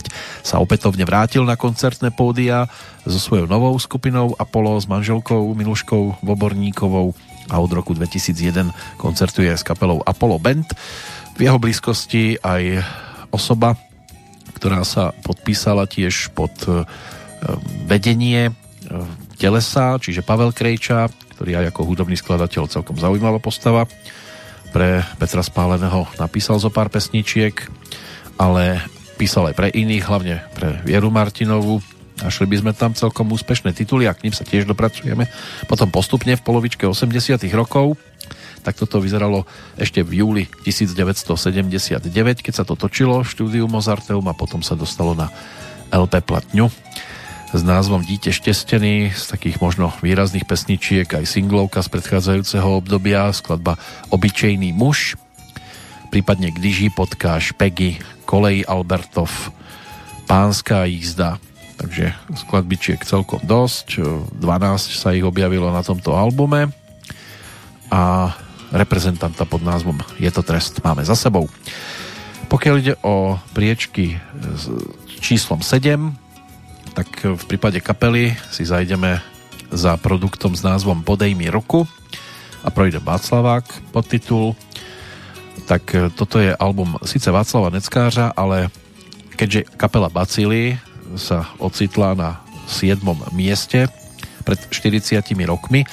sa 0.47 0.63
opätovne 0.63 1.03
vrátil 1.03 1.43
na 1.43 1.59
koncertné 1.59 2.07
pódia 2.15 2.71
so 3.03 3.19
svojou 3.19 3.51
novou 3.51 3.75
skupinou 3.75 4.31
Apollo 4.39 4.79
s 4.79 4.87
manželkou 4.87 5.51
Miluškou 5.51 6.23
Voborníkovou 6.23 7.11
a 7.51 7.55
od 7.59 7.71
roku 7.75 7.91
2001 7.91 8.71
koncertuje 8.95 9.51
s 9.51 9.67
kapelou 9.67 9.99
Apollo 10.07 10.39
Band. 10.39 10.71
V 11.35 11.43
jeho 11.43 11.59
blízkosti 11.59 12.39
aj 12.39 12.79
osoba, 13.27 13.75
ktorá 14.55 14.87
sa 14.87 15.11
podpísala 15.27 15.83
tiež 15.83 16.31
pod 16.31 16.55
e, 16.71 16.87
vedenie 17.91 18.47
e, 18.47 18.51
telesa, 19.35 19.99
čiže 19.99 20.23
Pavel 20.23 20.55
Krejča, 20.55 21.11
ktorý 21.35 21.59
aj 21.59 21.75
ako 21.75 21.81
hudobný 21.83 22.15
skladateľ 22.15 22.71
celkom 22.71 22.95
zaujímavá 22.95 23.43
postava. 23.43 23.83
Pre 24.71 25.03
Petra 25.19 25.43
Spáleného 25.43 26.07
napísal 26.19 26.59
zo 26.59 26.71
pár 26.71 26.87
pesničiek, 26.87 27.55
ale 28.39 28.79
písal 29.19 29.51
aj 29.51 29.55
pre 29.55 29.67
iných, 29.71 30.03
hlavne 30.07 30.35
pre 30.55 30.79
Vieru 30.83 31.11
Martinovu. 31.11 31.83
Našli 32.23 32.47
by 32.47 32.55
sme 32.63 32.71
tam 32.71 32.95
celkom 32.95 33.27
úspešné 33.27 33.75
tituly 33.75 34.07
a 34.07 34.15
k 34.15 34.27
ním 34.27 34.35
sa 34.35 34.47
tiež 34.47 34.63
dopracujeme. 34.63 35.27
Potom 35.67 35.91
postupne 35.91 36.35
v 36.39 36.43
polovičke 36.43 36.87
80 36.87 37.39
rokov. 37.51 37.99
Tak 38.63 38.79
toto 38.81 38.97
vyzeralo 39.03 39.45
ešte 39.75 40.01
v 40.01 40.23
júli 40.23 40.43
1979, 40.63 42.09
keď 42.41 42.53
sa 42.55 42.63
to 42.65 42.73
točilo 42.79 43.21
v 43.21 43.29
štúdiu 43.29 43.67
Mozarteum 43.67 44.25
a 44.25 44.33
potom 44.33 44.63
sa 44.65 44.73
dostalo 44.73 45.13
na 45.13 45.29
LP 45.93 46.23
platňu 46.25 46.71
s 47.53 47.61
názvom 47.63 48.01
Dítě 48.01 48.33
štestený, 48.33 49.13
z 49.13 49.23
takých 49.27 49.61
možno 49.61 49.93
výrazných 50.01 50.47
pesničiek, 50.49 51.05
aj 51.05 51.29
singlovka 51.29 51.83
z 51.85 51.89
predchádzajúceho 51.93 52.81
obdobia, 52.81 53.29
skladba 53.29 53.77
Obyčejný 54.09 54.73
muž, 54.73 55.19
prípadne 56.09 56.49
Když 56.49 56.89
potkáš 56.95 57.53
Peggy, 57.53 58.01
Kolej 58.25 58.65
Albertov, 58.65 59.29
Pánska 60.25 60.89
jízda, 60.89 61.37
takže 61.77 62.17
skladbičiek 62.33 63.05
celkom 63.05 63.43
dosť, 63.45 64.01
12 64.33 64.41
sa 64.95 65.13
ich 65.13 65.21
objavilo 65.21 65.69
na 65.69 65.85
tomto 65.85 66.17
albume. 66.17 66.73
A 67.93 68.33
reprezentanta 68.73 69.45
pod 69.45 69.61
názvom 69.61 70.01
Je 70.17 70.31
to 70.33 70.41
trest 70.41 70.81
máme 70.81 71.05
za 71.05 71.13
sebou. 71.13 71.45
Pokiaľ 72.49 72.75
ide 72.81 72.93
o 73.05 73.37
priečky 73.53 74.17
s 74.57 74.69
číslom 75.21 75.61
7, 75.61 76.24
tak 76.95 77.27
v 77.27 77.43
prípade 77.43 77.83
kapely 77.83 78.31
si 78.47 78.63
zajdeme 78.63 79.19
za 79.67 79.99
produktom 79.99 80.55
s 80.55 80.63
názvom 80.63 81.03
Podej 81.03 81.35
mi 81.35 81.51
roku 81.51 81.83
a 82.63 82.71
projde 82.71 83.03
Václavák 83.03 83.91
pod 83.91 84.07
titul. 84.07 84.55
Tak 85.67 85.83
e, 85.91 86.07
toto 86.15 86.39
je 86.39 86.55
album 86.55 86.95
síce 87.03 87.27
Václava 87.27 87.67
Neckářa, 87.75 88.31
ale 88.31 88.71
keďže 89.35 89.67
kapela 89.75 90.07
Bacily 90.07 90.79
sa 91.19 91.51
ocitla 91.59 92.15
na 92.15 92.29
7. 92.71 93.03
mieste 93.35 93.91
pred 94.47 94.57
40 94.71 95.19
rokmi, 95.43 95.83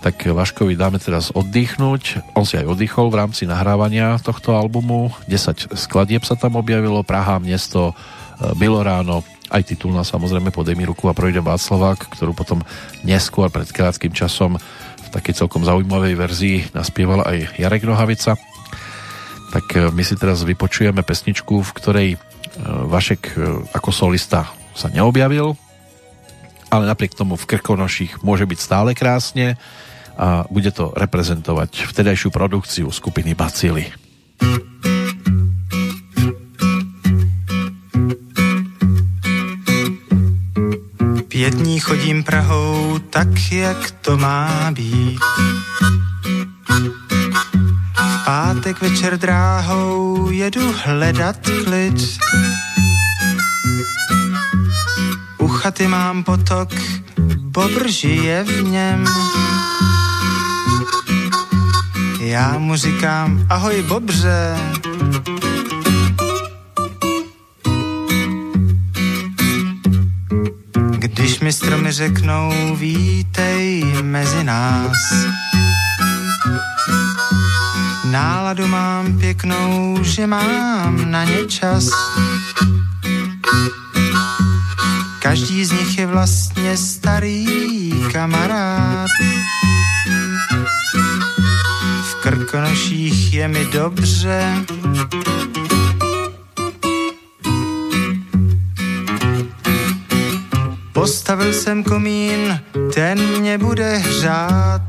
tak 0.00 0.24
Vaškovi 0.24 0.72
dáme 0.78 0.96
teraz 0.96 1.34
oddychnúť. 1.36 2.32
On 2.32 2.48
si 2.48 2.56
aj 2.56 2.64
oddychol 2.64 3.12
v 3.12 3.18
rámci 3.26 3.44
nahrávania 3.44 4.16
tohto 4.24 4.56
albumu. 4.56 5.12
10 5.28 5.76
skladieb 5.76 6.24
sa 6.24 6.38
tam 6.38 6.56
objavilo, 6.56 7.04
Praha, 7.04 7.36
mesto, 7.44 7.92
e, 8.40 8.56
Bylo 8.56 8.80
ráno, 8.80 9.20
aj 9.50 9.62
titulná 9.62 10.02
samozrejme 10.02 10.50
Podej 10.50 10.74
mi 10.74 10.86
ruku 10.86 11.06
a 11.06 11.16
projde 11.16 11.42
Václavák, 11.42 12.10
ktorú 12.10 12.34
potom 12.34 12.62
neskôr 13.06 13.50
pred 13.50 13.68
krátkým 13.70 14.10
časom 14.10 14.58
v 15.06 15.08
takej 15.14 15.44
celkom 15.44 15.62
zaujímavej 15.62 16.14
verzii 16.18 16.58
naspieval 16.74 17.22
aj 17.22 17.58
Jarek 17.58 17.86
Nohavica. 17.86 18.34
tak 19.54 19.66
e, 19.78 19.88
my 19.94 20.02
si 20.02 20.18
teraz 20.18 20.42
vypočujeme 20.42 21.06
pesničku, 21.06 21.62
v 21.62 21.70
ktorej 21.78 22.08
e, 22.14 22.18
Vašek 22.90 23.38
ako 23.70 23.90
solista 23.94 24.50
sa 24.74 24.90
neobjavil, 24.90 25.54
ale 26.68 26.84
napriek 26.84 27.14
tomu 27.14 27.38
v 27.38 27.48
Krkonoších 27.56 28.20
môže 28.26 28.44
byť 28.44 28.58
stále 28.58 28.90
krásne 28.92 29.54
a 30.16 30.48
bude 30.48 30.72
to 30.72 30.96
reprezentovať 30.96 31.92
vtedajšiu 31.92 32.32
produkciu 32.32 32.88
skupiny 32.88 33.36
Bacily. 33.36 33.92
Pět 41.36 41.54
dní 41.54 41.80
chodím 41.80 42.24
Prahou 42.24 42.98
tak, 43.10 43.28
jak 43.52 43.90
to 43.90 44.16
má 44.16 44.70
být. 44.72 45.20
V 47.98 48.24
pátek 48.24 48.80
večer 48.80 49.18
dráhou 49.18 50.30
jedu 50.30 50.74
hledat 50.84 51.36
klid. 51.64 52.18
U 55.38 55.48
chaty 55.48 55.88
mám 55.88 56.24
potok, 56.24 56.74
bobr 57.40 57.88
žije 57.88 58.44
v 58.44 58.62
něm. 58.62 59.04
Já 62.20 62.58
mu 62.58 62.76
říkám, 62.76 63.46
ahoj 63.50 63.82
bobře, 63.82 64.56
mi 71.46 71.52
stromy 71.52 71.92
řeknou, 71.92 72.76
vítej 72.76 73.84
mezi 74.02 74.44
nás. 74.44 75.12
Náladu 78.10 78.66
mám 78.66 79.18
pěknou, 79.18 79.98
že 80.02 80.26
mám 80.26 81.10
na 81.10 81.24
ně 81.24 81.44
čas. 81.44 81.88
Každý 85.22 85.64
z 85.64 85.70
nich 85.70 85.98
je 85.98 86.06
vlastně 86.06 86.76
starý 86.76 87.46
kamarád. 88.12 89.10
V 92.02 92.14
Krkonoších 92.22 93.34
je 93.34 93.48
mi 93.48 93.64
dobře, 93.64 94.64
Postavil 101.06 101.52
jsem 101.52 101.84
komín, 101.84 102.60
ten 102.94 103.40
mě 103.40 103.58
bude 103.58 103.96
hřát. 103.96 104.82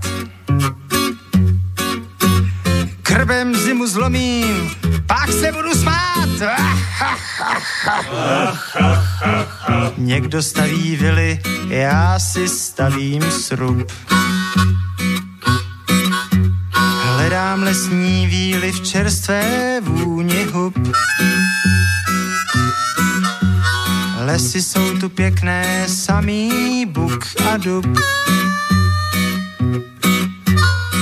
Krbem 3.01 3.55
zimu 3.55 3.87
zlomím, 3.87 4.71
pak 5.07 5.31
se 5.31 5.51
budu 5.51 5.73
smát. 5.73 6.29
Někdo 9.97 10.43
staví 10.43 10.95
vily, 10.95 11.39
já 11.67 12.19
si 12.19 12.47
stavím 12.49 13.31
srub. 13.31 13.91
Hledám 17.03 17.63
lesní 17.63 18.27
víly 18.27 18.71
v 18.71 18.81
čerstvé 18.81 19.81
vůni 19.81 20.43
hub. 20.43 20.77
Lesy 24.27 24.61
jsou 24.61 24.97
tu 24.99 25.09
pěkné, 25.09 25.87
samý 25.87 26.85
buk 26.85 27.25
a 27.49 27.57
dub. 27.57 27.85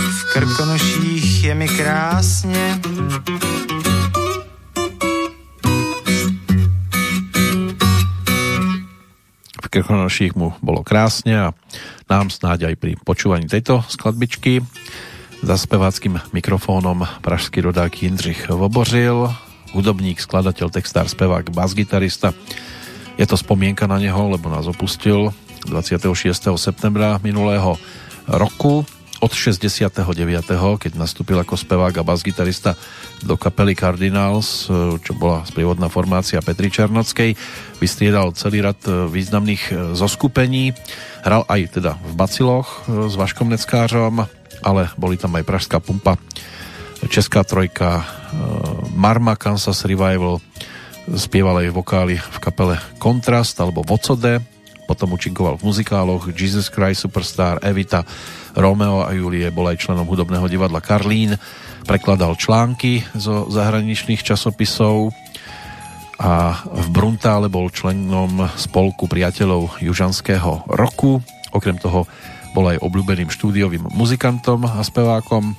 V 0.10 0.34
Krkonoších 0.34 1.43
je 1.43 1.56
mi 1.56 1.68
krásně, 1.68 2.80
v 9.64 9.68
Krkonoších 9.69 10.35
mu 10.35 10.53
bolo 10.61 10.84
krásne 10.85 11.41
a 11.41 11.53
nám 12.06 12.30
snáď 12.30 12.69
aj 12.69 12.76
pri 12.77 12.93
počúvaní 13.02 13.49
tejto 13.49 13.81
skladbičky 13.89 14.61
za 15.41 15.57
speváckým 15.57 16.22
mikrofónom 16.30 17.10
pražský 17.26 17.65
rodák 17.65 17.89
Jindřich 17.89 18.49
Vobořil, 18.53 19.34
hudobník, 19.73 20.22
skladateľ, 20.22 20.69
textár, 20.69 21.10
spevák, 21.10 21.49
basgitarista, 21.49 22.38
je 23.15 23.25
to 23.27 23.39
spomienka 23.39 23.87
na 23.87 23.95
neho, 23.95 24.27
lebo 24.27 24.51
nás 24.51 24.67
opustil 24.67 25.31
26. 25.65 26.51
septembra 26.59 27.17
minulého 27.23 27.79
roku 28.27 28.83
od 29.23 29.31
69. 29.31 29.95
keď 30.77 30.91
nastúpil 30.99 31.39
ako 31.39 31.55
spevák 31.55 31.97
a 31.97 32.03
basgitarista 32.05 32.75
do 33.23 33.39
kapely 33.39 33.73
Cardinals, 33.73 34.67
čo 35.01 35.11
bola 35.15 35.47
sprievodná 35.47 35.87
formácia 35.87 36.43
Petri 36.43 36.67
Černockej. 36.69 37.33
Vystriedal 37.79 38.35
celý 38.35 38.61
rad 38.61 38.77
významných 38.85 39.95
zoskupení. 39.95 40.75
Hral 41.23 41.47
aj 41.47 41.79
teda 41.79 41.97
v 42.03 42.13
Baciloch 42.13 42.85
s 42.85 43.15
Vaškom 43.15 43.49
Neckářom, 43.49 44.27
ale 44.61 44.91
boli 44.99 45.15
tam 45.15 45.33
aj 45.39 45.47
Pražská 45.47 45.79
pumpa, 45.79 46.19
Česká 47.07 47.41
trojka, 47.47 48.03
Marma 48.93 49.39
Kansas 49.39 49.87
Revival, 49.87 50.43
spieval 51.14 51.61
aj 51.61 51.69
vokály 51.69 52.18
v 52.18 52.38
kapele 52.41 52.76
Kontrast 52.98 53.61
alebo 53.61 53.86
Vocode, 53.86 54.41
potom 54.86 55.14
učinkoval 55.14 55.57
v 55.61 55.65
muzikáloch 55.65 56.30
Jesus 56.34 56.69
Christ 56.69 57.06
Superstar, 57.06 57.61
Evita, 57.61 58.06
Romeo 58.57 59.06
a 59.06 59.14
Julie, 59.14 59.49
bol 59.53 59.69
aj 59.69 59.82
členom 59.82 60.06
hudobného 60.06 60.45
divadla 60.49 60.82
Karlín, 60.82 61.38
prekladal 61.86 62.38
články 62.38 63.06
zo 63.14 63.49
zahraničných 63.49 64.22
časopisov 64.22 65.14
a 66.15 66.64
v 66.64 66.88
Bruntále 66.90 67.52
bol 67.52 67.68
členom 67.69 68.48
spolku 68.56 69.06
priateľov 69.06 69.84
južanského 69.84 70.65
roku. 70.69 71.19
Okrem 71.52 71.76
toho 71.76 72.07
bol 72.56 72.72
aj 72.72 72.80
obľúbeným 72.80 73.27
štúdiovým 73.27 73.84
muzikantom 73.91 74.64
a 74.64 74.80
spevákom. 74.80 75.53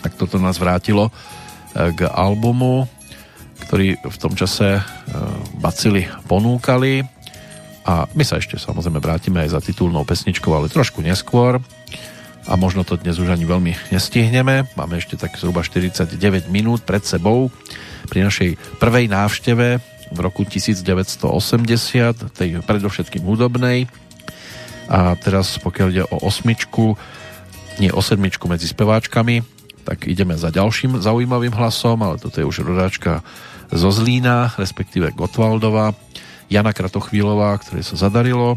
Tak 0.00 0.16
toto 0.16 0.40
nás 0.40 0.56
vrátilo 0.56 1.12
eh, 1.12 1.92
k 1.92 2.08
albumu 2.08 2.88
ktorí 3.66 3.98
v 3.98 4.16
tom 4.18 4.38
čase 4.38 4.78
e, 4.78 4.82
bacily 5.58 6.06
ponúkali 6.30 7.02
a 7.86 8.06
my 8.14 8.24
sa 8.26 8.38
ešte 8.38 8.58
samozrejme 8.58 8.98
vrátime 8.98 9.42
aj 9.46 9.58
za 9.58 9.60
titulnou 9.62 10.02
pesničkou, 10.02 10.50
ale 10.54 10.70
trošku 10.70 11.02
neskôr 11.02 11.62
a 12.46 12.54
možno 12.54 12.86
to 12.86 12.94
dnes 12.94 13.18
už 13.18 13.34
ani 13.34 13.42
veľmi 13.42 13.90
nestihneme. 13.90 14.70
Máme 14.78 15.02
ešte 15.02 15.18
tak 15.18 15.34
zhruba 15.34 15.66
49 15.66 16.46
minút 16.46 16.86
pred 16.86 17.02
sebou 17.02 17.50
pri 18.06 18.22
našej 18.22 18.78
prvej 18.78 19.10
návšteve 19.10 19.66
v 20.14 20.18
roku 20.22 20.46
1980, 20.46 21.26
tej 22.30 22.62
predovšetkým 22.62 23.26
hudobnej. 23.26 23.90
A 24.86 25.18
teraz 25.18 25.58
pokiaľ 25.58 25.88
ide 25.90 26.04
o 26.06 26.22
osmičku, 26.22 26.94
nie 27.82 27.90
o 27.90 27.98
sedmičku 27.98 28.46
medzi 28.46 28.70
speváčkami, 28.70 29.42
tak 29.82 30.06
ideme 30.06 30.38
za 30.38 30.54
ďalším 30.54 31.02
zaujímavým 31.02 31.54
hlasom, 31.54 31.98
ale 32.02 32.22
toto 32.22 32.38
je 32.38 32.46
už 32.46 32.62
rodáčka 32.62 33.26
zo 33.72 33.90
Zlína, 33.90 34.54
respektíve 34.54 35.10
Gotwaldova, 35.14 35.94
Jana 36.46 36.70
Kratochvílová, 36.70 37.58
ktoré 37.58 37.82
sa 37.82 37.98
zadarilo 37.98 38.54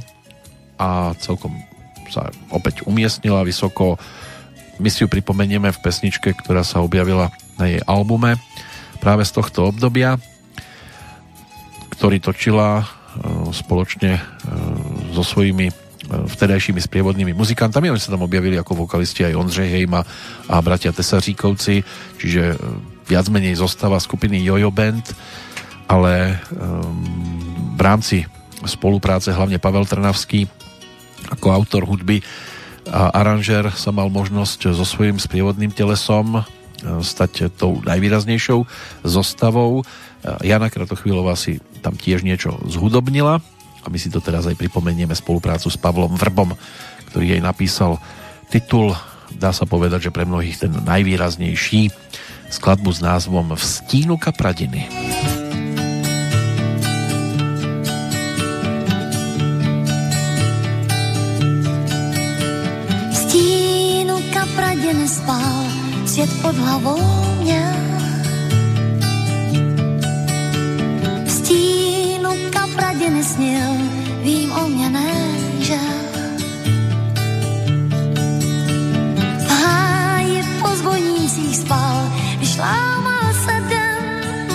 a 0.77 1.13
celkom 1.17 1.53
sa 2.09 2.33
opäť 2.49 2.81
umiestnila 2.89 3.45
vysoko. 3.45 4.01
My 4.81 4.89
si 4.89 5.05
ju 5.05 5.07
pripomenieme 5.07 5.69
v 5.69 5.81
pesničke, 5.81 6.33
ktorá 6.33 6.65
sa 6.65 6.81
objavila 6.81 7.29
na 7.61 7.69
jej 7.69 7.81
albume 7.85 8.41
práve 8.97 9.23
z 9.23 9.31
tohto 9.37 9.69
obdobia, 9.69 10.17
ktorý 11.93 12.17
točila 12.19 12.81
e, 12.81 12.85
spoločne 13.53 14.17
e, 14.17 14.21
so 15.13 15.23
svojimi 15.23 15.67
e, 15.69 15.73
vtedajšími 16.07 16.81
sprievodnými 16.81 17.31
muzikantami. 17.35 17.91
Oni 17.91 18.01
sa 18.01 18.15
tam 18.15 18.25
objavili 18.25 18.57
ako 18.57 18.87
vokalisti 18.87 19.27
aj 19.29 19.37
Ondřej 19.37 19.69
Hejma 19.69 20.01
a 20.49 20.55
bratia 20.63 20.91
Tesaříkovci, 20.95 21.83
čiže 22.17 22.43
viac 23.09 23.25
menej 23.33 23.57
zostava 23.57 23.97
skupiny 23.97 24.45
Jojo 24.45 24.69
Band, 24.69 25.01
ale 25.89 26.37
um, 26.53 27.01
v 27.73 27.81
rámci 27.81 28.29
spolupráce 28.69 29.33
hlavne 29.33 29.57
Pavel 29.57 29.89
Trnavský 29.89 30.45
ako 31.33 31.49
autor 31.49 31.83
hudby 31.89 32.21
a 32.85 33.09
aranžér 33.17 33.73
sa 33.73 33.89
mal 33.89 34.13
možnosť 34.13 34.69
so 34.71 34.85
svojím 34.85 35.17
sprievodným 35.17 35.73
telesom 35.73 36.37
uh, 36.37 36.45
stať 37.01 37.49
tou 37.57 37.81
najvýraznejšou 37.81 38.69
zostavou. 39.01 39.81
Uh, 39.81 40.37
Jana 40.45 40.69
Kratochvílová 40.69 41.33
si 41.33 41.57
tam 41.81 41.97
tiež 41.97 42.21
niečo 42.21 42.61
zhudobnila 42.69 43.41
a 43.81 43.87
my 43.89 43.97
si 43.97 44.13
to 44.13 44.21
teraz 44.21 44.45
aj 44.45 44.53
pripomenieme 44.53 45.17
spoluprácu 45.17 45.73
s 45.73 45.81
Pavlom 45.81 46.13
Vrbom, 46.13 46.53
ktorý 47.09 47.33
jej 47.33 47.41
napísal 47.41 47.97
titul, 48.53 48.93
dá 49.33 49.49
sa 49.49 49.65
povedať, 49.65 50.09
že 50.09 50.13
pre 50.13 50.29
mnohých 50.29 50.61
ten 50.61 50.73
najvýraznejší 50.73 51.89
skladbu 52.49 52.91
s 52.93 52.99
názvom 53.01 53.53
V 53.55 53.63
stínu 53.63 54.17
kapradiny. 54.17 54.89
V 63.11 63.15
stínu 63.15 64.15
kapradiny 64.33 65.07
spal 65.07 65.63
svět 66.05 66.29
pod 66.41 66.55
hlavou 66.55 67.01
měl. 67.41 67.73
V 71.25 71.31
stínu 71.31 72.29
kapradiny 72.49 73.23
snil, 73.23 73.69
vím 74.23 74.51
o 74.51 74.67
mě 74.67 74.89
nežel. 74.89 76.09
spal 81.69 82.11
když 82.59 82.67
lámal 82.67 83.33
se 83.45 83.61
den. 83.69 84.47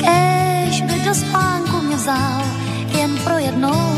Kéž 0.00 0.80
by 0.80 1.00
do 1.04 1.14
spánku 1.14 1.80
mě 1.80 1.96
vzal, 1.96 2.42
jen 2.98 3.18
pro 3.24 3.38
jednou 3.38 3.95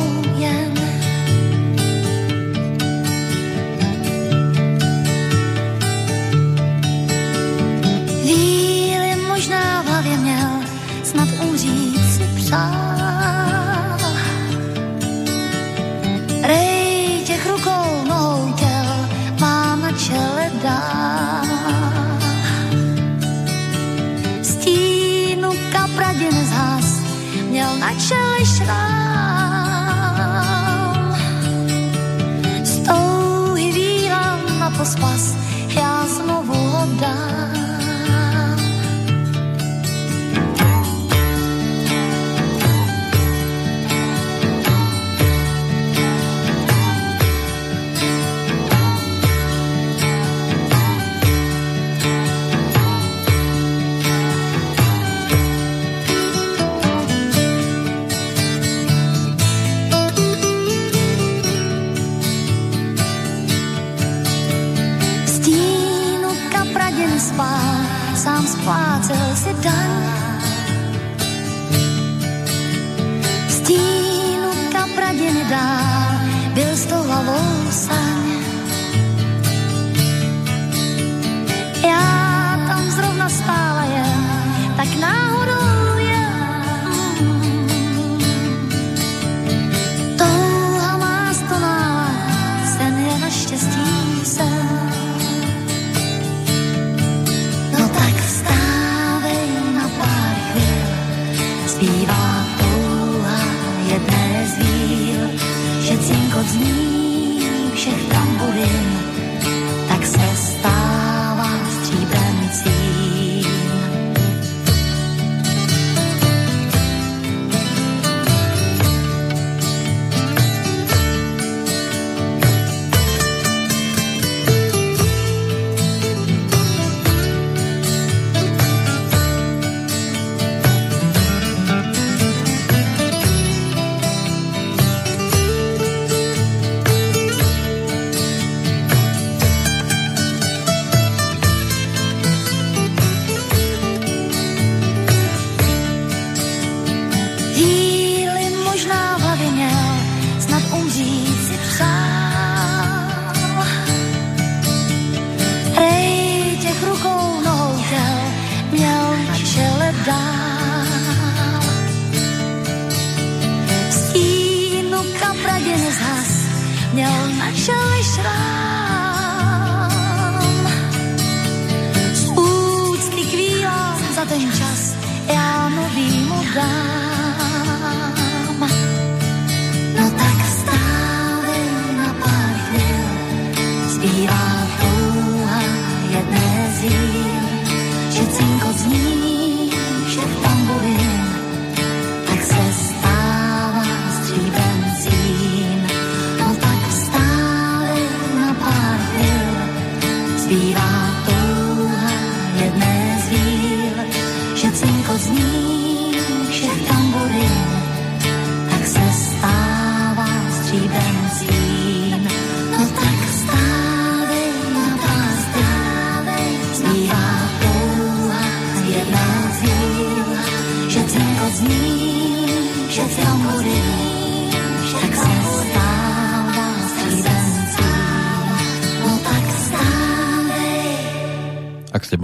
pospas, 34.88 35.36
já 35.68 36.06
znovu 36.06 36.54
ho 36.54 36.86
dám. 37.00 37.67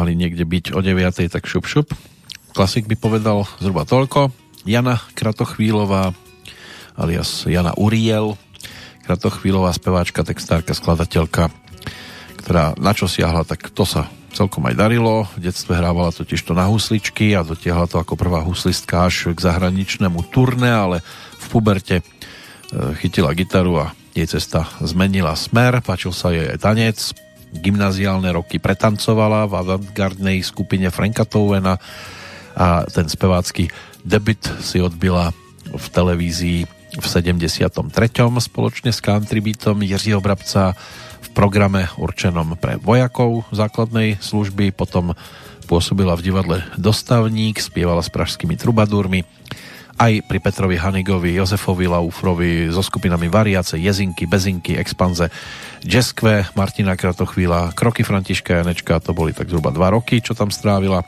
Mali 0.05 0.20
niekde 0.20 0.44
byť 0.44 0.76
o 0.76 0.85
9, 0.85 1.32
tak 1.32 1.48
šup 1.48 1.64
šup. 1.64 1.89
Klasik 2.52 2.85
by 2.85 2.93
povedal 2.93 3.48
zhruba 3.56 3.89
toľko. 3.89 4.28
Jana 4.68 5.01
Kratochvílová 5.16 6.12
alias 6.93 7.48
Jana 7.48 7.72
Uriel. 7.81 8.36
Kratochvílová 9.09 9.72
speváčka, 9.72 10.20
textárka, 10.20 10.76
skladateľka, 10.76 11.48
ktorá 12.36 12.76
na 12.76 12.93
čo 12.93 13.09
siahla, 13.09 13.48
tak 13.48 13.72
to 13.72 13.89
sa 13.89 14.12
celkom 14.36 14.68
aj 14.68 14.76
darilo. 14.76 15.24
V 15.40 15.48
detstve 15.48 15.72
hrávala 15.72 16.12
totiž 16.12 16.44
to 16.44 16.52
na 16.52 16.68
husličky 16.68 17.32
a 17.32 17.40
dotiahla 17.40 17.89
to 17.89 17.97
ako 17.97 18.20
prvá 18.20 18.44
huslistka 18.44 19.09
až 19.09 19.32
k 19.32 19.40
zahraničnému 19.40 20.20
turné, 20.28 20.68
ale 20.68 21.01
v 21.40 21.47
puberte 21.48 21.97
e, 22.01 22.05
chytila 23.01 23.32
gitaru 23.32 23.89
a 23.89 23.97
jej 24.12 24.28
cesta 24.28 24.68
zmenila 24.84 25.33
smer, 25.33 25.81
páčil 25.81 26.12
sa 26.12 26.28
jej 26.28 26.44
aj 26.44 26.60
tanec, 26.60 27.24
gymnaziálne 27.65 28.28
roky 28.28 28.60
pretancovala 28.60 29.49
v 29.49 29.57
avantgardnej 29.65 30.44
skupine 30.44 30.93
Franka 30.93 31.25
Touvena 31.25 31.81
a 32.52 32.84
ten 32.84 33.09
spevácky 33.09 33.73
debut 34.05 34.44
si 34.60 34.84
odbila 34.84 35.33
v 35.73 35.86
televízii 35.89 36.68
v 36.94 37.07
73. 37.09 37.67
spoločne 38.39 38.94
s 38.94 39.01
country 39.02 39.41
beatom 39.43 39.83
Jiřího 39.83 40.20
Brabca 40.23 40.76
v 41.25 41.28
programe 41.34 41.91
určenom 41.99 42.55
pre 42.55 42.78
vojakov 42.78 43.49
základnej 43.51 44.20
služby, 44.23 44.70
potom 44.70 45.17
pôsobila 45.67 46.15
v 46.15 46.31
divadle 46.31 46.59
Dostavník, 46.78 47.59
spievala 47.59 48.05
s 48.05 48.12
pražskými 48.12 48.55
trubadúrmi, 48.55 49.25
aj 49.94 50.26
pri 50.26 50.39
Petrovi 50.42 50.74
Hanigovi, 50.74 51.39
Jozefovi 51.39 51.86
Laufrovi, 51.86 52.68
so 52.70 52.82
skupinami 52.82 53.31
Variace, 53.31 53.78
Jezinky, 53.78 54.26
Bezinky, 54.26 54.74
Expanze, 54.74 55.31
Jazzkve, 55.86 56.55
Martina 56.58 56.98
Kratochvíla, 56.98 57.73
Kroky 57.78 58.02
Františka 58.02 58.62
Janečka, 58.62 58.98
to 58.98 59.14
boli 59.14 59.31
tak 59.31 59.47
zhruba 59.48 59.70
dva 59.70 59.94
roky, 59.94 60.18
čo 60.18 60.34
tam 60.34 60.50
strávila 60.50 61.06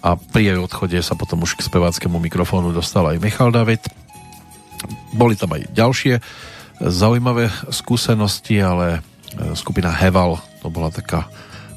a 0.00 0.16
pri 0.16 0.52
jej 0.52 0.58
odchode 0.58 0.98
sa 1.04 1.12
potom 1.12 1.44
už 1.44 1.60
k 1.60 1.66
speváckému 1.68 2.16
mikrofónu 2.16 2.72
dostal 2.72 3.04
aj 3.12 3.20
Michal 3.20 3.52
David. 3.52 3.84
Boli 5.12 5.36
tam 5.36 5.52
aj 5.52 5.68
ďalšie 5.76 6.24
zaujímavé 6.80 7.52
skúsenosti, 7.68 8.56
ale 8.64 9.00
e, 9.36 9.52
skupina 9.52 9.92
Heval 9.92 10.40
to 10.64 10.72
bola 10.72 10.88
taká 10.88 11.28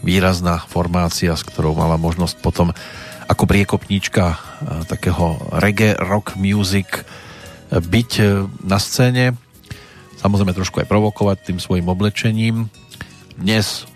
výrazná 0.04 0.64
formácia, 0.72 1.36
s 1.36 1.44
ktorou 1.44 1.76
mala 1.76 2.00
možnosť 2.00 2.40
potom 2.40 2.72
ako 3.28 3.44
priekopníčka 3.48 4.26
e, 4.32 4.38
takého 4.88 5.40
reggae 5.60 5.96
rock 5.98 6.36
music 6.36 7.02
e, 7.02 7.04
byť 7.80 8.12
na 8.64 8.78
scéne. 8.78 9.38
Samozrejme 10.20 10.56
trošku 10.56 10.80
aj 10.84 10.88
provokovať 10.88 11.38
tým 11.52 11.60
svojim 11.60 11.88
oblečením. 11.88 12.72
Dnes 13.36 13.88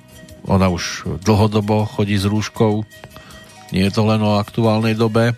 ona 0.48 0.72
už 0.72 1.08
dlhodobo 1.24 1.84
chodí 1.84 2.16
s 2.16 2.24
rúškou, 2.24 2.84
nie 3.76 3.84
je 3.84 3.92
to 3.92 4.08
len 4.08 4.24
o 4.24 4.40
aktuálnej 4.40 4.96
dobe, 4.96 5.36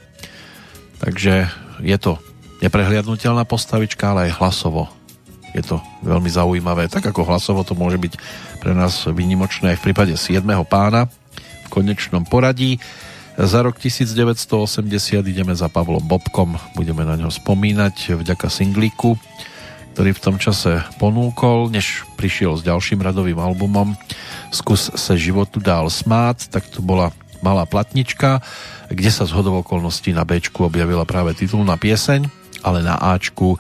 takže 1.02 1.50
je 1.82 1.98
to 1.98 2.22
neprehliadnutelná 2.62 3.42
postavička, 3.48 4.14
ale 4.14 4.30
aj 4.30 4.38
hlasovo 4.38 4.86
je 5.58 5.66
to 5.66 5.82
veľmi 6.06 6.30
zaujímavé. 6.30 6.86
Tak 6.92 7.10
ako 7.10 7.26
hlasovo 7.26 7.66
to 7.66 7.74
môže 7.74 7.98
byť 7.98 8.14
pre 8.62 8.78
nás 8.78 9.10
výnimočné 9.10 9.74
aj 9.74 9.78
v 9.82 9.86
prípade 9.90 10.14
7. 10.14 10.46
pána 10.70 11.10
v 11.66 11.68
konečnom 11.74 12.22
poradí. 12.22 12.78
Za 13.40 13.64
rok 13.64 13.80
1980 13.80 15.24
ideme 15.24 15.56
za 15.56 15.72
Pavlom 15.72 16.04
Bobkom, 16.04 16.60
budeme 16.76 17.08
na 17.08 17.16
ňo 17.16 17.32
spomínať 17.32 18.20
vďaka 18.20 18.52
singlíku, 18.52 19.16
ktorý 19.96 20.12
v 20.12 20.20
tom 20.20 20.36
čase 20.36 20.84
ponúkol, 21.00 21.72
než 21.72 22.04
prišiel 22.20 22.60
s 22.60 22.68
ďalším 22.68 23.00
radovým 23.00 23.40
albumom. 23.40 23.96
Zkus 24.52 24.92
se 24.92 25.14
životu 25.16 25.64
dál 25.64 25.88
smát, 25.88 26.52
tak 26.52 26.68
tu 26.68 26.84
bola 26.84 27.16
malá 27.40 27.64
platnička, 27.64 28.44
kde 28.92 29.08
sa 29.08 29.24
z 29.24 29.32
hodov 29.32 29.64
okolností 29.64 30.12
na 30.12 30.28
B 30.28 30.44
objavila 30.60 31.08
práve 31.08 31.32
titulná 31.32 31.80
pieseň, 31.80 32.28
ale 32.68 32.84
na 32.84 33.00
Ačku 33.00 33.56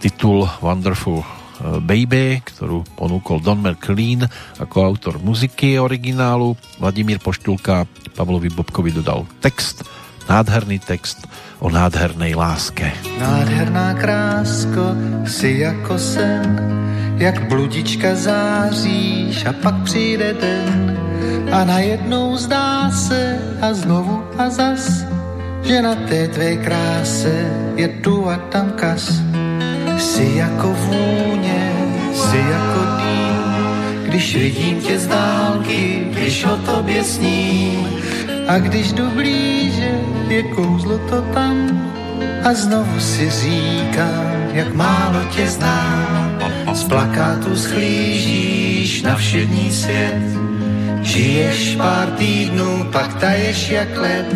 titul 0.00 0.48
Wonderful 0.64 1.41
Baby, 1.62 2.42
ktorú 2.42 2.82
ponúkol 2.98 3.38
Don 3.38 3.62
McLean 3.62 4.26
ako 4.58 4.76
autor 4.82 5.14
muziky 5.22 5.78
originálu. 5.78 6.58
Vladimír 6.82 7.22
Poštulka 7.22 7.86
Pavlovi 8.18 8.50
Bobkovi 8.50 8.90
dodal 8.90 9.30
text, 9.38 9.86
nádherný 10.26 10.82
text 10.82 11.22
o 11.62 11.70
nádhernej 11.70 12.34
láske. 12.34 12.90
Nádherná 13.22 13.94
krásko, 13.94 14.98
si 15.26 15.62
jako 15.62 15.98
sen, 15.98 16.58
jak 17.22 17.46
bludička 17.46 18.14
záříš 18.14 19.46
a 19.46 19.52
pak 19.52 19.86
přijde 19.86 20.34
den, 20.34 20.98
a 21.52 21.64
najednou 21.64 22.36
zdá 22.36 22.90
se 22.90 23.38
a 23.60 23.74
znovu 23.74 24.24
a 24.38 24.50
zas, 24.50 25.04
že 25.62 25.82
na 25.82 25.94
té 25.94 26.28
tvé 26.28 26.56
kráse 26.56 27.50
je 27.76 27.88
tu 27.88 28.26
a 28.30 28.36
tam 28.50 28.74
kas. 28.74 29.31
Jsi 29.98 30.32
jako 30.34 30.68
vůně, 30.68 31.72
jsi 32.14 32.36
jako 32.36 32.80
dým, 32.96 34.02
když 34.02 34.36
vidím 34.36 34.80
tě 34.80 34.98
z 34.98 35.06
dálky, 35.06 36.06
když 36.10 36.44
o 36.44 36.56
tobě 36.56 37.04
sním. 37.04 37.88
A 38.48 38.58
když 38.58 38.92
jdu 38.92 39.10
blíže, 39.10 40.00
je 40.28 40.42
kouzlo 40.42 40.98
to 40.98 41.22
tam 41.22 41.82
a 42.44 42.54
znovu 42.54 43.00
si 43.00 43.30
říkám, 43.30 44.32
jak 44.52 44.74
málo 44.74 45.24
tě 45.30 45.46
znám. 45.46 46.38
Z 46.72 46.84
plakátu 46.84 47.56
schlížíš 47.56 49.02
na 49.02 49.16
všední 49.16 49.72
svět, 49.72 50.22
Žiješ 51.02 51.76
pár 51.76 52.08
týdnů, 52.10 52.88
pak 52.92 53.14
taješ 53.14 53.70
jak 53.70 53.96
led. 53.96 54.26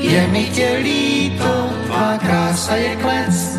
Je 0.00 0.26
mi 0.26 0.44
tě 0.44 0.78
líto, 0.82 1.70
tvá 1.86 2.18
krása 2.18 2.76
je 2.76 2.96
klec. 2.96 3.57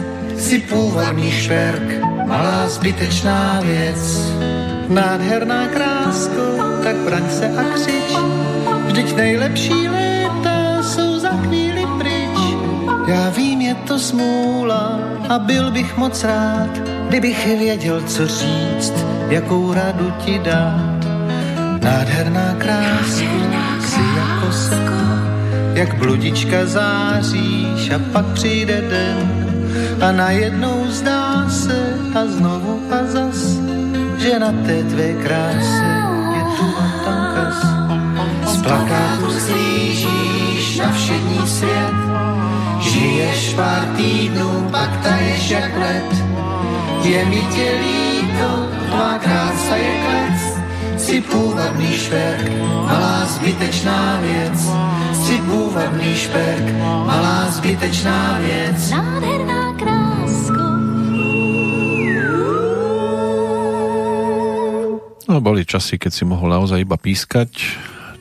Si 0.49 0.59
původní 0.59 1.31
šperk, 1.31 2.01
malá 2.25 2.69
zbytečná 2.69 3.61
věc. 3.61 4.33
Nádherná 4.87 5.67
krásko, 5.67 6.41
tak 6.83 6.95
braň 6.95 7.29
se 7.29 7.47
a 7.47 7.63
křič. 7.73 8.17
Vždyť 8.85 9.15
nejlepší 9.15 9.87
léta 9.87 10.83
jsou 10.83 11.19
za 11.19 11.29
chvíli 11.29 11.85
pryč. 11.97 12.39
Já 13.07 13.29
vím, 13.29 13.61
je 13.61 13.75
to 13.75 13.99
smůla 13.99 14.99
a 15.29 15.39
byl 15.39 15.71
bych 15.71 15.97
moc 15.97 16.23
rád, 16.23 16.77
kdybych 17.07 17.47
věděl, 17.47 18.01
co 18.01 18.27
říct, 18.27 18.93
jakou 19.29 19.73
radu 19.73 20.13
ti 20.25 20.39
dát. 20.39 21.05
Nádherná 21.83 22.55
kráska, 22.57 23.29
si 23.85 24.01
jako 24.17 24.51
sen, 24.51 24.89
jak 25.73 25.93
bludička 25.93 26.65
záříš 26.65 27.89
a 27.89 27.99
pak 28.13 28.25
přijde 28.25 28.81
den 28.81 29.38
a 30.01 30.11
najednou 30.11 30.85
zdá 30.87 31.49
se 31.49 31.95
a 32.15 32.25
znovu 32.25 32.81
a 32.91 33.03
zas, 33.05 33.59
že 34.17 34.39
na 34.39 34.51
té 34.65 34.83
tvé 34.83 35.13
kráse 35.13 35.87
je 36.35 36.43
tu 36.57 36.65
a 36.79 36.85
tam 37.05 37.21
kas. 37.35 37.59
Z 38.53 38.61
plakátu 38.61 39.31
schlížíš 39.31 40.77
na 40.77 40.91
všední 40.91 41.47
svět, 41.47 41.97
žiješ 42.79 43.53
pár 43.53 43.85
týdnů, 43.97 44.67
pak 44.71 44.97
taješ 45.03 45.49
jak 45.49 45.77
let. 45.77 46.11
Je 47.03 47.25
mi 47.25 47.41
tě 47.55 47.67
líto, 47.81 48.69
tvá 48.87 49.19
krása 49.19 49.75
je 49.75 49.91
klec, 50.05 50.48
si 51.09 51.21
půvabný 51.25 51.89
šperk, 51.97 52.45
malá 52.85 53.25
zbytečná 53.25 54.21
věc. 54.21 54.57
Si 55.25 55.35
půvabný 55.41 56.15
šperk, 56.15 56.65
malá 57.05 57.49
zbytečná 57.49 58.37
věc. 58.37 58.77
Nádherná 58.93 59.73
krásko. 59.73 60.63
No, 65.29 65.41
boli 65.41 65.65
časy, 65.65 65.97
keď 65.97 66.13
si 66.13 66.23
mohol 66.29 66.53
naozaj 66.53 66.85
iba 66.85 66.97
pískať, 66.97 67.57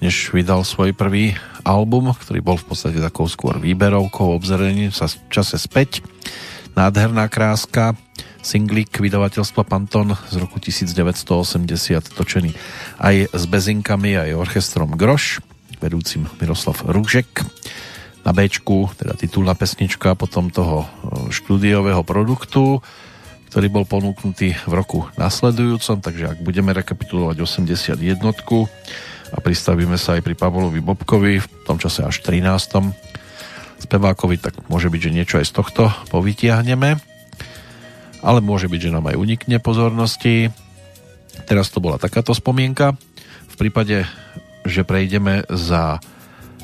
než 0.00 0.32
vydal 0.32 0.64
svoj 0.64 0.96
prvý 0.96 1.36
album, 1.68 2.12
ktorý 2.16 2.40
bol 2.40 2.56
v 2.56 2.72
podstate 2.72 3.00
takou 3.04 3.28
skôr 3.28 3.60
výberovkou, 3.60 4.32
obzrením 4.32 4.92
sa 4.96 5.08
v 5.08 5.16
čase 5.28 5.60
späť. 5.60 6.00
Nádherná 6.72 7.28
kráska, 7.28 7.96
singlík 8.42 8.94
vydavateľstva 9.02 9.62
Panton 9.66 10.14
z 10.30 10.36
roku 10.38 10.62
1980 10.62 11.64
točený 12.14 12.50
aj 13.02 13.34
s 13.34 13.44
bezinkami, 13.44 14.16
aj 14.16 14.38
orchestrom 14.38 14.94
Groš, 14.94 15.42
vedúcim 15.82 16.26
Miroslav 16.38 16.78
Rúžek. 16.86 17.42
Na 18.26 18.34
B, 18.34 18.50
teda 18.98 19.14
titulná 19.14 19.54
pesnička 19.54 20.12
potom 20.18 20.50
toho 20.52 20.84
e, 20.84 20.86
štúdiového 21.32 22.02
produktu, 22.04 22.82
ktorý 23.48 23.66
bol 23.72 23.84
ponúknutý 23.88 24.52
v 24.68 24.72
roku 24.74 25.08
nasledujúcom, 25.16 26.04
takže 26.04 26.36
ak 26.36 26.38
budeme 26.44 26.76
rekapitulovať 26.76 27.40
81 27.40 27.96
a 29.28 29.38
pristavíme 29.40 29.96
sa 29.96 30.20
aj 30.20 30.22
pri 30.24 30.34
Pavlovi 30.36 30.84
Bobkovi, 30.84 31.40
v 31.40 31.46
tom 31.64 31.80
čase 31.80 32.04
až 32.04 32.20
13. 32.20 32.44
spevákovi, 33.80 34.36
tak 34.36 34.60
môže 34.68 34.92
byť, 34.92 35.00
že 35.00 35.14
niečo 35.14 35.34
aj 35.40 35.46
z 35.48 35.52
tohto 35.54 35.82
povytiahneme 36.12 37.17
ale 38.22 38.42
môže 38.42 38.66
byť, 38.66 38.80
že 38.88 38.94
nám 38.94 39.10
aj 39.10 39.16
unikne 39.16 39.56
pozornosti. 39.62 40.50
Teraz 41.46 41.70
to 41.70 41.78
bola 41.78 42.00
takáto 42.00 42.34
spomienka. 42.34 42.98
V 43.48 43.54
prípade, 43.54 44.06
že 44.66 44.82
prejdeme 44.82 45.46
za 45.48 46.02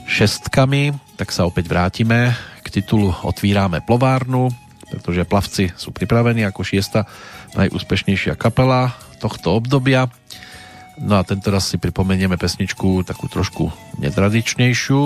šestkami, 0.05 0.93
tak 1.17 1.33
sa 1.33 1.49
opäť 1.49 1.71
vrátime 1.71 2.35
k 2.61 2.67
titulu 2.81 3.15
Otvírame 3.25 3.81
plovárnu, 3.81 4.53
pretože 4.93 5.27
plavci 5.27 5.65
sú 5.75 5.91
pripravení 5.91 6.45
ako 6.45 6.61
šiesta 6.61 7.09
najúspešnejšia 7.57 8.37
kapela 8.37 8.93
tohto 9.23 9.57
obdobia. 9.57 10.13
No 11.01 11.19
a 11.19 11.27
tento 11.27 11.51
raz 11.51 11.67
si 11.67 11.81
pripomenieme 11.81 12.39
pesničku 12.39 13.03
takú 13.03 13.27
trošku 13.27 13.73
netradičnejšiu, 13.99 15.01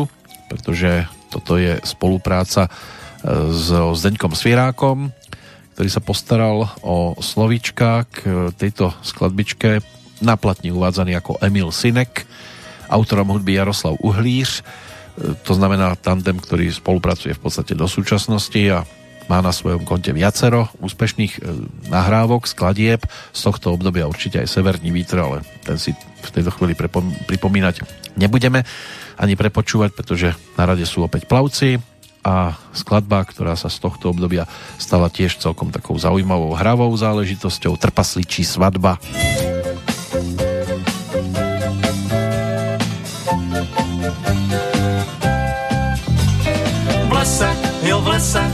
pretože 0.53 1.09
toto 1.33 1.57
je 1.57 1.81
spolupráca 1.85 2.69
e, 2.69 2.71
so 3.53 3.97
Zdeňkom 3.97 4.37
Svierákom, 4.37 5.13
ktorý 5.79 5.95
sa 5.95 6.03
postaral 6.03 6.75
o 6.83 7.15
slovíčka 7.23 8.03
k 8.11 8.51
tejto 8.59 8.91
skladbičke 8.99 9.79
na 10.19 10.35
platni 10.35 10.75
uvádzaný 10.75 11.15
ako 11.15 11.39
Emil 11.39 11.71
Sinek, 11.71 12.27
autorom 12.91 13.31
hudby 13.31 13.55
Jaroslav 13.55 13.95
Uhlíř, 14.03 14.67
to 15.47 15.53
znamená 15.55 15.95
tandem, 15.95 16.35
ktorý 16.35 16.75
spolupracuje 16.75 17.31
v 17.31 17.43
podstate 17.47 17.79
do 17.79 17.87
súčasnosti 17.87 18.59
a 18.75 18.83
má 19.31 19.39
na 19.39 19.55
svojom 19.55 19.87
konte 19.87 20.11
viacero 20.11 20.67
úspešných 20.83 21.39
e, 21.39 21.41
nahrávok, 21.95 22.51
skladieb, 22.51 23.07
z 23.31 23.41
tohto 23.47 23.79
obdobia 23.79 24.11
určite 24.11 24.43
aj 24.43 24.51
Severní 24.51 24.91
vítr, 24.91 25.23
ale 25.23 25.47
ten 25.63 25.79
si 25.79 25.95
v 25.95 26.31
tejto 26.35 26.51
chvíli 26.59 26.75
pripomínať 27.31 27.87
nebudeme 28.19 28.67
ani 29.15 29.39
prepočúvať, 29.39 29.95
pretože 29.95 30.35
na 30.59 30.67
rade 30.67 30.83
sú 30.83 31.07
opäť 31.07 31.31
plavci 31.31 31.79
a 32.29 32.61
skladba, 32.77 33.25
ktorá 33.25 33.57
sa 33.57 33.73
z 33.73 33.81
tohto 33.81 34.13
obdobia 34.13 34.45
stala 34.77 35.09
tiež 35.09 35.41
celkom 35.41 35.73
takou 35.73 35.97
zaujímavou 35.97 36.53
hravou 36.53 36.93
záležitosťou 36.93 37.81
Trpasličí 37.81 38.45
svadba. 38.45 39.01
V 47.09 47.13
lese, 47.17 47.49
jo 47.89 47.97
v 48.05 48.07
lese, 48.13 48.45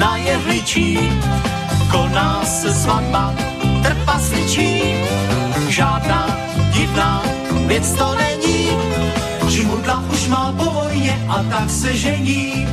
na 0.00 0.16
jehličí, 0.16 0.96
koná 1.92 2.40
se 2.48 2.72
svatba 2.72 3.36
trpasličí. 3.84 4.96
Žádná 5.68 6.26
divná 6.72 7.22
věc 7.66 7.92
to 7.94 8.16
není, 8.16 8.68
žmudla 9.48 10.04
už 10.12 10.28
má 10.28 10.52
po 10.56 10.64
vojně 10.64 11.14
a 11.28 11.42
tak 11.42 11.70
se 11.70 11.96
žení. 11.96 12.66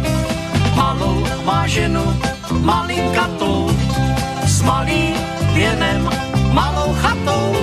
Malou 0.78 1.26
má 1.46 1.68
ženu, 1.68 2.06
malinkatou, 2.62 3.66
s 4.46 4.62
malým 4.62 5.18
věnem, 5.54 6.10
malou 6.54 6.94
chatou. 7.02 7.56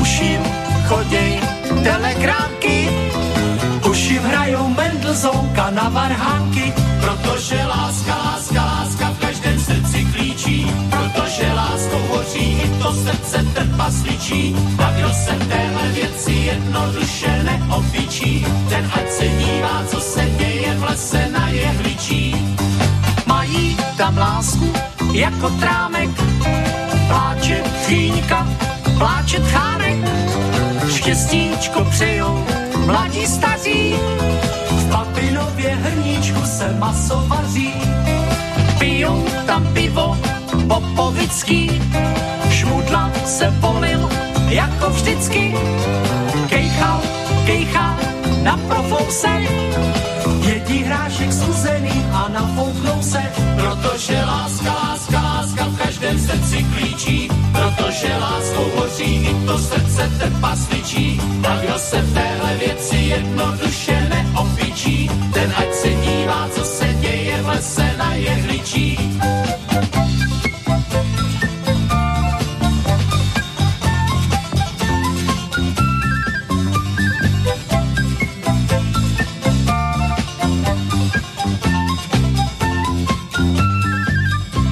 Už 0.00 0.20
jim 0.20 0.42
choděj 0.88 1.40
telegramky, 1.84 2.88
už 3.90 3.98
jim 3.98 4.22
hrajou 4.22 4.68
Mendelzonka 4.68 5.70
na 5.70 5.88
varhánky, 5.88 6.72
protože 7.00 7.64
láska 7.64 8.29
srdce 13.30 13.44
trpasličí. 13.54 14.56
Kdo 14.96 15.10
se 15.12 15.32
téhle 15.48 15.88
věci 15.88 16.32
jednoduše 16.32 17.42
neopičí, 17.42 18.46
ten 18.68 18.90
ať 18.94 19.10
se 19.10 19.28
dívá, 19.28 19.84
co 19.90 20.00
se 20.00 20.20
děje 20.38 20.74
v 20.74 20.82
lese 20.82 21.28
na 21.32 21.48
jehličí. 21.48 22.36
Mají 23.26 23.76
tam 23.96 24.18
lásku 24.18 24.72
jako 25.12 25.50
trámek, 25.50 26.10
pláče 27.08 27.62
chýňka, 27.86 28.48
pláče 28.98 29.40
tchárek, 29.40 29.98
štěstíčko 30.88 31.84
přejou 31.84 32.44
mladí 32.86 33.26
staří, 33.26 33.94
v 34.70 34.90
papinově 34.90 35.74
hrníčku 35.74 36.40
se 36.46 36.74
maso 36.78 37.24
vaří. 37.26 37.74
Pijou 38.80 39.24
tam 39.46 39.60
pivo 39.76 40.16
popovický, 40.68 41.68
šmudla 42.50 43.12
se 43.24 43.52
polil 43.60 44.08
jako 44.48 44.90
vždycky. 44.90 45.54
Kejchal, 46.48 47.00
kejchal 47.46 47.94
na 48.42 48.56
profouse, 48.56 49.28
jedí 50.46 50.78
hrášek 50.84 51.32
stuzený 51.32 52.06
a 52.12 52.28
nafouknou 52.28 53.02
se, 53.02 53.22
protože 53.56 54.24
láska, 54.24 54.72
láska, 54.72 55.22
láska 55.22 55.64
v 55.64 55.78
každém 55.78 56.18
srdci 56.18 56.66
klíčí, 56.74 57.28
protože 57.52 58.16
láskou 58.16 58.70
hoří 58.76 59.28
i 59.28 59.46
to 59.46 59.58
srdce 59.58 60.10
trpasličí. 60.18 61.20
A 61.48 61.56
kdo 61.56 61.78
se 61.78 62.02
v 62.02 62.14
téhle 62.14 62.56
věci 62.56 62.96
jednoduše 62.96 64.08
neopičí, 64.08 65.10
ten 65.32 65.52
ať 65.56 65.74
se 65.74 65.88
dívá, 65.88 66.48
co 66.54 66.64
se 66.64 66.86
děje 67.00 67.09
lese 67.50 67.94
na 67.98 68.14
jehličí. 68.14 68.98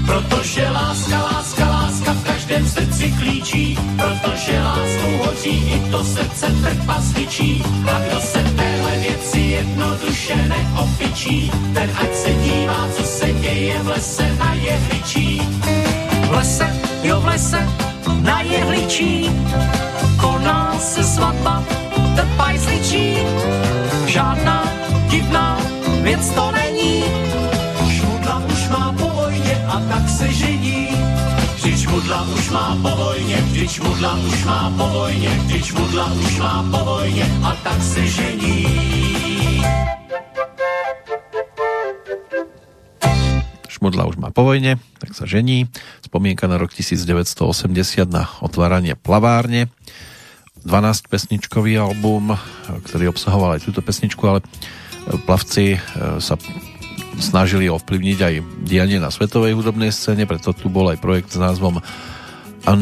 Protože 0.07 0.71
láska, 0.71 1.19
láska, 1.23 1.71
láska 1.71 2.13
v 2.13 2.25
každém 2.25 2.67
srdci 2.67 2.88
klíčí, 3.49 3.79
protože 3.97 4.61
láskou 4.61 5.27
hoří 5.27 5.73
i 5.75 5.91
to 5.91 6.05
srdce 6.05 6.47
trpasličí. 6.63 7.63
A 7.95 8.01
kdo 8.01 8.21
se 8.21 8.43
téhle 8.43 8.99
věci 8.99 9.41
jednoduše 9.41 10.37
neopičí, 10.37 11.51
ten 11.75 11.91
ať 12.01 12.15
se 12.15 12.33
dívá, 12.33 12.89
co 12.97 13.03
se 13.03 13.33
děje 13.33 13.83
v 13.83 13.89
lese 13.89 14.37
na 14.39 14.55
jehličí. 14.55 15.43
V 16.29 16.31
lese, 16.31 16.77
jo 17.03 17.21
v 17.21 17.27
lese, 17.27 17.69
na 18.21 18.41
jehličí, 18.41 19.31
koná 20.21 20.79
se 20.79 21.05
svatba 21.05 21.65
trpajsličí. 22.17 23.17
Žádná 24.07 24.73
divná 25.09 25.61
věc 26.03 26.31
to 26.31 26.53
není, 26.53 27.05
šmudla 27.91 28.43
už 28.53 28.69
má 28.69 28.95
po 28.99 29.09
vojně 29.09 29.67
a 29.69 29.81
tak 29.81 30.09
se 30.09 30.33
žení. 30.33 30.88
Šmudla 31.99 32.23
už 32.31 32.51
má 32.55 32.79
po 32.79 32.91
vojně, 32.95 33.37
vždyť 33.43 33.71
šmudla 33.71 34.13
už 34.15 34.45
má 34.45 34.71
po 34.71 34.87
vojně, 34.87 35.29
vždyť 35.29 35.65
šmudla 35.65 36.07
už 36.15 36.39
má 36.39 36.55
po 36.71 36.79
vojně 36.85 37.27
a 37.43 37.51
tak 37.67 37.83
se 37.83 38.07
žení. 38.07 38.67
Šmudla 43.69 44.07
už 44.07 44.17
má 44.17 44.31
po 44.31 44.47
vojne, 44.47 44.79
tak 45.03 45.11
sa 45.11 45.27
žení. 45.27 45.67
Spomienka 46.07 46.47
na 46.47 46.63
rok 46.63 46.71
1980 46.71 48.07
na 48.07 48.31
otváranie 48.47 48.95
plavárne. 48.95 49.67
12 50.63 51.11
pesničkový 51.11 51.83
album, 51.83 52.39
ktorý 52.87 53.11
obsahoval 53.11 53.59
aj 53.59 53.67
túto 53.67 53.83
pesničku, 53.83 54.23
ale 54.23 54.47
plavci 55.27 55.75
e, 55.75 55.79
sa 56.23 56.39
snažili 57.19 57.67
ovplyvniť 57.67 58.19
aj 58.19 58.35
dianie 58.65 58.99
na 59.03 59.11
svetovej 59.11 59.59
hudobnej 59.59 59.91
scéne, 59.91 60.25
preto 60.25 60.55
tu 60.55 60.71
bol 60.71 60.89
aj 60.91 61.03
projekt 61.03 61.35
s 61.35 61.39
názvom 61.39 61.83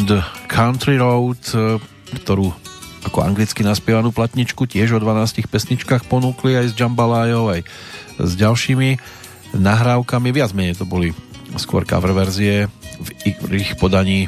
the 0.07 0.21
Country 0.51 0.99
Road, 0.99 1.41
e, 1.55 1.79
ktorú 2.21 2.51
ako 3.07 3.23
anglicky 3.23 3.63
naspievanú 3.63 4.11
platničku 4.11 4.67
tiež 4.67 4.97
o 4.97 4.99
12 4.99 5.47
pesničkách 5.47 6.11
ponúkli 6.11 6.59
aj 6.59 6.75
s 6.75 6.77
Jambalajou, 6.77 7.55
aj 7.55 7.61
s 8.19 8.33
ďalšími 8.35 8.99
nahrávkami, 9.55 10.29
viac 10.35 10.51
menej 10.51 10.83
to 10.83 10.85
boli 10.89 11.15
skôr 11.55 11.87
cover 11.87 12.11
verzie 12.11 12.67
v 12.99 13.63
ich 13.63 13.79
podaní 13.79 14.27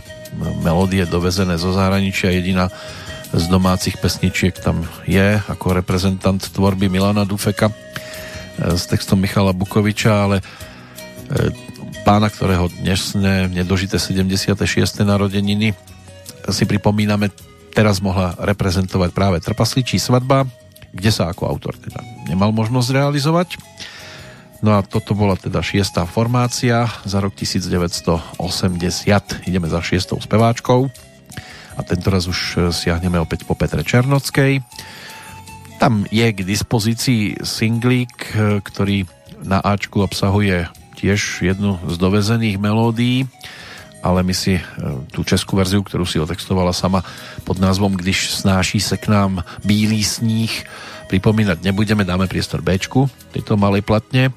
melódie 0.63 1.03
dovezené 1.09 1.59
zo 1.59 1.75
zahraničia. 1.75 2.31
Jediná 2.31 2.71
z 3.35 3.45
domácich 3.51 3.99
pesničiek 3.99 4.57
tam 4.57 4.87
je 5.05 5.43
ako 5.51 5.77
reprezentant 5.77 6.41
tvorby 6.41 6.87
Milana 6.89 7.27
Dufeka 7.27 7.69
s 8.59 8.91
textom 8.91 9.23
Michala 9.23 9.55
Bukoviča, 9.55 10.13
ale 10.27 10.43
pána, 12.03 12.27
ktorého 12.33 12.69
dnesné 12.83 13.47
nedožité 13.53 13.99
76. 14.01 14.59
narodeniny 15.07 15.77
si 16.49 16.65
pripomíname, 16.65 17.29
teraz 17.77 18.01
mohla 18.01 18.35
reprezentovať 18.41 19.11
práve 19.13 19.37
Trpasličí 19.39 20.01
svadba, 20.01 20.49
kde 20.91 21.11
sa 21.13 21.29
ako 21.29 21.45
autor 21.45 21.77
teda 21.77 22.01
nemal 22.27 22.51
možnosť 22.57 22.89
realizovať. 22.97 23.61
No 24.59 24.75
a 24.75 24.83
toto 24.83 25.15
bola 25.15 25.39
teda 25.39 25.63
šiestá 25.63 26.03
formácia 26.09 26.91
za 27.07 27.23
rok 27.23 27.37
1980. 27.37 28.43
Ideme 29.47 29.71
za 29.71 29.79
šiestou 29.79 30.19
speváčkou 30.19 30.91
a 31.79 31.81
tentoraz 31.87 32.27
už 32.27 32.73
siahneme 32.75 33.23
opäť 33.23 33.47
po 33.47 33.55
Petre 33.55 33.87
Černockej. 33.87 34.59
Tam 35.79 36.03
je 36.11 36.27
k 36.35 36.43
dispozícii 36.43 37.47
singlík, 37.47 38.35
ktorý 38.67 39.07
na 39.47 39.63
Ačku 39.63 40.03
obsahuje 40.03 40.67
tiež 40.99 41.47
jednu 41.47 41.79
z 41.87 41.95
dovezených 41.95 42.59
melódií, 42.59 43.31
ale 44.03 44.27
my 44.27 44.35
si 44.35 44.59
tú 45.15 45.23
českú 45.23 45.55
verziu, 45.55 45.87
ktorú 45.87 46.03
si 46.03 46.19
otextovala 46.19 46.75
sama 46.75 47.07
pod 47.47 47.63
názvom 47.63 47.95
Když 47.95 48.43
snáší 48.43 48.83
se 48.83 48.99
k 48.99 49.07
nám 49.07 49.47
bílý 49.63 50.03
sníh, 50.03 50.51
pripomínať 51.07 51.63
nebudeme, 51.63 52.03
dáme 52.03 52.27
priestor 52.27 52.59
Bčku 52.59 53.07
tejto 53.31 53.55
malej 53.55 53.87
platne 53.87 54.35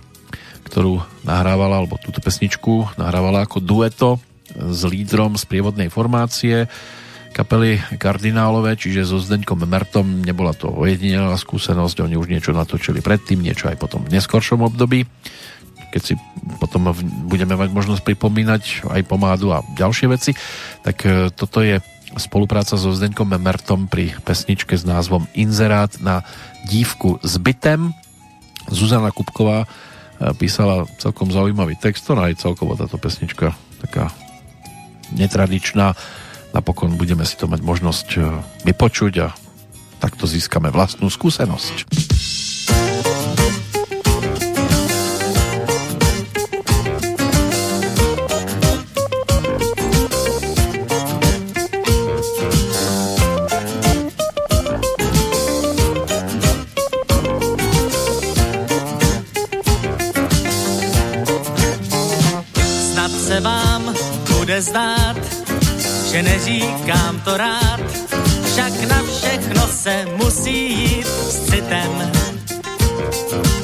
ktorú 0.72 1.04
nahrávala, 1.28 1.84
alebo 1.84 2.00
túto 2.00 2.24
pesničku 2.24 2.96
nahrávala 2.96 3.44
ako 3.44 3.60
dueto 3.60 4.24
s 4.56 4.88
lídrom 4.88 5.36
z 5.36 5.44
prievodnej 5.44 5.92
formácie 5.92 6.72
kapely 7.32 7.80
Kardinálové, 7.96 8.76
čiže 8.76 9.08
so 9.08 9.18
Zdeňkom 9.18 9.64
Mertom 9.64 10.24
nebola 10.24 10.52
to 10.52 10.68
ojedinelá 10.68 11.36
skúsenosť, 11.40 12.04
oni 12.04 12.16
už 12.20 12.28
niečo 12.28 12.52
natočili 12.52 13.00
predtým, 13.00 13.40
niečo 13.40 13.72
aj 13.72 13.80
potom 13.80 14.04
v 14.04 14.14
neskoršom 14.20 14.62
období, 14.62 15.08
keď 15.92 16.02
si 16.02 16.14
potom 16.60 16.92
budeme 17.28 17.56
mať 17.56 17.72
možnosť 17.72 18.04
pripomínať 18.04 18.88
aj 18.88 19.02
pomádu 19.08 19.52
a 19.52 19.64
ďalšie 19.76 20.08
veci, 20.12 20.32
tak 20.84 21.04
e, 21.04 21.32
toto 21.32 21.64
je 21.64 21.80
spolupráca 22.20 22.76
so 22.76 22.92
Zdeňkom 22.92 23.32
Mertom 23.40 23.88
pri 23.88 24.12
pesničke 24.28 24.76
s 24.76 24.84
názvom 24.84 25.28
Inzerát 25.32 25.96
na 26.04 26.28
dívku 26.68 27.24
s 27.24 27.40
bytem. 27.40 27.96
Zuzana 28.68 29.16
Kupková 29.16 29.68
písala 30.38 30.86
celkom 31.02 31.34
zaujímavý 31.34 31.80
text, 31.80 32.06
no 32.14 32.22
aj 32.22 32.38
celkovo 32.38 32.78
táto 32.78 33.02
pesnička 33.02 33.58
taká 33.82 34.14
netradičná. 35.16 35.98
Napokon 36.52 37.00
budeme 37.00 37.24
si 37.24 37.40
to 37.40 37.48
mať 37.48 37.64
možnosť 37.64 38.08
e, 38.16 38.20
vypočuť 38.68 39.14
a 39.24 39.28
takto 40.04 40.28
získame 40.28 40.68
vlastnú 40.68 41.08
skúsenosť. 41.08 41.88
zdát, 64.62 65.31
že 66.12 66.24
neříkám 66.24 67.22
to 67.22 67.38
rád, 67.38 67.80
však 68.46 68.82
na 68.90 69.04
všechno 69.04 69.68
se 69.68 70.06
musí 70.16 70.74
jít 70.74 71.08
s 71.08 71.46
citem. 71.46 72.12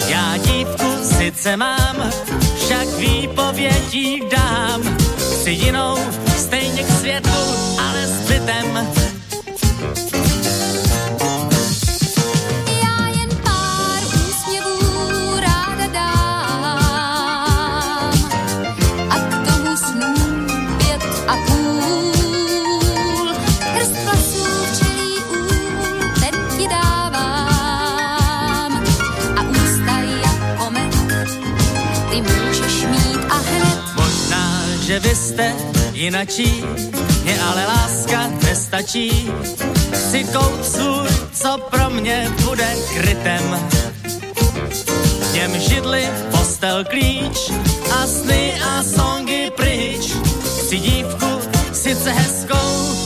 Já 0.07 0.37
dívku 0.37 0.85
sice 1.17 1.57
mám, 1.57 2.11
však 2.55 2.87
výpovědí 2.87 4.21
dám, 4.31 4.97
si 5.43 5.51
jinou 5.51 5.97
stejně 6.37 6.83
k 6.83 6.89
světu, 6.89 7.39
ale 7.79 8.07
s 8.07 8.27
bytem 8.27 8.96
vy 34.99 35.15
jste 35.15 35.55
jinačí, 35.93 36.63
mě 37.23 37.41
ale 37.41 37.65
láska 37.65 38.27
nestačí. 38.43 39.31
Chci 39.93 40.23
kout 40.23 40.65
svůj, 40.65 41.07
co 41.33 41.57
pro 41.71 41.89
mě 41.89 42.31
bude 42.45 42.75
krytem. 42.97 43.59
V 45.21 45.33
něm 45.33 45.59
židli, 45.59 46.09
postel, 46.31 46.85
klíč 46.85 47.51
a 47.91 48.07
sny 48.07 48.53
a 48.61 48.83
songy 48.83 49.51
pryč. 49.55 50.11
Chci 50.59 50.79
dívku, 50.79 51.39
sice 51.73 52.11
hezkou, 52.11 52.96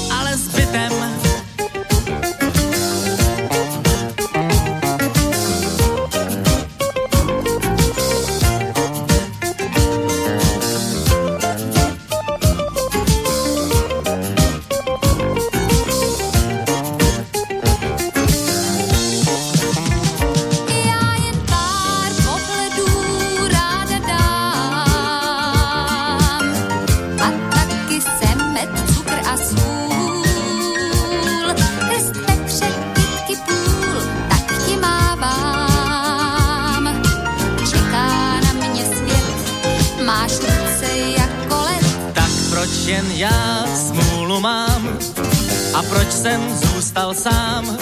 jsem 46.21 46.41
zůstal 46.55 47.13
sám, 47.13 47.77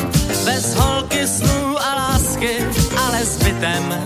bez 0.45 0.75
holky 0.75 1.27
snů 1.27 1.77
a 1.79 1.95
lásky, 1.95 2.65
ale 2.97 3.25
zbytem. 3.25 4.03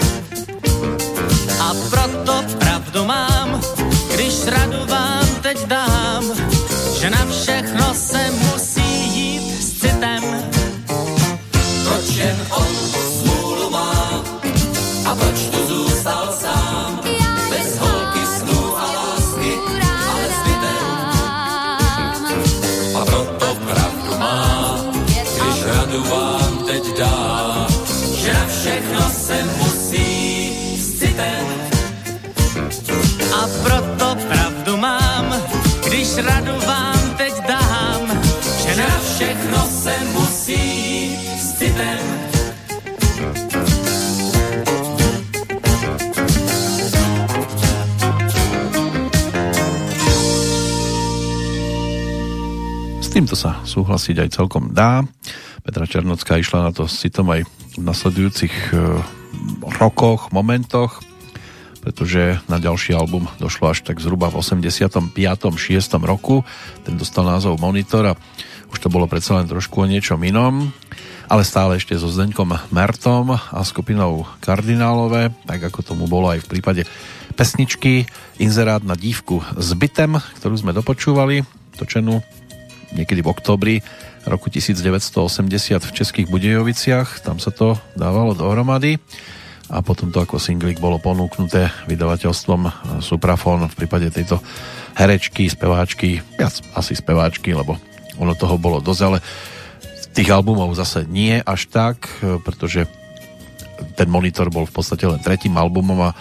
A 1.59 1.73
proto 1.89 2.43
pravdu 2.59 3.05
mám, 3.05 3.61
když 4.13 4.45
radu 4.45 4.85
vám 4.89 5.27
teď 5.41 5.65
dám, 5.65 6.23
že 6.99 7.09
na 7.09 7.25
všechno 7.25 7.93
se 7.93 8.31
musí 8.31 9.15
jít 9.15 9.61
s 9.61 9.79
citem. 9.79 10.23
Proč 11.83 12.09
jen 12.15 12.47
on 12.49 12.67
smůlu 13.21 13.69
má 13.69 14.23
a 15.05 15.15
proč 15.15 15.39
tu 15.39 15.62
týmto 53.14 53.38
sa 53.38 53.61
súhlasiť 53.61 54.26
aj 54.26 54.30
celkom 54.34 54.74
dá. 54.74 55.06
Petra 55.61 55.85
Černocká 55.85 56.42
išla 56.42 56.66
na 56.66 56.72
to 56.74 56.90
s 56.90 56.98
citom 56.98 57.30
aj 57.30 57.45
v 57.45 57.82
nasledujúcich 57.85 58.74
e, 58.74 59.00
rokoch, 59.77 60.34
momentoch, 60.34 60.98
pretože 61.85 62.42
na 62.50 62.58
ďalší 62.58 62.98
album 62.98 63.30
došlo 63.38 63.69
až 63.69 63.85
tak 63.85 64.02
zhruba 64.02 64.34
v 64.34 64.42
85. 64.42 65.14
6. 65.14 66.10
roku. 66.10 66.42
Ten 66.82 66.98
dostal 66.98 67.30
názov 67.30 67.61
Monitor 67.61 68.11
a 68.11 68.18
už 68.74 68.82
to 68.82 68.90
bolo 68.90 69.06
predsa 69.06 69.38
len 69.38 69.45
trošku 69.45 69.85
o 69.85 69.90
niečom 69.90 70.18
inom, 70.26 70.74
ale 71.27 71.48
stále 71.48 71.80
ešte 71.80 71.95
so 71.95 72.11
Zdeňkom 72.11 72.74
Mertom 72.74 73.35
a 73.35 73.60
skupinou 73.64 74.27
Kardinálové, 74.43 75.32
tak 75.48 75.64
ako 75.72 75.80
tomu 75.84 76.06
bolo 76.08 76.32
aj 76.32 76.43
v 76.43 76.50
prípade 76.58 76.82
pesničky 77.34 78.06
Inzerát 78.38 78.85
na 78.85 78.93
dívku 78.93 79.42
s 79.58 79.74
bytem, 79.74 80.22
ktorú 80.42 80.56
sme 80.60 80.76
dopočúvali, 80.76 81.42
točenú 81.76 82.22
niekedy 82.93 83.26
v 83.26 83.32
oktobri 83.34 83.76
roku 84.24 84.48
1980 84.48 85.84
v 85.84 85.92
Českých 85.92 86.27
Budejoviciach, 86.30 87.26
tam 87.26 87.42
sa 87.42 87.52
to 87.52 87.76
dávalo 87.98 88.38
dohromady. 88.38 89.02
A 89.74 89.82
potom 89.82 90.14
to 90.14 90.22
ako 90.22 90.38
singlik 90.38 90.77
bolo 90.77 91.02
ponúknuté 91.02 91.72
vydavateľstvom 91.90 92.61
Suprafon 93.02 93.66
v 93.66 93.77
prípade 93.80 94.11
tejto 94.14 94.38
herečky, 94.93 95.50
speváčky, 95.50 96.22
viac 96.38 96.61
asi 96.77 96.93
speváčky, 96.93 97.58
lebo 97.58 97.80
ono 98.22 98.38
toho 98.38 98.61
bolo 98.61 98.77
dosť, 98.84 99.02
ale 99.02 99.18
tých 100.14 100.30
albumov 100.30 100.77
zase 100.77 101.09
nie 101.09 101.42
až 101.42 101.67
tak, 101.67 102.06
pretože 102.45 102.85
ten 103.98 104.08
monitor 104.08 104.48
bol 104.53 104.69
v 104.69 104.74
podstate 104.74 105.09
len 105.09 105.19
tretím 105.19 105.58
albumom 105.58 106.09
a 106.09 106.16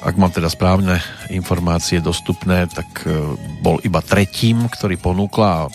ak 0.00 0.14
mám 0.16 0.30
teda 0.30 0.46
správne 0.46 1.02
informácie 1.34 1.98
dostupné, 1.98 2.70
tak 2.70 2.86
e, 3.02 3.10
bol 3.58 3.82
iba 3.82 3.98
tretím, 3.98 4.70
ktorý 4.70 4.94
ponúkla 4.94 5.66
a 5.66 5.70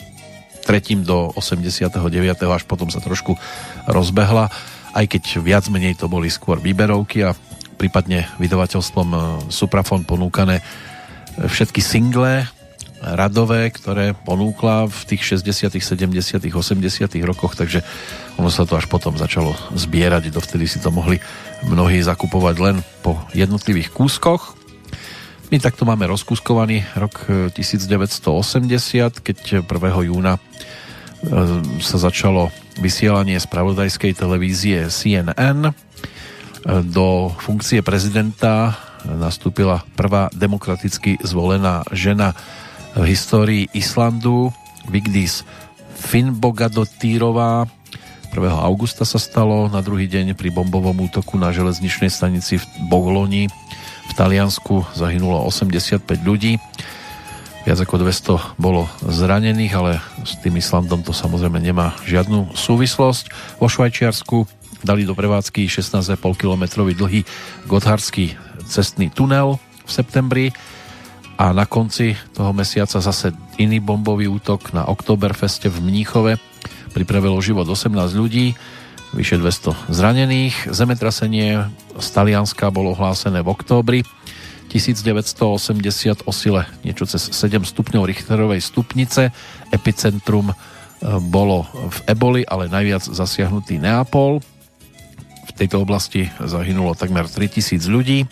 tretím 0.64 1.04
do 1.04 1.30
89. 1.36 2.00
až 2.48 2.64
potom 2.64 2.88
sa 2.88 3.04
trošku 3.04 3.36
rozbehla 3.84 4.48
aj 4.96 5.04
keď 5.12 5.24
viac 5.44 5.64
menej 5.68 6.00
to 6.00 6.08
boli 6.08 6.32
skôr 6.32 6.56
výberovky 6.56 7.28
a 7.28 7.36
prípadne 7.76 8.24
vydavateľstvom 8.40 9.08
e, 9.12 9.18
Suprafon 9.52 10.08
ponúkané 10.08 10.64
e, 10.64 10.64
všetky 11.44 11.84
single 11.84 12.48
radové, 13.02 13.68
ktoré 13.68 14.16
ponúkla 14.16 14.88
v 14.88 15.00
tých 15.04 15.36
60., 15.36 15.72
70., 15.76 16.40
80. 16.48 17.28
rokoch, 17.28 17.52
takže 17.54 17.84
ono 18.40 18.48
sa 18.48 18.64
to 18.64 18.76
až 18.76 18.88
potom 18.88 19.16
začalo 19.16 19.52
zbierať, 19.76 20.32
dovtedy 20.32 20.64
si 20.64 20.80
to 20.80 20.88
mohli 20.88 21.20
mnohí 21.68 22.00
zakupovať 22.00 22.56
len 22.60 22.76
po 23.04 23.20
jednotlivých 23.36 23.92
kúskoch. 23.92 24.56
My 25.52 25.62
takto 25.62 25.86
máme 25.86 26.10
rozkúskovaný 26.10 26.82
rok 26.98 27.28
1980, 27.54 28.18
e, 28.18 29.22
keď 29.22 29.38
1. 29.62 30.10
júna 30.10 30.42
sa 31.80 31.96
začalo 31.96 32.52
vysielanie 32.78 33.40
spravodajskej 33.40 34.12
televízie 34.14 34.92
CNN. 34.92 35.72
Do 36.66 37.32
funkcie 37.40 37.80
prezidenta 37.80 38.76
nastúpila 39.06 39.86
prvá 39.94 40.28
demokraticky 40.34 41.16
zvolená 41.22 41.86
žena 41.94 42.34
v 42.96 43.04
histórii 43.12 43.68
Islandu, 43.76 44.48
Vigdis 44.88 45.44
Finnbogadottírová. 46.00 47.68
1. 48.32 48.40
augusta 48.64 49.04
sa 49.04 49.20
stalo, 49.20 49.68
na 49.68 49.84
druhý 49.84 50.08
deň 50.08 50.32
pri 50.32 50.48
bombovom 50.48 51.04
útoku 51.04 51.36
na 51.36 51.52
železničnej 51.52 52.08
stanici 52.08 52.56
v 52.56 52.64
Bogloni 52.88 53.52
v 54.06 54.12
Taliansku 54.16 54.96
zahynulo 54.96 55.44
85 55.44 56.04
ľudí. 56.24 56.56
Viac 57.68 57.78
ako 57.82 58.00
200 58.00 58.56
bolo 58.56 58.88
zranených, 59.04 59.72
ale 59.76 59.92
s 60.24 60.38
tým 60.40 60.56
Islandom 60.56 61.04
to 61.04 61.12
samozrejme 61.12 61.58
nemá 61.60 61.98
žiadnu 62.06 62.54
súvislosť. 62.54 63.58
Vo 63.60 63.66
Švajčiarsku 63.68 64.46
dali 64.86 65.04
do 65.04 65.12
prevádzky 65.12 65.68
16,5 65.68 66.16
km 66.38 66.64
dlhý 66.80 67.26
Gotthardský 67.66 68.38
cestný 68.64 69.10
tunel 69.10 69.58
v 69.84 69.90
septembri 69.90 70.46
a 71.36 71.52
na 71.52 71.68
konci 71.68 72.16
toho 72.32 72.56
mesiaca 72.56 72.96
zase 72.96 73.32
iný 73.60 73.80
bombový 73.80 74.24
útok 74.28 74.72
na 74.72 74.88
Oktoberfeste 74.88 75.68
v 75.68 75.84
Mníchove 75.84 76.40
pripravilo 76.96 77.36
život 77.44 77.68
18 77.68 77.92
ľudí, 78.16 78.56
vyše 79.12 79.36
200 79.36 79.92
zranených. 79.92 80.72
Zemetrasenie 80.72 81.68
z 82.00 82.08
Talianska 82.08 82.72
bolo 82.72 82.96
hlásené 82.96 83.44
v 83.44 83.52
októbri 83.52 84.00
1980 84.72 86.24
o 86.24 86.32
sile 86.32 86.64
niečo 86.82 87.04
cez 87.04 87.32
7 87.32 87.68
stupňov 87.68 88.08
Richterovej 88.08 88.64
stupnice. 88.64 89.28
Epicentrum 89.68 90.50
e, 90.50 90.54
bolo 91.20 91.68
v 91.68 91.98
Eboli, 92.08 92.42
ale 92.48 92.72
najviac 92.72 93.04
zasiahnutý 93.04 93.76
Neapol. 93.76 94.40
V 95.46 95.52
tejto 95.52 95.84
oblasti 95.84 96.32
zahynulo 96.40 96.96
takmer 96.96 97.28
3000 97.28 97.84
ľudí. 97.88 98.24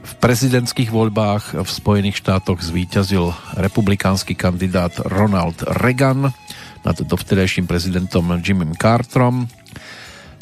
V 0.00 0.12
prezidentských 0.16 0.88
voľbách 0.88 1.60
v 1.60 1.70
Spojených 1.70 2.20
štátoch 2.20 2.64
zvíťazil 2.64 3.36
republikánsky 3.60 4.32
kandidát 4.32 4.96
Ronald 5.04 5.60
Reagan 5.64 6.32
nad 6.80 6.96
dovtedajším 6.96 7.68
prezidentom 7.68 8.40
Jimmym 8.40 8.72
Carterom. 8.76 9.48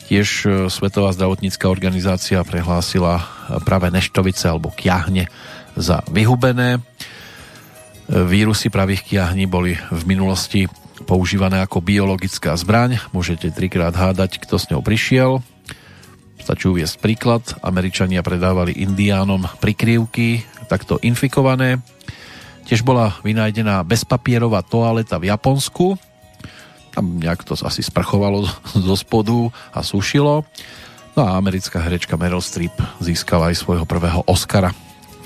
Tiež 0.07 0.29
e, 0.47 0.49
Svetová 0.73 1.11
zdravotnícká 1.13 1.69
organizácia 1.69 2.41
prehlásila 2.47 3.27
práve 3.67 3.91
neštovice 3.91 4.49
alebo 4.49 4.73
kiahne 4.73 5.29
za 5.75 6.01
vyhubené. 6.09 6.79
E, 6.79 6.81
vírusy 8.09 8.71
pravých 8.71 9.05
kiahní 9.05 9.51
boli 9.51 9.77
v 9.77 10.03
minulosti 10.07 10.71
používané 11.05 11.61
ako 11.61 11.85
biologická 11.85 12.55
zbraň. 12.57 13.03
Môžete 13.11 13.51
trikrát 13.51 13.93
hádať, 13.93 14.39
kto 14.43 14.57
s 14.57 14.71
ňou 14.71 14.81
prišiel. 14.81 15.45
Stačí 16.49 16.65
uviesť 16.65 16.97
príklad. 17.05 17.45
Američania 17.61 18.25
predávali 18.25 18.73
indiánom 18.73 19.45
prikryvky, 19.61 20.49
takto 20.65 20.97
infikované. 21.05 21.85
Tiež 22.65 22.81
bola 22.81 23.21
vynajdená 23.21 23.85
bezpapierová 23.85 24.65
toaleta 24.65 25.21
v 25.21 25.29
Japonsku, 25.29 26.01
tam 26.97 27.21
nejak 27.21 27.45
to 27.45 27.53
asi 27.53 27.85
sprchovalo 27.85 28.49
zo 28.89 28.97
spodu 28.97 29.53
a 29.77 29.85
sušilo. 29.85 30.49
No 31.13 31.21
a 31.21 31.37
americká 31.37 31.85
herečka 31.85 32.17
Meryl 32.17 32.41
Streep 32.41 32.81
získala 32.97 33.53
aj 33.53 33.61
svojho 33.61 33.85
prvého 33.85 34.25
Oscara, 34.25 34.73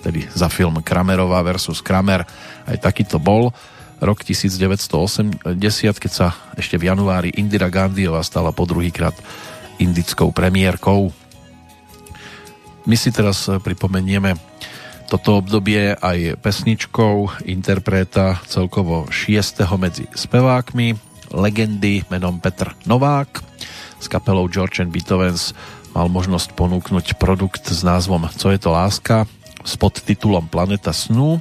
tedy 0.02 0.26
za 0.34 0.50
film 0.50 0.82
Kramerová 0.82 1.38
versus 1.46 1.78
Kramer. 1.78 2.26
Aj 2.66 2.78
taký 2.82 3.06
to 3.06 3.22
bol 3.22 3.54
rok 4.02 4.26
1980, 4.26 5.38
keď 6.02 6.10
sa 6.10 6.34
ešte 6.58 6.74
v 6.82 6.90
januári 6.90 7.30
Indira 7.38 7.70
Gandhiová 7.70 8.26
stala 8.26 8.50
po 8.50 8.66
druhýkrát 8.66 9.14
indickou 9.78 10.34
premiérkou. 10.34 11.14
My 12.84 12.96
si 12.98 13.14
teraz 13.14 13.46
pripomenieme 13.46 14.34
toto 15.06 15.44
obdobie 15.44 15.92
aj 15.92 16.40
pesničkou 16.40 17.44
interpreta 17.44 18.40
celkovo 18.48 19.06
6. 19.12 19.60
medzi 19.76 20.08
spevákmi 20.08 20.96
legendy 21.32 22.04
menom 22.08 22.40
Petr 22.40 22.72
Novák. 22.88 23.44
S 24.00 24.08
kapelou 24.08 24.48
George 24.48 24.80
and 24.80 24.88
Beethovens 24.88 25.52
mal 25.92 26.08
možnosť 26.08 26.56
ponúknuť 26.56 27.20
produkt 27.20 27.68
s 27.68 27.84
názvom 27.84 28.24
Co 28.32 28.50
je 28.50 28.58
to 28.60 28.72
láska 28.72 29.28
s 29.62 29.76
podtitulom 29.76 30.48
Planeta 30.48 30.96
snu. 30.96 31.38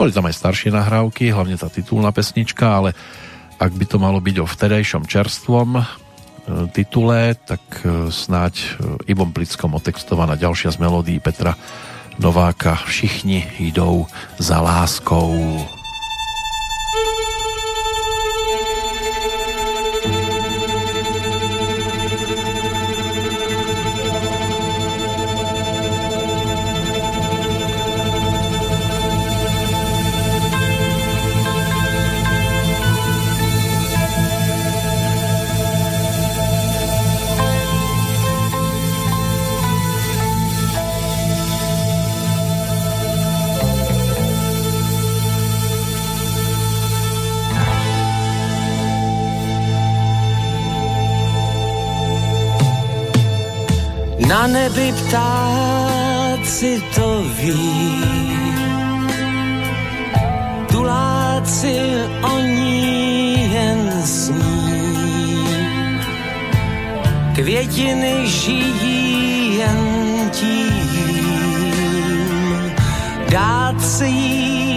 Boli 0.00 0.10
tam 0.16 0.26
aj 0.26 0.40
staršie 0.40 0.72
nahrávky, 0.72 1.28
hlavne 1.28 1.60
tá 1.60 1.68
titulná 1.68 2.10
pesnička, 2.10 2.64
ale 2.64 2.96
ak 3.60 3.76
by 3.76 3.84
to 3.84 4.00
malo 4.00 4.18
byť 4.24 4.36
o 4.40 4.48
vtedajšom 4.48 5.04
čerstvom 5.04 5.84
titule, 6.72 7.34
tak 7.34 7.62
e, 7.82 8.12
snáď 8.12 8.54
e, 8.58 8.66
Ivom 9.12 9.32
Plickom 9.32 9.74
otextovaná 9.76 10.34
ďalšia 10.36 10.74
z 10.74 10.78
melódií 10.78 11.18
Petra 11.20 11.56
Nováka 12.20 12.76
Všichni 12.84 13.48
idou 13.58 14.06
za 14.36 14.60
láskou. 14.60 15.79
Nebi 54.70 54.92
ptáci 54.92 56.82
to 56.94 57.22
ví, 57.22 58.02
tuláci 60.72 61.76
o 62.22 62.38
ní 62.38 63.52
jen 63.52 64.02
sní. 64.04 65.44
Květiny 67.34 68.26
žijí 68.26 69.58
jen 69.58 70.30
tím, 70.32 70.72
dát 73.30 73.80
se 73.80 74.06
jí 74.06 74.69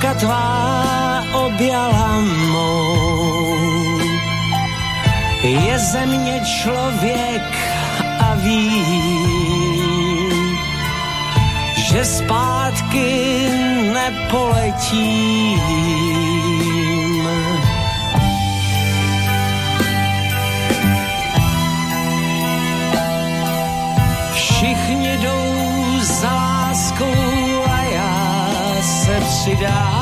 ruka 0.00 0.14
tvá 0.14 1.20
objala 1.32 2.24
mou. 2.52 4.00
Je 5.42 5.78
ze 5.78 6.06
mě 6.06 6.40
člověk 6.40 7.42
a 8.20 8.34
vím, 8.34 9.60
že 11.76 12.04
zpátky 12.04 13.48
nepoletím. 13.92 15.60
Se 29.60 29.99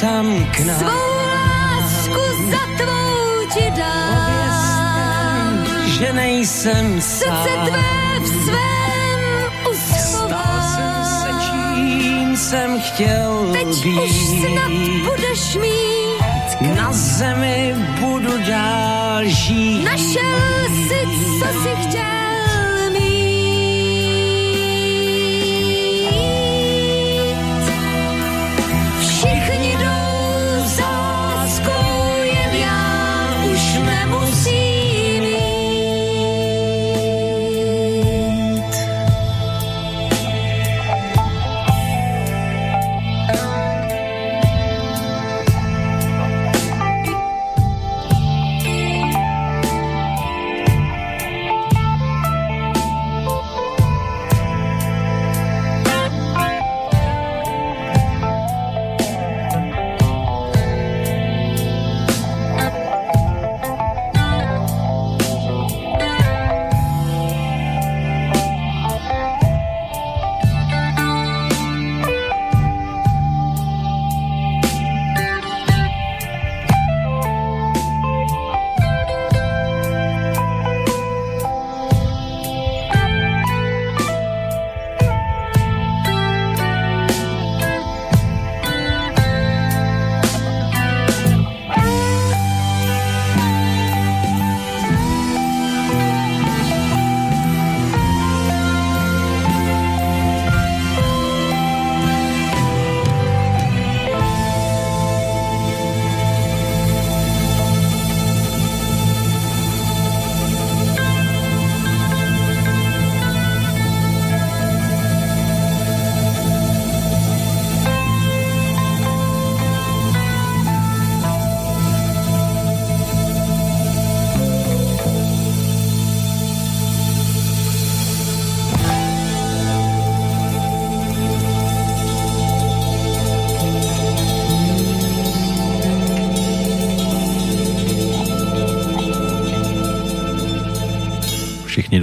tam 0.00 0.44
k 0.50 0.60
nám. 0.60 0.78
Svou 0.78 1.06
lásku 1.26 2.50
za 2.50 2.84
tvou 2.84 3.46
ti 3.54 3.70
dám. 3.70 5.66
že 5.86 6.12
nejsem 6.12 7.00
Srdce 7.00 7.24
sám. 7.54 7.66
tvé 7.66 8.20
v 8.20 8.26
svém 8.26 8.64
Stal 9.74 10.62
jsem 10.74 11.04
se 11.04 11.28
čím 11.50 12.36
jsem 12.36 12.80
chtěl 12.80 13.48
Teď 13.52 13.66
být. 13.84 14.00
už 14.00 14.12
snad 14.12 14.72
budeš 15.04 15.54
mít. 15.56 16.76
Na 16.76 16.92
zemi 16.92 17.74
budu 18.00 18.38
dál 18.48 19.20
žít. 19.24 19.84
Našel 19.84 20.64
si, 20.88 21.00
co 21.40 21.46
si 21.62 21.88
chtěl 21.88 22.13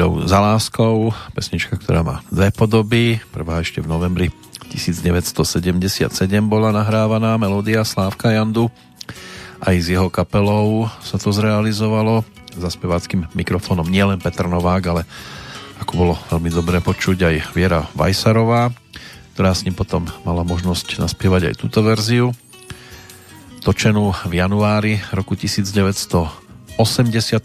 Jdou 0.01 0.25
za 0.25 0.41
láskou, 0.41 1.13
pesnička, 1.37 1.77
ktorá 1.77 2.01
má 2.01 2.25
dve 2.33 2.49
podoby. 2.49 3.21
Prvá 3.29 3.61
ešte 3.61 3.85
v 3.85 3.93
novembri 3.93 4.33
1977 4.73 6.09
bola 6.49 6.73
nahrávaná 6.73 7.37
melódia 7.37 7.85
Slávka 7.85 8.33
Jandu. 8.33 8.73
Aj 9.61 9.77
s 9.77 9.93
jeho 9.93 10.09
kapelou 10.09 10.89
sa 11.05 11.21
to 11.21 11.29
zrealizovalo 11.29 12.25
za 12.57 12.73
speváckým 12.73 13.29
mikrofónom 13.37 13.85
nielen 13.85 14.17
Petr 14.17 14.49
Novák, 14.49 14.83
ale 14.89 15.05
ako 15.77 15.93
bolo 15.93 16.13
veľmi 16.33 16.49
dobre 16.49 16.81
počuť 16.81 17.17
aj 17.21 17.35
Viera 17.53 17.85
Vajsarová, 17.93 18.73
ktorá 19.37 19.53
s 19.53 19.69
ním 19.69 19.77
potom 19.77 20.09
mala 20.25 20.41
možnosť 20.41 20.97
naspievať 20.97 21.53
aj 21.53 21.61
túto 21.61 21.85
verziu 21.85 22.33
točenú 23.61 24.17
v 24.25 24.33
januári 24.41 24.97
roku 25.13 25.37
1980, 25.37 26.40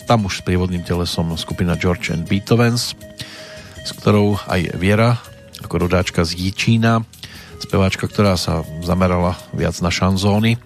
tam 0.09 0.25
už 0.25 0.41
s 0.41 0.45
prievodným 0.45 0.81
telesom 0.81 1.37
skupina 1.37 1.77
George 1.77 2.09
and 2.09 2.25
Beethovens, 2.25 2.97
s 3.85 3.91
ktorou 3.93 4.41
aj 4.49 4.81
Viera, 4.81 5.21
ako 5.61 5.87
rodáčka 5.87 6.25
z 6.25 6.37
Jíčína, 6.41 7.05
speváčka, 7.61 8.09
ktorá 8.09 8.41
sa 8.41 8.65
zamerala 8.81 9.37
viac 9.53 9.77
na 9.85 9.93
šanzóny, 9.93 10.57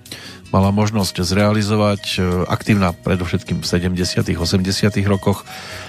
mala 0.50 0.70
možnosť 0.74 1.22
zrealizovať 1.22 2.02
e, 2.14 2.46
aktívna 2.46 2.90
predovšetkým 2.94 3.62
v 3.62 3.66
70 3.66 4.34
80 4.34 4.98
rokoch, 5.06 5.46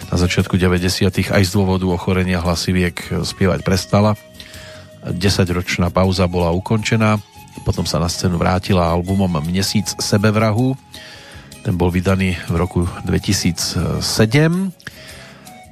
na 0.09 0.17
začiatku 0.17 0.57
90 0.57 1.33
aj 1.33 1.43
z 1.45 1.51
dôvodu 1.53 1.85
ochorenia 1.89 2.41
hlasiviek 2.41 2.97
e, 2.97 3.25
spievať 3.25 3.61
prestala. 3.65 4.13
10-ročná 5.01 5.89
pauza 5.89 6.29
bola 6.29 6.53
ukončená, 6.53 7.17
potom 7.65 7.89
sa 7.89 7.97
na 7.97 8.05
scénu 8.05 8.37
vrátila 8.37 8.85
albumom 8.89 9.41
Měsíc 9.41 9.97
sebevrahu, 9.97 10.77
ten 11.61 11.77
bol 11.77 11.93
vydaný 11.93 12.37
v 12.49 12.55
roku 12.57 12.89
2007. 13.05 13.81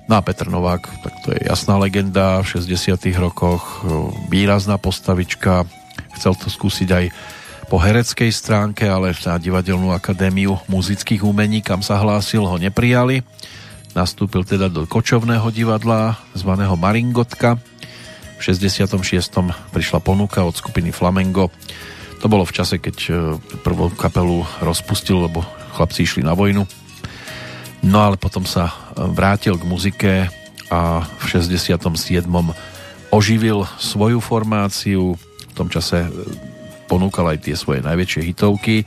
No 0.10 0.14
a 0.18 0.22
Petr 0.26 0.50
Novák, 0.50 0.84
tak 1.06 1.14
to 1.26 1.34
je 1.34 1.46
jasná 1.46 1.78
legenda 1.78 2.42
v 2.42 2.58
60 2.58 2.98
rokoch, 3.22 3.86
výrazná 4.30 4.82
postavička, 4.82 5.70
chcel 6.18 6.34
to 6.34 6.50
skúsiť 6.50 6.90
aj 6.90 7.06
po 7.70 7.78
hereckej 7.78 8.34
stránke, 8.34 8.90
ale 8.90 9.14
na 9.14 9.38
Divadelnú 9.38 9.94
akadémiu 9.94 10.58
muzických 10.66 11.22
umení, 11.22 11.62
kam 11.62 11.86
sa 11.86 12.02
hlásil, 12.02 12.42
ho 12.42 12.58
neprijali. 12.58 13.22
Nastúpil 13.94 14.42
teda 14.42 14.74
do 14.74 14.90
kočovného 14.90 15.46
divadla 15.54 16.18
zvaného 16.34 16.74
Maringotka. 16.74 17.62
V 18.38 18.42
66. 18.42 18.98
prišla 19.70 20.02
ponuka 20.02 20.42
od 20.42 20.58
skupiny 20.58 20.90
Flamengo. 20.90 21.54
To 22.20 22.26
bolo 22.26 22.42
v 22.42 22.56
čase, 22.58 22.82
keď 22.82 22.98
e, 23.06 23.12
prvú 23.62 23.94
kapelu 23.94 24.44
rozpustil, 24.66 25.30
lebo 25.30 25.46
chlapci 25.72 26.06
išli 26.06 26.22
na 26.26 26.34
vojnu. 26.34 26.66
No 27.86 27.98
ale 28.04 28.20
potom 28.20 28.44
sa 28.44 28.76
vrátil 28.96 29.56
k 29.56 29.64
muzike 29.64 30.14
a 30.68 31.02
v 31.02 31.24
67. 31.26 31.80
oživil 33.10 33.64
svoju 33.80 34.20
formáciu. 34.20 35.16
V 35.16 35.54
tom 35.56 35.72
čase 35.72 36.06
e, 36.06 36.10
ponúkal 36.92 37.32
aj 37.32 37.48
tie 37.48 37.56
svoje 37.56 37.82
najväčšie 37.82 38.22
hitovky. 38.30 38.84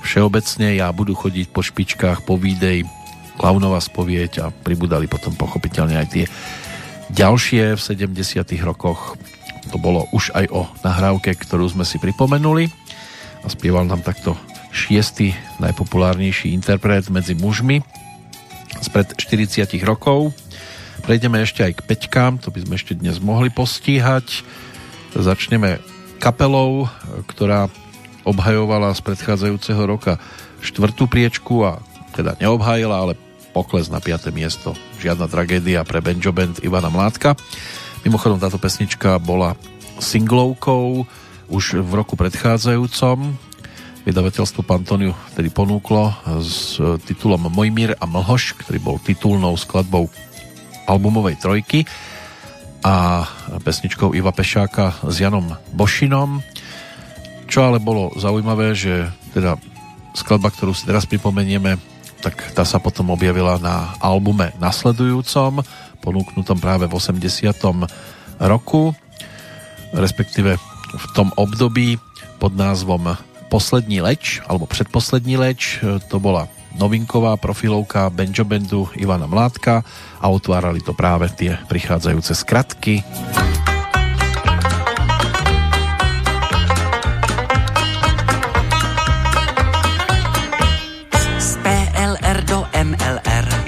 Všeobecne 0.00 0.80
ja 0.80 0.88
budu 0.94 1.12
chodiť 1.12 1.46
po 1.52 1.60
špičkách, 1.60 2.24
po 2.24 2.40
výdej, 2.40 2.88
Klaunová 3.40 3.80
spovieť 3.80 4.32
a 4.44 4.52
pribudali 4.52 5.08
potom 5.08 5.32
pochopiteľne 5.32 5.96
aj 5.96 6.08
tie 6.12 6.24
ďalšie 7.08 7.72
v 7.72 7.80
70 7.80 8.12
rokoch. 8.60 9.16
To 9.72 9.80
bolo 9.80 10.04
už 10.12 10.36
aj 10.36 10.44
o 10.52 10.68
nahrávke, 10.84 11.32
ktorú 11.40 11.64
sme 11.72 11.88
si 11.88 11.96
pripomenuli 11.96 12.68
a 13.40 13.48
spieval 13.48 13.88
nám 13.88 14.04
takto 14.04 14.36
šiestý 14.70 15.34
najpopulárnejší 15.58 16.54
interpret 16.54 17.06
medzi 17.10 17.34
mužmi 17.34 17.82
spred 18.78 19.18
40 19.18 19.66
rokov. 19.82 20.32
Prejdeme 21.02 21.42
ešte 21.42 21.66
aj 21.66 21.72
k 21.80 21.86
peťkám, 21.90 22.38
to 22.38 22.54
by 22.54 22.62
sme 22.62 22.74
ešte 22.78 22.94
dnes 22.94 23.18
mohli 23.18 23.50
postíhať. 23.50 24.46
Začneme 25.16 25.82
kapelou, 26.22 26.86
ktorá 27.26 27.66
obhajovala 28.22 28.94
z 28.94 29.00
predchádzajúceho 29.02 29.82
roka 29.88 30.20
štvrtú 30.60 31.08
priečku 31.08 31.64
a 31.64 31.80
teda 32.12 32.36
neobhájila, 32.38 32.94
ale 32.94 33.12
pokles 33.50 33.88
na 33.90 33.98
5. 33.98 34.30
miesto. 34.30 34.76
Žiadna 35.00 35.26
tragédia 35.26 35.82
pre 35.82 35.98
Benjo 36.04 36.30
Band 36.30 36.62
Ivana 36.62 36.92
Mládka. 36.92 37.34
Mimochodom 38.06 38.38
táto 38.38 38.60
pesnička 38.60 39.18
bola 39.18 39.56
singlovkou 39.98 41.04
už 41.50 41.82
v 41.82 41.92
roku 41.96 42.14
predchádzajúcom. 42.14 43.49
Vydavateľstvo 44.00 44.64
Pantoniu 44.64 45.12
tedy 45.36 45.52
ponúklo 45.52 46.16
s 46.40 46.80
titulom 47.04 47.52
Mojmír 47.52 47.94
a 48.00 48.08
Mlhoš, 48.08 48.56
ktorý 48.56 48.78
bol 48.80 48.96
titulnou 48.96 49.52
skladbou 49.60 50.08
albumovej 50.88 51.36
trojky 51.36 51.84
a 52.80 53.28
pesničkou 53.60 54.16
Iva 54.16 54.32
Pešáka 54.32 55.04
s 55.04 55.20
Janom 55.20 55.52
Bošinom. 55.76 56.40
Čo 57.44 57.68
ale 57.68 57.78
bolo 57.78 58.10
zaujímavé, 58.16 58.72
že 58.72 59.12
teda 59.36 59.60
skladba, 60.16 60.48
ktorú 60.48 60.72
si 60.72 60.88
teraz 60.88 61.04
pripomenieme, 61.04 61.76
tak 62.24 62.40
tá 62.56 62.64
sa 62.64 62.80
potom 62.80 63.12
objavila 63.12 63.60
na 63.60 63.94
albume 64.00 64.56
nasledujúcom, 64.58 65.60
ponúknutom 66.00 66.56
práve 66.56 66.88
v 66.88 66.96
80. 66.96 67.52
roku, 68.40 68.96
respektíve 69.92 70.56
v 70.90 71.04
tom 71.12 71.30
období 71.36 72.00
pod 72.40 72.56
názvom 72.56 73.14
Poslední 73.50 73.98
leč, 73.98 74.38
alebo 74.46 74.70
Predposlední 74.70 75.34
leč, 75.34 75.82
to 76.06 76.22
bola 76.22 76.46
novinková 76.78 77.34
profilovka 77.34 78.06
Benjo 78.14 78.46
Bandu 78.46 78.86
Ivana 78.94 79.26
Mládka 79.26 79.82
a 80.22 80.26
otvárali 80.30 80.78
to 80.80 80.94
práve 80.94 81.26
tie 81.34 81.58
prichádzajúce 81.66 82.32
skratky. 82.38 83.02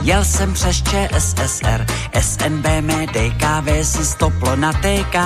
Jel 0.03 0.25
jsem 0.25 0.53
přes 0.55 0.83
ČSSR, 0.83 1.87
SNB, 2.21 2.67
DKV 3.13 3.87
si 3.87 4.05
stoplo 4.05 4.57
na 4.57 4.73
TK. 4.73 5.17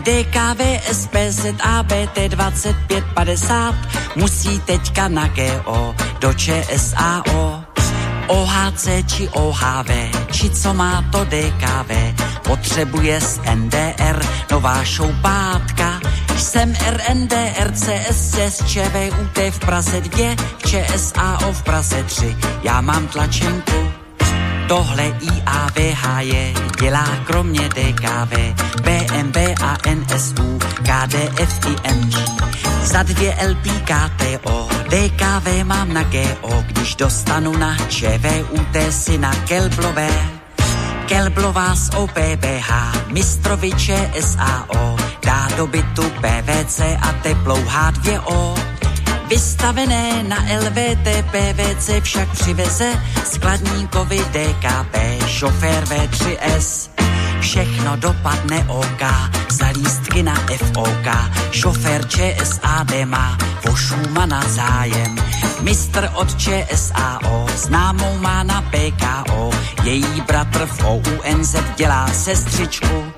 DKV, 0.00 0.60
SPZ, 0.92 1.46
ABT 1.62 2.18
2550 2.28 3.74
musí 4.16 4.60
teďka 4.60 5.08
na 5.08 5.28
GO 5.28 5.94
do 6.20 6.34
ČSAO. 6.34 7.64
OHC 8.26 8.88
či 9.06 9.28
OHV, 9.28 9.90
či 10.30 10.50
co 10.50 10.74
má 10.74 11.04
to 11.12 11.24
DKV, 11.24 11.90
potřebuje 12.42 13.20
z 13.20 13.40
NDR 13.54 14.26
nová 14.50 14.84
šoupátka. 14.84 16.00
Jsem 16.38 16.74
RND, 16.74 17.32
RCS, 17.64 18.64
ČVUT 18.66 19.38
v 19.50 19.58
Praze 19.58 20.00
2, 20.00 20.36
ČSAO 20.66 21.52
v 21.52 21.62
Praze 21.62 22.02
3, 22.02 22.36
já 22.62 22.80
mám 22.80 23.06
tlačenku. 23.06 23.92
Tohle 24.68 25.04
IAVH 25.04 26.18
je 26.20 26.52
dělá 26.80 27.06
kromě 27.26 27.68
DKV, 27.68 28.32
BMB 28.82 29.36
a 29.62 29.76
NSU, 29.94 30.58
KDF 30.58 31.66
i 31.66 31.94
MG. 31.94 32.14
Za 32.82 33.02
dvě 33.02 33.36
LP 33.48 33.66
KTO, 33.84 34.68
DKV 34.88 35.64
mám 35.64 35.92
na 35.92 36.02
GO, 36.02 36.64
když 36.66 36.94
dostanu 36.94 37.56
na 37.56 37.76
ČVUT 37.88 38.76
si 38.90 39.18
na 39.18 39.34
Kelblové. 39.34 40.35
Kelblová 41.06 41.74
z 41.74 41.90
OPBH, 41.94 42.70
Mistroviče 43.12 44.10
SAO, 44.20 44.96
dá 45.26 45.48
do 45.56 45.66
bytu 45.66 46.02
PVC 46.02 46.80
a 46.80 47.12
teplou 47.22 47.62
H2O. 47.62 48.58
Vystavené 49.28 50.22
na 50.22 50.36
LVT 50.36 51.24
PVC 51.30 51.90
však 52.02 52.28
přiveze 52.30 52.92
skladníkovi 53.24 54.18
DKP, 54.18 54.96
šofér 55.26 55.84
V3S. 55.84 56.90
Všechno 57.46 57.96
dopadne 57.96 58.66
OK, 58.68 59.02
za 59.50 59.66
lístky 59.70 60.22
na 60.22 60.34
FOK, 60.34 61.06
šofér 61.50 62.08
ČSAD 62.08 62.90
má 63.04 63.38
o 63.70 63.76
Šumana 63.76 64.42
zájem. 64.48 65.16
Mistr 65.60 66.10
od 66.14 66.34
ČSAO, 66.34 67.46
známou 67.56 68.18
má 68.18 68.42
na 68.42 68.62
PKO, 68.62 69.50
její 69.82 70.20
bratr 70.26 70.66
v 70.66 70.84
OUNZ 70.84 71.54
dělá 71.76 72.06
sestřičku. 72.06 73.12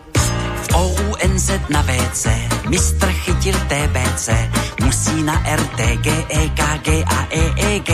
V 0.63 0.75
OUNZ 0.75 1.51
na 1.69 1.83
WC, 1.83 2.27
mistr 2.69 3.07
chytil 3.07 3.55
TBC, 3.55 4.29
musí 4.85 5.23
na 5.23 5.43
RTG, 5.57 6.07
EKG 6.29 6.89
a 7.07 7.27
EEG. 7.31 7.91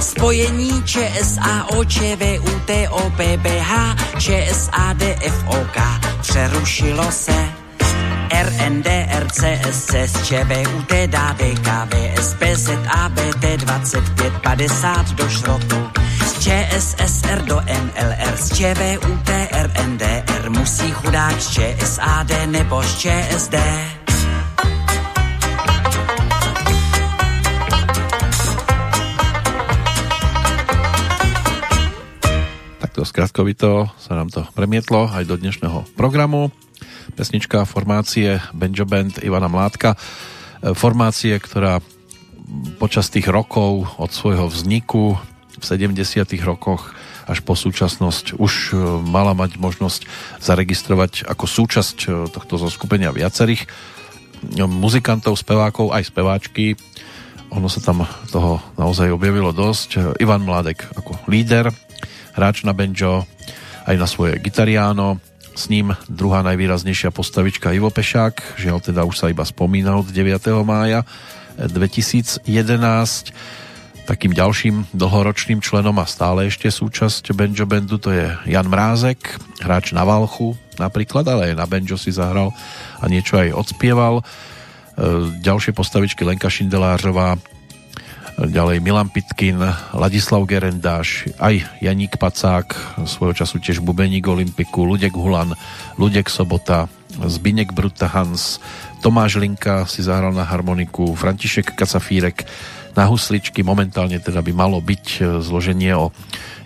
Spojení 0.00 0.82
ČSAO, 0.84 1.84
ČVUT, 1.84 2.70
OPBH, 2.90 3.72
ČSAD, 4.18 5.02
FOK 5.30 5.76
přerušilo 6.20 7.12
se. 7.12 7.66
RND, 8.42 8.86
RCS, 9.18 10.22
ČVUT, 10.22 10.92
dá 11.06 11.32
DKV, 11.32 12.22
SPZ, 12.22 12.70
ABT 12.90 13.44
2550 13.56 15.10
do 15.12 15.28
šrotu. 15.28 15.90
ČSSR 16.46 17.42
do 17.44 17.60
NLR, 17.60 18.36
z 18.36 18.52
ČVUT, 18.56 19.30
RNDR 19.52 20.50
musí 20.50 20.90
chudák 20.90 21.40
z 21.40 21.50
ČSAD 21.50 22.46
nebo 22.46 22.82
z 22.82 22.98
ČSD. 22.98 23.54
Skratkovito 33.06 33.86
sa 34.02 34.18
nám 34.18 34.34
to 34.34 34.42
premietlo 34.58 35.06
aj 35.06 35.30
do 35.30 35.38
dnešného 35.38 35.86
programu. 35.94 36.50
Pesnička 37.14 37.62
formácie 37.62 38.42
Benjo 38.50 38.82
Band 38.82 39.22
Ivana 39.22 39.46
Mládka. 39.46 39.94
E, 39.94 39.98
formácie, 40.74 41.38
ktorá 41.38 41.78
počas 42.82 43.06
tých 43.06 43.30
rokov 43.30 43.86
od 44.02 44.10
svojho 44.10 44.50
vzniku 44.50 45.14
v 45.56 45.62
70. 45.62 46.02
rokoch 46.42 46.98
až 47.30 47.46
po 47.46 47.54
súčasnosť 47.54 48.42
už 48.42 48.74
e, 48.74 48.82
mala 49.06 49.38
mať 49.38 49.62
možnosť 49.62 50.10
zaregistrovať 50.42 51.30
ako 51.30 51.46
súčasť 51.46 51.96
e, 52.04 52.08
tohto 52.26 52.58
zoskupenia 52.58 53.14
viacerých 53.14 53.70
muzikantov, 54.66 55.38
spevákov, 55.38 55.94
aj 55.94 56.10
speváčky. 56.10 56.74
Ono 57.54 57.70
sa 57.70 57.78
tam 57.78 58.04
toho 58.34 58.58
naozaj 58.74 59.14
objavilo 59.14 59.54
dosť. 59.54 60.18
Ivan 60.20 60.44
Mládek 60.44 60.92
ako 60.98 61.22
líder, 61.30 61.70
hráč 62.36 62.62
na 62.68 62.76
banjo, 62.76 63.24
aj 63.88 63.96
na 63.96 64.04
svoje 64.04 64.36
gitariáno. 64.38 65.16
S 65.56 65.72
ním 65.72 65.96
druhá 66.12 66.44
najvýraznejšia 66.44 67.08
postavička 67.16 67.72
Ivo 67.72 67.88
Pešák, 67.88 68.60
žiaľ 68.60 68.84
teda 68.84 69.08
už 69.08 69.16
sa 69.16 69.32
iba 69.32 69.40
spomína 69.40 69.96
od 69.96 70.12
9. 70.12 70.36
mája 70.60 71.00
2011. 71.56 72.44
Takým 74.06 74.36
ďalším 74.36 74.92
dlhoročným 74.94 75.64
členom 75.64 75.96
a 75.98 76.06
stále 76.06 76.46
ešte 76.46 76.68
súčasť 76.70 77.32
Benjo 77.32 77.66
Bandu 77.66 77.98
to 77.98 78.12
je 78.12 78.30
Jan 78.46 78.68
Mrázek, 78.70 79.18
hráč 79.64 79.96
na 79.96 80.06
Valchu 80.06 80.54
napríklad, 80.78 81.26
ale 81.26 81.50
aj 81.50 81.54
na 81.58 81.66
Benjo 81.66 81.96
si 81.96 82.12
zahral 82.12 82.52
a 83.00 83.04
niečo 83.08 83.40
aj 83.40 83.56
odspieval. 83.56 84.20
E, 84.20 84.24
ďalšie 85.40 85.72
postavičky 85.72 86.22
Lenka 86.22 86.52
Šindelářová, 86.52 87.40
ďalej 88.36 88.84
Milan 88.84 89.08
Pitkin, 89.08 89.56
Ladislav 89.96 90.44
Gerendáš, 90.44 91.24
aj 91.40 91.64
Janík 91.80 92.20
Pacák, 92.20 93.00
svojho 93.08 93.32
času 93.32 93.56
tiež 93.56 93.80
Bubeník 93.80 94.28
Olympiku, 94.28 94.84
Ludek 94.84 95.16
Hulan, 95.16 95.56
Ludek 95.96 96.28
Sobota, 96.28 96.84
Zbinek 97.16 97.72
Bruta 97.72 98.12
Hans, 98.12 98.60
Tomáš 99.00 99.40
Linka 99.40 99.88
si 99.88 100.04
zahral 100.04 100.36
na 100.36 100.44
harmoniku, 100.44 101.16
František 101.16 101.72
Kacafírek 101.72 102.44
na 102.92 103.08
husličky, 103.08 103.64
momentálne 103.64 104.20
teda 104.20 104.44
by 104.44 104.52
malo 104.52 104.80
byť 104.80 105.04
e, 105.16 105.20
zloženie 105.40 105.92
o 105.96 106.12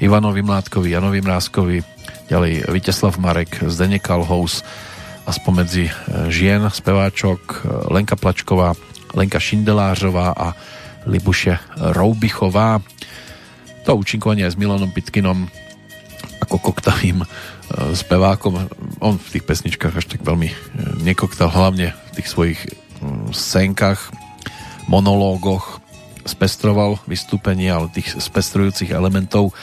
Ivanovi 0.03 0.43
Mládkovi, 0.43 0.95
Janovi 0.95 1.23
Mrázkovi, 1.23 1.83
ďalej 2.31 2.71
Viteslav 2.71 3.19
Marek, 3.19 3.63
Zdeněk 3.67 4.07
Kalhous 4.07 4.63
a 5.27 5.31
spomedzi 5.35 5.91
e, 5.91 5.93
žien, 6.31 6.67
speváčok 6.71 7.43
e, 7.43 7.55
Lenka 7.95 8.15
Plačková, 8.15 8.79
Lenka 9.15 9.43
Šindelářová 9.43 10.35
a 10.39 10.55
Libuše 11.09 11.57
Roubichová. 11.97 12.83
To 13.89 13.97
účinkovanie 13.97 14.45
s 14.45 14.61
Milanom 14.61 14.93
Pitkinom 14.93 15.49
ako 16.41 16.73
koktavým 16.73 17.23
e, 17.23 17.27
spevákom. 17.95 18.69
On 19.01 19.15
v 19.17 19.31
tých 19.39 19.45
pesničkách 19.45 19.95
až 19.97 20.07
tak 20.09 20.25
veľmi 20.25 20.49
e, 20.51 20.57
nekoktal, 21.05 21.53
hlavne 21.53 21.93
v 21.93 22.11
tých 22.21 22.29
svojich 22.29 22.61
mm, 23.01 23.31
scénkach, 23.33 24.11
monológoch 24.89 25.79
spestroval 26.25 27.01
vystúpenie, 27.09 27.73
ale 27.73 27.93
tých 27.93 28.19
spestrujúcich 28.21 28.93
elementov 28.93 29.57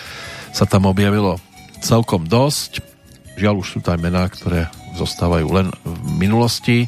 sa 0.53 0.65
tam 0.65 0.89
objavilo 0.89 1.37
celkom 1.81 2.25
dosť. 2.25 2.81
Žiaľ, 3.37 3.55
už 3.61 3.67
sú 3.67 3.79
to 3.85 3.93
aj 3.93 3.99
mená, 4.01 4.25
ktoré 4.25 4.71
zostávajú 4.97 5.45
len 5.53 5.67
v 5.85 5.97
minulosti. 6.17 6.77
E, 6.85 6.87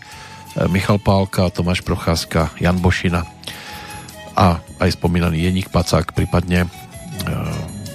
Michal 0.69 0.97
Pálka, 1.01 1.53
Tomáš 1.53 1.85
Procházka, 1.85 2.53
Jan 2.57 2.81
Bošina 2.81 3.38
a 4.39 4.63
aj 4.79 4.95
spomínaný 4.95 5.43
Jeník 5.51 5.67
Pacák, 5.67 6.15
prípadne 6.15 6.71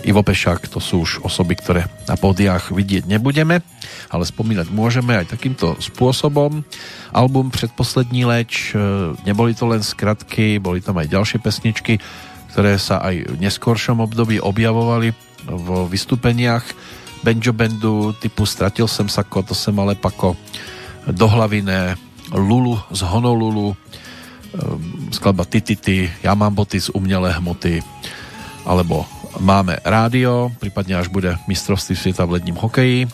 Ivo 0.05 0.21
Pešák, 0.21 0.69
to 0.69 0.85
sú 0.85 1.01
už 1.01 1.25
osoby, 1.25 1.57
ktoré 1.57 1.89
na 2.05 2.21
pódiách 2.21 2.77
vidieť 2.77 3.09
nebudeme, 3.09 3.65
ale 4.13 4.25
spomínať 4.29 4.69
môžeme 4.69 5.17
aj 5.17 5.33
takýmto 5.33 5.81
spôsobom. 5.81 6.61
Album 7.09 7.49
Predposlední 7.49 8.29
leč, 8.29 8.77
e, 8.77 9.17
neboli 9.25 9.57
to 9.57 9.65
len 9.65 9.81
skratky, 9.81 10.61
boli 10.61 10.85
tam 10.85 11.01
aj 11.01 11.09
ďalšie 11.09 11.39
pesničky, 11.41 12.05
ktoré 12.53 12.77
sa 12.77 13.01
aj 13.01 13.33
v 13.33 13.37
neskoršom 13.41 14.05
období 14.05 14.37
objavovali 14.45 15.17
vo 15.49 15.89
vystúpeniach 15.89 16.65
Benjo 17.25 17.57
Bandu 17.57 18.13
typu 18.21 18.45
Stratil 18.45 18.85
sem 18.85 19.09
sako, 19.09 19.41
to 19.41 19.55
sem 19.57 19.73
ale 19.81 19.97
pako, 19.97 20.37
Dohlaviné, 21.09 21.97
Lulu 22.37 22.77
z 22.93 23.01
Honolulu, 23.09 23.73
e, 23.73 23.77
skladba 25.11 25.45
Titity, 25.47 26.11
Ja 26.23 26.35
mám 26.39 26.55
boty 26.55 26.81
z 26.81 26.91
umělé 26.95 27.33
hmoty, 27.39 27.83
alebo 28.67 29.07
máme 29.43 29.79
rádio, 29.83 30.51
prípadne 30.63 30.97
až 30.99 31.09
bude 31.11 31.35
mistrovství 31.51 31.97
sveta 31.99 32.25
v 32.25 32.39
ledním 32.39 32.57
hokeji, 32.59 33.07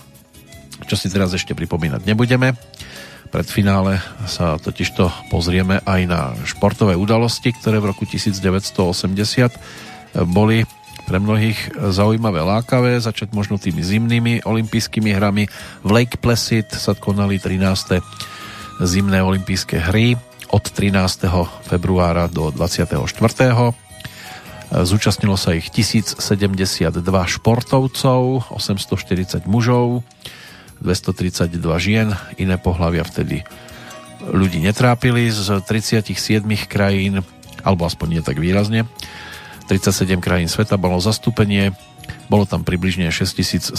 čo 0.85 0.97
si 0.97 1.09
teraz 1.09 1.33
ešte 1.33 1.57
pripomínať 1.57 2.05
nebudeme. 2.05 2.53
Pred 3.31 3.47
finále 3.47 4.03
sa 4.27 4.59
totižto 4.59 5.31
pozrieme 5.31 5.79
aj 5.87 6.01
na 6.11 6.35
športové 6.43 6.99
udalosti, 6.99 7.55
ktoré 7.55 7.79
v 7.79 7.95
roku 7.95 8.03
1980 8.03 10.27
boli 10.27 10.67
pre 11.07 11.23
mnohých 11.23 11.79
zaujímavé 11.95 12.43
lákavé, 12.43 12.99
začať 12.99 13.31
možno 13.35 13.59
tými 13.59 13.83
zimnými 13.83 14.47
olympijskými 14.47 15.11
hrami. 15.15 15.47
V 15.83 15.91
Lake 15.91 16.19
Placid 16.19 16.71
sa 16.75 16.95
konali 16.95 17.39
13. 17.39 18.03
zimné 18.83 19.23
olympijské 19.23 19.79
hry 19.91 20.19
od 20.51 20.65
13. 20.67 21.31
februára 21.67 22.27
do 22.27 22.51
24. 22.51 22.99
Zúčastnilo 24.71 25.35
sa 25.35 25.55
ich 25.55 25.71
1072 25.71 26.21
športovcov, 27.07 28.51
840 28.55 29.47
mužov, 29.51 30.07
232 30.83 31.51
žien, 31.83 32.15
iné 32.39 32.55
pohľavia 32.59 33.03
vtedy 33.03 33.43
ľudí 34.21 34.61
netrápili 34.61 35.33
z 35.33 35.65
37 35.65 36.45
krajín, 36.69 37.25
alebo 37.65 37.89
aspoň 37.89 38.07
nie 38.09 38.23
tak 38.23 38.37
výrazne. 38.37 38.85
37 39.69 40.21
krajín 40.21 40.51
sveta 40.51 40.77
bolo 40.77 41.01
zastúpenie, 41.01 41.73
bolo 42.29 42.45
tam 42.45 42.67
približne 42.67 43.09
6700 43.09 43.75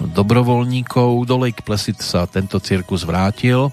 dobrovoľníkov. 0.00 1.22
Do 1.28 1.36
Lake 1.38 1.62
Placid 1.62 2.00
sa 2.02 2.26
tento 2.26 2.58
cirkus 2.58 3.04
vrátil 3.04 3.70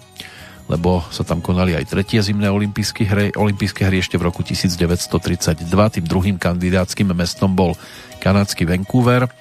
lebo 0.67 0.99
sa 1.09 1.23
tam 1.23 1.39
konali 1.39 1.75
aj 1.79 1.87
tretie 1.87 2.19
zimné 2.19 2.51
olympijské 2.51 3.07
hry, 3.07 3.27
olympijské 3.31 3.87
hry 3.87 4.03
ešte 4.03 4.19
v 4.19 4.27
roku 4.27 4.43
1932. 4.43 5.63
Tým 5.67 6.05
druhým 6.05 6.35
kandidátským 6.35 7.07
mestom 7.15 7.55
bol 7.55 7.79
kanadský 8.19 8.67
Vancouver, 8.67 9.31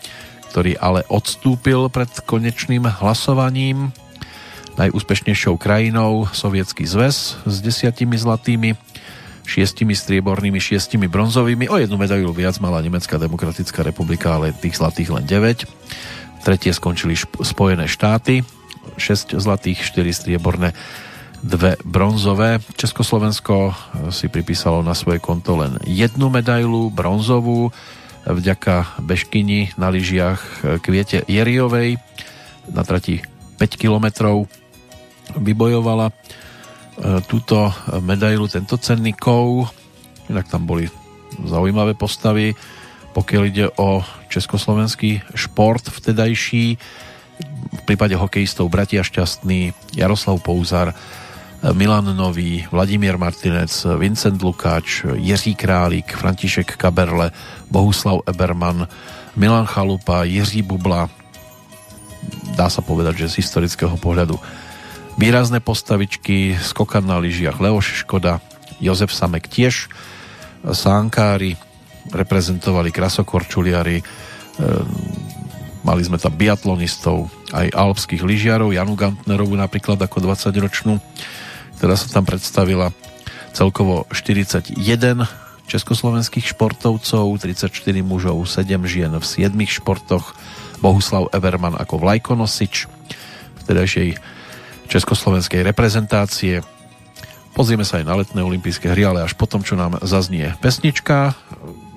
ktorý 0.55 0.79
ale 0.79 1.03
odstúpil 1.11 1.91
pred 1.91 2.09
konečným 2.23 2.87
hlasovaním. 2.87 3.91
Najúspešnejšou 4.79 5.59
krajinou 5.59 6.31
Sovietský 6.31 6.87
zväz 6.87 7.43
s 7.43 7.57
desiatimi 7.65 8.15
zlatými, 8.15 8.79
šiestimi 9.47 9.97
striebornými, 9.97 10.61
šiestimi 10.63 11.11
bronzovými. 11.11 11.67
O 11.67 11.81
jednu 11.81 11.97
medailu 11.99 12.31
viac 12.31 12.61
mala 12.63 12.85
Nemecká 12.85 13.17
demokratická 13.19 13.83
republika, 13.83 14.37
ale 14.37 14.55
tých 14.55 14.79
zlatých 14.79 15.11
len 15.11 15.25
9. 15.25 15.67
Tretie 16.45 16.71
skončili 16.71 17.19
Spojené 17.19 17.91
štáty, 17.91 18.47
6 19.01 19.35
zlatých, 19.41 19.83
4 19.83 20.13
strieborné 20.13 20.71
dve 21.43 21.77
bronzové. 21.85 22.61
Československo 22.77 23.75
si 24.15 24.29
pripísalo 24.29 24.81
na 24.81 24.95
svoje 24.95 25.19
konto 25.19 25.57
len 25.61 25.81
jednu 25.85 26.33
medailu, 26.33 26.89
bronzovú, 26.93 27.73
vďaka 28.27 28.99
Beškyni 29.03 29.77
na 29.79 29.91
lyžiach 29.93 30.65
Kviete 30.83 31.23
Jeriovej 31.31 32.01
na 32.71 32.83
trati 32.83 33.23
5 33.57 33.79
kilometrov 33.79 34.51
vybojovala 35.39 36.11
túto 37.31 37.71
medailu, 38.03 38.51
tento 38.51 38.75
cenný 38.81 39.15
kov. 39.15 39.71
Inak 40.27 40.51
tam 40.51 40.67
boli 40.67 40.91
zaujímavé 41.45 41.95
postavy, 41.95 42.57
pokiaľ 43.15 43.43
ide 43.47 43.67
o 43.79 44.03
československý 44.33 45.23
šport 45.37 45.87
vtedajší. 45.87 46.67
V 47.67 47.83
prípade 47.85 48.17
hokejistov 48.17 48.73
Bratia 48.73 49.05
Šťastný, 49.05 49.77
Jaroslav 49.95 50.41
Pouzar, 50.41 50.97
Milan 51.63 52.17
Nový, 52.17 52.69
Vladimír 52.69 53.17
Martinec, 53.17 53.87
Vincent 53.99 54.43
Lukáč, 54.43 55.05
Jiří 55.15 55.55
Králík, 55.55 56.17
František 56.17 56.77
Kaberle, 56.77 57.33
Bohuslav 57.71 58.21
Eberman, 58.27 58.89
Milan 59.37 59.67
Chalupa, 59.67 60.25
Jiří 60.25 60.63
Bubla. 60.63 61.09
Dá 62.57 62.69
sa 62.69 62.85
povedať, 62.85 63.25
že 63.25 63.37
z 63.37 63.39
historického 63.45 63.97
pohľadu. 63.97 64.37
Výrazné 65.17 65.65
postavičky, 65.65 66.61
skokan 66.61 67.09
na 67.09 67.17
lyžiach 67.17 67.57
Leoš 67.57 68.05
Škoda, 68.05 68.45
Jozef 68.77 69.13
Samek 69.13 69.49
tiež, 69.49 69.89
Sánkári 70.67 71.57
reprezentovali 72.13 72.93
krasokorčuliari, 72.93 74.03
ehm, 74.03 74.87
mali 75.87 76.03
sme 76.03 76.19
tam 76.19 76.35
biatlonistov, 76.35 77.31
aj 77.55 77.71
alpských 77.73 78.27
lyžiarov, 78.27 78.75
Janu 78.75 78.99
Gantnerovu 78.99 79.55
napríklad 79.55 79.97
ako 80.03 80.19
20-ročnú 80.21 80.99
ktorá 81.77 81.95
sa 81.97 82.09
tam 82.09 82.25
predstavila 82.25 82.93
celkovo 83.53 84.05
41 84.13 84.77
československých 85.67 86.55
športovcov, 86.55 87.37
34 87.41 87.69
mužov, 88.05 88.45
7 88.47 88.69
žien 88.87 89.13
v 89.13 89.25
7 89.25 89.53
športoch, 89.67 90.37
Bohuslav 90.79 91.33
Everman 91.33 91.75
ako 91.75 92.05
vlajkonosič 92.05 92.87
vtedajšej 93.65 94.21
československej 94.87 95.65
reprezentácie. 95.67 96.63
Pozrieme 97.57 97.83
sa 97.83 97.99
aj 97.99 98.05
na 98.05 98.15
letné 98.21 98.41
olympijské 98.45 98.93
hry, 98.93 99.09
ale 99.09 99.25
až 99.25 99.35
potom, 99.35 99.65
čo 99.65 99.75
nám 99.75 99.99
zaznie 100.05 100.53
pesnička. 100.61 101.33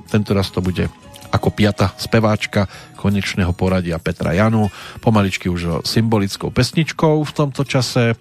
Tento 0.09 0.31
raz 0.33 0.49
to 0.49 0.63
bude 0.63 0.87
ako 1.29 1.53
piata 1.53 1.93
speváčka 1.99 2.65
konečného 2.97 3.53
poradia 3.53 4.01
Petra 4.01 4.33
Janu, 4.33 4.71
pomaličky 5.03 5.45
už 5.45 5.85
symbolickou 5.85 6.49
pesničkou 6.49 7.21
v 7.21 7.31
tomto 7.35 7.61
čase 7.67 8.17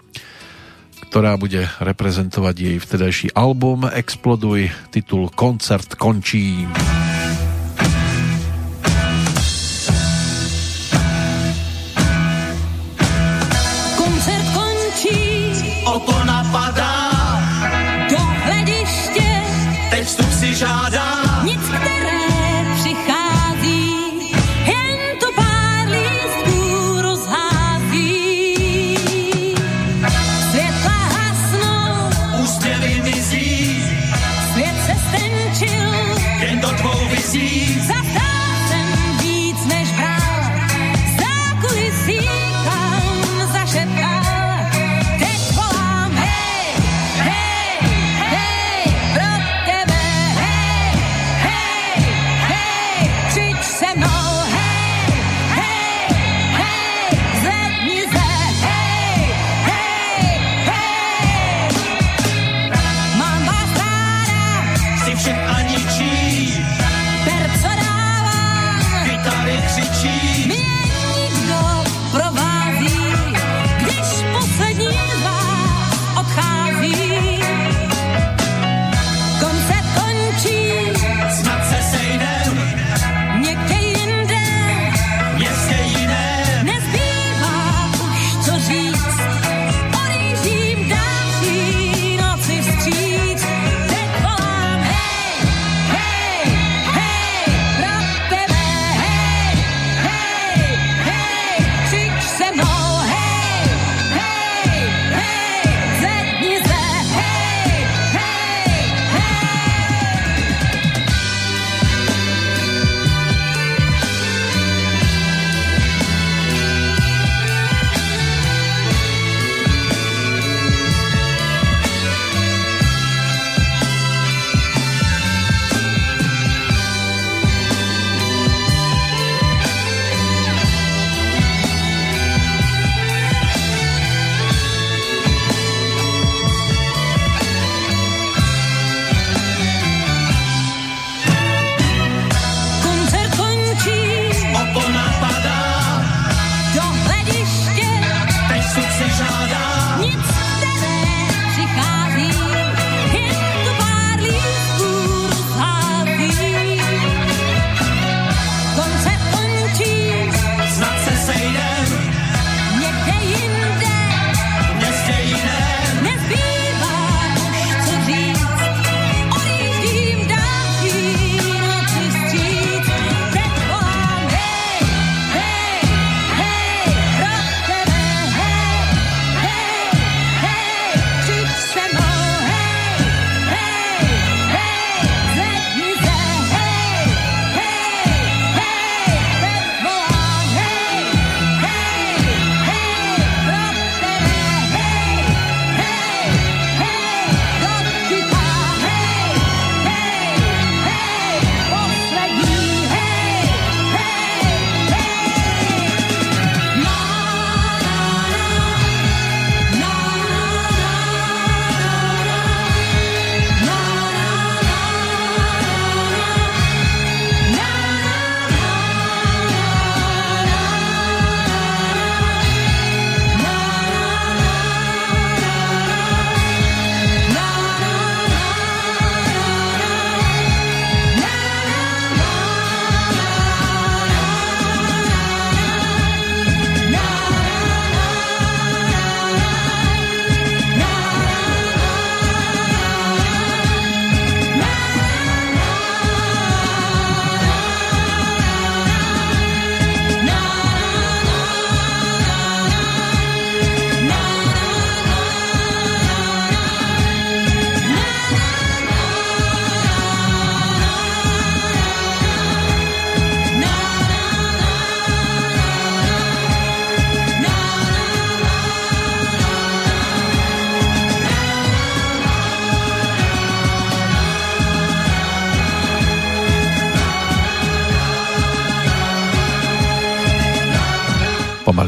ktorá 1.08 1.40
bude 1.40 1.64
reprezentovať 1.80 2.54
jej 2.60 2.76
vtedajší 2.76 3.26
album 3.32 3.88
Exploduj, 3.88 4.68
titul 4.92 5.32
Koncert 5.32 5.96
končí. 5.96 6.68
Koncert 6.68 7.07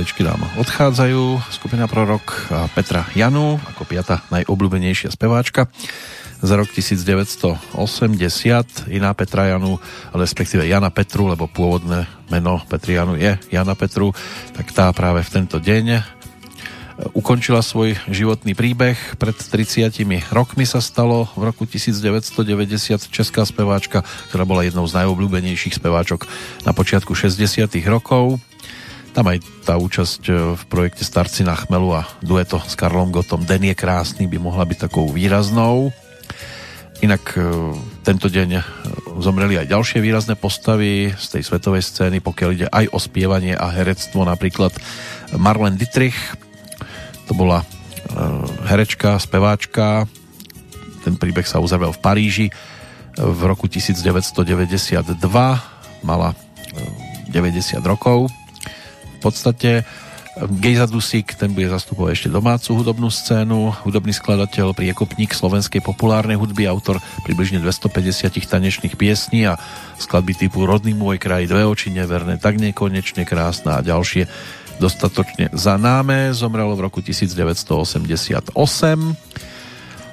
Pomaličky 0.00 0.24
nám 0.24 0.40
odchádzajú 0.56 1.52
skupina 1.52 1.84
Prorok 1.84 2.48
Petra 2.72 3.04
Janu 3.12 3.60
ako 3.68 3.84
piata 3.84 4.24
najobľúbenejšia 4.32 5.12
speváčka 5.12 5.68
za 6.40 6.56
rok 6.56 6.72
1980 6.72 7.76
iná 8.88 9.12
Petra 9.12 9.52
Janu, 9.52 9.76
respektíve 10.16 10.64
Jana 10.64 10.88
Petru, 10.88 11.28
lebo 11.28 11.52
pôvodné 11.52 12.08
meno 12.32 12.64
Petrianu 12.64 13.12
je 13.20 13.36
Jana 13.52 13.76
Petru, 13.76 14.16
tak 14.56 14.72
tá 14.72 14.88
práve 14.96 15.20
v 15.20 15.32
tento 15.36 15.60
deň 15.60 16.00
ukončila 17.12 17.60
svoj 17.60 17.92
životný 18.08 18.56
príbeh. 18.56 18.96
Pred 19.20 19.36
30 19.36 20.00
rokmi 20.32 20.64
sa 20.64 20.80
stalo 20.80 21.28
v 21.36 21.52
roku 21.52 21.68
1990 21.68 23.04
česká 23.12 23.44
speváčka, 23.44 24.00
ktorá 24.32 24.48
bola 24.48 24.64
jednou 24.64 24.88
z 24.88 24.96
najobľúbenejších 24.96 25.76
speváčok 25.76 26.24
na 26.64 26.72
počiatku 26.72 27.12
60 27.12 27.68
rokov. 27.84 28.40
Tam 29.10 29.26
aj 29.26 29.42
tá 29.66 29.74
účasť 29.74 30.22
e, 30.30 30.32
v 30.54 30.62
projekte 30.70 31.02
Starci 31.02 31.42
na 31.42 31.58
chmelu 31.58 31.98
a 31.98 32.06
dueto 32.22 32.62
s 32.62 32.78
Karlom 32.78 33.10
Gotom. 33.10 33.42
Den 33.42 33.66
je 33.66 33.74
krásny 33.74 34.30
by 34.30 34.38
mohla 34.38 34.62
byť 34.62 34.86
takou 34.86 35.10
výraznou. 35.10 35.90
Inak 37.02 37.34
e, 37.34 37.74
tento 38.06 38.30
deň 38.30 38.48
e, 38.54 38.60
zomreli 39.18 39.58
aj 39.58 39.66
ďalšie 39.66 39.98
výrazné 39.98 40.38
postavy 40.38 41.10
z 41.10 41.26
tej 41.26 41.42
svetovej 41.42 41.82
scény, 41.82 42.22
pokiaľ 42.22 42.50
ide 42.54 42.68
aj 42.70 42.86
o 42.94 42.98
spievanie 43.02 43.58
a 43.58 43.74
herectvo, 43.74 44.22
napríklad 44.22 44.70
Marlene 45.34 45.74
Dietrich, 45.74 46.16
to 47.26 47.34
bola 47.34 47.62
herečka, 48.66 49.22
speváčka, 49.22 50.02
ten 51.06 51.14
príbeh 51.14 51.46
sa 51.46 51.62
uzavrel 51.62 51.94
v 51.94 52.02
Paríži 52.02 52.46
v 53.14 53.40
roku 53.46 53.70
1992, 53.70 55.14
mala 56.02 56.34
90 57.30 57.78
rokov 57.86 58.26
podstate 59.20 59.84
Gejza 60.40 60.86
Dusík, 60.86 61.34
ten 61.34 61.52
bude 61.52 61.68
zastupovať 61.68 62.10
ešte 62.16 62.28
domácu 62.32 62.78
hudobnú 62.80 63.10
scénu, 63.12 63.84
hudobný 63.84 64.14
skladateľ, 64.14 64.72
priekopník 64.72 65.34
slovenskej 65.34 65.84
populárnej 65.84 66.38
hudby, 66.38 66.64
autor 66.70 67.02
približne 67.26 67.58
250 67.60 68.38
tanečných 68.38 68.94
piesní 68.94 69.50
a 69.50 69.58
skladby 69.98 70.38
typu 70.38 70.64
Rodný 70.64 70.94
môj 70.94 71.20
kraj, 71.20 71.50
Dve 71.50 71.66
oči 71.66 71.90
neverné, 71.92 72.38
Tak 72.38 72.56
nekonečne 72.62 73.26
krásna 73.26 73.82
a 73.82 73.84
ďalšie 73.84 74.30
dostatočne 74.80 75.52
za 75.52 75.76
náme. 75.76 76.32
Zomrelo 76.32 76.78
v 76.78 76.88
roku 76.88 77.04
1988. 77.04 78.56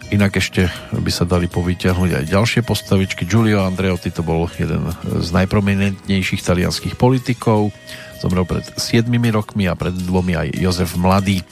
Inak 0.08 0.40
ešte 0.40 0.72
by 0.92 1.12
sa 1.12 1.24
dali 1.28 1.52
povyťahnuť 1.52 2.12
aj 2.20 2.26
ďalšie 2.32 2.62
postavičky. 2.64 3.28
Giulio 3.28 3.64
Andreotti 3.64 4.12
to 4.12 4.24
bol 4.24 4.48
jeden 4.56 4.92
z 5.04 5.30
najprominentnejších 5.36 6.42
talianských 6.44 6.96
politikov 7.00 7.72
Zomrel 8.18 8.50
pred 8.50 8.66
7 8.66 9.06
rokmi 9.30 9.70
a 9.70 9.78
pred 9.78 9.94
dvomi 9.94 10.34
aj 10.34 10.58
Jozef 10.58 10.98
Mladý. 10.98 11.46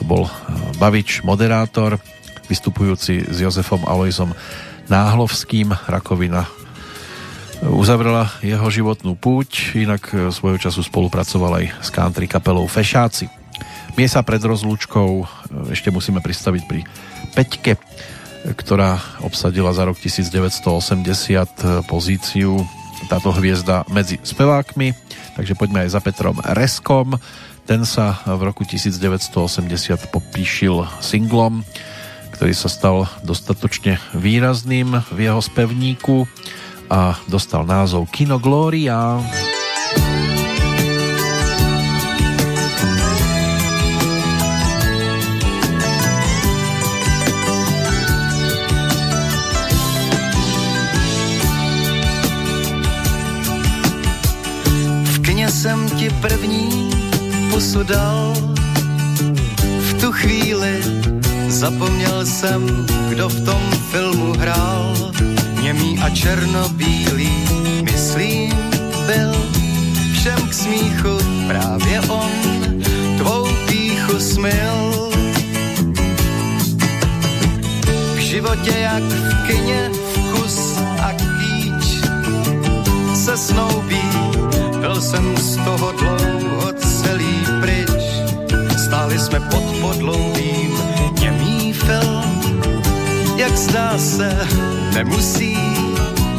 To 0.00 0.02
bol 0.08 0.22
eh, 0.24 0.32
Bavič, 0.80 1.20
moderátor, 1.20 2.00
vystupujúci 2.48 3.28
s 3.28 3.36
Jozefom 3.44 3.84
Alojzom 3.84 4.32
Náhlovským. 4.88 5.76
Rakovina 5.84 6.48
eh, 6.48 7.68
uzavrela 7.68 8.32
jeho 8.40 8.64
životnú 8.72 9.20
púť, 9.20 9.76
inak 9.76 10.02
eh, 10.16 10.32
svojho 10.32 10.56
času 10.56 10.80
spolupracoval 10.80 11.60
aj 11.60 11.66
s 11.84 11.88
country 11.92 12.24
kapelou 12.24 12.64
Fešáci. 12.64 13.28
My 14.00 14.06
sa 14.06 14.22
pred 14.22 14.38
rozlúčkou 14.38 15.26
ešte 15.74 15.90
musíme 15.90 16.22
pristaviť 16.22 16.62
pri 16.70 16.86
Peťke, 17.34 17.74
ktorá 18.54 18.94
obsadila 19.26 19.74
za 19.74 19.82
rok 19.82 19.98
1980 19.98 21.90
pozíciu 21.90 22.62
táto 23.06 23.30
hviezda 23.30 23.86
medzi 23.86 24.18
spevákmi 24.26 25.08
takže 25.38 25.54
poďme 25.54 25.86
aj 25.86 25.94
za 25.94 26.00
Petrom 26.02 26.42
Reskom. 26.42 27.14
Ten 27.62 27.86
sa 27.86 28.18
v 28.26 28.50
roku 28.50 28.66
1980 28.66 30.10
popíšil 30.10 30.82
singlom, 30.98 31.62
ktorý 32.34 32.50
sa 32.58 32.66
stal 32.66 33.06
dostatočne 33.22 34.02
výrazným 34.18 34.98
v 35.14 35.18
jeho 35.30 35.38
spevníku 35.38 36.26
a 36.90 37.14
dostal 37.30 37.62
názov 37.62 38.10
Kino 38.10 38.42
Gloria. 38.42 39.22
jsem 39.22 39.47
první 56.10 56.90
pusu 57.50 57.82
dal. 57.82 58.34
V 59.80 60.00
tu 60.00 60.12
chvíli 60.12 60.80
zapomněl 61.48 62.26
jsem, 62.26 62.86
kdo 63.08 63.28
v 63.28 63.44
tom 63.44 63.62
filmu 63.90 64.32
hrál. 64.32 65.12
Němý 65.62 65.98
a 65.98 66.10
černobílý, 66.10 67.30
myslím, 67.82 68.52
byl 69.06 69.32
všem 70.12 70.48
k 70.48 70.54
smíchu 70.54 71.18
právě 71.48 72.00
on 72.00 72.30
tvou 73.18 73.48
píchu 73.66 74.18
smil. 74.18 75.10
V 78.14 78.18
životě 78.18 78.74
jak 78.78 79.02
v 79.02 79.46
kině 79.46 79.90
vkus 80.14 80.78
a 81.02 81.12
kýč 81.12 81.84
se 83.14 83.36
snoubí 83.36 84.02
byl 84.80 85.00
jsem 85.00 85.36
z 85.36 85.56
toho 85.64 85.92
dlouho 85.92 86.72
celý 86.72 87.46
pryč, 87.60 88.02
stáli 88.84 89.18
jsme 89.18 89.40
pod 89.40 89.64
podlouhým 89.80 90.78
němý 91.20 91.72
film. 91.72 92.42
Jak 93.36 93.56
zdá 93.56 93.98
se, 93.98 94.48
nemusí 94.94 95.58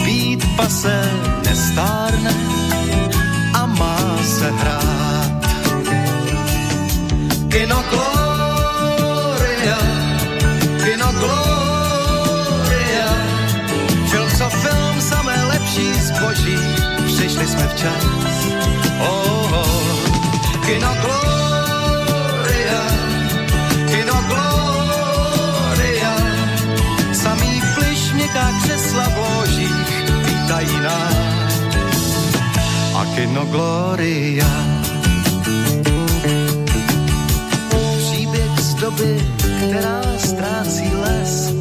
být 0.06 0.56
pase, 0.56 1.12
nestárne 1.46 2.34
a 3.54 3.66
má 3.66 4.18
se 4.24 4.52
hrát. 4.52 5.46
Kino 7.50 7.84
přišli 17.40 17.48
jsme 17.48 17.68
včas 17.68 18.06
Oh, 19.00 19.54
oh. 19.54 20.00
Kino 20.66 20.94
Gloria, 21.02 22.82
Kino 23.88 24.24
Gloria, 24.28 26.16
samý 27.14 27.62
měkká 28.14 28.52
křesla 28.64 29.04
v 29.04 29.18
ložích 29.18 30.04
vítají 30.26 30.80
nás. 30.84 31.62
A 32.96 33.06
Kino 33.16 33.46
Gloria, 33.46 34.52
příběh 37.98 38.60
z 38.60 38.74
doby, 38.74 39.18
která 39.38 40.02
ztrácí 40.18 40.92
lesk, 40.96 41.56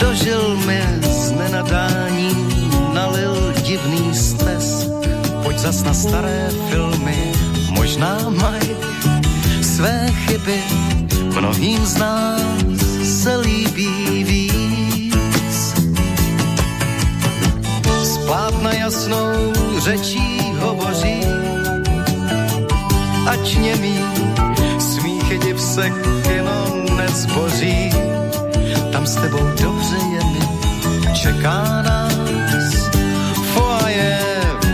dožil 0.00 0.56
mi 0.56 0.82
z 1.02 1.30
nenadání, 1.30 2.51
divný 3.72 4.12
stres 4.12 4.84
pojď 5.42 5.58
zas 5.58 5.80
na 5.80 5.94
staré 5.96 6.52
filmy, 6.68 7.32
možná 7.72 8.28
mají 8.28 8.76
své 9.62 10.12
chyby, 10.12 10.60
mnohým 11.40 11.80
z 11.86 11.96
nás 11.96 12.42
se 13.02 13.36
líbí 13.36 14.24
víc. 14.24 15.56
Splátna 18.04 18.72
jasnou 18.72 19.52
řečí 19.78 20.52
hovoří, 20.60 21.20
ať 23.26 23.56
němý 23.56 23.96
smích 24.78 25.38
div 25.44 25.60
se 25.60 25.90
kino 26.28 26.84
nezboří. 26.96 27.90
Tam 28.92 29.06
s 29.06 29.14
tebou 29.16 29.46
dobře 29.62 29.96
je 29.96 30.24
mi, 30.24 30.44
čeká 31.16 31.82
nás 31.82 32.01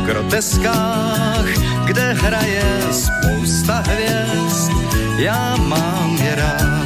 groteskách, 0.09 1.49
kde 1.85 2.13
hraje 2.13 2.65
spousta 2.93 3.83
hvězd, 3.87 4.73
já 5.19 5.57
mám 5.57 6.17
je 6.17 6.35
rád. 6.35 6.78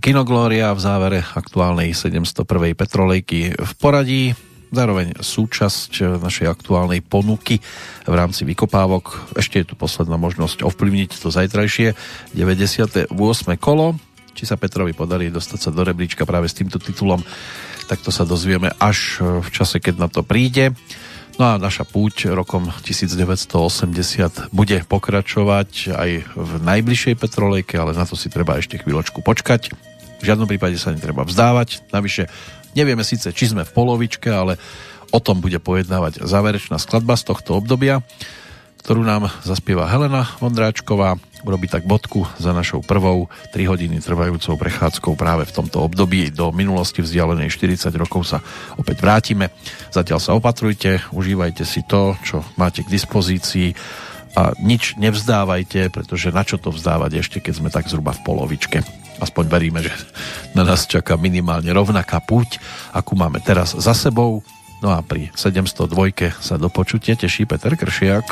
Nás 0.00 0.08
Kino 0.08 0.24
Gloria 0.24 0.72
v 0.72 0.80
závere 0.80 1.20
aktuálnej 1.20 1.92
701. 1.92 2.72
Petrolejky 2.72 3.52
v 3.52 3.72
poradí, 3.76 4.32
zároveň 4.72 5.20
súčasť 5.20 6.16
našej 6.16 6.48
aktuálnej 6.48 7.04
ponuky 7.04 7.60
v 8.08 8.14
rámci 8.16 8.48
vykopávok. 8.48 9.36
Ešte 9.36 9.60
je 9.60 9.68
tu 9.68 9.74
posledná 9.76 10.16
možnosť 10.16 10.64
ovplyvniť 10.64 11.20
to 11.20 11.28
zajtrajšie 11.28 11.92
98. 12.32 13.12
kolo. 13.60 14.00
Či 14.32 14.48
sa 14.48 14.56
Petrovi 14.56 14.96
podarí 14.96 15.28
dostať 15.28 15.68
sa 15.68 15.68
do 15.68 15.84
rebríčka 15.84 16.24
práve 16.24 16.48
s 16.48 16.56
týmto 16.56 16.80
titulom, 16.80 17.20
tak 17.84 18.00
to 18.00 18.08
sa 18.08 18.24
dozvieme 18.24 18.72
až 18.80 19.20
v 19.20 19.48
čase, 19.52 19.84
keď 19.84 20.00
na 20.00 20.08
to 20.08 20.24
príde. 20.24 20.72
No 21.36 21.44
a 21.44 21.60
naša 21.60 21.84
púť 21.84 22.32
rokom 22.32 22.72
1980 22.72 24.48
bude 24.48 24.80
pokračovať 24.88 25.92
aj 25.92 26.10
v 26.24 26.52
najbližšej 26.64 27.14
Petrolejke, 27.20 27.76
ale 27.76 27.92
na 27.92 28.08
to 28.08 28.16
si 28.16 28.32
treba 28.32 28.56
ešte 28.56 28.80
chvíľočku 28.80 29.20
počkať. 29.20 29.89
V 30.20 30.28
žiadnom 30.28 30.44
prípade 30.44 30.76
sa 30.76 30.92
netreba 30.92 31.24
vzdávať. 31.24 31.80
Navyše 31.90 32.28
nevieme 32.76 33.02
síce, 33.02 33.32
či 33.32 33.50
sme 33.50 33.64
v 33.64 33.72
polovičke, 33.72 34.28
ale 34.28 34.60
o 35.10 35.18
tom 35.18 35.40
bude 35.42 35.58
pojednávať 35.58 36.22
záverečná 36.22 36.78
skladba 36.78 37.18
z 37.18 37.32
tohto 37.32 37.58
obdobia, 37.58 38.04
ktorú 38.84 39.02
nám 39.04 39.32
zaspieva 39.42 39.88
Helena 39.88 40.28
Vondráčková. 40.38 41.18
Urobí 41.40 41.72
tak 41.72 41.88
bodku 41.88 42.28
za 42.36 42.52
našou 42.52 42.84
prvou 42.84 43.32
3 43.56 43.64
hodiny 43.64 44.04
trvajúcou 44.04 44.60
prechádzkou 44.60 45.16
práve 45.16 45.48
v 45.48 45.56
tomto 45.56 45.80
období. 45.80 46.28
Do 46.28 46.52
minulosti 46.52 47.00
vzdialenej 47.00 47.48
40 47.48 47.88
rokov 47.96 48.28
sa 48.28 48.44
opäť 48.76 49.00
vrátime. 49.00 49.48
Zatiaľ 49.88 50.20
sa 50.20 50.36
opatrujte, 50.36 51.00
užívajte 51.16 51.64
si 51.64 51.80
to, 51.88 52.12
čo 52.20 52.44
máte 52.60 52.84
k 52.84 52.92
dispozícii 52.92 53.72
a 54.36 54.52
nič 54.60 55.00
nevzdávajte, 55.00 55.88
pretože 55.90 56.28
na 56.28 56.44
čo 56.44 56.60
to 56.60 56.70
vzdávať 56.70 57.24
ešte, 57.24 57.38
keď 57.40 57.54
sme 57.56 57.72
tak 57.72 57.88
zhruba 57.88 58.12
v 58.12 58.20
polovičke. 58.20 58.84
Aspoň 59.20 59.44
veríme, 59.46 59.80
že 59.84 59.92
na 60.56 60.64
nás 60.64 60.88
čaká 60.88 61.14
minimálne 61.20 61.68
rovnaká 61.70 62.18
púť, 62.24 62.56
akú 62.90 63.14
máme 63.14 63.38
teraz 63.44 63.76
za 63.76 63.92
sebou. 63.92 64.40
No 64.80 64.96
a 64.96 65.04
pri 65.04 65.28
702 65.36 66.40
sa 66.40 66.56
do 66.56 66.72
počutia 66.72 67.12
teší 67.12 67.44
Peter 67.44 67.76
Kršiak. 67.76 68.26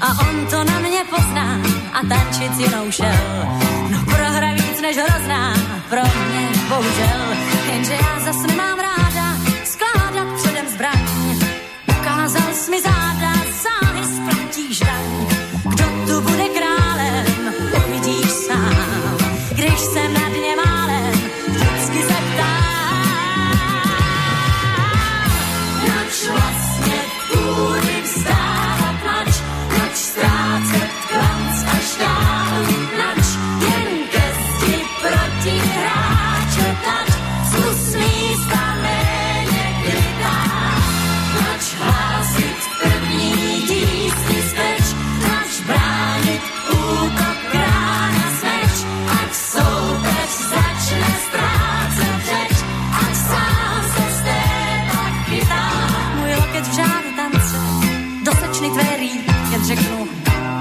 A 0.00 0.28
on 0.28 0.46
to 0.46 0.64
na 0.64 0.78
mě 0.78 1.04
pozná 1.10 1.60
a 1.92 2.06
tančit 2.08 2.54
s 2.54 2.58
jinou 2.58 2.90
šel. 2.90 3.46
No 3.90 3.98
prohra 4.04 4.52
víc 4.52 4.80
než 4.80 4.96
hrozná, 4.96 5.54
pro 5.88 6.00
mě 6.00 6.48
bohužel. 6.68 7.20
Jenže 7.72 7.92
já 7.92 8.20
zas 8.20 8.47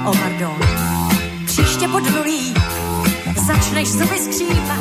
o 0.08 0.10
oh 0.10 0.18
pardon. 0.20 0.58
Příště 1.46 1.88
podrulí, 1.88 2.54
začneš 3.48 3.88
zuby 3.88 4.20
skřípat, 4.20 4.80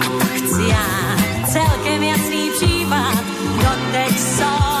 a 0.00 0.04
to 0.04 0.26
chci 0.26 0.68
já, 0.68 1.16
celkem 1.52 2.02
jasný 2.02 2.50
případ, 2.50 3.24
doteď 3.56 4.18
solo 4.18 4.71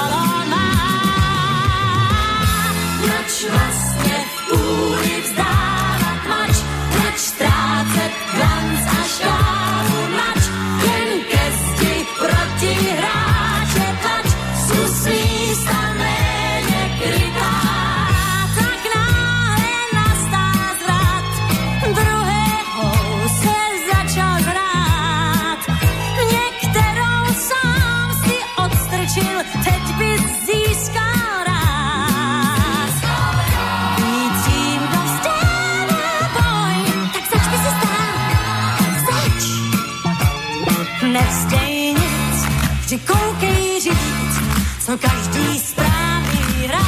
každý 44.98 45.48
správný 45.56 46.68
hráč. 46.68 46.84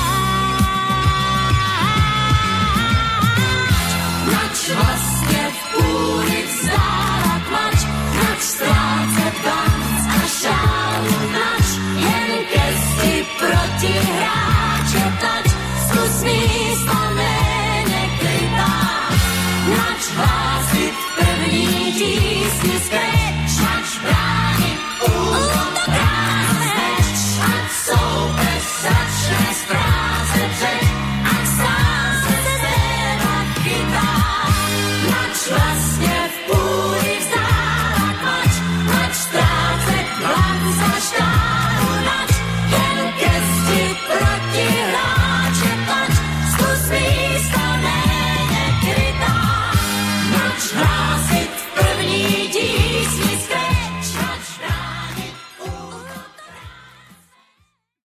Nač 4.28 4.58
vlastne 4.76 5.42
v 5.48 5.58
púli 5.72 6.40
vzdára 6.44 7.36
tlač, 7.48 7.80
nač 8.20 8.40
strácať 8.44 9.34
glanc 9.40 10.04
a 10.04 10.20
šálu 10.28 11.16
nač, 11.32 11.68
jen 11.96 12.30
gesti 12.52 13.14
proti 13.40 13.94
hráče 13.94 15.04
tlač, 15.20 15.46
skús 15.88 16.16
místo 16.28 16.98
mene 17.16 18.02
krytá, 18.20 18.74
nač 19.72 20.02
hlásit 20.12 20.96
první 21.16 21.92
díl. 21.96 22.33